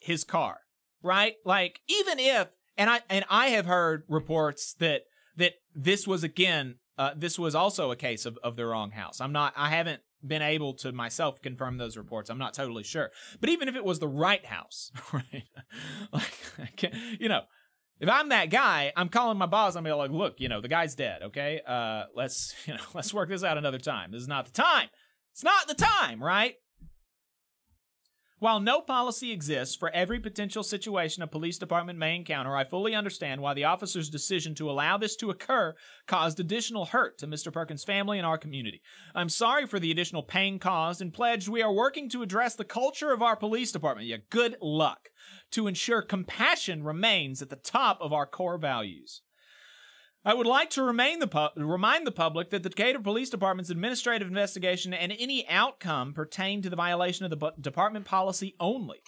his 0.00 0.24
car, 0.24 0.58
right? 1.02 1.34
Like 1.44 1.80
even 1.88 2.18
if 2.18 2.48
and 2.78 2.90
I 2.90 3.00
and 3.08 3.24
I 3.28 3.48
have 3.48 3.66
heard 3.66 4.04
reports 4.08 4.74
that 4.74 5.02
that 5.36 5.54
this 5.74 6.06
was 6.06 6.24
again 6.24 6.76
uh, 6.98 7.10
this 7.14 7.38
was 7.38 7.54
also 7.54 7.90
a 7.90 7.96
case 7.96 8.24
of, 8.24 8.38
of 8.42 8.56
the 8.56 8.64
wrong 8.64 8.92
house. 8.92 9.20
I'm 9.20 9.32
not 9.32 9.52
I 9.56 9.68
haven't 9.70 10.02
been 10.24 10.42
able 10.42 10.74
to 10.74 10.92
myself 10.92 11.40
confirm 11.42 11.78
those 11.78 11.96
reports. 11.96 12.30
I'm 12.30 12.38
not 12.38 12.54
totally 12.54 12.82
sure. 12.82 13.10
But 13.40 13.50
even 13.50 13.68
if 13.68 13.76
it 13.76 13.84
was 13.84 13.98
the 13.98 14.08
right 14.08 14.44
house, 14.44 14.90
right? 15.12 15.44
like, 16.12 16.92
you 17.18 17.28
know, 17.28 17.42
if 17.98 18.08
I'm 18.08 18.28
that 18.28 18.50
guy, 18.50 18.92
I'm 18.96 19.08
calling 19.08 19.38
my 19.38 19.46
boss. 19.46 19.74
I'm 19.74 19.84
be 19.84 19.92
like, 19.92 20.10
look, 20.10 20.40
you 20.40 20.48
know, 20.48 20.60
the 20.60 20.68
guy's 20.68 20.94
dead. 20.94 21.22
Okay, 21.22 21.60
uh, 21.66 22.04
let's 22.14 22.54
you 22.66 22.74
know, 22.74 22.80
let's 22.94 23.14
work 23.14 23.28
this 23.28 23.44
out 23.44 23.58
another 23.58 23.78
time. 23.78 24.12
This 24.12 24.22
is 24.22 24.28
not 24.28 24.46
the 24.46 24.52
time. 24.52 24.88
It's 25.32 25.44
not 25.44 25.68
the 25.68 25.74
time, 25.74 26.22
right? 26.22 26.54
While 28.46 28.60
no 28.60 28.80
policy 28.80 29.32
exists 29.32 29.74
for 29.74 29.90
every 29.90 30.20
potential 30.20 30.62
situation 30.62 31.20
a 31.20 31.26
police 31.26 31.58
department 31.58 31.98
may 31.98 32.14
encounter, 32.14 32.56
I 32.56 32.62
fully 32.62 32.94
understand 32.94 33.40
why 33.40 33.54
the 33.54 33.64
officer's 33.64 34.08
decision 34.08 34.54
to 34.54 34.70
allow 34.70 34.96
this 34.96 35.16
to 35.16 35.30
occur 35.30 35.74
caused 36.06 36.38
additional 36.38 36.84
hurt 36.84 37.18
to 37.18 37.26
Mr. 37.26 37.52
Perkins' 37.52 37.82
family 37.82 38.18
and 38.18 38.24
our 38.24 38.38
community. 38.38 38.82
I'm 39.16 39.30
sorry 39.30 39.66
for 39.66 39.80
the 39.80 39.90
additional 39.90 40.22
pain 40.22 40.60
caused 40.60 41.02
and 41.02 41.12
pledged 41.12 41.48
we 41.48 41.60
are 41.60 41.72
working 41.72 42.08
to 42.10 42.22
address 42.22 42.54
the 42.54 42.62
culture 42.62 43.10
of 43.10 43.20
our 43.20 43.34
police 43.34 43.72
department. 43.72 44.06
Yeah, 44.06 44.18
good 44.30 44.56
luck. 44.62 45.08
To 45.50 45.66
ensure 45.66 46.00
compassion 46.00 46.84
remains 46.84 47.42
at 47.42 47.50
the 47.50 47.56
top 47.56 47.98
of 48.00 48.12
our 48.12 48.26
core 48.26 48.58
values. 48.58 49.22
I 50.26 50.34
would 50.34 50.46
like 50.46 50.70
to 50.70 50.82
the 50.82 51.28
pu- 51.28 51.64
remind 51.64 52.04
the 52.04 52.10
public 52.10 52.50
that 52.50 52.64
the 52.64 52.68
Decatur 52.68 52.98
Police 52.98 53.30
Department's 53.30 53.70
administrative 53.70 54.26
investigation 54.26 54.92
and 54.92 55.12
any 55.12 55.48
outcome 55.48 56.12
pertain 56.12 56.62
to 56.62 56.68
the 56.68 56.74
violation 56.74 57.24
of 57.24 57.30
the 57.30 57.36
bu- 57.36 57.52
department 57.60 58.06
policy 58.06 58.56
only. 58.58 58.98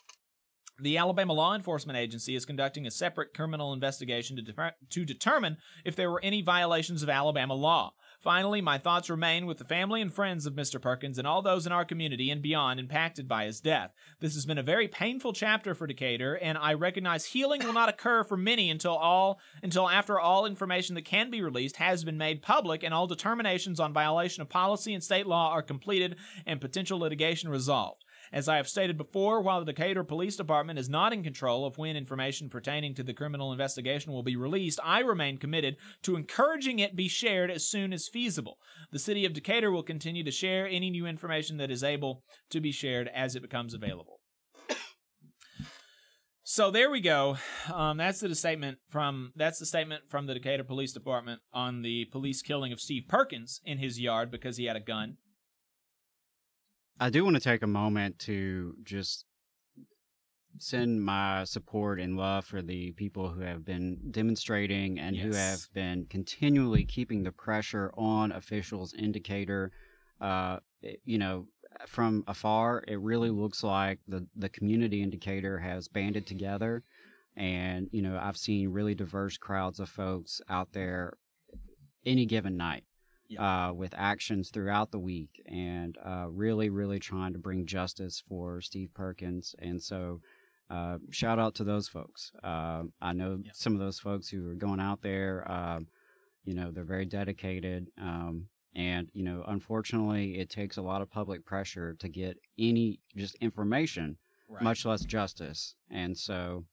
The 0.81 0.97
Alabama 0.97 1.33
Law 1.33 1.57
Enforcement 1.57 1.99
Agency 1.99 2.37
is 2.37 2.47
conducting 2.47 2.87
a 2.87 2.93
separate 2.93 3.35
criminal 3.35 3.73
investigation 3.73 4.37
to, 4.37 4.43
de- 4.43 4.75
to 4.91 5.05
determine 5.05 5.57
if 5.85 5.97
there 5.97 6.09
were 6.09 6.23
any 6.23 6.41
violations 6.41 7.03
of 7.03 7.09
Alabama 7.09 7.55
law. 7.55 7.95
Finally, 8.21 8.61
my 8.61 8.77
thoughts 8.77 9.09
remain 9.09 9.47
with 9.47 9.59
the 9.59 9.65
family 9.65 10.01
and 10.01 10.13
friends 10.13 10.45
of 10.45 10.55
Mr. 10.55 10.83
Perkins 10.83 11.19
and 11.19 11.27
all 11.27 11.41
those 11.41 11.67
in 11.67 11.73
our 11.73 11.85
community 11.85 12.31
and 12.31 12.43
beyond 12.43 12.81
impacted 12.81 13.29
by 13.29 13.45
his 13.45 13.61
death. 13.61 13.93
This 14.19 14.35
has 14.35 14.45
been 14.45 14.59
a 14.59 14.63
very 14.63 14.89
painful 14.89 15.33
chapter 15.33 15.73
for 15.73 15.87
Decatur, 15.87 16.35
and 16.35 16.59
I 16.59 16.75
recognize 16.75 17.27
healing 17.27 17.65
will 17.65 17.73
not 17.73 17.89
occur 17.89 18.25
for 18.25 18.37
many 18.37 18.71
until 18.71 18.97
all 18.97 19.39
until 19.63 19.89
after 19.89 20.19
all 20.19 20.47
information 20.47 20.97
that 20.97 21.05
can 21.05 21.31
be 21.31 21.43
released 21.43 21.77
has 21.77 22.03
been 22.03 22.19
made 22.19 22.43
public 22.43 22.83
and 22.83 22.93
all 22.93 23.07
determinations 23.07 23.79
on 23.79 23.93
violation 23.93 24.43
of 24.43 24.49
policy 24.49 24.95
and 24.95 25.05
state 25.05 25.27
law 25.27 25.51
are 25.51 25.63
completed 25.63 26.17
and 26.45 26.61
potential 26.61 26.99
litigation 26.99 27.49
resolved. 27.49 28.05
As 28.33 28.49
I 28.49 28.57
have 28.57 28.69
stated 28.69 28.99
before, 28.99 29.41
while 29.41 29.61
the 29.61 29.73
Decatur 29.73 30.05
Police 30.05 30.37
Department 30.37 30.79
is 30.79 30.89
not 30.89 31.13
in 31.13 31.23
control 31.23 31.65
of 31.65 31.79
when 31.79 31.97
information 31.97 32.51
pertaining 32.51 32.95
to 32.95 33.03
the 33.03 33.15
criminal 33.15 33.53
investigation 33.53 34.13
will 34.13 34.23
be 34.23 34.37
released, 34.37 34.81
I 34.85 35.01
remain 35.01 35.39
committed 35.39 35.77
to 36.03 36.17
encouraging 36.17 36.79
it 36.79 36.97
be 36.97 37.09
shared 37.09 37.51
as 37.51 37.67
soon 37.67 37.93
as 37.93 38.09
feasible. 38.09 38.59
The 38.93 38.99
City 38.99 39.25
of 39.25 39.33
Decatur 39.33 39.71
will 39.71 39.83
continue 39.83 40.25
to 40.25 40.31
share 40.31 40.67
any 40.67 40.91
new 40.91 41.07
information 41.07 41.57
that 41.57 41.71
is 41.71 41.83
able 41.83 42.23
to 42.51 42.61
be 42.61 42.73
shared 42.73 43.09
as 43.15 43.35
it 43.35 43.43
becomes 43.43 43.75
available. 43.75 44.21
So 46.51 46.71
there 46.71 46.91
we 46.91 47.03
go. 47.03 47.37
Um, 47.71 47.99
that's 47.99 48.21
the 48.21 48.35
statement 48.35 48.79
from 48.89 49.33
that's 49.37 49.59
the 49.59 49.67
statement 49.67 50.05
from 50.09 50.25
the 50.25 50.33
Decatur 50.33 50.65
Police 50.65 50.95
Department 50.95 51.43
on 51.53 51.83
the 51.83 52.07
police 52.07 52.41
killing 52.41 52.73
of 52.73 52.81
Steve 52.81 53.03
Perkins 53.07 53.61
in 53.67 53.77
his 53.77 54.01
yard 54.01 54.31
because 54.31 54.57
he 54.57 54.65
had 54.65 54.75
a 54.75 54.81
gun. 54.81 55.19
I 57.01 57.11
do 57.11 57.25
want 57.25 57.37
to 57.37 57.41
take 57.41 57.63
a 57.63 57.69
moment 57.69 58.19
to 58.21 58.75
just 58.83 59.25
send 60.59 61.05
my 61.05 61.45
support 61.45 62.01
and 62.01 62.17
love 62.17 62.45
for 62.45 62.63
the 62.63 62.91
people 62.93 63.29
who 63.29 63.43
have 63.43 63.65
been 63.65 63.99
demonstrating 64.11 64.99
and 64.99 65.17
who 65.17 65.31
have 65.31 65.69
been 65.73 66.07
continually 66.11 66.85
keeping 66.85 67.23
the 67.23 67.31
pressure 67.31 67.93
on 67.97 68.33
officials 68.33 68.93
in 68.93 69.13
Decatur 69.13 69.71
uh 70.21 70.59
you 71.05 71.19
know 71.19 71.47
from 71.87 72.25
afar. 72.27 72.83
It 72.89 72.99
really 72.99 73.31
looks 73.31 73.63
like 73.63 74.01
the 74.09 74.27
the 74.35 74.49
community 74.49 75.03
in 75.03 75.11
Decatur 75.11 75.59
has 75.59 75.87
banded 75.87 76.27
together 76.27 76.83
and 77.37 77.89
you 77.93 78.03
know 78.03 78.19
I've 78.21 78.37
seen 78.37 78.71
really 78.71 78.97
diverse 78.97 79.37
crowds 79.37 79.79
of 79.79 79.89
folks 79.89 80.41
out 80.49 80.73
there 80.73 81.17
any 82.05 82.27
given 82.27 82.57
night 82.57 82.83
uh, 83.37 83.73
with 83.75 83.95
actions 83.97 84.51
throughout 84.51 84.91
the 84.91 84.99
week 84.99 85.43
and 85.47 85.97
uh, 86.05 86.27
really, 86.31 86.71
really 86.71 86.99
trying 86.99 87.33
to 87.33 87.39
bring 87.39 87.67
justice 87.67 88.23
for 88.29 88.61
Steve 88.61 88.91
Perkins. 88.95 89.55
And 89.59 89.83
so, 89.83 90.21
uh, 90.71 90.99
shout 91.11 91.39
out 91.39 91.55
to 91.57 91.65
those 91.65 91.89
folks. 91.89 92.31
Uh, 92.43 92.85
I 93.01 93.13
know 93.13 93.41
some 93.53 93.73
of 93.75 93.81
those 93.81 93.99
folks 93.99 94.29
who 94.29 94.51
are 94.51 94.55
going 94.55 94.81
out 94.81 95.03
there, 95.03 95.45
uh, 95.51 95.81
you 96.45 96.55
know, 96.55 96.71
they're 96.71 96.85
very 96.85 97.07
dedicated. 97.07 97.89
Um, 98.01 98.47
and, 98.75 99.09
you 99.13 99.25
know, 99.25 99.45
unfortunately, 99.49 100.39
it 100.39 100.51
takes 100.51 100.77
a 100.77 100.83
lot 100.83 101.03
of 101.03 101.11
public 101.11 101.45
pressure 101.45 101.95
to 101.95 102.09
get 102.09 102.39
any 102.59 103.01
just 103.17 103.35
information, 103.37 104.17
Right. 104.49 104.63
much 104.63 104.85
less 104.85 105.05
justice. 105.05 105.75
And 105.91 106.17
so, 106.17 106.65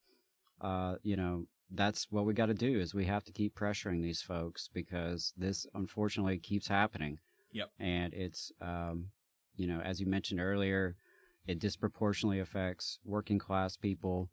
uh, 0.61 0.95
you 1.03 1.15
know, 1.15 1.45
that's 1.71 2.07
what 2.11 2.25
we 2.25 2.33
got 2.33 2.47
to 2.47 2.53
do 2.53 2.79
is 2.79 2.93
we 2.93 3.05
have 3.05 3.23
to 3.25 3.31
keep 3.31 3.55
pressuring 3.55 4.01
these 4.01 4.21
folks 4.21 4.69
because 4.73 5.33
this 5.37 5.65
unfortunately 5.73 6.37
keeps 6.37 6.67
happening. 6.67 7.17
Yep. 7.51 7.69
And 7.79 8.13
it's, 8.13 8.51
um, 8.61 9.07
you 9.55 9.67
know, 9.67 9.79
as 9.81 9.99
you 9.99 10.05
mentioned 10.05 10.39
earlier, 10.39 10.95
it 11.47 11.59
disproportionately 11.59 12.39
affects 12.39 12.99
working 13.05 13.39
class 13.39 13.77
people, 13.77 14.29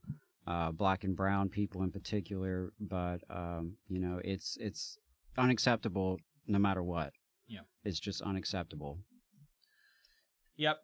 uh, 0.46 0.72
black 0.72 1.04
and 1.04 1.16
brown 1.16 1.48
people 1.48 1.82
in 1.82 1.90
particular. 1.90 2.72
But 2.80 3.18
um, 3.30 3.76
you 3.88 4.00
know, 4.00 4.20
it's 4.24 4.56
it's 4.60 4.98
unacceptable 5.38 6.18
no 6.46 6.58
matter 6.58 6.82
what. 6.82 7.12
Yeah. 7.46 7.60
It's 7.84 8.00
just 8.00 8.22
unacceptable. 8.22 8.98
Yep. 10.56 10.78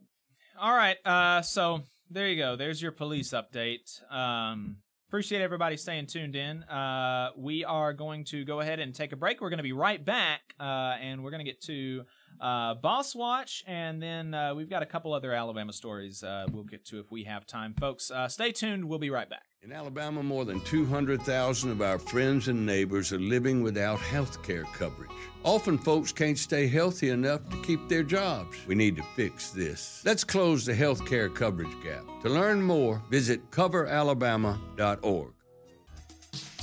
All 0.61 0.75
right. 0.75 0.97
Uh, 1.05 1.43
so 1.43 1.83
there 2.11 2.29
you 2.29 2.37
go. 2.37 2.57
There's 2.57 2.81
your 2.81 2.93
police 2.93 3.31
update. 3.31 4.01
Um, 4.13 4.79
appreciate 5.09 5.41
everybody 5.41 5.77
staying 5.79 6.07
tuned 6.07 6.37
in. 6.37 6.63
Uh, 6.65 7.31
we 7.35 7.65
are 7.65 7.95
going 7.95 8.25
to 8.25 8.45
go 8.45 8.61
ahead 8.61 8.79
and 8.79 8.95
take 8.95 9.13
a 9.13 9.17
break. 9.17 9.41
We're 9.41 9.49
going 9.49 9.59
to 9.59 9.63
be 9.63 9.73
right 9.73 10.05
back, 10.05 10.55
uh, 10.61 10.97
and 11.01 11.25
we're 11.25 11.31
going 11.31 11.45
to 11.45 11.51
get 11.51 11.63
to 11.63 12.03
uh, 12.41 12.75
Boss 12.75 13.15
Watch, 13.15 13.65
and 13.67 14.03
then 14.03 14.35
uh, 14.35 14.55
we've 14.55 14.69
got 14.69 14.83
a 14.83 14.87
couple 14.87 15.15
other 15.15 15.33
Alabama 15.33 15.73
stories 15.73 16.23
uh, 16.23 16.47
we'll 16.53 16.65
get 16.65 16.85
to 16.87 17.01
if 17.01 17.11
we 17.11 17.25
have 17.25 17.47
time. 17.47 17.73
Folks, 17.73 18.11
uh, 18.11 18.29
stay 18.29 18.53
tuned. 18.53 18.85
We'll 18.85 18.99
be 18.99 19.11
right 19.11 19.29
back. 19.29 19.48
In 19.61 19.73
Alabama, 19.73 20.23
more 20.23 20.45
than 20.45 20.61
200,000 20.61 21.71
of 21.71 21.83
our 21.83 21.99
friends 21.99 22.47
and 22.47 22.65
neighbors 22.65 23.13
are 23.13 23.19
living 23.19 23.61
without 23.63 23.99
health 23.99 24.41
care 24.45 24.63
coverage. 24.63 25.11
Often, 25.43 25.79
folks 25.79 26.13
can't 26.13 26.39
stay 26.39 26.69
healthy 26.69 27.11
enough 27.11 27.47
to 27.51 27.61
keep 27.63 27.89
their 27.89 28.05
jobs. 28.05 28.57
We 28.69 28.77
need 28.77 28.97
to 28.97 29.03
fix 29.17 29.51
this. 29.51 30.01
Let's 30.07 30.23
close 30.23 30.65
the 30.65 30.75
health 30.75 31.05
care 31.07 31.29
coverage 31.29 31.75
gap. 31.83 32.05
To 32.23 32.29
learn 32.29 32.63
more, 32.63 33.03
visit 33.11 33.51
coveralabama.org. 33.51 35.33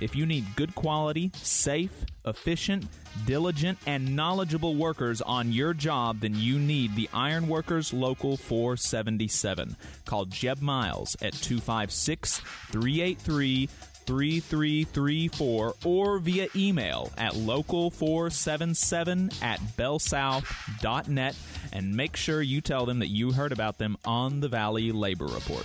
If 0.00 0.16
you 0.16 0.26
need 0.26 0.56
good 0.56 0.74
quality, 0.74 1.30
safe, 1.34 1.92
efficient, 2.24 2.86
diligent, 3.26 3.78
and 3.86 4.16
knowledgeable 4.16 4.74
workers 4.74 5.22
on 5.22 5.52
your 5.52 5.74
job, 5.74 6.20
then 6.20 6.34
you 6.34 6.58
need 6.58 6.96
the 6.96 7.08
Ironworkers 7.12 7.92
Local 7.92 8.36
477. 8.36 9.76
Call 10.04 10.24
Jeb 10.26 10.60
Miles 10.60 11.16
at 11.22 11.32
256 11.34 12.40
383 12.70 13.68
3334 14.06 15.74
or 15.84 16.18
via 16.18 16.48
email 16.56 17.12
at 17.16 17.34
local477 17.34 19.42
at 19.42 19.60
bellsouth.net 19.76 21.36
and 21.72 21.96
make 21.96 22.16
sure 22.16 22.42
you 22.42 22.60
tell 22.60 22.86
them 22.86 22.98
that 22.98 23.08
you 23.08 23.32
heard 23.32 23.52
about 23.52 23.78
them 23.78 23.96
on 24.04 24.40
the 24.40 24.48
Valley 24.48 24.92
Labor 24.92 25.26
Report. 25.26 25.64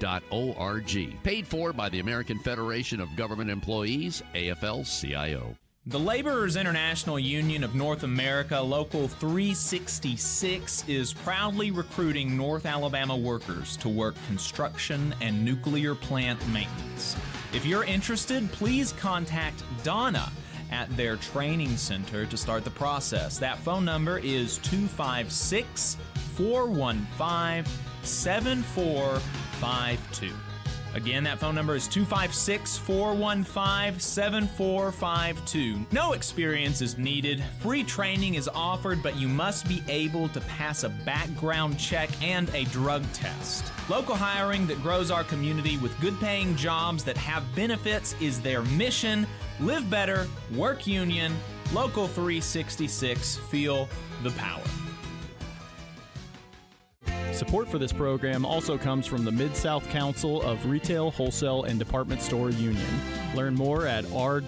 AFL.org. 0.00 1.22
Paid 1.22 1.46
for 1.46 1.72
by 1.72 1.88
the 1.88 2.00
American 2.00 2.38
Federation 2.38 3.00
of 3.00 3.14
Government 3.16 3.50
Employees, 3.50 4.22
AFL 4.34 4.84
CIO. 4.84 5.56
The 5.86 5.98
Laborers 5.98 6.54
International 6.54 7.18
Union 7.18 7.64
of 7.64 7.74
North 7.74 8.04
America, 8.04 8.60
Local 8.60 9.08
366, 9.08 10.84
is 10.86 11.12
proudly 11.12 11.72
recruiting 11.72 12.36
North 12.36 12.66
Alabama 12.66 13.16
workers 13.16 13.76
to 13.78 13.88
work 13.88 14.14
construction 14.28 15.12
and 15.20 15.44
nuclear 15.44 15.96
plant 15.96 16.38
maintenance. 16.48 17.16
If 17.52 17.66
you're 17.66 17.82
interested, 17.82 18.50
please 18.52 18.92
contact 18.92 19.64
Donna 19.82 20.30
at 20.70 20.88
their 20.96 21.16
training 21.16 21.76
center 21.76 22.26
to 22.26 22.36
start 22.36 22.62
the 22.62 22.70
process. 22.70 23.38
That 23.38 23.58
phone 23.58 23.84
number 23.84 24.18
is 24.18 24.58
256 24.58 25.96
415 26.36 27.64
7452. 29.62 30.34
Again, 30.94 31.24
that 31.24 31.38
phone 31.38 31.54
number 31.54 31.74
is 31.74 31.88
256 31.88 32.76
415 32.76 33.98
7452. 33.98 35.86
No 35.90 36.12
experience 36.12 36.82
is 36.82 36.98
needed. 36.98 37.42
Free 37.60 37.82
training 37.82 38.34
is 38.34 38.46
offered, 38.48 39.02
but 39.02 39.16
you 39.16 39.26
must 39.26 39.66
be 39.66 39.82
able 39.88 40.28
to 40.30 40.40
pass 40.42 40.84
a 40.84 40.90
background 40.90 41.78
check 41.78 42.10
and 42.22 42.52
a 42.54 42.64
drug 42.64 43.10
test. 43.14 43.72
Local 43.88 44.14
hiring 44.14 44.66
that 44.66 44.82
grows 44.82 45.10
our 45.10 45.24
community 45.24 45.78
with 45.78 45.98
good 46.00 46.18
paying 46.20 46.54
jobs 46.56 47.04
that 47.04 47.16
have 47.16 47.42
benefits 47.54 48.14
is 48.20 48.42
their 48.42 48.62
mission. 48.62 49.26
Live 49.60 49.88
better, 49.88 50.26
work 50.54 50.86
union, 50.86 51.32
Local 51.72 52.06
366, 52.06 53.36
feel 53.36 53.88
the 54.22 54.30
power. 54.32 54.60
Support 57.32 57.68
for 57.68 57.78
this 57.78 57.92
program 57.92 58.44
also 58.44 58.76
comes 58.78 59.06
from 59.06 59.24
the 59.24 59.32
Mid 59.32 59.56
South 59.56 59.88
Council 59.88 60.42
of 60.42 60.64
Retail, 60.66 61.10
Wholesale, 61.10 61.64
and 61.64 61.78
Department 61.78 62.20
Store 62.22 62.50
Union. 62.50 62.86
Learn 63.34 63.54
more 63.54 63.86
at 63.86 64.04
rwdsu.info. 64.04 64.46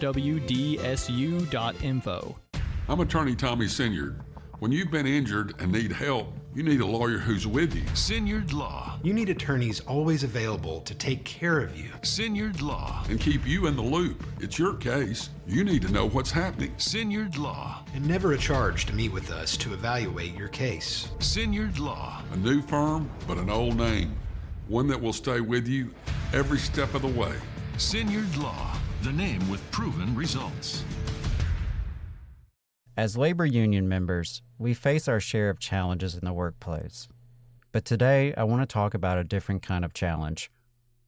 I'm 2.89 3.01
attorney 3.01 3.35
Tommy 3.35 3.67
Sinyard. 3.67 4.21
When 4.59 4.71
you've 4.71 4.91
been 4.91 5.07
injured 5.07 5.55
and 5.59 5.73
need 5.73 5.93
help, 5.93 6.33
you 6.55 6.63
need 6.63 6.81
a 6.81 6.87
lawyer 6.87 7.19
who's 7.19 7.49
with 7.49 7.75
you. 7.75 7.83
Sinyard 7.95 8.53
Law. 8.53 8.97
You 9.03 9.13
need 9.13 9.29
attorneys 9.29 9.81
always 9.81 10.23
available 10.23 10.83
to 10.83 10.95
take 10.95 11.25
care 11.25 11.59
of 11.59 11.77
you. 11.77 11.91
Sinyard 12.03 12.63
Law. 12.63 13.05
And 13.09 13.19
keep 13.19 13.45
you 13.45 13.67
in 13.67 13.75
the 13.75 13.83
loop. 13.83 14.25
It's 14.39 14.57
your 14.57 14.75
case. 14.75 15.31
You 15.49 15.65
need 15.65 15.83
to 15.83 15.93
know 15.93 16.09
what's 16.09 16.31
happening. 16.31 16.73
Sinyard 16.77 17.39
Law. 17.39 17.83
And 17.93 18.07
never 18.07 18.35
a 18.35 18.39
charge 18.39 18.87
to 18.87 18.95
meet 18.95 19.13
with 19.13 19.33
us 19.33 19.57
to 19.59 19.73
evaluate 19.73 20.37
your 20.37 20.47
case. 20.47 21.09
Sinyard 21.19 21.81
Law. 21.81 22.23
A 22.33 22.37
new 22.37 22.63
firm, 22.63 23.11
but 23.27 23.37
an 23.37 23.51
old 23.51 23.77
name. 23.77 24.17
One 24.69 24.87
that 24.87 25.01
will 25.01 25.13
stay 25.13 25.41
with 25.41 25.67
you 25.67 25.93
every 26.33 26.59
step 26.59 26.95
of 26.95 27.03
the 27.03 27.09
way. 27.09 27.35
Sinyard 27.79 28.41
Law. 28.41 28.77
The 29.03 29.13
name 29.13 29.51
with 29.51 29.69
proven 29.73 30.15
results. 30.15 30.85
As 32.97 33.17
labor 33.17 33.45
union 33.45 33.89
members, 33.89 34.43
we 34.57 34.73
face 34.73 35.09
our 35.09 35.19
share 35.19 35.51
of 35.51 35.59
challenges 35.59 36.15
in 36.15 36.25
the 36.25 36.33
workplace. 36.33 37.09
But 37.73 37.85
today, 37.85 38.33
I 38.37 38.45
want 38.45 38.63
to 38.63 38.73
talk 38.73 38.95
about 38.95 39.19
a 39.19 39.25
different 39.25 39.63
kind 39.63 39.85
of 39.85 39.93
challenge 39.93 40.49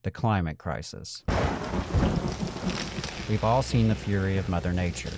the 0.02 0.10
climate 0.10 0.58
crisis. 0.58 1.22
We've 3.28 3.44
all 3.44 3.62
seen 3.62 3.86
the 3.86 3.94
fury 3.94 4.36
of 4.36 4.48
Mother 4.48 4.72
Nature, 4.72 5.12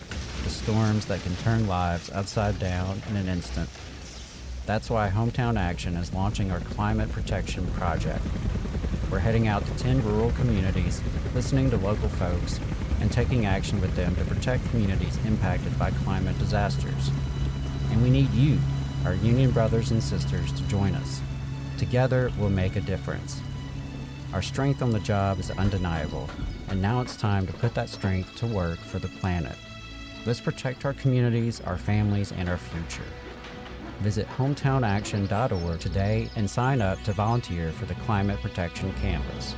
the 0.44 0.50
storms 0.50 1.06
that 1.06 1.22
can 1.22 1.34
turn 1.36 1.66
lives 1.66 2.10
upside 2.10 2.58
down 2.58 3.00
in 3.08 3.16
an 3.16 3.28
instant. 3.28 3.70
That's 4.66 4.90
why 4.90 5.08
Hometown 5.08 5.58
Action 5.58 5.96
is 5.96 6.12
launching 6.12 6.50
our 6.50 6.60
climate 6.60 7.10
protection 7.12 7.66
project. 7.68 8.22
We're 9.10 9.20
heading 9.20 9.48
out 9.48 9.64
to 9.64 9.74
10 9.78 10.04
rural 10.04 10.32
communities, 10.32 11.02
listening 11.34 11.70
to 11.70 11.78
local 11.78 12.10
folks, 12.10 12.60
and 13.00 13.10
taking 13.10 13.46
action 13.46 13.80
with 13.80 13.94
them 13.94 14.14
to 14.16 14.24
protect 14.24 14.68
communities 14.70 15.18
impacted 15.24 15.78
by 15.78 15.90
climate 15.90 16.38
disasters. 16.38 17.10
And 17.90 18.02
we 18.02 18.10
need 18.10 18.30
you, 18.30 18.58
our 19.04 19.14
union 19.14 19.50
brothers 19.50 19.90
and 19.90 20.02
sisters, 20.02 20.52
to 20.52 20.62
join 20.64 20.94
us. 20.94 21.20
Together, 21.78 22.30
we'll 22.38 22.50
make 22.50 22.76
a 22.76 22.80
difference. 22.80 23.40
Our 24.32 24.42
strength 24.42 24.82
on 24.82 24.90
the 24.90 25.00
job 25.00 25.38
is 25.38 25.50
undeniable, 25.52 26.28
and 26.68 26.82
now 26.82 27.00
it's 27.00 27.16
time 27.16 27.46
to 27.46 27.52
put 27.54 27.74
that 27.74 27.88
strength 27.88 28.34
to 28.36 28.46
work 28.46 28.78
for 28.78 28.98
the 28.98 29.08
planet. 29.08 29.56
Let's 30.26 30.40
protect 30.40 30.84
our 30.84 30.92
communities, 30.92 31.62
our 31.62 31.78
families, 31.78 32.32
and 32.32 32.48
our 32.48 32.58
future. 32.58 33.08
Visit 34.00 34.28
hometownaction.org 34.36 35.80
today 35.80 36.28
and 36.36 36.48
sign 36.48 36.80
up 36.80 37.02
to 37.04 37.12
volunteer 37.12 37.72
for 37.72 37.86
the 37.86 37.94
Climate 37.94 38.40
Protection 38.40 38.92
Canvass. 38.94 39.54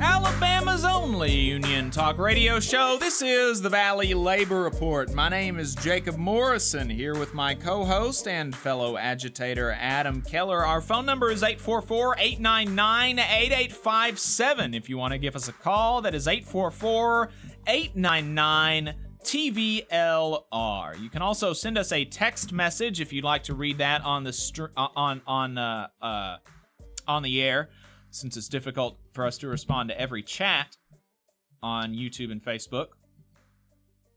Alabama's 0.00 0.84
only 0.84 1.32
Union 1.32 1.92
Talk 1.92 2.18
Radio 2.18 2.58
Show. 2.58 2.96
This 2.98 3.22
is 3.22 3.62
the 3.62 3.68
Valley 3.68 4.14
Labor 4.14 4.62
Report. 4.62 5.12
My 5.14 5.28
name 5.28 5.60
is 5.60 5.76
Jacob 5.76 6.16
Morrison, 6.16 6.90
here 6.90 7.14
with 7.14 7.34
my 7.34 7.54
co 7.54 7.84
host 7.84 8.26
and 8.26 8.54
fellow 8.54 8.96
agitator 8.96 9.70
Adam 9.78 10.22
Keller. 10.22 10.64
Our 10.64 10.80
phone 10.80 11.06
number 11.06 11.30
is 11.30 11.44
844 11.44 12.16
899 12.18 13.20
8857. 13.20 14.74
If 14.74 14.88
you 14.88 14.98
want 14.98 15.12
to 15.12 15.18
give 15.18 15.36
us 15.36 15.46
a 15.46 15.52
call, 15.52 16.02
that 16.02 16.16
is 16.16 16.26
844 16.26 17.30
899 17.68 19.07
TVLR. 19.24 21.00
You 21.00 21.10
can 21.10 21.22
also 21.22 21.52
send 21.52 21.78
us 21.78 21.92
a 21.92 22.04
text 22.04 22.52
message 22.52 23.00
if 23.00 23.12
you'd 23.12 23.24
like 23.24 23.44
to 23.44 23.54
read 23.54 23.78
that 23.78 24.02
on 24.04 24.24
the 24.24 24.32
str- 24.32 24.66
uh, 24.76 24.88
on 24.94 25.22
on 25.26 25.58
uh, 25.58 25.88
uh, 26.00 26.36
on 27.06 27.22
the 27.22 27.42
air, 27.42 27.70
since 28.10 28.36
it's 28.36 28.48
difficult 28.48 28.98
for 29.12 29.26
us 29.26 29.38
to 29.38 29.48
respond 29.48 29.88
to 29.88 30.00
every 30.00 30.22
chat 30.22 30.76
on 31.62 31.92
YouTube 31.94 32.30
and 32.30 32.42
Facebook. 32.42 32.88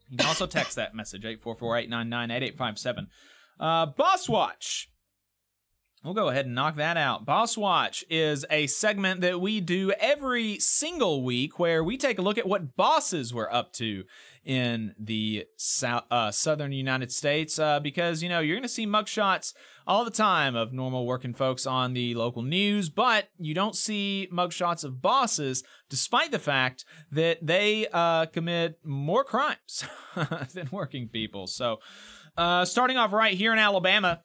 You 0.10 0.18
can 0.18 0.28
also 0.28 0.46
text 0.46 0.76
that 0.76 0.94
message 0.94 1.24
844-899-8857. 1.24 3.08
Uh, 3.60 3.86
Boss 3.86 4.28
Watch. 4.28 4.90
We'll 6.04 6.16
go 6.16 6.30
ahead 6.30 6.48
and 6.48 6.56
knock 6.56 6.78
that 6.78 6.98
out. 6.98 7.26
Boss 7.26 7.56
Watch 7.56 8.04
is 8.10 8.44
a 8.50 8.66
segment 8.68 9.22
that 9.22 9.40
we 9.40 9.62
do 9.62 9.92
every 10.00 10.58
single 10.60 11.24
week 11.24 11.60
where 11.60 11.84
we 11.84 11.96
take 11.96 12.18
a 12.18 12.24
look 12.24 12.40
at 12.40 12.48
what 12.48 12.76
bosses 12.76 13.34
were 13.34 13.54
up 13.54 13.72
to 13.74 14.04
in 14.44 14.94
the 15.00 15.46
uh, 15.84 16.32
southern 16.32 16.72
United 16.72 17.12
States 17.12 17.60
uh, 17.60 17.80
because, 17.80 18.24
you 18.24 18.30
know, 18.30 18.40
you're 18.40 18.56
going 18.56 18.64
to 18.64 18.70
see 18.70 18.88
mugshots 18.88 19.54
all 19.86 20.04
the 20.04 20.12
time 20.12 20.56
of 20.56 20.74
normal 20.74 21.06
working 21.06 21.34
folks 21.34 21.66
on 21.66 21.94
the 21.94 22.16
local 22.16 22.42
news, 22.42 22.90
but 22.90 23.30
you 23.38 23.54
don't 23.54 23.76
see 23.76 24.28
mugshots 24.32 24.84
of 24.84 25.02
bosses 25.02 25.64
despite 25.90 26.32
the 26.32 26.40
fact 26.40 26.86
that 27.12 27.46
they 27.46 27.88
uh, 27.94 28.26
commit 28.28 28.80
more 28.84 29.24
crimes 29.24 29.86
than 30.54 30.70
working 30.72 31.08
people. 31.08 31.48
So, 31.48 31.78
uh, 32.38 32.66
starting 32.66 32.98
off 32.98 33.12
right 33.12 33.34
here 33.34 33.54
in 33.54 33.60
Alabama, 33.60 34.22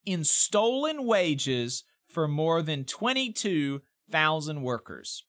in 0.05 0.23
stolen 0.23 1.05
wages 1.05 1.83
for 2.07 2.27
more 2.27 2.61
than 2.61 2.85
22,000 2.85 4.61
workers. 4.61 5.23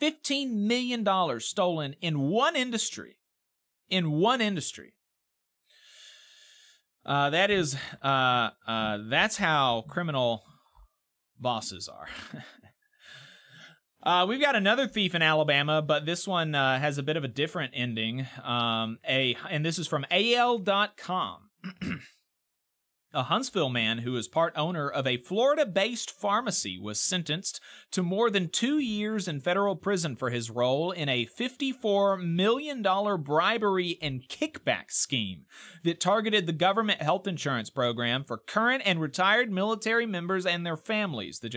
$15 0.00 0.52
million 0.52 1.40
stolen 1.40 1.94
in 2.00 2.20
one 2.20 2.56
industry. 2.56 3.16
In 3.88 4.12
one 4.12 4.40
industry. 4.40 4.94
Uh, 7.04 7.30
that 7.30 7.50
is, 7.50 7.76
uh, 8.02 8.50
uh, 8.66 8.98
that's 9.08 9.36
how 9.36 9.84
criminal 9.88 10.44
bosses 11.38 11.88
are. 11.88 12.08
Uh, 14.02 14.24
we've 14.26 14.40
got 14.40 14.56
another 14.56 14.86
thief 14.86 15.14
in 15.14 15.20
Alabama, 15.20 15.82
but 15.82 16.06
this 16.06 16.26
one 16.26 16.54
uh, 16.54 16.78
has 16.78 16.96
a 16.96 17.02
bit 17.02 17.18
of 17.18 17.24
a 17.24 17.28
different 17.28 17.72
ending. 17.76 18.26
Um, 18.42 18.98
a 19.06 19.36
and 19.50 19.62
this 19.64 19.78
is 19.78 19.86
from 19.86 20.06
AL.com. 20.10 21.50
A 23.12 23.24
Huntsville 23.24 23.70
man 23.70 23.98
who 23.98 24.14
is 24.14 24.28
part 24.28 24.52
owner 24.54 24.88
of 24.88 25.04
a 25.04 25.16
Florida 25.16 25.66
based 25.66 26.12
pharmacy 26.12 26.78
was 26.78 27.00
sentenced 27.00 27.60
to 27.90 28.04
more 28.04 28.30
than 28.30 28.48
two 28.48 28.78
years 28.78 29.26
in 29.26 29.40
federal 29.40 29.74
prison 29.74 30.14
for 30.14 30.30
his 30.30 30.48
role 30.48 30.92
in 30.92 31.08
a 31.08 31.26
$54 31.26 32.24
million 32.24 32.82
bribery 33.24 33.98
and 34.00 34.28
kickback 34.28 34.92
scheme 34.92 35.46
that 35.82 35.98
targeted 35.98 36.46
the 36.46 36.52
government 36.52 37.02
health 37.02 37.26
insurance 37.26 37.68
program 37.68 38.22
for 38.22 38.38
current 38.38 38.84
and 38.86 39.00
retired 39.00 39.50
military 39.50 40.06
members 40.06 40.46
and 40.46 40.64
their 40.64 40.76
families, 40.76 41.40
the 41.40 41.48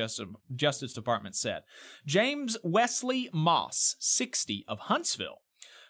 Justice 0.55 0.93
Department 0.93 1.35
said. 1.35 1.61
James 2.03 2.57
Wesley 2.63 3.29
Moss, 3.31 3.95
60, 3.99 4.65
of 4.67 4.79
Huntsville, 4.79 5.42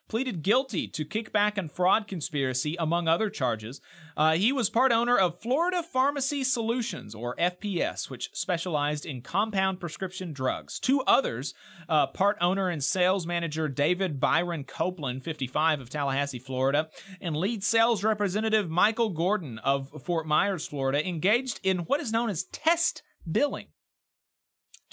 pleaded 0.08 0.44
guilty 0.44 0.88
to 0.88 1.06
kickback 1.06 1.58
and 1.58 1.72
fraud 1.72 2.08
conspiracy, 2.08 2.76
among 2.80 3.08
other 3.08 3.30
charges. 3.30 3.82
Uh, 4.16 4.34
he 4.34 4.52
was 4.52 4.70
part 4.70 4.92
owner 4.92 5.18
of 5.18 5.40
Florida 5.40 5.82
Pharmacy 5.82 6.44
Solutions, 6.44 7.16
or 7.16 7.36
FPS, 7.38 8.10
which 8.10 8.30
specialized 8.34 9.06
in 9.06 9.22
compound 9.22 9.80
prescription 9.80 10.34
drugs. 10.34 10.80
Two 10.80 11.02
others, 11.02 11.54
uh, 11.90 12.08
part 12.08 12.38
owner 12.42 12.70
and 12.70 12.84
sales 12.84 13.26
manager 13.26 13.68
David 13.68 14.20
Byron 14.20 14.64
Copeland, 14.64 15.24
55, 15.24 15.80
of 15.80 15.90
Tallahassee, 15.90 16.40
Florida, 16.40 16.90
and 17.20 17.36
lead 17.36 17.64
sales 17.64 18.04
representative 18.04 18.70
Michael 18.70 19.10
Gordon 19.10 19.60
of 19.60 20.04
Fort 20.04 20.28
Myers, 20.28 20.68
Florida, 20.68 21.08
engaged 21.08 21.60
in 21.64 21.80
what 21.80 22.00
is 22.02 22.12
known 22.12 22.30
as 22.30 22.44
test 22.46 23.04
billing 23.30 23.68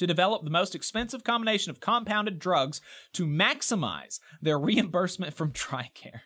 to 0.00 0.06
develop 0.06 0.42
the 0.44 0.50
most 0.50 0.74
expensive 0.74 1.24
combination 1.24 1.68
of 1.68 1.78
compounded 1.78 2.38
drugs 2.38 2.80
to 3.12 3.26
maximize 3.26 4.18
their 4.40 4.58
reimbursement 4.58 5.34
from 5.34 5.52
TRICARE. 5.52 6.22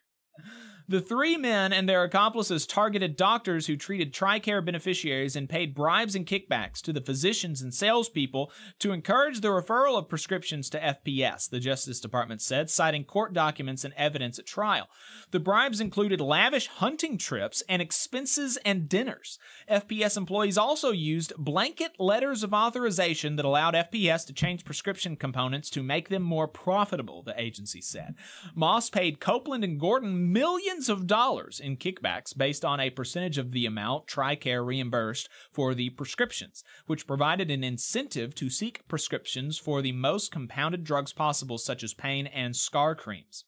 The 0.86 1.01
three 1.01 1.39
men 1.39 1.73
and 1.73 1.89
their 1.89 2.05
accomplices 2.05 2.66
targeted 2.66 3.16
doctors 3.16 3.66
who 3.66 3.77
treated 3.77 4.12
TRICARE 4.12 4.62
beneficiaries 4.62 5.35
and 5.35 5.48
paid 5.48 5.74
bribes 5.74 6.15
and 6.15 6.27
kickbacks 6.27 6.82
to 6.82 6.93
the 6.93 7.01
physicians 7.01 7.62
and 7.62 7.73
salespeople 7.73 8.52
to 8.81 8.93
encourage 8.93 9.40
the 9.40 9.48
referral 9.48 9.97
of 9.97 10.11
prescriptions 10.11 10.69
to 10.69 10.78
FPS, 10.78 11.48
the 11.48 11.59
Justice 11.59 12.01
Department 12.01 12.43
said, 12.43 12.69
citing 12.69 13.05
court 13.05 13.32
documents 13.32 13.82
and 13.82 13.94
evidence 13.94 14.39
at 14.39 14.44
trial. 14.44 14.89
The 15.31 15.40
bribes 15.40 15.81
included 15.81 16.20
lavish 16.20 16.66
hunting 16.66 17.16
trips 17.16 17.62
and 17.66 17.81
expenses 17.81 18.59
and 18.59 18.86
dinners. 18.86 19.39
FPS 19.70 20.19
employees 20.19 20.59
also 20.59 20.90
used 20.90 21.32
blanket 21.39 21.93
letters 21.98 22.43
of 22.43 22.52
authorization 22.52 23.36
that 23.36 23.47
allowed 23.47 23.73
FPS 23.73 24.27
to 24.27 24.35
change 24.35 24.66
prescription 24.66 25.16
components 25.16 25.70
to 25.70 25.82
make 25.82 26.11
them 26.11 26.23
more 26.23 26.47
profitable, 26.47 27.23
the 27.23 27.40
agency 27.40 27.81
said. 27.81 28.16
Moss 28.55 28.90
paid 28.90 29.19
Copeland 29.19 29.65
and 29.65 29.81
Gordon 29.81 30.31
millions 30.31 30.73
millions 30.74 30.88
of 30.88 31.06
dollars 31.06 31.60
in 31.60 31.76
kickbacks 31.76 32.36
based 32.36 32.64
on 32.64 32.80
a 32.80 32.90
percentage 32.90 33.38
of 33.38 33.52
the 33.52 33.64
amount 33.64 34.09
TRICARE 34.09 34.66
reimbursed 34.66 35.28
for 35.48 35.72
the 35.72 35.90
prescriptions, 35.90 36.64
which 36.86 37.06
provided 37.06 37.48
an 37.48 37.62
incentive 37.62 38.34
to 38.34 38.51
seek 38.51 38.86
prescriptions 38.88 39.56
for 39.56 39.80
the 39.80 39.92
most 39.92 40.32
compounded 40.32 40.82
drugs 40.82 41.12
possible, 41.12 41.59
such 41.59 41.84
as 41.84 41.94
pain 41.94 42.26
and 42.26 42.56
scar 42.56 42.96
creams. 42.96 43.44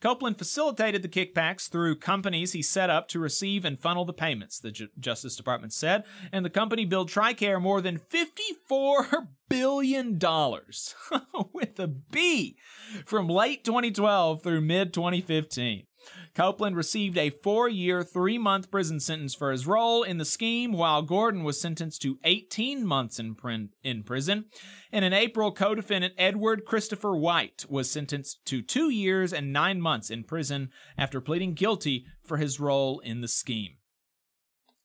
Copeland 0.00 0.38
facilitated 0.38 1.02
the 1.02 1.08
kickbacks 1.08 1.68
through 1.68 1.96
companies 1.96 2.52
he 2.52 2.62
set 2.62 2.90
up 2.90 3.08
to 3.08 3.18
receive 3.18 3.64
and 3.64 3.78
funnel 3.78 4.04
the 4.04 4.12
payments, 4.12 4.58
the 4.58 4.88
Justice 4.98 5.36
Department 5.36 5.72
said, 5.72 6.04
and 6.32 6.44
the 6.44 6.50
company 6.50 6.84
billed 6.84 7.08
TRICARE 7.08 7.60
more 7.60 7.80
than 7.80 7.98
$54 7.98 9.28
billion 9.48 10.18
with 11.52 11.78
a 11.78 11.86
B 11.86 12.56
from 13.04 13.28
late 13.28 13.64
2012 13.64 14.42
through 14.42 14.60
mid 14.60 14.92
2015. 14.92 15.86
Copeland 16.34 16.76
received 16.76 17.16
a 17.16 17.30
four 17.30 17.68
year, 17.68 18.02
three 18.02 18.38
month 18.38 18.70
prison 18.70 19.00
sentence 19.00 19.34
for 19.34 19.50
his 19.50 19.66
role 19.66 20.02
in 20.02 20.18
the 20.18 20.24
scheme, 20.24 20.72
while 20.72 21.02
Gordon 21.02 21.44
was 21.44 21.60
sentenced 21.60 22.02
to 22.02 22.18
18 22.24 22.84
months 22.86 23.18
in, 23.18 23.36
in 23.82 24.02
prison. 24.02 24.46
And 24.92 25.04
in 25.04 25.12
April, 25.12 25.52
co 25.52 25.74
defendant 25.74 26.14
Edward 26.18 26.64
Christopher 26.64 27.16
White 27.16 27.64
was 27.68 27.90
sentenced 27.90 28.44
to 28.46 28.62
two 28.62 28.90
years 28.90 29.32
and 29.32 29.52
nine 29.52 29.80
months 29.80 30.10
in 30.10 30.24
prison 30.24 30.70
after 30.96 31.20
pleading 31.20 31.54
guilty 31.54 32.06
for 32.22 32.36
his 32.36 32.60
role 32.60 33.00
in 33.00 33.20
the 33.20 33.28
scheme. 33.28 33.76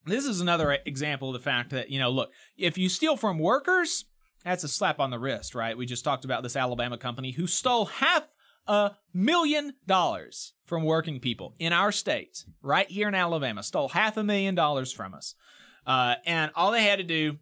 This 0.06 0.26
is 0.26 0.42
another 0.42 0.78
example 0.86 1.30
of 1.30 1.34
the 1.34 1.40
fact 1.40 1.70
that, 1.72 1.90
you 1.90 2.00
know, 2.00 2.10
look, 2.10 2.32
if 2.58 2.78
you 2.78 2.90
steal 2.90 3.16
from 3.16 3.38
workers, 3.38 4.06
that's 4.44 4.64
a 4.64 4.68
slap 4.68 5.00
on 5.00 5.10
the 5.12 5.20
wrist, 5.20 5.54
right? 5.54 5.78
We 5.78 5.86
just 5.86 6.04
talked 6.04 6.26
about 6.26 6.44
this 6.44 6.56
Alabama 6.56 6.98
company 6.98 7.32
who 7.32 7.48
stole 7.48 7.86
half 7.86 8.24
a 8.70 8.96
million 9.14 9.74
dollars 9.88 10.54
from 10.64 10.84
working 10.84 11.20
people 11.20 11.56
in 11.60 11.74
our 11.74 11.92
state, 11.92 12.46
right 12.62 12.90
here 12.90 13.08
in 13.08 13.16
Alabama, 13.16 13.64
stole 13.64 13.90
half 13.90 14.16
a 14.16 14.24
million 14.24 14.54
dollars 14.54 14.94
from 14.94 15.16
us. 15.16 15.34
Uh, 15.88 16.16
and 16.26 16.52
all 16.56 16.72
they 16.72 16.84
had 16.84 17.00
to 17.00 17.04
do, 17.04 17.38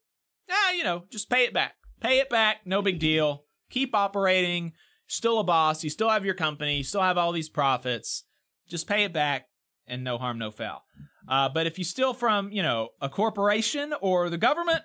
ah, 0.49 0.71
you 0.71 0.83
know, 0.83 1.03
just 1.11 1.29
pay 1.29 1.43
it 1.43 1.53
back. 1.53 1.73
Pay 1.99 2.19
it 2.19 2.29
back, 2.29 2.61
no 2.65 2.81
big 2.81 2.97
deal. 2.97 3.43
Keep 3.69 3.93
operating. 3.93 4.71
Still 5.07 5.39
a 5.39 5.43
boss. 5.43 5.83
You 5.83 5.89
still 5.89 6.09
have 6.09 6.23
your 6.23 6.33
company. 6.33 6.77
You 6.77 6.83
still 6.83 7.01
have 7.01 7.17
all 7.17 7.33
these 7.33 7.49
profits. 7.49 8.23
Just 8.69 8.87
pay 8.87 9.03
it 9.03 9.13
back 9.13 9.47
and 9.85 10.03
no 10.03 10.17
harm, 10.17 10.37
no 10.37 10.49
foul. 10.51 10.83
Uh, 11.27 11.49
but 11.49 11.67
if 11.67 11.77
you 11.77 11.83
steal 11.83 12.13
from, 12.13 12.51
you 12.51 12.63
know, 12.63 12.89
a 13.01 13.09
corporation 13.09 13.93
or 14.01 14.29
the 14.29 14.37
government, 14.37 14.81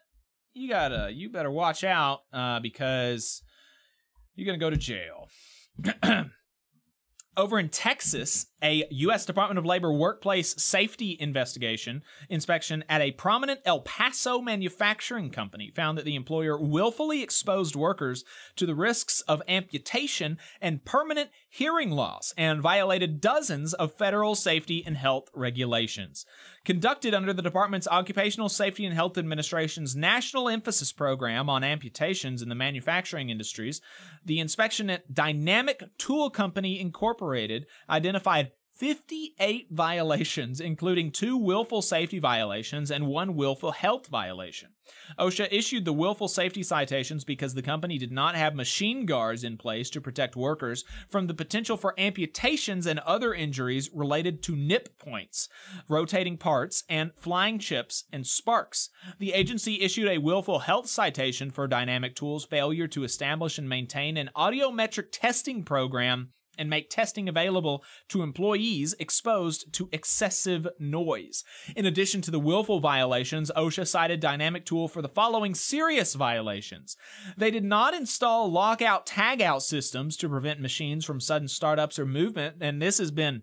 you 0.55 0.69
gotta, 0.69 1.10
you 1.12 1.31
better 1.31 1.51
watch 1.51 1.85
out 1.85 2.20
uh, 2.32 2.59
because 2.59 3.43
you're 4.35 4.47
gonna 4.47 4.59
go 4.59 4.70
to 4.70 4.77
jail. 4.77 5.28
Over 7.36 7.59
in 7.59 7.69
Texas, 7.70 8.47
a 8.63 8.85
U.S. 8.91 9.27
Department 9.27 9.59
of 9.59 9.67
Labor 9.67 9.93
workplace 9.93 10.55
safety 10.63 11.17
investigation 11.19 12.03
inspection 12.29 12.85
at 12.89 13.01
a 13.01 13.13
prominent 13.13 13.61
El 13.65 13.81
Paso 13.81 14.41
manufacturing 14.41 15.31
company 15.31 15.73
found 15.75 15.99
that 15.99 16.05
the 16.05 16.15
employer 16.15 16.59
willfully 16.59 17.23
exposed 17.23 17.75
workers 17.75 18.25
to 18.57 18.67
the 18.67 18.75
risks 18.75 19.21
of 19.23 19.43
amputation 19.49 20.39
and 20.61 20.85
permanent 20.85 21.31
hearing 21.49 21.91
loss 21.91 22.33
and 22.39 22.63
violated 22.63 23.21
dozens 23.21 23.75
of 23.75 23.93
federal 23.93 24.35
safety 24.35 24.83
and 24.87 24.97
health 24.97 25.29
regulations. 25.35 26.25
Conducted 26.65 27.13
under 27.13 27.33
the 27.33 27.43
department's 27.43 27.89
Occupational 27.89 28.49
Safety 28.49 28.87
and 28.87 28.95
Health 28.95 29.19
Administration's 29.19 29.97
National 29.97 30.49
Emphasis 30.49 30.93
Program 30.93 31.51
on 31.51 31.65
amputations 31.65 32.41
in 32.41 32.49
the 32.49 32.55
manufacturing 32.55 33.31
industries, 33.31 33.81
the 34.25 34.39
inspection 34.39 34.89
at 34.89 35.13
Dynamic 35.13 35.83
Tool 35.99 36.31
Company 36.31 36.81
Incorporated 36.81 37.67
identified 37.91 38.52
58 38.83 39.69
violations, 39.71 40.61
including 40.61 41.13
two 41.13 41.37
willful 41.37 41.83
safety 41.83 42.19
violations 42.19 42.91
and 42.91 43.07
one 43.07 43.37
willful 43.37 43.71
health 43.71 44.09
violation. 44.09 44.71
OSHA 45.17 45.47
issued 45.53 45.85
the 45.85 45.93
willful 45.93 46.27
safety 46.27 46.65
citations 46.65 47.23
because 47.23 47.55
the 47.55 47.63
company 47.63 47.97
did 47.97 48.11
not 48.11 48.35
have 48.35 48.57
machine 48.57 49.07
guards 49.07 49.45
in 49.45 49.57
place 49.57 49.89
to 49.91 50.01
protect 50.01 50.35
workers 50.35 50.83
from 51.09 51.29
the 51.29 51.33
potential 51.33 51.77
for 51.77 51.95
amputations 51.97 52.85
and 52.85 52.99
other 52.99 53.33
injuries 53.33 53.89
related 53.95 54.43
to 54.43 54.57
nip 54.57 54.99
points, 54.99 55.49
rotating 55.89 56.37
parts, 56.37 56.83
and 56.89 57.13
flying 57.15 57.61
chips 57.61 58.03
and 58.13 58.27
sparks. 58.27 58.91
The 59.21 59.33
agency 59.33 59.81
issued 59.81 60.09
a 60.09 60.19
willful 60.19 60.59
health 60.59 60.89
citation 60.89 61.53
for 61.53 61.69
Dynamic 61.69 62.17
Tools' 62.17 62.47
failure 62.47 62.89
to 62.89 63.05
establish 63.05 63.59
and 63.59 63.69
maintain 63.69 64.17
an 64.17 64.31
audiometric 64.35 65.13
testing 65.13 65.63
program 65.63 66.33
and 66.59 66.69
make 66.69 66.91
testing 66.91 67.29
available 67.29 67.83
to 68.09 68.23
employees 68.23 68.95
exposed 68.99 69.73
to 69.73 69.89
excessive 69.93 70.69
noise. 70.79 71.45
In 71.77 71.87
addition 71.87 72.20
to 72.23 72.31
the 72.31 72.39
willful 72.39 72.81
violations, 72.81 73.51
OSHA 73.57 73.87
cited 73.87 74.20
Dynamic 74.20 74.65
Tool 74.65 74.89
for 74.89 75.03
the 75.03 75.09
following 75.09 75.55
serious 75.55 76.15
violations. 76.15 76.97
They 77.37 77.51
did 77.51 77.65
not 77.65 77.95
install 77.95 78.51
lockout 78.51 79.07
tagout 79.07 79.62
systems 79.62 80.16
to 80.19 80.29
prevent 80.29 80.61
machines 80.61 81.05
from 81.05 81.20
sudden 81.20 81.49
startups 81.49 81.99
or 81.99 82.07
movement, 82.07 82.57
and 82.61 82.81
this 82.81 82.99
has 82.99 83.11
been 83.11 83.43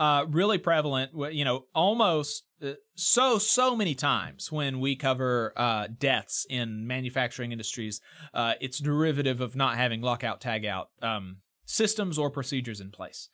uh, 0.00 0.24
really 0.30 0.56
prevalent, 0.56 1.12
you 1.32 1.44
know, 1.44 1.66
almost 1.74 2.44
uh, 2.62 2.72
so, 2.94 3.36
so 3.36 3.76
many 3.76 3.94
times 3.94 4.50
when 4.50 4.80
we 4.80 4.96
cover 4.96 5.52
uh, 5.56 5.88
deaths 5.98 6.46
in 6.48 6.86
manufacturing 6.86 7.52
industries. 7.52 8.00
Uh, 8.32 8.54
it's 8.62 8.78
derivative 8.78 9.42
of 9.42 9.54
not 9.54 9.76
having 9.76 10.00
lockout 10.00 10.40
tagout 10.40 10.86
um, 11.02 11.36
systems 11.70 12.18
or 12.18 12.30
procedures 12.30 12.80
in 12.80 12.90
place. 12.90 13.28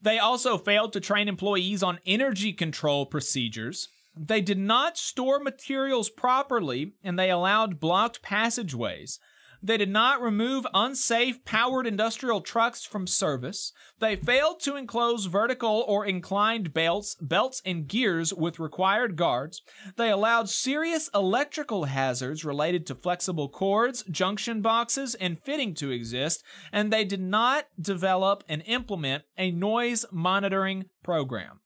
They 0.00 0.18
also 0.18 0.58
failed 0.58 0.92
to 0.94 1.00
train 1.00 1.28
employees 1.28 1.82
on 1.82 2.00
energy 2.04 2.52
control 2.52 3.06
procedures. 3.06 3.88
They 4.16 4.40
did 4.40 4.58
not 4.58 4.98
store 4.98 5.38
materials 5.38 6.10
properly 6.10 6.92
and 7.04 7.18
they 7.18 7.30
allowed 7.30 7.80
blocked 7.80 8.22
passageways. 8.22 9.18
They 9.62 9.76
did 9.76 9.90
not 9.90 10.20
remove 10.20 10.66
unsafe 10.74 11.44
powered 11.44 11.86
industrial 11.86 12.40
trucks 12.40 12.84
from 12.84 13.06
service. 13.06 13.72
They 14.00 14.16
failed 14.16 14.58
to 14.62 14.74
enclose 14.74 15.26
vertical 15.26 15.84
or 15.86 16.04
inclined 16.04 16.74
belts, 16.74 17.16
belts 17.20 17.62
and 17.64 17.86
gears 17.86 18.34
with 18.34 18.58
required 18.58 19.14
guards. 19.14 19.62
They 19.96 20.10
allowed 20.10 20.48
serious 20.48 21.08
electrical 21.14 21.84
hazards 21.84 22.44
related 22.44 22.86
to 22.88 22.96
flexible 22.96 23.48
cords, 23.48 24.02
junction 24.10 24.62
boxes, 24.62 25.14
and 25.14 25.38
fitting 25.38 25.74
to 25.74 25.90
exist, 25.90 26.42
and 26.72 26.92
they 26.92 27.04
did 27.04 27.22
not 27.22 27.66
develop 27.80 28.42
and 28.48 28.62
implement 28.66 29.22
a 29.38 29.52
noise 29.52 30.04
monitoring 30.10 30.86
program. 31.02 31.61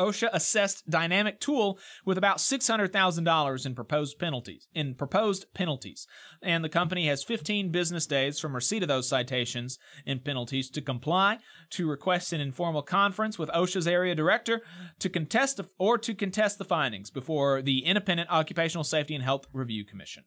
OSHA 0.00 0.30
assessed 0.32 0.88
Dynamic 0.88 1.40
Tool 1.40 1.78
with 2.04 2.16
about 2.16 2.38
$600,000 2.38 3.66
in 3.66 3.74
proposed 3.74 4.18
penalties. 4.18 4.66
In 4.74 4.94
proposed 4.94 5.52
penalties, 5.54 6.06
and 6.42 6.64
the 6.64 6.68
company 6.68 7.06
has 7.08 7.22
15 7.22 7.70
business 7.70 8.06
days 8.06 8.40
from 8.40 8.54
receipt 8.54 8.82
of 8.82 8.88
those 8.88 9.08
citations 9.08 9.78
and 10.06 10.24
penalties 10.24 10.70
to 10.70 10.80
comply, 10.80 11.38
to 11.70 11.88
request 11.88 12.32
an 12.32 12.40
informal 12.40 12.82
conference 12.82 13.38
with 13.38 13.50
OSHA's 13.50 13.86
area 13.86 14.14
director 14.14 14.62
to 14.98 15.10
contest 15.10 15.60
or 15.78 15.98
to 15.98 16.14
contest 16.14 16.58
the 16.58 16.64
findings 16.64 17.10
before 17.10 17.60
the 17.60 17.84
Independent 17.84 18.30
Occupational 18.30 18.84
Safety 18.84 19.14
and 19.14 19.24
Health 19.24 19.46
Review 19.52 19.84
Commission. 19.84 20.24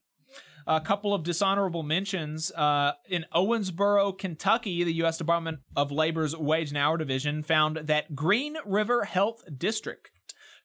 A 0.65 0.81
couple 0.81 1.13
of 1.13 1.23
dishonorable 1.23 1.83
mentions. 1.83 2.51
Uh, 2.51 2.93
in 3.09 3.25
Owensboro, 3.33 4.17
Kentucky, 4.17 4.83
the 4.83 4.93
U.S. 4.95 5.17
Department 5.17 5.59
of 5.75 5.91
Labor's 5.91 6.35
Wage 6.35 6.69
and 6.69 6.77
Hour 6.77 6.97
Division 6.97 7.43
found 7.43 7.77
that 7.77 8.15
Green 8.15 8.57
River 8.65 9.03
Health 9.03 9.43
District 9.57 10.09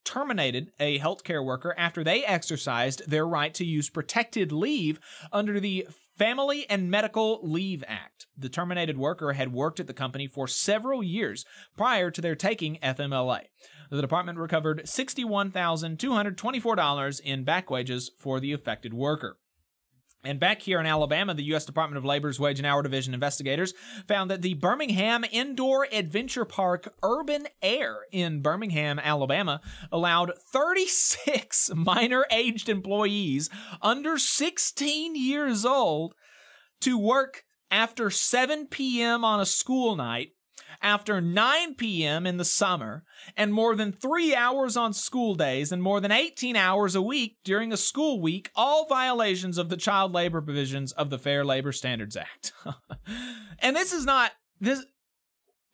terminated 0.05 0.71
a 0.81 0.99
healthcare 0.99 1.45
worker 1.45 1.75
after 1.77 2.03
they 2.03 2.25
exercised 2.25 3.09
their 3.09 3.27
right 3.27 3.53
to 3.55 3.65
use 3.65 3.91
protected 3.91 4.51
leave 4.53 4.99
under 5.33 5.61
the 5.61 5.87
Family 6.17 6.67
and 6.69 6.91
Medical 6.91 7.39
Leave 7.43 7.85
Act. 7.87 8.27
The 8.37 8.49
terminated 8.49 8.99
worker 8.99 9.35
had 9.35 9.53
worked 9.53 9.79
at 9.79 9.87
the 9.87 9.95
company 9.95 10.27
for 10.27 10.49
several 10.49 11.01
years 11.03 11.45
prior 11.77 12.11
to 12.11 12.21
their 12.21 12.35
taking 12.35 12.79
FMLA. 12.83 13.43
The 13.91 14.01
department 14.01 14.39
recovered 14.39 14.83
$61,224 14.85 17.21
in 17.21 17.45
back 17.45 17.71
wages 17.71 18.11
for 18.19 18.41
the 18.41 18.53
affected 18.53 18.93
worker. 18.93 19.39
And 20.25 20.41
back 20.41 20.63
here 20.63 20.81
in 20.81 20.87
Alabama, 20.87 21.33
the 21.33 21.45
U.S. 21.45 21.65
Department 21.65 21.97
of 21.97 22.05
Labor's 22.05 22.41
Wage 22.41 22.59
and 22.59 22.67
Hour 22.67 22.83
Division 22.83 23.15
investigators 23.15 23.73
found 24.09 24.31
that 24.31 24.43
the 24.43 24.55
Birmingham 24.55 25.25
Indoor 25.31 25.87
Adventure 25.93 26.45
Park 26.45 26.93
Urban 27.05 27.47
Air 27.63 27.99
in 28.11 28.43
Birmingham, 28.43 28.99
Alabama, 28.99 29.61
allowed 29.93 30.33
36 30.53 31.71
minor 31.77 32.27
aged 32.33 32.69
employees 32.69 33.49
under 33.81 34.19
16 34.19 35.15
years 35.15 35.65
old 35.65 36.15
to 36.81 36.99
work 36.99 37.45
after 37.71 38.11
7 38.11 38.67
p.m. 38.67 39.25
on 39.25 39.41
a 39.41 39.47
school 39.47 39.95
night 39.95 40.33
after 40.81 41.21
9 41.21 41.75
p.m. 41.75 42.27
in 42.27 42.37
the 42.37 42.45
summer, 42.45 43.05
and 43.37 43.53
more 43.53 43.75
than 43.75 43.93
three 43.93 44.35
hours 44.35 44.77
on 44.77 44.93
school 44.93 45.35
days, 45.35 45.73
and 45.73 45.83
more 45.83 46.01
than 46.01 46.13
18 46.13 46.57
hours 46.57 46.95
a 46.95 47.03
week 47.03 47.39
during 47.45 47.73
a 47.73 47.77
school 47.77 48.21
week, 48.21 48.51
all 48.55 48.87
violations 48.87 49.59
of 49.59 49.69
the 49.69 49.77
child 49.77 50.13
labor 50.13 50.41
provisions 50.41 50.93
of 50.93 51.11
the 51.11 51.19
Fair 51.19 51.45
Labor 51.45 51.73
Standards 51.73 52.17
Act. 52.17 52.53
and 53.59 53.77
this 53.77 53.93
is 53.93 54.05
not, 54.05 54.33
this, 54.61 54.85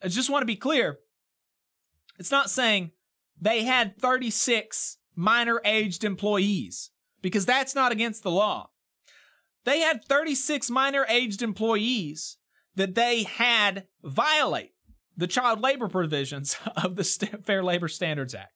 I 0.02 0.08
just 0.08 0.30
want 0.30 0.42
to 0.42 0.46
be 0.46 0.56
clear. 0.56 0.98
It's 2.18 2.30
not 2.30 2.50
saying 2.50 2.92
they 3.40 3.64
had 3.64 3.98
36 3.98 4.98
minor 5.16 5.60
aged 5.64 6.04
employees, 6.04 6.90
because 7.22 7.46
that's 7.46 7.74
not 7.74 7.92
against 7.92 8.22
the 8.22 8.30
law. 8.30 8.70
They 9.64 9.80
had 9.80 10.04
36 10.04 10.70
minor 10.70 11.06
aged 11.08 11.42
employees 11.42 12.36
that 12.76 12.94
they 12.94 13.22
had 13.22 13.86
violate 14.02 14.73
the 15.16 15.26
child 15.26 15.60
labor 15.60 15.88
provisions 15.88 16.56
of 16.76 16.96
the 16.96 17.04
St- 17.04 17.44
Fair 17.44 17.62
Labor 17.62 17.88
Standards 17.88 18.34
Act 18.34 18.52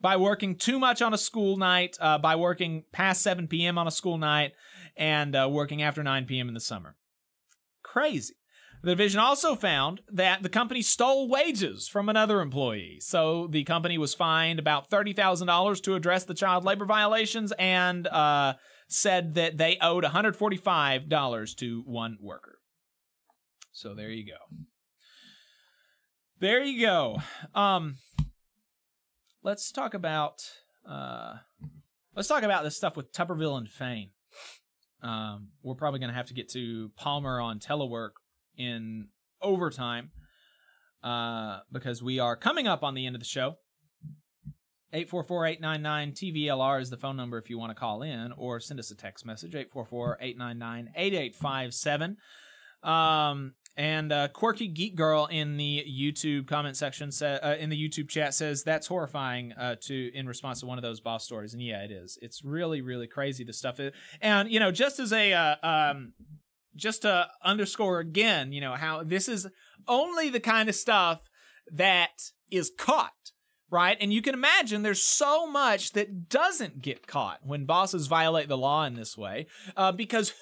by 0.00 0.16
working 0.16 0.56
too 0.56 0.78
much 0.78 1.02
on 1.02 1.12
a 1.12 1.18
school 1.18 1.56
night, 1.56 1.96
uh, 2.00 2.18
by 2.18 2.36
working 2.36 2.84
past 2.92 3.22
7 3.22 3.48
p.m. 3.48 3.78
on 3.78 3.86
a 3.86 3.90
school 3.90 4.18
night, 4.18 4.52
and 4.96 5.34
uh, 5.34 5.48
working 5.50 5.82
after 5.82 6.02
9 6.02 6.24
p.m. 6.26 6.48
in 6.48 6.54
the 6.54 6.60
summer. 6.60 6.96
Crazy. 7.82 8.34
The 8.82 8.90
division 8.90 9.18
also 9.18 9.56
found 9.56 10.02
that 10.08 10.44
the 10.44 10.48
company 10.48 10.82
stole 10.82 11.28
wages 11.28 11.88
from 11.88 12.08
another 12.08 12.40
employee. 12.40 12.98
So 13.00 13.48
the 13.48 13.64
company 13.64 13.98
was 13.98 14.14
fined 14.14 14.60
about 14.60 14.88
$30,000 14.88 15.82
to 15.82 15.94
address 15.96 16.24
the 16.24 16.34
child 16.34 16.64
labor 16.64 16.84
violations 16.84 17.52
and 17.58 18.06
uh, 18.06 18.54
said 18.86 19.34
that 19.34 19.58
they 19.58 19.78
owed 19.82 20.04
$145 20.04 21.56
to 21.56 21.82
one 21.86 22.18
worker. 22.20 22.58
So 23.72 23.94
there 23.94 24.10
you 24.10 24.26
go. 24.26 24.56
There 26.40 26.62
you 26.62 26.80
go. 26.80 27.16
Um, 27.52 27.96
let's 29.42 29.72
talk 29.72 29.94
about 29.94 30.48
uh, 30.88 31.38
let's 32.14 32.28
talk 32.28 32.44
about 32.44 32.62
this 32.62 32.76
stuff 32.76 32.96
with 32.96 33.12
Tuberville 33.12 33.58
and 33.58 33.68
Fain. 33.68 34.10
Um, 35.02 35.48
we're 35.64 35.74
probably 35.74 35.98
going 35.98 36.10
to 36.10 36.16
have 36.16 36.28
to 36.28 36.34
get 36.34 36.48
to 36.50 36.92
Palmer 36.96 37.40
on 37.40 37.58
telework 37.58 38.10
in 38.56 39.08
overtime 39.42 40.12
uh, 41.02 41.58
because 41.72 42.04
we 42.04 42.20
are 42.20 42.36
coming 42.36 42.68
up 42.68 42.84
on 42.84 42.94
the 42.94 43.04
end 43.04 43.16
of 43.16 43.20
the 43.20 43.26
show. 43.26 43.56
844-899-TVLR 44.94 46.80
is 46.80 46.90
the 46.90 46.96
phone 46.96 47.16
number 47.16 47.36
if 47.38 47.50
you 47.50 47.58
want 47.58 47.70
to 47.70 47.74
call 47.74 48.02
in 48.02 48.30
or 48.32 48.60
send 48.60 48.78
us 48.78 48.92
a 48.92 48.96
text 48.96 49.26
message 49.26 49.54
844-899-8857. 49.54 52.14
Um 52.84 53.54
and 53.78 54.12
uh, 54.12 54.26
quirky 54.28 54.66
geek 54.66 54.96
girl 54.96 55.26
in 55.26 55.56
the 55.56 55.84
YouTube 55.88 56.48
comment 56.48 56.76
section 56.76 57.12
sa- 57.12 57.38
uh, 57.42 57.56
in 57.58 57.70
the 57.70 57.76
YouTube 57.76 58.08
chat 58.08 58.34
says 58.34 58.64
that's 58.64 58.88
horrifying 58.88 59.52
uh, 59.52 59.76
to 59.82 60.10
in 60.12 60.26
response 60.26 60.60
to 60.60 60.66
one 60.66 60.76
of 60.76 60.82
those 60.82 61.00
boss 61.00 61.24
stories 61.24 61.54
and 61.54 61.62
yeah 61.62 61.82
it 61.84 61.90
is 61.90 62.18
it's 62.20 62.44
really 62.44 62.82
really 62.82 63.06
crazy 63.06 63.44
the 63.44 63.52
stuff 63.52 63.80
and 64.20 64.50
you 64.50 64.58
know 64.58 64.72
just 64.72 64.98
as 64.98 65.12
a 65.12 65.32
uh, 65.32 65.54
um 65.62 66.12
just 66.74 67.02
to 67.02 67.28
underscore 67.44 68.00
again 68.00 68.52
you 68.52 68.60
know 68.60 68.74
how 68.74 69.02
this 69.04 69.28
is 69.28 69.46
only 69.86 70.28
the 70.28 70.40
kind 70.40 70.68
of 70.68 70.74
stuff 70.74 71.22
that 71.72 72.32
is 72.50 72.70
caught 72.76 73.12
right? 73.70 73.98
And 74.00 74.12
you 74.12 74.22
can 74.22 74.34
imagine 74.34 74.82
there's 74.82 75.02
so 75.02 75.46
much 75.46 75.92
that 75.92 76.30
doesn't 76.30 76.80
get 76.80 77.06
caught 77.06 77.40
when 77.44 77.66
bosses 77.66 78.06
violate 78.06 78.48
the 78.48 78.56
law 78.56 78.84
in 78.84 78.94
this 78.94 79.16
way, 79.16 79.46
uh, 79.76 79.92
because 79.92 80.32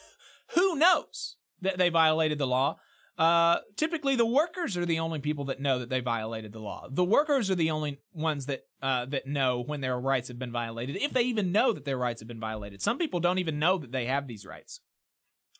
who 0.55 0.77
knows 0.77 1.37
that 1.61 1.77
they 1.77 1.89
violated 1.89 2.39
the 2.39 2.47
law? 2.47 2.79
Uh, 3.19 3.59
typically, 3.77 4.15
the 4.15 4.27
workers 4.27 4.77
are 4.77 4.85
the 4.85 4.99
only 4.99 5.19
people 5.19 5.47
that 5.47 5.61
know 5.61 5.79
that 5.79 5.89
they 5.89 6.01
violated 6.01 6.53
the 6.53 6.59
law. 6.61 6.87
The 6.91 7.05
workers 7.05 7.51
are 7.51 7.55
the 7.55 7.71
only 7.71 8.01
ones 8.13 8.47
that 8.47 8.65
uh, 8.83 9.07
that 9.07 9.27
know 9.27 9.63
when 9.63 9.81
their 9.81 9.99
rights 9.99 10.29
have 10.29 10.39
been 10.39 10.53
violated, 10.53 10.97
if 10.97 11.13
they 11.13 11.23
even 11.23 11.51
know 11.51 11.73
that 11.73 11.85
their 11.85 11.97
rights 11.97 12.21
have 12.21 12.29
been 12.29 12.41
violated. 12.41 12.83
Some 12.83 12.99
people 12.99 13.21
don't 13.21 13.39
even 13.39 13.59
know 13.59 13.79
that 13.79 13.93
they 13.93 14.07
have 14.07 14.27
these 14.27 14.45
rights 14.45 14.81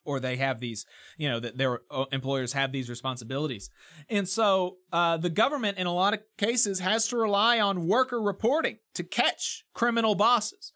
or 0.07 0.21
they 0.21 0.37
have 0.37 0.61
these, 0.61 0.87
you 1.19 1.29
know, 1.29 1.41
that 1.41 1.59
their 1.59 1.81
uh, 1.91 2.05
employers 2.13 2.53
have 2.53 2.73
these 2.73 2.89
responsibilities. 2.89 3.69
And 4.09 4.29
so 4.29 4.77
uh, 4.93 5.17
the 5.17 5.31
government, 5.31 5.79
in 5.79 5.87
a 5.87 5.93
lot 5.93 6.15
of 6.15 6.21
cases, 6.39 6.79
has 6.79 7.09
to 7.09 7.17
rely 7.17 7.59
on 7.59 7.89
worker 7.89 8.23
reporting 8.23 8.79
to 8.95 9.03
catch 9.03 9.65
criminal 9.75 10.15
bosses. 10.15 10.73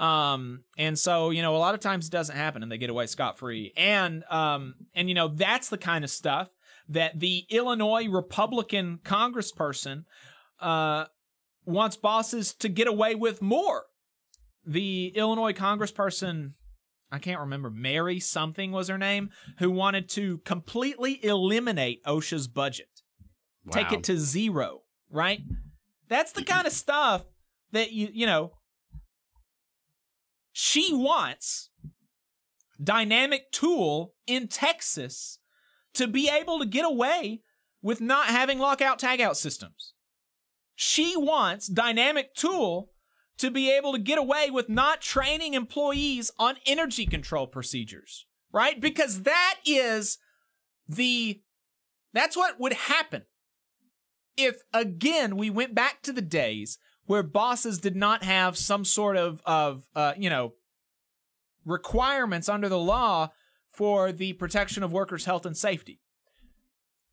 Um, 0.00 0.64
and 0.78 0.98
so, 0.98 1.30
you 1.30 1.42
know, 1.42 1.54
a 1.54 1.58
lot 1.58 1.74
of 1.74 1.80
times 1.80 2.06
it 2.06 2.10
doesn't 2.10 2.34
happen 2.34 2.62
and 2.62 2.72
they 2.72 2.78
get 2.78 2.90
away 2.90 3.06
scot 3.06 3.38
free. 3.38 3.72
And, 3.76 4.24
um, 4.30 4.74
and, 4.94 5.08
you 5.08 5.14
know, 5.14 5.28
that's 5.28 5.68
the 5.68 5.78
kind 5.78 6.04
of 6.04 6.10
stuff 6.10 6.48
that 6.88 7.20
the 7.20 7.44
Illinois 7.50 8.08
Republican 8.08 9.00
congressperson, 9.04 10.04
uh, 10.58 11.04
wants 11.66 11.96
bosses 11.96 12.54
to 12.54 12.68
get 12.68 12.88
away 12.88 13.14
with 13.14 13.42
more. 13.42 13.84
The 14.64 15.12
Illinois 15.14 15.52
congressperson 15.52 16.52
I 17.12 17.18
can't 17.18 17.40
remember, 17.40 17.70
Mary 17.70 18.20
something 18.20 18.70
was 18.70 18.88
her 18.88 18.98
name, 18.98 19.30
who 19.58 19.70
wanted 19.70 20.08
to 20.10 20.38
completely 20.38 21.24
eliminate 21.24 22.04
OSHA's 22.04 22.46
budget. 22.46 23.02
Wow. 23.64 23.72
Take 23.72 23.92
it 23.92 24.04
to 24.04 24.16
zero, 24.16 24.82
right? 25.10 25.40
That's 26.08 26.32
the 26.32 26.44
kind 26.44 26.66
of 26.66 26.72
stuff 26.72 27.24
that 27.72 27.92
you, 27.92 28.08
you 28.12 28.26
know, 28.26 28.52
she 30.52 30.92
wants 30.92 31.70
Dynamic 32.82 33.52
Tool 33.52 34.14
in 34.26 34.48
Texas 34.48 35.38
to 35.94 36.06
be 36.06 36.28
able 36.28 36.58
to 36.58 36.66
get 36.66 36.84
away 36.84 37.42
with 37.82 38.00
not 38.00 38.26
having 38.26 38.58
lockout 38.58 38.98
tagout 38.98 39.36
systems. 39.36 39.94
She 40.74 41.16
wants 41.16 41.66
Dynamic 41.66 42.34
Tool 42.34 42.90
to 43.38 43.50
be 43.50 43.70
able 43.70 43.92
to 43.92 43.98
get 43.98 44.18
away 44.18 44.50
with 44.50 44.68
not 44.68 45.00
training 45.00 45.54
employees 45.54 46.30
on 46.38 46.56
energy 46.66 47.06
control 47.06 47.46
procedures, 47.46 48.26
right? 48.52 48.80
Because 48.80 49.22
that 49.22 49.56
is 49.64 50.18
the 50.88 51.40
that's 52.12 52.36
what 52.36 52.58
would 52.58 52.72
happen 52.72 53.22
if 54.36 54.62
again 54.74 55.36
we 55.36 55.48
went 55.48 55.74
back 55.74 56.02
to 56.02 56.12
the 56.12 56.22
days 56.22 56.78
where 57.10 57.24
bosses 57.24 57.78
did 57.78 57.96
not 57.96 58.22
have 58.22 58.56
some 58.56 58.84
sort 58.84 59.16
of 59.16 59.42
of 59.44 59.88
uh, 59.96 60.12
you 60.16 60.30
know 60.30 60.52
requirements 61.64 62.48
under 62.48 62.68
the 62.68 62.78
law 62.78 63.30
for 63.68 64.12
the 64.12 64.32
protection 64.34 64.84
of 64.84 64.92
workers' 64.92 65.24
health 65.24 65.44
and 65.44 65.56
safety 65.56 66.00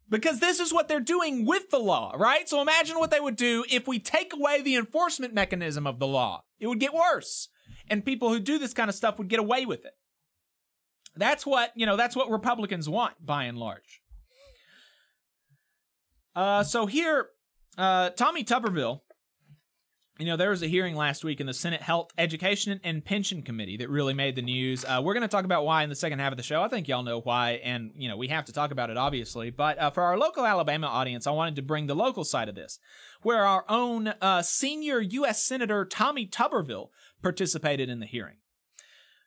because 0.08 0.40
this 0.40 0.60
is 0.60 0.72
what 0.72 0.88
they're 0.88 1.00
doing 1.00 1.46
with 1.46 1.72
the 1.72 1.80
law, 1.80 2.14
right? 2.16 2.48
So 2.48 2.62
imagine 2.62 3.00
what 3.00 3.10
they 3.10 3.20
would 3.20 3.36
do 3.36 3.66
if 3.72 3.88
we 3.88 3.98
take 3.98 4.34
away 4.34 4.62
the 4.62 4.76
enforcement 4.76 5.34
mechanism 5.34 5.88
of 5.88 5.98
the 5.98 6.08
law. 6.08 6.44
It 6.60 6.68
would 6.68 6.80
get 6.80 6.94
worse. 6.94 7.50
And 7.90 8.06
people 8.06 8.30
who 8.30 8.40
do 8.40 8.60
this 8.60 8.74
kind 8.74 8.90
of 8.90 8.96
stuff 8.96 9.18
would 9.18 9.28
get 9.28 9.40
away 9.40 9.66
with 9.66 9.84
it. 9.84 9.94
That's 11.16 11.46
what, 11.46 11.72
you 11.76 11.88
know, 11.88 11.98
that's 11.98 12.16
what 12.16 12.30
Republicans 12.30 12.88
want 12.88 13.16
by 13.26 13.46
and 13.46 13.58
large. 13.58 14.02
Uh, 16.36 16.64
so 16.64 16.86
here, 16.86 17.30
uh, 17.78 18.12
Tommy 18.12 18.44
Tuberville 18.44 19.02
you 20.20 20.26
know, 20.26 20.36
there 20.36 20.50
was 20.50 20.64
a 20.64 20.68
hearing 20.68 20.96
last 20.96 21.24
week 21.24 21.40
in 21.40 21.46
the 21.46 21.54
Senate 21.54 21.82
Health, 21.82 22.10
Education, 22.18 22.80
and 22.84 23.06
Pension 23.06 23.44
Committee 23.44 23.78
that 23.78 23.90
really 23.90 24.14
made 24.14 24.36
the 24.36 24.42
news. 24.42 24.84
Uh, 24.84 25.00
we're 25.04 25.14
going 25.14 25.22
to 25.22 25.28
talk 25.28 25.46
about 25.46 25.64
why 25.64 25.84
in 25.84 25.90
the 25.90 25.96
second 25.96 26.20
half 26.20 26.32
of 26.32 26.38
the 26.38 26.44
show. 26.44 26.64
I 26.64 26.68
think 26.68 26.88
y'all 26.88 27.04
know 27.04 27.22
why, 27.22 27.62
and, 27.64 27.92
you 27.96 28.10
know, 28.10 28.18
we 28.18 28.28
have 28.30 28.46
to 28.46 28.54
talk 28.54 28.72
about 28.72 28.90
it, 28.90 28.98
obviously. 28.98 29.52
But 29.52 29.78
uh, 29.78 29.92
for 29.92 30.04
our 30.04 30.18
local 30.18 30.46
Alabama 30.46 30.88
audience, 30.88 31.28
I 31.28 31.32
wanted 31.32 31.56
to 31.58 31.62
bring 31.62 31.86
the 31.86 31.96
local 31.96 32.24
side 32.24 32.50
of 32.50 32.56
this, 32.56 32.80
where 33.22 33.46
our 33.46 33.64
own 33.70 34.08
uh, 34.22 34.42
senior 34.42 35.00
U.S. 35.02 35.44
Senator 35.44 35.86
Tommy 35.86 36.26
Tuberville 36.26 36.90
participated 37.22 37.88
in 37.88 38.00
the 38.00 38.08
hearing. 38.08 38.38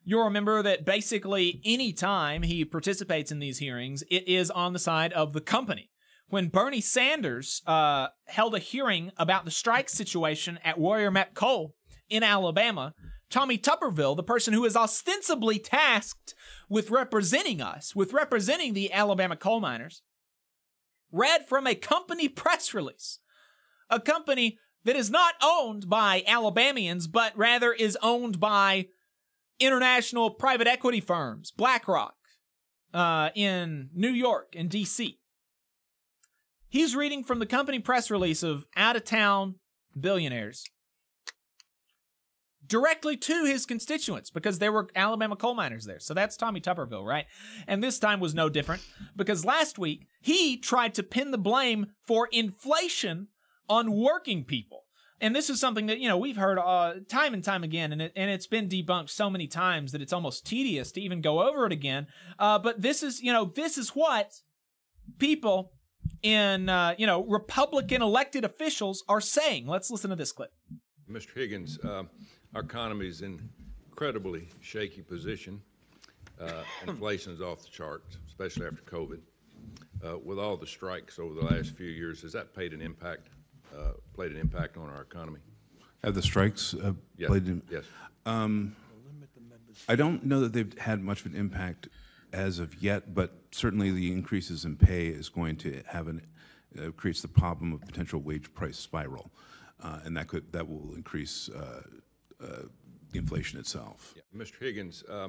You'll 0.03 0.25
remember 0.25 0.63
that 0.63 0.85
basically 0.85 1.61
any 1.65 1.93
time 1.93 2.43
he 2.43 2.65
participates 2.65 3.31
in 3.31 3.39
these 3.39 3.59
hearings, 3.59 4.03
it 4.11 4.27
is 4.27 4.51
on 4.51 4.73
the 4.73 4.79
side 4.79 5.13
of 5.13 5.35
the 5.35 5.41
company 5.41 5.91
when 6.31 6.49
Bernie 6.49 6.81
Sanders 6.81 7.63
uh, 7.67 8.09
held 8.29 8.55
a 8.55 8.59
hearing 8.59 9.13
about 9.17 9.45
the 9.45 9.51
strike 9.51 9.89
situation 9.89 10.59
at 10.65 10.79
Warrior 10.79 11.11
Met 11.11 11.35
Coal 11.35 11.75
in 12.09 12.23
Alabama, 12.23 12.95
Tommy 13.29 13.59
Tuberville, 13.59 14.17
the 14.17 14.23
person 14.23 14.55
who 14.55 14.65
is 14.65 14.77
ostensibly 14.77 15.59
tasked 15.59 16.35
with 16.69 16.91
representing 16.91 17.61
us, 17.61 17.95
with 17.95 18.13
representing 18.13 18.75
the 18.75 18.93
Alabama 18.93 19.37
coal 19.37 19.61
miners, 19.61 20.03
read 21.13 21.47
from 21.47 21.67
a 21.67 21.75
company 21.75 22.29
press 22.29 22.75
release. 22.75 23.19
A 23.89 24.01
company 24.01 24.59
that 24.85 24.97
is 24.97 25.11
not 25.11 25.35
owned 25.43 25.89
by 25.89 26.23
Alabamians, 26.27 27.07
but 27.07 27.37
rather 27.37 27.73
is 27.73 27.99
owned 28.03 28.41
by 28.41 28.87
international 29.59 30.31
private 30.31 30.67
equity 30.67 31.01
firms, 31.01 31.51
BlackRock, 31.51 32.15
uh, 32.95 33.31
in 33.35 33.91
New 33.95 34.11
York 34.11 34.55
and 34.57 34.71
DC. 34.71 35.20
He's 36.71 36.95
reading 36.95 37.25
from 37.25 37.41
the 37.41 37.47
company 37.47 37.81
press 37.81 38.11
release 38.11 38.45
of 38.45 38.65
out 38.77 38.97
of 38.97 39.05
town 39.05 39.57
billionaires 39.99 40.65
directly 42.65 43.17
to 43.17 43.45
his 43.45 43.67
constituents 43.67 44.31
because 44.31 44.61
there 44.61 44.71
were 44.71 44.89
Alabama 44.95 45.35
coal 45.35 45.55
miners 45.55 45.85
there. 45.85 45.99
So 45.99 46.15
that's 46.15 46.37
Tommy 46.37 46.61
Tuberville, 46.61 47.05
right? 47.05 47.27
And 47.67 47.83
this 47.83 47.99
time 47.99 48.21
was 48.21 48.35
no 48.35 48.49
different 48.49 48.83
because 49.17 49.45
last 49.45 49.79
week 49.79 50.07
he 50.21 50.57
tried 50.57 50.95
to 50.95 51.03
pin 51.03 51.33
the 51.33 51.39
blame 51.39 51.89
for 52.07 52.29
inflation 52.31 53.27
on 53.69 53.93
working 53.93 54.45
people. 54.45 54.85
And 55.21 55.35
this 55.35 55.51
is 55.51 55.59
something 55.59 55.87
that, 55.87 55.99
you 55.99 56.09
know, 56.09 56.17
we've 56.17 56.37
heard 56.37 56.59
uh, 56.59 56.95
time 57.09 57.35
and 57.35 57.45
time 57.45 57.63
again, 57.63 57.93
and, 57.93 58.01
it, 58.01 58.13
and 58.17 58.31
it's 58.31 58.47
been 58.47 58.69
debunked 58.69 59.11
so 59.11 59.29
many 59.29 59.47
times 59.47 59.93
that 59.93 60.01
it's 60.01 60.15
almost 60.15 60.47
tedious 60.47 60.93
to 60.93 61.01
even 61.01 61.21
go 61.21 61.47
over 61.47 61.67
it 61.67 61.73
again. 61.73 62.07
Uh, 62.39 62.59
but 62.59 62.81
this 62.81 63.03
is, 63.03 63.21
you 63.21 63.33
know, 63.33 63.45
this 63.45 63.77
is 63.77 63.91
what 63.91 64.41
people 65.19 65.73
in 66.23 66.69
uh, 66.69 66.95
you 66.99 67.07
know 67.07 67.25
Republican 67.25 68.03
elected 68.03 68.45
officials 68.45 69.05
are 69.09 69.21
saying. 69.21 69.67
Let's 69.67 69.91
listen 69.91 70.11
to 70.11 70.17
this 70.17 70.33
clip. 70.33 70.53
Mr. 71.11 71.35
Higgins, 71.35 71.79
uh, 71.85 72.05
our 72.55 72.63
economy 72.63 73.09
is 73.09 73.23
in 73.23 73.49
incredibly 73.89 74.49
shaky 74.61 75.03
position. 75.03 75.61
Uh, 76.41 76.63
inflation 76.87 77.33
is 77.33 77.41
off 77.41 77.63
the 77.63 77.69
charts, 77.69 78.19
especially 78.27 78.67
after 78.67 78.83
COVID. 78.83 79.21
Uh, 80.03 80.19
with 80.19 80.39
all 80.39 80.57
the 80.57 80.67
strikes 80.67 81.19
over 81.19 81.35
the 81.35 81.45
last 81.45 81.77
few 81.77 81.89
years, 81.89 82.23
has 82.23 82.33
that 82.33 82.55
played 82.55 82.73
an 82.73 82.81
impact? 82.81 83.29
Uh, 83.77 83.93
played 84.15 84.33
an 84.33 84.39
impact 84.39 84.77
on 84.77 84.89
our 84.89 85.03
economy? 85.03 85.41
Have 86.03 86.15
the 86.15 86.23
strikes 86.23 86.75
uh, 86.75 86.93
yes. 87.17 87.29
played? 87.29 87.45
An, 87.45 87.63
yes. 87.71 87.85
Um, 88.25 88.75
I 89.89 89.97
don't 89.97 90.25
know 90.25 90.41
that 90.41 90.53
they've 90.53 90.79
had 90.79 91.03
much 91.03 91.21
of 91.21 91.27
an 91.27 91.39
impact 91.39 91.89
as 92.33 92.59
of 92.59 92.83
yet, 92.83 93.15
but 93.15 93.33
certainly 93.51 93.91
the 93.91 94.13
increases 94.13 94.65
in 94.65 94.77
pay 94.77 95.09
is 95.09 95.29
going 95.29 95.57
to 95.57 95.83
have 95.89 96.09
an 96.09 96.23
uh, 96.79 96.91
creates 96.93 97.21
the 97.21 97.29
problem 97.29 97.73
of 97.73 97.81
potential 97.81 98.21
wage 98.21 98.53
price 98.55 98.79
spiral, 98.79 99.31
uh, 99.83 100.01
and 100.05 100.17
that 100.17 100.29
could 100.29 100.53
that 100.53 100.69
will 100.69 100.95
increase 100.95 101.49
uh, 101.49 101.83
uh 102.43 102.47
the 103.13 103.19
inflation 103.19 103.59
itself. 103.59 104.15
Yeah. 104.17 104.23
Mr. 104.37 104.59
Higgins, 104.61 105.03
uh, 105.09 105.29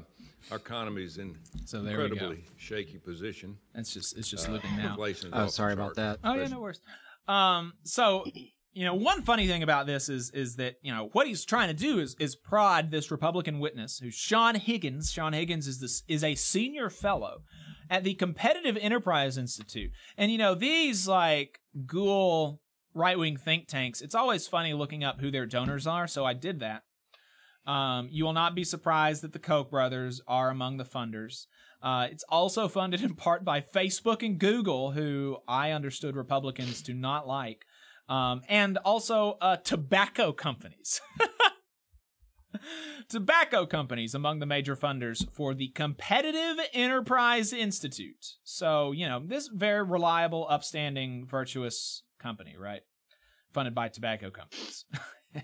our 0.52 0.58
economy 0.58 1.04
is 1.04 1.18
in 1.18 1.36
so 1.66 1.82
there 1.82 2.00
incredibly 2.02 2.44
shaky 2.58 3.00
position. 3.00 3.58
It's 3.74 3.94
just 3.94 4.18
it's 4.18 4.30
just 4.30 4.50
living 4.50 4.76
now. 4.78 4.92
Inflation 4.92 5.32
oh, 5.34 5.48
sorry 5.48 5.74
about 5.74 5.96
that. 5.96 6.20
Oh 6.24 6.36
yeah, 6.36 6.48
no 6.48 6.60
worries. 6.60 6.82
Um, 7.28 7.74
so 7.84 8.26
you 8.74 8.86
know, 8.86 8.94
one 8.94 9.22
funny 9.22 9.48
thing 9.48 9.64
about 9.64 9.86
this 9.86 10.08
is 10.08 10.30
is 10.32 10.56
that 10.56 10.76
you 10.82 10.94
know 10.94 11.10
what 11.12 11.28
he's 11.28 11.44
trying 11.44 11.68
to 11.68 11.74
do 11.74 12.00
is 12.00 12.16
is 12.20 12.36
prod 12.36 12.92
this 12.92 13.12
Republican 13.12 13.60
witness, 13.60 14.00
who's 14.00 14.14
Sean 14.14 14.56
Higgins. 14.56 15.12
Sean 15.12 15.34
Higgins 15.34 15.68
is 15.68 15.80
this 15.80 16.04
is 16.08 16.24
a 16.24 16.36
senior 16.36 16.90
fellow 16.90 17.44
at 17.90 18.04
the 18.04 18.14
Competitive 18.14 18.78
Enterprise 18.78 19.38
Institute, 19.38 19.92
and 20.18 20.32
you 20.32 20.38
know 20.38 20.56
these 20.56 21.08
like 21.08 21.60
ghoul 21.86 22.62
right 22.94 23.20
wing 23.20 23.38
think 23.38 23.68
tanks. 23.68 24.02
It's 24.02 24.16
always 24.16 24.48
funny 24.48 24.74
looking 24.74 25.04
up 25.04 25.20
who 25.20 25.32
their 25.32 25.46
donors 25.46 25.86
are, 25.86 26.08
so 26.08 26.26
I 26.26 26.34
did 26.34 26.60
that. 26.62 26.84
Um, 27.66 28.08
you 28.12 28.24
will 28.24 28.34
not 28.34 28.56
be 28.56 28.64
surprised 28.64 29.22
that 29.22 29.34
the 29.34 29.40
Koch 29.40 29.70
brothers 29.70 30.22
are 30.28 30.50
among 30.50 30.78
the 30.78 30.86
funders. 30.86 31.46
Uh, 31.82 32.08
it's 32.12 32.24
also 32.30 32.68
funded 32.68 33.02
in 33.02 33.16
part 33.16 33.44
by 33.44 33.62
Facebook 33.62 34.24
and 34.24 34.40
Google, 34.40 34.92
who 34.92 35.38
I 35.48 35.72
understood 35.72 36.16
Republicans 36.16 36.82
do 36.82 36.94
not 36.94 37.28
like, 37.28 37.66
um, 38.12 38.42
and 38.50 38.78
also 38.80 39.38
uh, 39.40 39.56
tobacco 39.56 40.34
companies. 40.34 41.00
tobacco 43.10 43.66
companies 43.66 44.14
among 44.14 44.40
the 44.40 44.46
major 44.46 44.76
funders 44.76 45.26
for 45.32 45.54
the 45.54 45.70
Competitive 45.70 46.58
Enterprise 46.74 47.54
Institute. 47.54 48.26
So, 48.44 48.92
you 48.92 49.08
know, 49.08 49.22
this 49.26 49.48
very 49.48 49.82
reliable, 49.84 50.46
upstanding, 50.50 51.26
virtuous 51.26 52.04
company, 52.20 52.56
right? 52.60 52.82
Funded 53.54 53.74
by 53.74 53.88
tobacco 53.88 54.30
companies. 54.30 54.84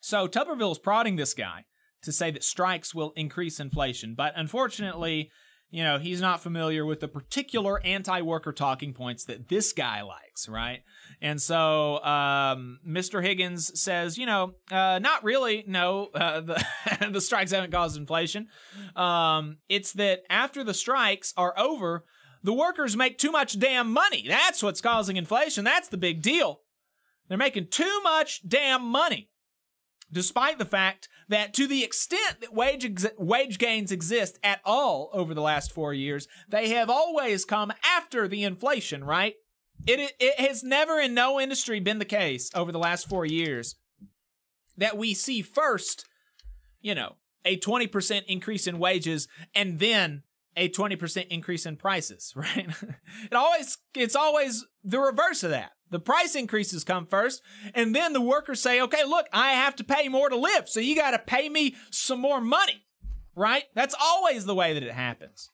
so, 0.00 0.26
Tuberville's 0.26 0.78
prodding 0.78 1.16
this 1.16 1.34
guy 1.34 1.66
to 2.04 2.10
say 2.10 2.30
that 2.30 2.42
strikes 2.42 2.94
will 2.94 3.12
increase 3.16 3.60
inflation. 3.60 4.14
But 4.16 4.32
unfortunately, 4.34 5.30
you 5.72 5.82
know, 5.82 5.98
he's 5.98 6.20
not 6.20 6.42
familiar 6.42 6.84
with 6.84 7.00
the 7.00 7.08
particular 7.08 7.80
anti 7.82 8.20
worker 8.20 8.52
talking 8.52 8.92
points 8.92 9.24
that 9.24 9.48
this 9.48 9.72
guy 9.72 10.02
likes, 10.02 10.46
right? 10.46 10.82
And 11.22 11.40
so 11.40 12.04
um, 12.04 12.78
Mr. 12.86 13.24
Higgins 13.24 13.80
says, 13.80 14.18
you 14.18 14.26
know, 14.26 14.52
uh, 14.70 14.98
not 14.98 15.24
really. 15.24 15.64
No, 15.66 16.10
uh, 16.14 16.40
the, 16.42 16.64
the 17.10 17.22
strikes 17.22 17.52
haven't 17.52 17.72
caused 17.72 17.96
inflation. 17.96 18.48
Um, 18.94 19.56
it's 19.70 19.94
that 19.94 20.20
after 20.28 20.62
the 20.62 20.74
strikes 20.74 21.32
are 21.38 21.58
over, 21.58 22.04
the 22.42 22.52
workers 22.52 22.94
make 22.94 23.16
too 23.16 23.30
much 23.32 23.58
damn 23.58 23.90
money. 23.90 24.26
That's 24.28 24.62
what's 24.62 24.82
causing 24.82 25.16
inflation. 25.16 25.64
That's 25.64 25.88
the 25.88 25.96
big 25.96 26.20
deal. 26.20 26.60
They're 27.28 27.38
making 27.38 27.68
too 27.68 28.00
much 28.02 28.46
damn 28.46 28.82
money 28.82 29.30
despite 30.12 30.58
the 30.58 30.64
fact 30.64 31.08
that 31.28 31.54
to 31.54 31.66
the 31.66 31.82
extent 31.82 32.40
that 32.40 32.54
wage 32.54 32.84
ex- 32.84 33.06
wage 33.18 33.58
gains 33.58 33.90
exist 33.90 34.38
at 34.42 34.60
all 34.64 35.10
over 35.12 35.34
the 35.34 35.40
last 35.40 35.72
4 35.72 35.94
years 35.94 36.28
they 36.48 36.70
have 36.70 36.90
always 36.90 37.44
come 37.44 37.72
after 37.84 38.28
the 38.28 38.44
inflation 38.44 39.04
right? 39.04 39.34
It 39.86 40.12
it 40.20 40.38
has 40.38 40.62
never 40.62 41.00
in 41.00 41.14
no 41.14 41.40
industry 41.40 41.80
been 41.80 41.98
the 41.98 42.04
case 42.04 42.50
over 42.54 42.70
the 42.70 42.78
last 42.78 43.08
4 43.08 43.26
years 43.26 43.76
that 44.76 44.96
we 44.96 45.14
see 45.14 45.42
first 45.42 46.06
you 46.80 46.94
know 46.94 47.16
a 47.44 47.58
20% 47.58 48.22
increase 48.28 48.66
in 48.66 48.78
wages 48.78 49.26
and 49.54 49.80
then 49.80 50.22
a 50.56 50.68
20% 50.68 51.26
increase 51.28 51.66
in 51.66 51.76
prices 51.76 52.32
right? 52.36 52.68
It 53.24 53.34
always 53.34 53.78
it's 53.94 54.16
always 54.16 54.64
the 54.84 55.00
reverse 55.00 55.42
of 55.42 55.50
that 55.50 55.72
the 55.92 56.00
price 56.00 56.34
increases 56.34 56.82
come 56.82 57.06
first, 57.06 57.42
and 57.74 57.94
then 57.94 58.14
the 58.14 58.20
workers 58.20 58.60
say, 58.60 58.80
okay, 58.80 59.04
look, 59.04 59.26
I 59.32 59.52
have 59.52 59.76
to 59.76 59.84
pay 59.84 60.08
more 60.08 60.28
to 60.28 60.36
live, 60.36 60.68
so 60.68 60.80
you 60.80 60.96
got 60.96 61.12
to 61.12 61.18
pay 61.18 61.48
me 61.48 61.76
some 61.90 62.18
more 62.18 62.40
money, 62.40 62.86
right? 63.36 63.64
That's 63.74 63.94
always 64.00 64.46
the 64.46 64.54
way 64.54 64.72
that 64.72 64.82
it 64.82 64.92
happens. 64.92 65.50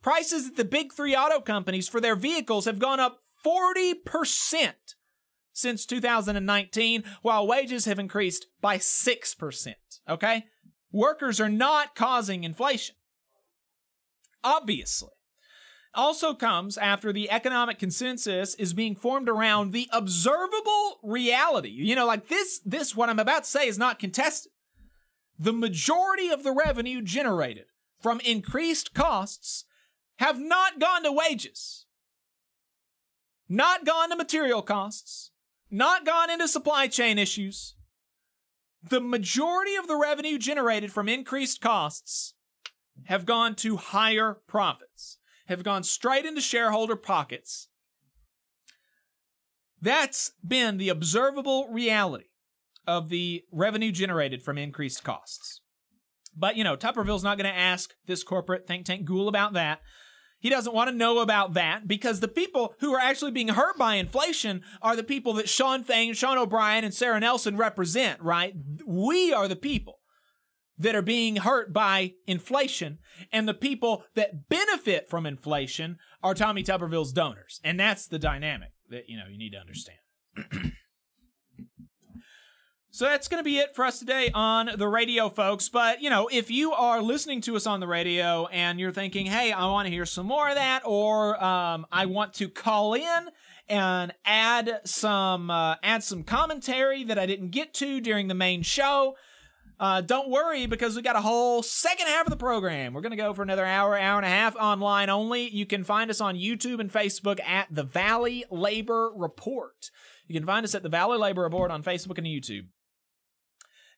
Prices 0.00 0.48
at 0.48 0.56
the 0.56 0.64
big 0.64 0.92
three 0.92 1.14
auto 1.14 1.40
companies 1.40 1.88
for 1.88 2.00
their 2.00 2.16
vehicles 2.16 2.64
have 2.64 2.78
gone 2.78 3.00
up 3.00 3.18
40% 3.44 4.72
since 5.52 5.84
2019, 5.84 7.04
while 7.22 7.46
wages 7.46 7.84
have 7.84 7.98
increased 7.98 8.46
by 8.60 8.78
6%. 8.78 9.74
Okay? 10.08 10.44
Workers 10.92 11.40
are 11.40 11.48
not 11.48 11.94
causing 11.94 12.44
inflation. 12.44 12.94
Obviously 14.44 15.10
also 15.94 16.34
comes 16.34 16.78
after 16.78 17.12
the 17.12 17.30
economic 17.30 17.78
consensus 17.78 18.54
is 18.54 18.72
being 18.72 18.94
formed 18.94 19.28
around 19.28 19.72
the 19.72 19.88
observable 19.92 20.98
reality. 21.02 21.68
You 21.68 21.94
know, 21.94 22.06
like 22.06 22.28
this, 22.28 22.60
this, 22.64 22.96
what 22.96 23.08
I'm 23.08 23.18
about 23.18 23.44
to 23.44 23.50
say 23.50 23.66
is 23.66 23.78
not 23.78 23.98
contested. 23.98 24.52
The 25.38 25.52
majority 25.52 26.28
of 26.28 26.44
the 26.44 26.52
revenue 26.52 27.02
generated 27.02 27.66
from 28.00 28.20
increased 28.20 28.94
costs 28.94 29.64
have 30.16 30.40
not 30.40 30.78
gone 30.78 31.02
to 31.04 31.12
wages, 31.12 31.86
not 33.48 33.84
gone 33.84 34.10
to 34.10 34.16
material 34.16 34.62
costs, 34.62 35.30
not 35.70 36.06
gone 36.06 36.30
into 36.30 36.48
supply 36.48 36.86
chain 36.86 37.18
issues. 37.18 37.74
The 38.82 39.00
majority 39.00 39.74
of 39.74 39.88
the 39.88 39.96
revenue 39.96 40.38
generated 40.38 40.92
from 40.92 41.08
increased 41.08 41.60
costs 41.60 42.34
have 43.04 43.26
gone 43.26 43.54
to 43.56 43.76
higher 43.76 44.38
profits 44.46 45.18
have 45.46 45.62
gone 45.62 45.82
straight 45.82 46.24
into 46.24 46.40
shareholder 46.40 46.96
pockets. 46.96 47.68
That's 49.80 50.32
been 50.46 50.78
the 50.78 50.88
observable 50.88 51.68
reality 51.68 52.26
of 52.86 53.08
the 53.08 53.42
revenue 53.50 53.92
generated 53.92 54.42
from 54.42 54.58
increased 54.58 55.02
costs. 55.02 55.60
But, 56.36 56.56
you 56.56 56.64
know, 56.64 56.76
Tuberville's 56.76 57.24
not 57.24 57.36
going 57.36 57.50
to 57.50 57.58
ask 57.58 57.94
this 58.06 58.22
corporate 58.22 58.66
think 58.66 58.86
tank 58.86 59.04
ghoul 59.04 59.28
about 59.28 59.52
that. 59.54 59.80
He 60.40 60.50
doesn't 60.50 60.74
want 60.74 60.90
to 60.90 60.96
know 60.96 61.20
about 61.20 61.54
that 61.54 61.86
because 61.86 62.18
the 62.18 62.26
people 62.26 62.74
who 62.80 62.94
are 62.94 63.00
actually 63.00 63.30
being 63.30 63.48
hurt 63.48 63.78
by 63.78 63.94
inflation 63.94 64.62
are 64.80 64.96
the 64.96 65.04
people 65.04 65.34
that 65.34 65.48
Shawn 65.48 65.84
Fain, 65.84 66.14
Sean 66.14 66.36
O'Brien, 66.36 66.84
and 66.84 66.92
Sarah 66.92 67.20
Nelson 67.20 67.56
represent, 67.56 68.20
right? 68.20 68.54
We 68.84 69.32
are 69.32 69.46
the 69.46 69.54
people 69.54 70.00
that 70.82 70.94
are 70.94 71.02
being 71.02 71.36
hurt 71.36 71.72
by 71.72 72.14
inflation, 72.26 72.98
and 73.32 73.48
the 73.48 73.54
people 73.54 74.04
that 74.14 74.48
benefit 74.48 75.08
from 75.08 75.26
inflation 75.26 75.98
are 76.22 76.34
Tommy 76.34 76.62
Tuberville's 76.62 77.12
donors. 77.12 77.60
And 77.64 77.78
that's 77.80 78.06
the 78.06 78.18
dynamic 78.18 78.72
that 78.90 79.08
you 79.08 79.16
know 79.16 79.24
you 79.30 79.38
need 79.38 79.52
to 79.52 79.58
understand. 79.58 79.98
So 82.94 83.06
that's 83.06 83.26
going 83.26 83.40
to 83.40 83.44
be 83.44 83.56
it 83.56 83.74
for 83.74 83.86
us 83.86 83.98
today 83.98 84.30
on 84.34 84.68
the 84.76 84.86
radio, 84.86 85.30
folks. 85.30 85.70
But, 85.70 86.02
you 86.02 86.10
know, 86.10 86.28
if 86.30 86.50
you 86.50 86.72
are 86.72 87.00
listening 87.00 87.40
to 87.40 87.56
us 87.56 87.66
on 87.66 87.80
the 87.80 87.86
radio 87.86 88.48
and 88.48 88.78
you're 88.78 88.92
thinking, 88.92 89.24
hey, 89.24 89.50
I 89.50 89.64
want 89.64 89.86
to 89.86 89.90
hear 89.90 90.04
some 90.04 90.26
more 90.26 90.50
of 90.50 90.56
that, 90.56 90.82
or 90.84 91.42
um, 91.42 91.86
I 91.90 92.04
want 92.04 92.34
to 92.34 92.50
call 92.50 92.92
in 92.92 93.28
and 93.66 94.12
add 94.26 94.82
some 94.84 95.50
uh, 95.50 95.76
add 95.82 96.04
some 96.04 96.22
commentary 96.22 97.02
that 97.04 97.18
I 97.18 97.24
didn't 97.24 97.48
get 97.48 97.72
to 97.74 97.98
during 97.98 98.28
the 98.28 98.34
main 98.34 98.60
show, 98.60 99.16
uh, 99.80 100.00
don't 100.00 100.30
worry 100.30 100.66
because 100.66 100.96
we 100.96 101.02
got 101.02 101.16
a 101.16 101.20
whole 101.20 101.62
second 101.62 102.06
half 102.06 102.26
of 102.26 102.30
the 102.30 102.36
program. 102.36 102.92
We're 102.92 103.00
going 103.00 103.10
to 103.10 103.16
go 103.16 103.34
for 103.34 103.42
another 103.42 103.64
hour, 103.64 103.98
hour 103.98 104.16
and 104.16 104.26
a 104.26 104.28
half 104.28 104.54
online 104.56 105.10
only. 105.10 105.48
You 105.48 105.66
can 105.66 105.84
find 105.84 106.10
us 106.10 106.20
on 106.20 106.36
YouTube 106.36 106.78
and 106.78 106.92
Facebook 106.92 107.40
at 107.40 107.68
The 107.70 107.82
Valley 107.82 108.44
Labor 108.50 109.10
Report. 109.14 109.90
You 110.26 110.38
can 110.38 110.46
find 110.46 110.64
us 110.64 110.74
at 110.74 110.82
The 110.82 110.88
Valley 110.88 111.18
Labor 111.18 111.42
Report 111.42 111.70
on 111.70 111.82
Facebook 111.82 112.18
and 112.18 112.26
YouTube. 112.26 112.66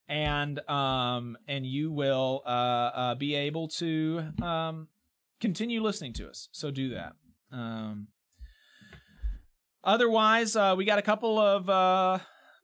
And 0.06 0.60
um 0.68 1.38
and 1.48 1.64
you 1.64 1.90
will 1.90 2.42
uh, 2.44 2.48
uh 2.48 3.14
be 3.14 3.34
able 3.34 3.68
to 3.68 4.22
um 4.42 4.88
continue 5.40 5.82
listening 5.82 6.12
to 6.14 6.28
us. 6.28 6.48
So 6.52 6.70
do 6.70 6.90
that. 6.90 7.12
Um 7.50 8.08
otherwise, 9.82 10.56
uh 10.56 10.74
we 10.76 10.84
got 10.84 10.98
a 10.98 11.02
couple 11.02 11.38
of 11.38 11.70
uh 11.70 12.18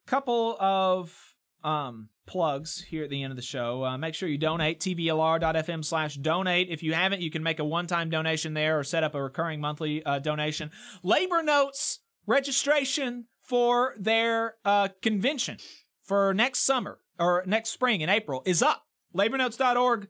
couple 0.07 0.57
of 0.61 1.30
um, 1.65 2.09
plugs 2.27 2.83
here 2.83 3.05
at 3.05 3.11
the 3.11 3.23
end 3.23 3.33
of 3.33 3.37
the 3.37 3.43
show. 3.43 3.85
Uh, 3.85 3.99
make 3.99 4.15
sure 4.15 4.29
you 4.29 4.39
donate, 4.39 4.81
tvlr.fm 4.81 5.85
slash 5.85 6.17
donate. 6.17 6.69
If 6.71 6.83
you 6.83 6.95
haven't, 6.95 7.21
you 7.21 7.31
can 7.31 7.43
make 7.43 7.59
a 7.59 7.65
one-time 7.65 8.11
donation 8.11 8.55
there 8.55 8.79
or 8.79 8.85
set 8.85 9.03
up 9.03 9.15
a 9.15 9.23
recurring 9.23 9.61
monthly 9.61 10.05
uh, 10.05 10.19
donation. 10.21 10.71
Labor 11.03 11.43
Notes 11.43 12.01
registration 12.27 13.27
for 13.43 13.95
their 13.99 14.55
uh, 14.65 14.89
convention 15.03 15.59
for 16.05 16.33
next 16.33 16.61
summer 16.61 16.99
or 17.19 17.43
next 17.47 17.71
spring 17.71 18.01
in 18.01 18.09
April 18.09 18.43
is 18.47 18.63
up. 18.63 18.87
Labornotes.org 19.15 20.09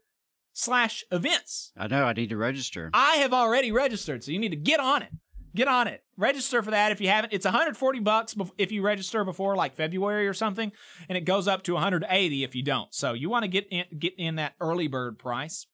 slash 0.53 1.03
events. 1.11 1.71
I 1.75 1.87
know, 1.87 2.05
I 2.05 2.13
need 2.13 2.29
to 2.29 2.37
register. 2.37 2.91
I 2.93 3.15
have 3.15 3.33
already 3.33 3.71
registered, 3.71 4.23
so 4.23 4.31
you 4.31 4.39
need 4.39 4.49
to 4.49 4.55
get 4.55 4.79
on 4.79 5.01
it 5.01 5.09
get 5.55 5.67
on 5.67 5.87
it. 5.87 6.03
Register 6.17 6.61
for 6.61 6.71
that 6.71 6.91
if 6.91 7.01
you 7.01 7.07
haven't. 7.09 7.33
It's 7.33 7.45
140 7.45 7.99
bucks 7.99 8.35
if 8.57 8.71
you 8.71 8.81
register 8.81 9.23
before 9.23 9.55
like 9.55 9.75
February 9.75 10.27
or 10.27 10.33
something, 10.33 10.71
and 11.09 11.17
it 11.17 11.21
goes 11.25 11.47
up 11.47 11.63
to 11.63 11.73
180 11.73 12.43
if 12.43 12.55
you 12.55 12.63
don't. 12.63 12.93
So 12.93 13.13
you 13.13 13.29
want 13.29 13.43
to 13.43 13.47
get 13.49 13.67
in, 13.71 13.85
get 13.97 14.13
in 14.17 14.35
that 14.35 14.53
early 14.59 14.87
bird 14.87 15.17
price 15.19 15.65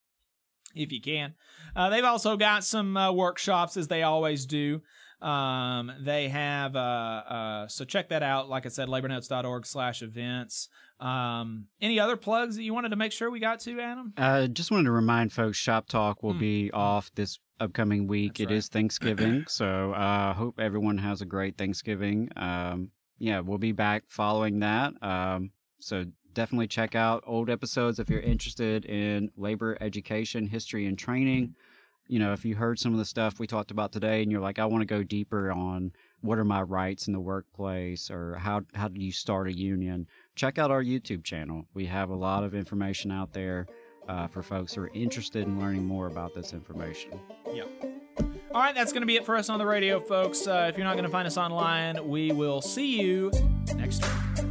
if 0.74 0.92
you 0.92 1.00
can. 1.00 1.34
Uh, 1.76 1.90
they've 1.90 2.04
also 2.04 2.36
got 2.36 2.64
some 2.64 2.96
uh, 2.96 3.12
workshops 3.12 3.76
as 3.76 3.88
they 3.88 4.02
always 4.02 4.46
do. 4.46 4.82
Um, 5.20 5.90
they 6.00 6.28
have 6.28 6.76
uh, 6.76 6.78
uh, 6.78 7.68
so 7.68 7.84
check 7.84 8.10
that 8.10 8.22
out. 8.22 8.48
Like 8.48 8.66
I 8.66 8.68
said, 8.68 8.88
labornotes.org 8.88 9.66
slash 9.66 10.00
events. 10.02 10.68
Um, 11.00 11.66
any 11.80 11.98
other 11.98 12.16
plugs 12.16 12.56
that 12.56 12.62
you 12.62 12.72
wanted 12.74 12.90
to 12.90 12.96
make 12.96 13.10
sure 13.12 13.30
we 13.30 13.40
got 13.40 13.58
to, 13.60 13.80
Adam? 13.80 14.12
Uh, 14.16 14.46
just 14.46 14.70
wanted 14.70 14.84
to 14.84 14.90
remind 14.92 15.32
folks, 15.32 15.56
Shop 15.58 15.88
Talk 15.88 16.22
will 16.22 16.32
Hmm. 16.34 16.38
be 16.38 16.70
off 16.72 17.10
this 17.16 17.38
upcoming 17.60 18.06
week. 18.06 18.40
It 18.40 18.50
is 18.50 18.68
Thanksgiving, 18.68 19.44
so 19.48 19.92
I 19.92 20.30
uh, 20.30 20.34
hope 20.34 20.60
everyone 20.60 20.98
has 20.98 21.20
a 21.20 21.26
great 21.26 21.56
Thanksgiving. 21.56 22.30
Um, 22.36 22.90
yeah, 23.18 23.40
we'll 23.40 23.58
be 23.58 23.72
back 23.72 24.04
following 24.08 24.60
that. 24.60 24.94
Um, 25.02 25.50
so 25.80 26.04
definitely 26.34 26.68
check 26.68 26.94
out 26.94 27.24
old 27.26 27.50
episodes 27.50 27.98
if 27.98 28.08
you're 28.08 28.20
interested 28.20 28.84
in 28.84 29.30
labor 29.36 29.76
education, 29.80 30.46
history, 30.46 30.86
and 30.86 30.98
training. 30.98 31.54
You 32.06 32.20
know, 32.20 32.32
if 32.32 32.44
you 32.44 32.54
heard 32.54 32.78
some 32.78 32.92
of 32.92 32.98
the 32.98 33.04
stuff 33.04 33.38
we 33.38 33.46
talked 33.46 33.70
about 33.70 33.92
today 33.92 34.22
and 34.22 34.32
you're 34.32 34.40
like, 34.40 34.58
I 34.58 34.64
want 34.64 34.82
to 34.82 34.86
go 34.86 35.02
deeper 35.02 35.52
on 35.52 35.92
what 36.20 36.38
are 36.38 36.44
my 36.44 36.62
rights 36.62 37.06
in 37.06 37.12
the 37.12 37.20
workplace 37.20 38.10
or 38.10 38.36
how, 38.36 38.62
how 38.74 38.88
do 38.88 39.00
you 39.00 39.12
start 39.12 39.48
a 39.48 39.56
union, 39.56 40.06
check 40.34 40.58
out 40.58 40.70
our 40.70 40.82
YouTube 40.82 41.22
channel. 41.22 41.66
We 41.74 41.86
have 41.86 42.10
a 42.10 42.16
lot 42.16 42.44
of 42.44 42.54
information 42.54 43.10
out 43.10 43.32
there 43.32 43.66
uh, 44.08 44.26
for 44.26 44.42
folks 44.42 44.74
who 44.74 44.82
are 44.82 44.90
interested 44.94 45.46
in 45.46 45.60
learning 45.60 45.86
more 45.86 46.06
about 46.06 46.34
this 46.34 46.52
information. 46.52 47.20
Yeah. 47.52 47.64
All 48.52 48.62
right, 48.62 48.74
that's 48.74 48.92
going 48.92 49.02
to 49.02 49.06
be 49.06 49.16
it 49.16 49.26
for 49.26 49.36
us 49.36 49.50
on 49.50 49.58
the 49.58 49.66
radio, 49.66 50.00
folks. 50.00 50.46
Uh, 50.46 50.66
if 50.70 50.76
you're 50.76 50.86
not 50.86 50.94
going 50.94 51.04
to 51.04 51.10
find 51.10 51.26
us 51.26 51.36
online, 51.36 52.08
we 52.08 52.32
will 52.32 52.62
see 52.62 53.00
you 53.00 53.30
next 53.76 54.02
week. 54.02 54.47